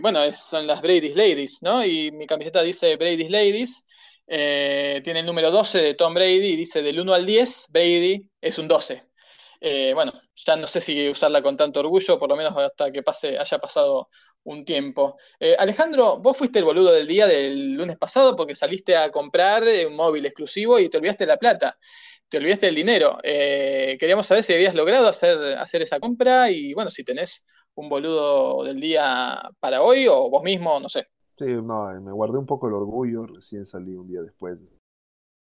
bueno, 0.00 0.20
son 0.32 0.66
las 0.66 0.80
Brady's 0.80 1.14
Ladies, 1.16 1.58
¿no? 1.62 1.84
Y 1.84 2.10
mi 2.12 2.26
camiseta 2.26 2.62
dice 2.62 2.96
Brady's 2.96 3.30
Ladies. 3.30 3.84
eh, 4.26 5.00
tiene 5.04 5.20
el 5.20 5.26
número 5.26 5.50
12 5.50 5.82
de 5.82 5.94
Tom 5.94 6.14
Brady 6.14 6.52
y 6.54 6.56
dice 6.56 6.80
del 6.82 6.98
1 7.00 7.12
al 7.14 7.26
10, 7.26 7.66
Brady 7.70 8.30
es 8.40 8.58
un 8.58 8.68
12. 8.68 9.04
Eh, 9.60 9.92
bueno, 9.94 10.12
ya 10.34 10.56
no 10.56 10.66
sé 10.66 10.80
si 10.80 11.08
usarla 11.08 11.42
con 11.42 11.56
tanto 11.56 11.80
orgullo, 11.80 12.18
por 12.18 12.28
lo 12.28 12.36
menos 12.36 12.56
hasta 12.56 12.90
que 12.92 13.02
pase, 13.02 13.38
haya 13.38 13.58
pasado 13.58 14.08
un 14.44 14.64
tiempo. 14.64 15.16
Eh, 15.40 15.56
Alejandro, 15.58 16.18
vos 16.18 16.36
fuiste 16.36 16.58
el 16.58 16.64
boludo 16.64 16.92
del 16.92 17.06
día 17.06 17.26
del 17.26 17.74
lunes 17.74 17.96
pasado 17.98 18.36
porque 18.36 18.54
saliste 18.54 18.96
a 18.96 19.10
comprar 19.10 19.64
un 19.86 19.94
móvil 19.96 20.24
exclusivo 20.26 20.78
y 20.78 20.88
te 20.88 20.98
olvidaste 20.98 21.26
la 21.26 21.36
plata, 21.38 21.78
te 22.28 22.38
olvidaste 22.38 22.68
el 22.68 22.74
dinero. 22.74 23.18
Queríamos 23.22 24.26
saber 24.26 24.42
si 24.44 24.52
habías 24.54 24.74
logrado 24.74 25.08
hacer, 25.08 25.38
hacer 25.58 25.82
esa 25.82 26.00
compra 26.00 26.50
y 26.50 26.72
bueno, 26.74 26.90
si 26.90 27.04
tenés 27.04 27.44
un 27.76 27.88
boludo 27.88 28.64
del 28.64 28.80
día 28.80 29.40
para 29.60 29.82
hoy 29.82 30.06
o 30.08 30.30
vos 30.30 30.42
mismo, 30.42 30.78
no 30.80 30.88
sé. 30.88 31.08
Sí, 31.38 31.46
no, 31.46 32.00
me 32.00 32.12
guardé 32.12 32.38
un 32.38 32.46
poco 32.46 32.68
el 32.68 32.74
orgullo, 32.74 33.26
recién 33.26 33.66
salí 33.66 33.94
un 33.94 34.08
día 34.08 34.22
después. 34.22 34.58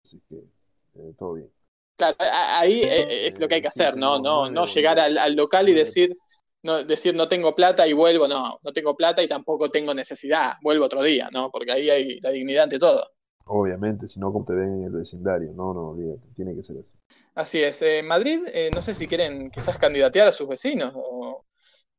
Así 0.03 0.21
que 0.27 0.35
eh, 0.35 1.13
todo 1.17 1.33
bien. 1.33 1.51
Claro, 1.97 2.15
ahí 2.19 2.81
eh, 2.81 3.27
es 3.27 3.39
lo 3.39 3.47
que 3.47 3.55
hay 3.55 3.61
que 3.61 3.67
hacer, 3.67 3.97
¿no? 3.97 4.19
No, 4.19 4.49
no 4.49 4.65
llegar 4.65 4.99
al, 4.99 5.17
al 5.17 5.35
local 5.35 5.67
y 5.69 5.73
decir 5.73 6.17
no, 6.63 6.83
decir 6.83 7.15
no 7.15 7.27
tengo 7.27 7.55
plata 7.55 7.87
y 7.87 7.93
vuelvo, 7.93 8.27
no, 8.27 8.59
no 8.61 8.73
tengo 8.73 8.95
plata 8.95 9.23
y 9.23 9.27
tampoco 9.27 9.69
tengo 9.69 9.93
necesidad, 9.93 10.53
vuelvo 10.61 10.85
otro 10.85 11.01
día, 11.01 11.29
¿no? 11.31 11.49
Porque 11.51 11.71
ahí 11.71 11.89
hay 11.89 12.19
la 12.19 12.31
dignidad 12.31 12.63
ante 12.63 12.79
todo. 12.79 13.11
Obviamente, 13.45 14.07
si 14.07 14.19
no, 14.19 14.31
como 14.31 14.45
te 14.45 14.53
ven 14.53 14.75
en 14.75 14.83
el 14.83 14.91
vecindario. 14.91 15.51
No, 15.53 15.73
no, 15.73 15.89
olvídate, 15.89 16.27
tiene 16.35 16.55
que 16.55 16.63
ser 16.63 16.77
así. 16.77 16.95
Así 17.33 17.63
es. 17.63 17.81
Eh, 17.81 18.03
Madrid, 18.03 18.41
eh, 18.53 18.69
no 18.73 18.81
sé 18.81 18.93
si 18.93 19.07
quieren 19.07 19.49
quizás 19.49 19.79
candidatear 19.79 20.27
a 20.27 20.31
sus 20.31 20.47
vecinos 20.47 20.93
o 20.95 21.43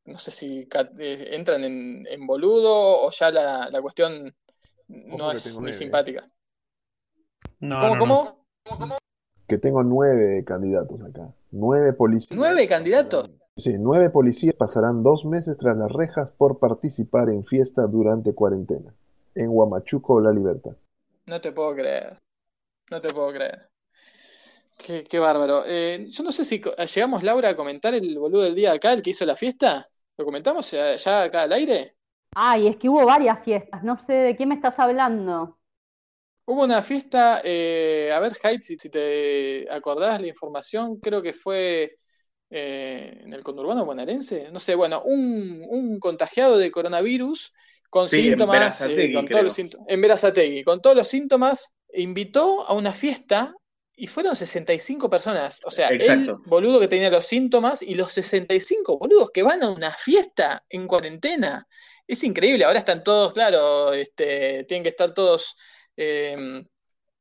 no 0.05 0.17
sé 0.17 0.31
si 0.31 0.67
eh, 0.99 1.35
entran 1.35 1.63
en, 1.63 2.05
en 2.07 2.27
boludo 2.27 3.05
o 3.05 3.11
ya 3.11 3.31
la, 3.31 3.69
la 3.69 3.81
cuestión 3.81 4.33
no 4.87 5.31
es 5.31 5.59
ni 5.59 5.71
¿eh? 5.71 5.73
simpática. 5.73 6.23
No, 7.59 7.79
¿Cómo, 7.79 7.95
no, 7.95 8.77
cómo? 8.77 8.97
Que 9.47 9.57
tengo 9.57 9.83
nueve 9.83 10.43
candidatos 10.45 11.01
acá. 11.01 11.33
Nueve 11.51 11.93
policías. 11.93 12.37
¿Nueve 12.37 12.67
candidatos? 12.67 13.29
Sí, 13.57 13.75
nueve 13.77 14.09
policías 14.09 14.55
pasarán 14.55 15.03
dos 15.03 15.25
meses 15.25 15.57
tras 15.57 15.77
las 15.77 15.91
rejas 15.91 16.31
por 16.31 16.59
participar 16.59 17.29
en 17.29 17.43
fiesta 17.43 17.83
durante 17.83 18.33
cuarentena. 18.33 18.93
En 19.35 19.49
Huamachuco, 19.49 20.19
La 20.19 20.31
Libertad. 20.31 20.75
No 21.27 21.39
te 21.39 21.51
puedo 21.51 21.75
creer. 21.75 22.17
No 22.89 22.99
te 22.99 23.13
puedo 23.13 23.31
creer. 23.31 23.70
Qué, 24.83 25.03
qué 25.03 25.19
bárbaro. 25.19 25.63
Eh, 25.67 26.07
yo 26.09 26.23
no 26.23 26.31
sé 26.31 26.43
si 26.45 26.59
co- 26.59 26.75
llegamos, 26.75 27.21
Laura, 27.23 27.49
a 27.49 27.55
comentar 27.55 27.93
el 27.93 28.17
boludo 28.17 28.41
del 28.43 28.55
día 28.55 28.71
acá, 28.73 28.93
el 28.93 29.01
que 29.03 29.11
hizo 29.11 29.25
la 29.25 29.35
fiesta. 29.35 29.85
¿Lo 30.17 30.25
comentamos 30.25 30.71
ya, 30.71 30.95
ya 30.95 31.23
acá 31.23 31.43
al 31.43 31.53
aire? 31.53 31.95
Ay, 32.35 32.67
es 32.67 32.75
que 32.77 32.89
hubo 32.89 33.05
varias 33.05 33.41
fiestas, 33.43 33.83
no 33.83 33.95
sé 33.97 34.11
de 34.13 34.35
quién 34.35 34.49
me 34.49 34.55
estás 34.55 34.77
hablando. 34.79 35.57
Hubo 36.45 36.63
una 36.63 36.81
fiesta, 36.83 37.41
eh, 37.43 38.11
a 38.13 38.19
ver, 38.19 38.33
Haidt, 38.43 38.61
si, 38.63 38.75
si 38.77 38.89
te 38.89 39.67
acordás 39.71 40.19
la 40.19 40.27
información, 40.27 40.99
creo 40.99 41.21
que 41.21 41.33
fue 41.33 41.97
eh, 42.49 43.19
en 43.23 43.31
el 43.33 43.43
conurbano 43.43 43.85
bonaerense. 43.85 44.49
No 44.51 44.59
sé, 44.59 44.75
bueno, 44.75 45.01
un, 45.05 45.63
un 45.69 45.99
contagiado 45.99 46.57
de 46.57 46.71
coronavirus 46.71 47.53
con 47.89 48.09
Sí, 48.09 48.27
en 48.27 48.49
síntomas, 48.49 48.85
eh, 48.85 49.09
Berazategui, 49.11 49.11
con 49.11 49.29
todos 49.29 49.45
los 49.45 49.53
síntomas, 49.53 49.87
en 49.89 50.01
Berazategui, 50.01 50.63
con 50.63 50.81
todos 50.81 50.95
los 50.95 51.07
síntomas, 51.07 51.69
invitó 51.93 52.67
a 52.67 52.73
una 52.73 52.91
fiesta 52.93 53.53
y 54.01 54.07
fueron 54.07 54.35
65 54.35 55.11
personas. 55.11 55.61
O 55.63 55.69
sea, 55.69 55.91
Exacto. 55.91 56.41
el 56.43 56.49
boludo 56.49 56.79
que 56.79 56.87
tenía 56.87 57.11
los 57.11 57.23
síntomas 57.23 57.83
y 57.83 57.93
los 57.93 58.11
65 58.11 58.97
boludos 58.97 59.29
que 59.29 59.43
van 59.43 59.61
a 59.61 59.69
una 59.69 59.91
fiesta 59.91 60.63
en 60.69 60.87
cuarentena. 60.87 61.67
Es 62.07 62.23
increíble, 62.23 62.65
ahora 62.65 62.79
están 62.79 63.03
todos, 63.03 63.31
claro, 63.31 63.93
este, 63.93 64.63
tienen 64.63 64.81
que 64.81 64.89
estar 64.89 65.13
todos, 65.13 65.55
eh, 65.95 66.63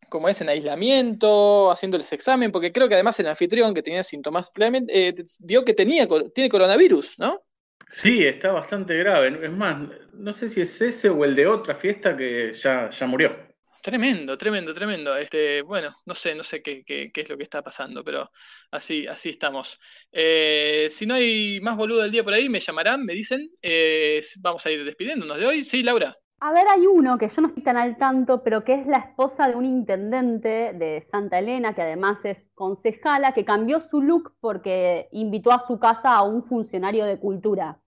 como 0.08 0.30
es, 0.30 0.40
en 0.40 0.48
aislamiento, 0.48 1.70
haciéndoles 1.70 2.14
examen, 2.14 2.50
porque 2.50 2.72
creo 2.72 2.88
que 2.88 2.94
además 2.94 3.20
el 3.20 3.26
anfitrión 3.26 3.74
que 3.74 3.82
tenía 3.82 4.02
síntomas, 4.02 4.50
claramente, 4.50 5.08
eh, 5.08 5.14
dio 5.40 5.66
que 5.66 5.74
tenía, 5.74 6.08
tiene 6.34 6.48
coronavirus, 6.48 7.18
¿no? 7.18 7.42
Sí, 7.90 8.24
está 8.24 8.52
bastante 8.52 8.96
grave. 8.96 9.38
Es 9.44 9.52
más, 9.52 9.86
no 10.14 10.32
sé 10.32 10.48
si 10.48 10.62
es 10.62 10.80
ese 10.80 11.10
o 11.10 11.26
el 11.26 11.36
de 11.36 11.46
otra 11.46 11.74
fiesta 11.74 12.16
que 12.16 12.54
ya, 12.54 12.88
ya 12.88 13.06
murió. 13.06 13.49
Tremendo, 13.82 14.36
tremendo, 14.36 14.74
tremendo. 14.74 15.16
Este, 15.16 15.62
bueno, 15.62 15.90
no 16.04 16.14
sé, 16.14 16.34
no 16.34 16.42
sé 16.44 16.62
qué, 16.62 16.84
qué- 16.84 17.10
qué 17.12 17.20
es 17.22 17.28
lo 17.30 17.38
que 17.38 17.44
está 17.44 17.62
pasando, 17.62 18.04
pero 18.04 18.30
así, 18.70 19.06
así 19.06 19.30
estamos. 19.30 19.78
Eh, 20.12 20.86
si 20.90 21.06
no 21.06 21.14
hay 21.14 21.60
más 21.62 21.76
boludo 21.78 22.02
del 22.02 22.10
día 22.10 22.22
por 22.22 22.34
ahí, 22.34 22.48
me 22.50 22.60
llamarán, 22.60 23.04
me 23.06 23.14
dicen. 23.14 23.48
Eh, 23.62 24.22
vamos 24.40 24.66
a 24.66 24.70
ir 24.70 24.84
despidiéndonos 24.84 25.38
de 25.38 25.46
hoy. 25.46 25.64
Sí, 25.64 25.82
Laura. 25.82 26.14
A 26.42 26.52
ver, 26.52 26.66
hay 26.68 26.86
uno 26.86 27.18
que 27.18 27.28
yo 27.28 27.42
no 27.42 27.48
estoy 27.48 27.62
tan 27.62 27.76
al 27.76 27.98
tanto, 27.98 28.42
pero 28.42 28.64
que 28.64 28.74
es 28.74 28.86
la 28.86 28.96
esposa 28.98 29.46
de 29.48 29.56
un 29.56 29.66
intendente 29.66 30.72
de 30.72 31.06
Santa 31.12 31.38
Elena, 31.38 31.74
que 31.74 31.82
además 31.82 32.18
es 32.24 32.46
concejala, 32.54 33.34
que 33.34 33.44
cambió 33.44 33.80
su 33.82 34.00
look 34.00 34.32
porque 34.40 35.08
invitó 35.12 35.52
a 35.52 35.66
su 35.66 35.78
casa 35.78 36.14
a 36.16 36.22
un 36.22 36.42
funcionario 36.42 37.04
de 37.04 37.18
cultura. 37.18 37.78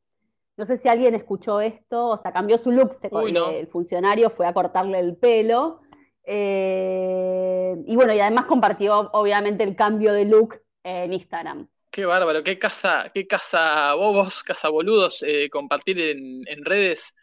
No 0.57 0.65
sé 0.65 0.77
si 0.79 0.89
alguien 0.89 1.15
escuchó 1.15 1.61
esto, 1.61 2.09
o 2.09 2.17
sea, 2.19 2.33
cambió 2.33 2.57
su 2.59 2.71
look, 2.71 2.95
se 2.95 3.09
Uy, 3.11 3.31
no. 3.31 3.49
el 3.59 3.67
funcionario 3.69 4.31
fue 4.31 4.47
a 4.47 4.53
cortarle 4.53 4.99
el 4.99 5.17
pelo. 5.17 5.82
Eh, 6.25 7.75
y 7.85 7.95
bueno, 7.95 8.13
y 8.13 8.19
además 8.19 8.45
compartió 8.45 9.09
obviamente 9.13 9.63
el 9.63 9.75
cambio 9.75 10.13
de 10.13 10.25
look 10.25 10.61
en 10.83 11.13
Instagram. 11.13 11.67
Qué 11.91 12.05
bárbaro, 12.05 12.43
qué 12.43 12.57
casa, 12.57 13.11
qué 13.13 13.27
casa 13.27 13.93
bobos, 13.93 14.41
casa 14.43 14.69
boludos 14.69 15.21
eh, 15.23 15.49
compartir 15.51 15.99
en, 16.01 16.41
en 16.47 16.65
redes 16.65 17.15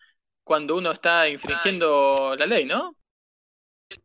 cuando 0.44 0.76
uno 0.76 0.92
está 0.92 1.28
infringiendo 1.28 2.36
la 2.36 2.46
ley, 2.46 2.64
¿no? 2.66 2.96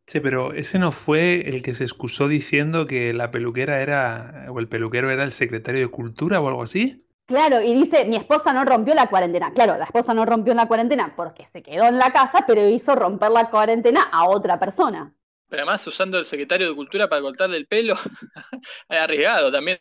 Sí, 0.08 0.20
pero 0.20 0.54
ese 0.54 0.80
no 0.80 0.92
fue 0.92 1.48
el 1.50 1.62
que 1.62 1.74
se 1.74 1.84
excusó 1.84 2.28
diciendo 2.28 2.88
que 2.88 3.14
la 3.14 3.30
peluquera 3.32 3.82
era, 3.82 4.48
o 4.52 4.60
el 4.60 4.68
peluquero 4.68 5.12
era 5.12 5.24
el 5.24 5.32
secretario 5.32 5.82
de 5.82 5.88
Cultura 5.90 6.40
o 6.40 6.48
algo 6.48 6.64
así. 6.64 7.05
Claro, 7.28 7.60
y 7.62 7.74
dice, 7.74 8.06
mi 8.06 8.18
esposa 8.18 8.54
no 8.54 8.64
rompió 8.66 8.94
la 8.94 9.08
cuarentena. 9.08 9.52
Claro, 9.52 9.78
la 9.78 9.86
esposa 9.86 10.14
no 10.14 10.26
rompió 10.26 10.54
la 10.54 10.68
cuarentena 10.68 11.14
porque 11.16 11.48
se 11.48 11.64
quedó 11.64 11.86
en 11.86 11.98
la 11.98 12.12
casa, 12.12 12.46
pero 12.48 12.68
hizo 12.68 12.96
romper 12.96 13.32
la 13.32 13.50
cuarentena 13.50 14.10
a 14.12 14.30
otra 14.30 14.60
persona. 14.60 15.12
Pero 15.50 15.64
además 15.64 15.86
usando 15.88 16.20
el 16.20 16.26
secretario 16.26 16.70
de 16.70 16.76
Cultura 16.76 17.10
para 17.10 17.22
cortarle 17.22 17.58
el 17.58 17.66
pelo, 17.66 17.96
arriesgado 18.90 19.52
también, 19.52 19.80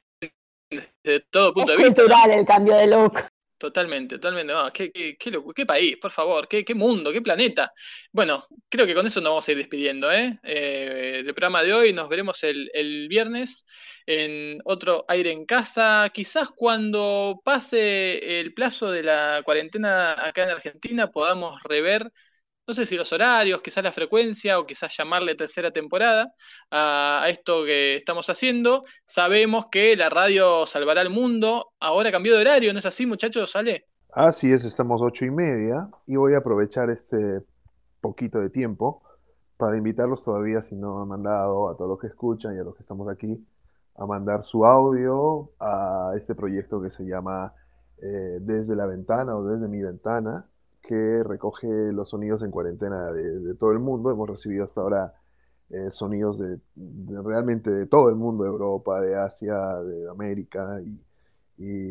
desde 1.03 1.21
todo 1.31 1.53
punto 1.53 1.73
Es 1.73 1.79
de 1.79 1.85
vista. 1.85 2.03
¿no? 2.03 2.09
cultural 2.09 2.31
el 2.31 2.47
cambio 2.47 2.77
de 2.77 2.87
look. 2.87 3.34
Totalmente, 3.65 4.19
totalmente. 4.19 4.53
qué, 4.75 4.93
qué, 4.93 5.17
qué, 5.55 5.65
país, 5.65 5.97
por 5.97 6.11
favor, 6.11 6.47
qué, 6.47 6.63
qué, 6.67 6.75
mundo, 6.75 7.11
qué 7.11 7.23
planeta. 7.23 7.73
Bueno, 8.13 8.47
creo 8.69 8.85
que 8.87 8.95
con 8.95 9.07
eso 9.07 9.23
nos 9.23 9.31
vamos 9.31 9.49
a 9.49 9.53
ir 9.53 9.57
despidiendo. 9.57 10.13
¿eh? 10.13 10.39
eh 10.43 11.23
del 11.25 11.35
programa 11.35 11.63
de 11.63 11.73
hoy 11.73 11.95
nos 11.95 12.11
veremos 12.11 12.45
el, 12.45 12.71
el, 12.75 13.09
viernes 13.09 13.67
en 14.05 14.61
otro 14.67 15.07
aire 15.09 15.33
en 15.33 15.47
casa. 15.47 16.11
Quizás 16.13 16.51
cuando 16.51 17.41
pase 17.43 18.41
el 18.41 18.53
plazo 18.53 18.91
de 18.91 19.03
la 19.03 19.41
cuarentena 19.47 20.13
acá 20.13 20.43
en 20.45 20.51
Argentina 20.51 21.11
podamos 21.11 21.63
rever 21.63 22.13
no 22.67 22.75
sé 22.75 22.87
si 22.87 22.97
los 22.97 23.13
horarios, 23.13 23.61
quizás 23.61 23.85
la 23.85 23.93
frecuencia 23.93 24.59
o 24.59 24.65
quizás 24.65 24.97
llamarle 24.97 25.35
tercera 25.35 25.71
temporada 25.71 26.33
a, 26.71 27.27
esto 27.29 27.65
que 27.65 27.97
estamos 27.97 28.29
haciendo. 28.31 28.85
Sabemos 29.05 29.67
que 29.71 29.97
la 29.97 30.09
radio 30.09 30.67
salvará 30.67 31.03
el 31.03 31.11
mundo. 31.11 31.73
Ahora 31.81 32.11
cambió 32.11 32.35
de 32.35 32.41
horario, 32.41 32.73
¿no 32.73 32.79
es 32.79 32.87
así, 32.87 33.07
muchachos? 33.07 33.51
¿Sale? 33.51 33.87
Así 34.13 34.51
es, 34.53 34.65
estamos 34.65 35.03
ocho 35.03 35.25
y 35.25 35.31
media 35.31 35.89
y 36.07 36.17
voy 36.17 36.35
a 36.35 36.39
aprovechar 36.39 36.89
este 36.89 37.43
poquito 38.01 38.39
de 38.39 38.49
tiempo 38.49 39.03
para 39.57 39.77
invitarlos 39.77 40.23
todavía, 40.23 40.63
si 40.63 40.77
no 40.77 41.03
han 41.03 41.09
mandado, 41.09 41.69
a 41.69 41.77
todos 41.77 41.91
los 41.91 41.99
que 41.99 42.07
escuchan 42.07 42.57
y 42.57 42.61
a 42.61 42.65
los 42.65 42.75
que 42.75 42.83
estamos 42.83 43.09
aquí, 43.09 43.45
a 43.97 44.07
mandar 44.07 44.43
su 44.43 44.65
audio 44.65 45.51
a 45.61 46.13
este 46.17 46.35
proyecto 46.35 46.81
que 46.81 46.91
se 46.91 47.05
llama 47.05 47.53
eh, 48.03 48.39
Desde 48.41 48.75
la 48.75 48.87
Ventana 48.87 49.37
o 49.37 49.45
Desde 49.45 49.69
mi 49.69 49.83
Ventana 49.83 50.49
que 50.87 51.23
recoge 51.25 51.67
los 51.93 52.11
sonidos 52.11 52.43
en 52.43 52.51
cuarentena 52.51 53.11
de, 53.11 53.55
todo 53.55 53.73
el 53.73 53.79
mundo. 53.79 54.11
Hemos 54.11 54.29
recibido 54.29 54.65
hasta 54.65 54.83
ahora 54.83 55.15
eh, 55.71 55.91
sonidos 55.91 56.39
de, 56.39 56.61
realmente 57.23 57.71
de 57.71 57.87
todo 57.87 58.11
el 58.11 58.17
mundo, 58.17 58.45
de 58.45 58.51
Europa, 58.51 59.01
de 59.01 59.17
Asia, 59.17 59.57
de 59.83 60.09
América, 60.11 60.81
y, 60.83 61.01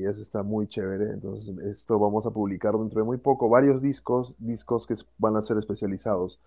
eso 0.05 0.21
está 0.21 0.43
muy 0.43 0.67
chévere. 0.67 1.11
Entonces, 1.11 1.57
esto 1.65 1.97
vamos 1.97 2.25
a 2.25 2.31
publicar 2.31 2.73
dentro 2.77 2.99
de 2.99 3.05
muy 3.05 3.17
poco, 3.17 3.49
varios 3.49 3.81
discos, 3.81 4.35
discos 4.37 4.85
que 4.85 4.95
van 5.17 5.37
a 5.37 5.41
ser 5.41 5.57
especializados, 5.57 6.39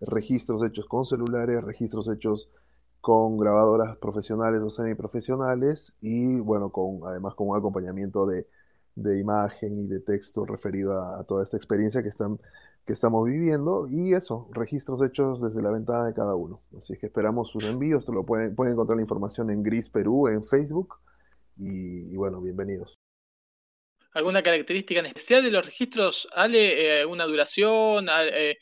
registros 0.00 0.62
hechos 0.64 0.86
con 0.86 1.04
celulares, 1.04 1.62
registros 1.62 2.08
hechos 2.08 2.50
con 3.00 3.38
grabadoras 3.38 3.96
profesionales 3.98 4.60
o 4.62 4.70
semiprofesionales 4.70 5.94
y 6.00 6.40
bueno, 6.40 6.70
con 6.70 7.00
además 7.06 7.34
con 7.34 7.48
un 7.48 7.56
acompañamiento 7.56 8.26
de 8.26 8.48
de 8.96 9.18
imagen 9.18 9.78
y 9.78 9.86
de 9.86 10.00
texto 10.00 10.44
referido 10.44 11.00
a, 11.00 11.24
toda 11.24 11.42
esta 11.42 11.56
experiencia 11.56 12.02
que, 12.02 12.08
están, 12.08 12.38
que 12.86 12.92
estamos 12.92 13.24
viviendo 13.24 13.88
y 13.88 14.14
eso, 14.14 14.48
registros 14.52 15.02
hechos 15.02 15.42
desde 15.42 15.62
la 15.62 15.70
ventana 15.70 16.06
de 16.06 16.14
cada 16.14 16.34
uno. 16.34 16.62
Así 16.78 16.96
que 16.96 17.06
esperamos 17.06 17.50
sus 17.50 17.64
envíos, 17.64 18.06
lo 18.08 18.24
pueden, 18.24 18.54
pueden 18.54 18.74
encontrar 18.74 18.96
la 18.96 19.02
información 19.02 19.50
en 19.50 19.62
Gris 19.62 19.88
Perú, 19.88 20.28
en 20.28 20.44
Facebook 20.44 20.96
y, 21.56 22.14
bueno, 22.16 22.40
bienvenidos. 22.40 22.98
¿Alguna 24.12 24.42
característica 24.42 25.00
en 25.00 25.06
especial 25.06 25.42
de 25.42 25.50
los 25.50 25.64
registros, 25.64 26.28
Ale? 26.34 27.00
Eh, 27.00 27.06
¿Una 27.06 27.24
duración? 27.24 28.08
Eh, 28.10 28.58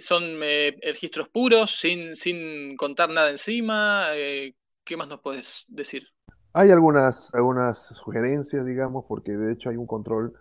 ¿Son 0.00 0.22
eh, 0.42 0.76
registros 0.82 1.28
puros, 1.28 1.78
sin, 1.78 2.16
sin 2.16 2.76
contar 2.76 3.10
nada 3.10 3.30
encima? 3.30 4.08
¿Qué 4.12 4.96
más 4.96 5.08
nos 5.08 5.20
puedes 5.20 5.64
decir? 5.68 6.15
Hay 6.58 6.70
algunas, 6.70 7.34
algunas 7.34 7.78
sugerencias, 7.88 8.64
digamos, 8.64 9.04
porque 9.04 9.32
de 9.32 9.52
hecho 9.52 9.68
hay 9.68 9.76
un 9.76 9.86
control 9.86 10.32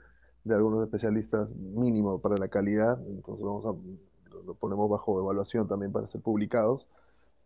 de 0.45 0.55
algunos 0.55 0.81
especialistas 0.85 1.53
mínimo 1.53 2.21
para 2.21 2.37
la 2.37 2.47
calidad, 2.47 2.97
entonces 3.09 3.43
vamos 3.43 3.65
a, 3.65 3.73
lo 4.45 4.53
ponemos 4.53 4.89
bajo 4.89 5.19
evaluación 5.19 5.67
también 5.67 5.91
para 5.91 6.07
ser 6.07 6.21
publicados. 6.21 6.87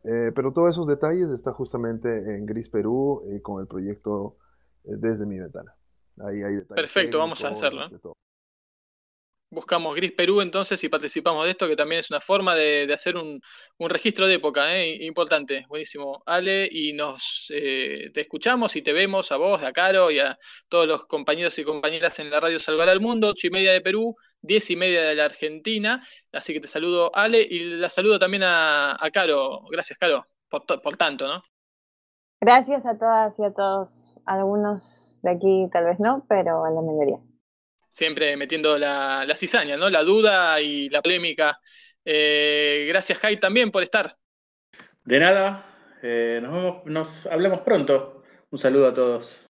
Eh, 0.03 0.31
pero 0.35 0.53
todos 0.53 0.69
esos 0.69 0.85
detalles 0.85 1.29
están 1.29 1.55
justamente 1.55 2.09
en 2.09 2.45
Gris 2.45 2.69
Perú 2.69 3.23
eh, 3.25 3.41
con 3.41 3.59
el 3.59 3.65
proyecto 3.65 4.35
eh, 4.83 4.91
Desde 4.95 5.25
mi 5.25 5.39
ventana. 5.39 5.73
Ahí 6.19 6.43
hay 6.43 6.57
detalles. 6.57 6.83
Perfecto, 6.83 7.17
vamos 7.17 7.43
a 7.43 7.47
hacerlo. 7.47 7.89
Buscamos 9.51 9.95
Gris 9.95 10.11
Perú 10.11 10.41
entonces 10.41 10.83
y 10.83 10.89
participamos 10.89 11.43
de 11.43 11.51
esto, 11.51 11.67
que 11.67 11.75
también 11.75 12.01
es 12.01 12.11
una 12.11 12.21
forma 12.21 12.53
de, 12.53 12.87
hacer 12.93 13.17
un, 13.17 13.41
registro 13.79 14.27
de 14.27 14.35
época, 14.35 14.75
¿eh? 14.75 15.03
importante, 15.05 15.65
buenísimo. 15.67 16.21
Ale, 16.27 16.69
y 16.71 16.93
nos 16.93 17.47
eh, 17.49 18.11
te 18.13 18.21
escuchamos 18.21 18.75
y 18.75 18.83
te 18.83 18.93
vemos 18.93 19.31
a 19.31 19.37
vos, 19.37 19.63
a 19.63 19.73
Caro 19.73 20.11
y 20.11 20.19
a 20.19 20.37
todos 20.67 20.87
los 20.87 21.07
compañeros 21.07 21.57
y 21.57 21.63
compañeras 21.63 22.19
en 22.19 22.29
la 22.29 22.39
radio 22.39 22.59
Salvar 22.59 22.89
al 22.89 22.99
Mundo, 22.99 23.29
8 23.29 23.47
y 23.47 23.49
media 23.49 23.71
de 23.71 23.81
Perú, 23.81 24.15
10 24.41 24.69
y 24.69 24.75
media 24.75 25.01
de 25.01 25.15
la 25.15 25.25
Argentina. 25.25 26.03
Así 26.31 26.53
que 26.53 26.59
te 26.59 26.67
saludo, 26.67 27.09
Ale, 27.15 27.41
y 27.41 27.59
la 27.77 27.89
saludo 27.89 28.19
también 28.19 28.43
a, 28.45 28.97
Caro. 29.11 29.61
Gracias, 29.71 29.97
Caro, 29.97 30.27
por, 30.47 30.65
por 30.65 30.95
tanto, 30.95 31.27
¿no? 31.27 31.41
Gracias 32.39 32.85
a 32.85 32.99
todas 32.99 33.39
y 33.39 33.43
a 33.43 33.51
todos. 33.51 34.15
Algunos 34.25 35.19
de 35.23 35.31
aquí 35.31 35.67
tal 35.73 35.85
vez 35.85 35.99
no, 35.99 36.23
pero 36.29 36.65
a 36.65 36.69
la 36.69 36.81
mayoría 36.81 37.19
siempre 37.89 38.35
metiendo 38.37 38.77
la, 38.77 39.25
cizaña, 39.35 39.77
¿no? 39.77 39.89
La 39.89 40.03
duda 40.03 40.61
y 40.61 40.89
la 40.89 41.01
polémica. 41.01 41.59
Eh, 42.05 42.85
gracias, 42.87 43.19
Jai, 43.19 43.39
también 43.39 43.71
por 43.71 43.83
estar. 43.83 44.15
De 45.03 45.19
nada, 45.19 45.65
eh, 46.01 46.39
nos, 46.41 46.53
vemos, 46.53 46.85
nos 46.85 47.25
hablemos 47.27 47.61
pronto. 47.61 48.23
Un 48.51 48.59
saludo 48.59 48.87
a 48.87 48.93
todos. 48.93 49.49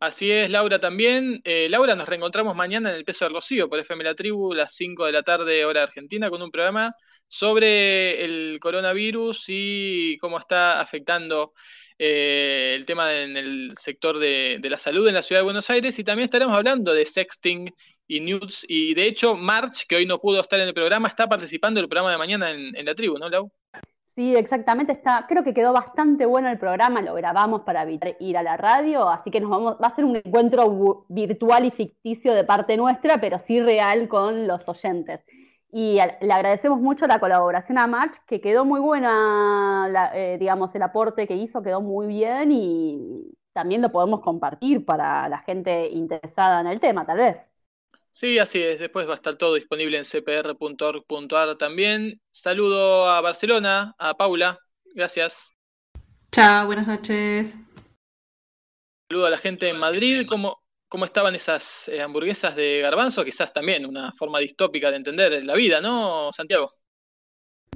Así 0.00 0.30
es, 0.32 0.48
Laura 0.48 0.80
también. 0.80 1.42
Eh, 1.44 1.68
Laura, 1.70 1.94
nos 1.94 2.08
reencontramos 2.08 2.56
mañana 2.56 2.88
en 2.88 2.96
el 2.96 3.04
Peso 3.04 3.26
de 3.26 3.34
Rocío 3.34 3.68
por 3.68 3.78
FM 3.80 4.02
La 4.02 4.14
Tribu, 4.14 4.54
las 4.54 4.74
5 4.74 5.04
de 5.04 5.12
la 5.12 5.22
tarde, 5.22 5.66
hora 5.66 5.82
argentina, 5.82 6.30
con 6.30 6.40
un 6.40 6.50
programa 6.50 6.94
sobre 7.28 8.24
el 8.24 8.58
coronavirus 8.60 9.44
y 9.48 10.16
cómo 10.18 10.38
está 10.38 10.80
afectando 10.80 11.52
eh, 12.02 12.72
el 12.76 12.86
tema 12.86 13.12
en 13.12 13.36
el 13.36 13.76
sector 13.76 14.18
de, 14.18 14.58
la 14.62 14.78
salud 14.78 15.06
en 15.06 15.12
la 15.12 15.20
ciudad 15.20 15.40
de 15.40 15.44
Buenos 15.44 15.68
Aires 15.68 15.98
y 15.98 16.02
también 16.02 16.24
estaremos 16.24 16.56
hablando 16.56 16.94
de 16.94 17.04
sexting 17.04 17.74
y 18.08 18.20
nudes 18.20 18.64
y 18.66 18.94
de 18.94 19.06
hecho 19.06 19.36
March, 19.36 19.84
que 19.86 19.96
hoy 19.96 20.06
no 20.06 20.18
pudo 20.18 20.40
estar 20.40 20.58
en 20.58 20.68
el 20.68 20.72
programa, 20.72 21.08
está 21.08 21.28
participando 21.28 21.78
en 21.78 21.84
el 21.84 21.90
programa 21.90 22.10
de 22.10 22.16
mañana 22.16 22.52
en, 22.52 22.86
la 22.86 22.94
tribu, 22.94 23.18
¿no, 23.18 23.28
Lau? 23.28 23.52
Sí, 24.14 24.34
exactamente, 24.34 24.94
está, 24.94 25.26
creo 25.28 25.44
que 25.44 25.52
quedó 25.52 25.74
bastante 25.74 26.24
bueno 26.24 26.48
el 26.48 26.58
programa, 26.58 27.02
lo 27.02 27.12
grabamos 27.12 27.64
para 27.66 27.86
ir 27.90 28.38
a 28.38 28.42
la 28.42 28.56
radio, 28.56 29.06
así 29.10 29.30
que 29.30 29.42
nos 29.42 29.50
vamos, 29.50 29.76
va 29.76 29.88
a 29.88 29.94
ser 29.94 30.06
un 30.06 30.16
encuentro 30.16 31.04
virtual 31.10 31.66
y 31.66 31.70
ficticio 31.70 32.32
de 32.32 32.44
parte 32.44 32.78
nuestra, 32.78 33.20
pero 33.20 33.38
sí 33.38 33.60
real 33.60 34.08
con 34.08 34.46
los 34.46 34.66
oyentes. 34.66 35.26
Y 35.72 35.98
le 36.20 36.32
agradecemos 36.32 36.80
mucho 36.80 37.06
la 37.06 37.20
colaboración 37.20 37.78
a 37.78 37.86
March, 37.86 38.16
que 38.26 38.40
quedó 38.40 38.64
muy 38.64 38.80
buena, 38.80 40.10
eh, 40.14 40.36
digamos, 40.38 40.74
el 40.74 40.82
aporte 40.82 41.28
que 41.28 41.36
hizo 41.36 41.62
quedó 41.62 41.80
muy 41.80 42.08
bien 42.08 42.50
y 42.50 43.32
también 43.52 43.80
lo 43.80 43.92
podemos 43.92 44.20
compartir 44.20 44.84
para 44.84 45.28
la 45.28 45.38
gente 45.38 45.88
interesada 45.90 46.60
en 46.60 46.66
el 46.66 46.80
tema, 46.80 47.06
tal 47.06 47.18
vez. 47.18 47.36
Sí, 48.12 48.38
así 48.38 48.60
es. 48.60 48.80
Después 48.80 49.06
va 49.06 49.12
a 49.12 49.14
estar 49.14 49.36
todo 49.36 49.54
disponible 49.54 49.96
en 49.96 50.04
cpr.org.ar 50.04 51.56
también. 51.56 52.20
Saludo 52.32 53.08
a 53.08 53.20
Barcelona, 53.20 53.94
a 53.98 54.14
Paula. 54.14 54.58
Gracias. 54.94 55.52
Chao, 56.32 56.66
buenas 56.66 56.86
noches. 56.86 57.58
Saludo 59.08 59.26
a 59.26 59.30
la 59.30 59.38
gente 59.38 59.68
en 59.68 59.78
Madrid. 59.78 60.26
como 60.28 60.59
cómo 60.90 61.04
estaban 61.04 61.34
esas 61.36 61.88
eh, 61.88 62.02
hamburguesas 62.02 62.56
de 62.56 62.80
garbanzo, 62.80 63.24
quizás 63.24 63.54
también 63.54 63.86
una 63.86 64.12
forma 64.12 64.40
distópica 64.40 64.90
de 64.90 64.96
entender 64.96 65.44
la 65.44 65.54
vida, 65.54 65.80
¿no, 65.80 66.32
Santiago? 66.32 66.72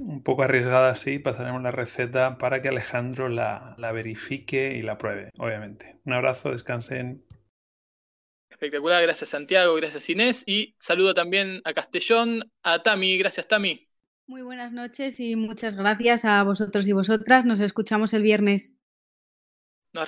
Un 0.01 0.21
poco 0.21 0.43
arriesgada, 0.43 0.93
sí. 0.95 1.17
Pasaremos 1.17 1.63
la 1.63 1.71
receta 1.71 2.37
para 2.37 2.61
que 2.61 2.67
Alejandro 2.67 3.29
la, 3.29 3.75
verifique 3.93 4.75
y 4.75 4.81
la 4.81 4.97
pruebe, 4.97 5.29
obviamente. 5.39 6.01
Un 6.03 6.13
abrazo, 6.13 6.51
descansen. 6.51 7.25
Espectacular, 8.49 9.01
gracias 9.01 9.29
Santiago, 9.29 9.75
gracias 9.75 10.09
Inés 10.09 10.43
y 10.45 10.75
saludo 10.79 11.13
también 11.13 11.61
a 11.65 11.73
Castellón, 11.73 12.51
a 12.63 12.81
Tami, 12.83 13.17
gracias 13.17 13.47
Tami. 13.47 13.87
Muy 14.27 14.41
buenas 14.41 14.71
noches 14.71 15.19
y 15.19 15.35
muchas 15.35 15.75
gracias 15.75 16.25
a 16.25 16.43
vosotros 16.43 16.87
y 16.87 16.93
vosotras. 16.93 17.45
Nos 17.45 17.59
escuchamos 17.59 18.13
el 18.13 18.23
viernes. 18.23 18.73
Nos 19.93 20.05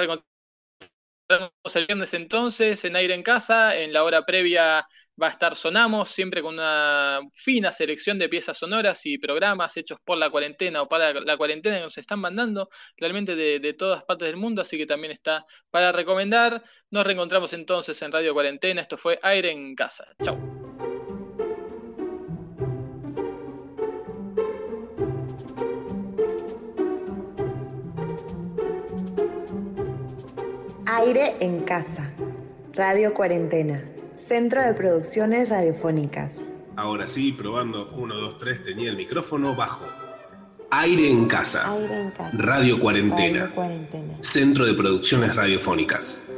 el 1.29 1.85
viernes 1.85 2.13
entonces 2.13 2.83
en 2.85 2.95
Aire 2.95 3.13
en 3.13 3.23
Casa. 3.23 3.75
En 3.75 3.93
la 3.93 4.03
hora 4.03 4.25
previa 4.25 4.87
va 5.21 5.27
a 5.27 5.29
estar 5.31 5.55
Sonamos, 5.55 6.09
siempre 6.09 6.41
con 6.41 6.55
una 6.55 7.21
fina 7.33 7.71
selección 7.73 8.19
de 8.19 8.29
piezas 8.29 8.57
sonoras 8.57 9.05
y 9.05 9.17
programas 9.17 9.75
hechos 9.77 9.99
por 10.03 10.17
la 10.17 10.29
cuarentena 10.29 10.83
o 10.83 10.87
para 10.87 11.13
la 11.13 11.37
cuarentena 11.37 11.77
que 11.77 11.83
nos 11.83 11.97
están 11.97 12.19
mandando 12.19 12.69
realmente 12.97 13.35
de, 13.35 13.73
todas 13.73 14.03
partes 14.03 14.27
del 14.27 14.37
mundo, 14.37 14.61
así 14.61 14.77
que 14.77 14.85
también 14.85 15.11
está 15.11 15.45
para 15.71 15.91
recomendar. 15.91 16.63
Nos 16.91 17.05
reencontramos 17.05 17.53
entonces 17.53 18.01
en 18.01 18.11
Radio 18.11 18.33
Cuarentena. 18.33 18.81
Esto 18.81 18.97
fue 18.97 19.19
Aire 19.23 19.51
en 19.51 19.75
Casa. 19.75 20.05
Chau. 20.23 20.66
Aire 30.97 31.35
en 31.41 31.59
casa. 31.61 32.11
Radio 32.73 33.13
Cuarentena. 33.13 33.83
Centro 34.15 34.63
de 34.63 34.73
Producciones 34.73 35.47
Radiofónicas. 35.47 36.49
Ahora 36.75 37.07
sí, 37.07 37.33
probando 37.33 37.91
1, 37.95 38.15
2, 38.15 38.39
3, 38.39 38.63
tenía 38.63 38.89
el 38.89 38.97
micrófono 38.97 39.55
bajo. 39.55 39.85
Aire 40.71 41.07
en 41.11 41.27
casa. 41.27 41.71
Aire 41.71 42.01
en 42.01 42.09
casa. 42.09 42.31
Radio 42.33 42.79
Cuarentena. 42.79 43.41
Radio 43.41 43.55
Cuarentena. 43.55 44.17
Centro 44.21 44.65
de 44.65 44.73
Producciones 44.73 45.35
Radiofónicas. 45.35 46.31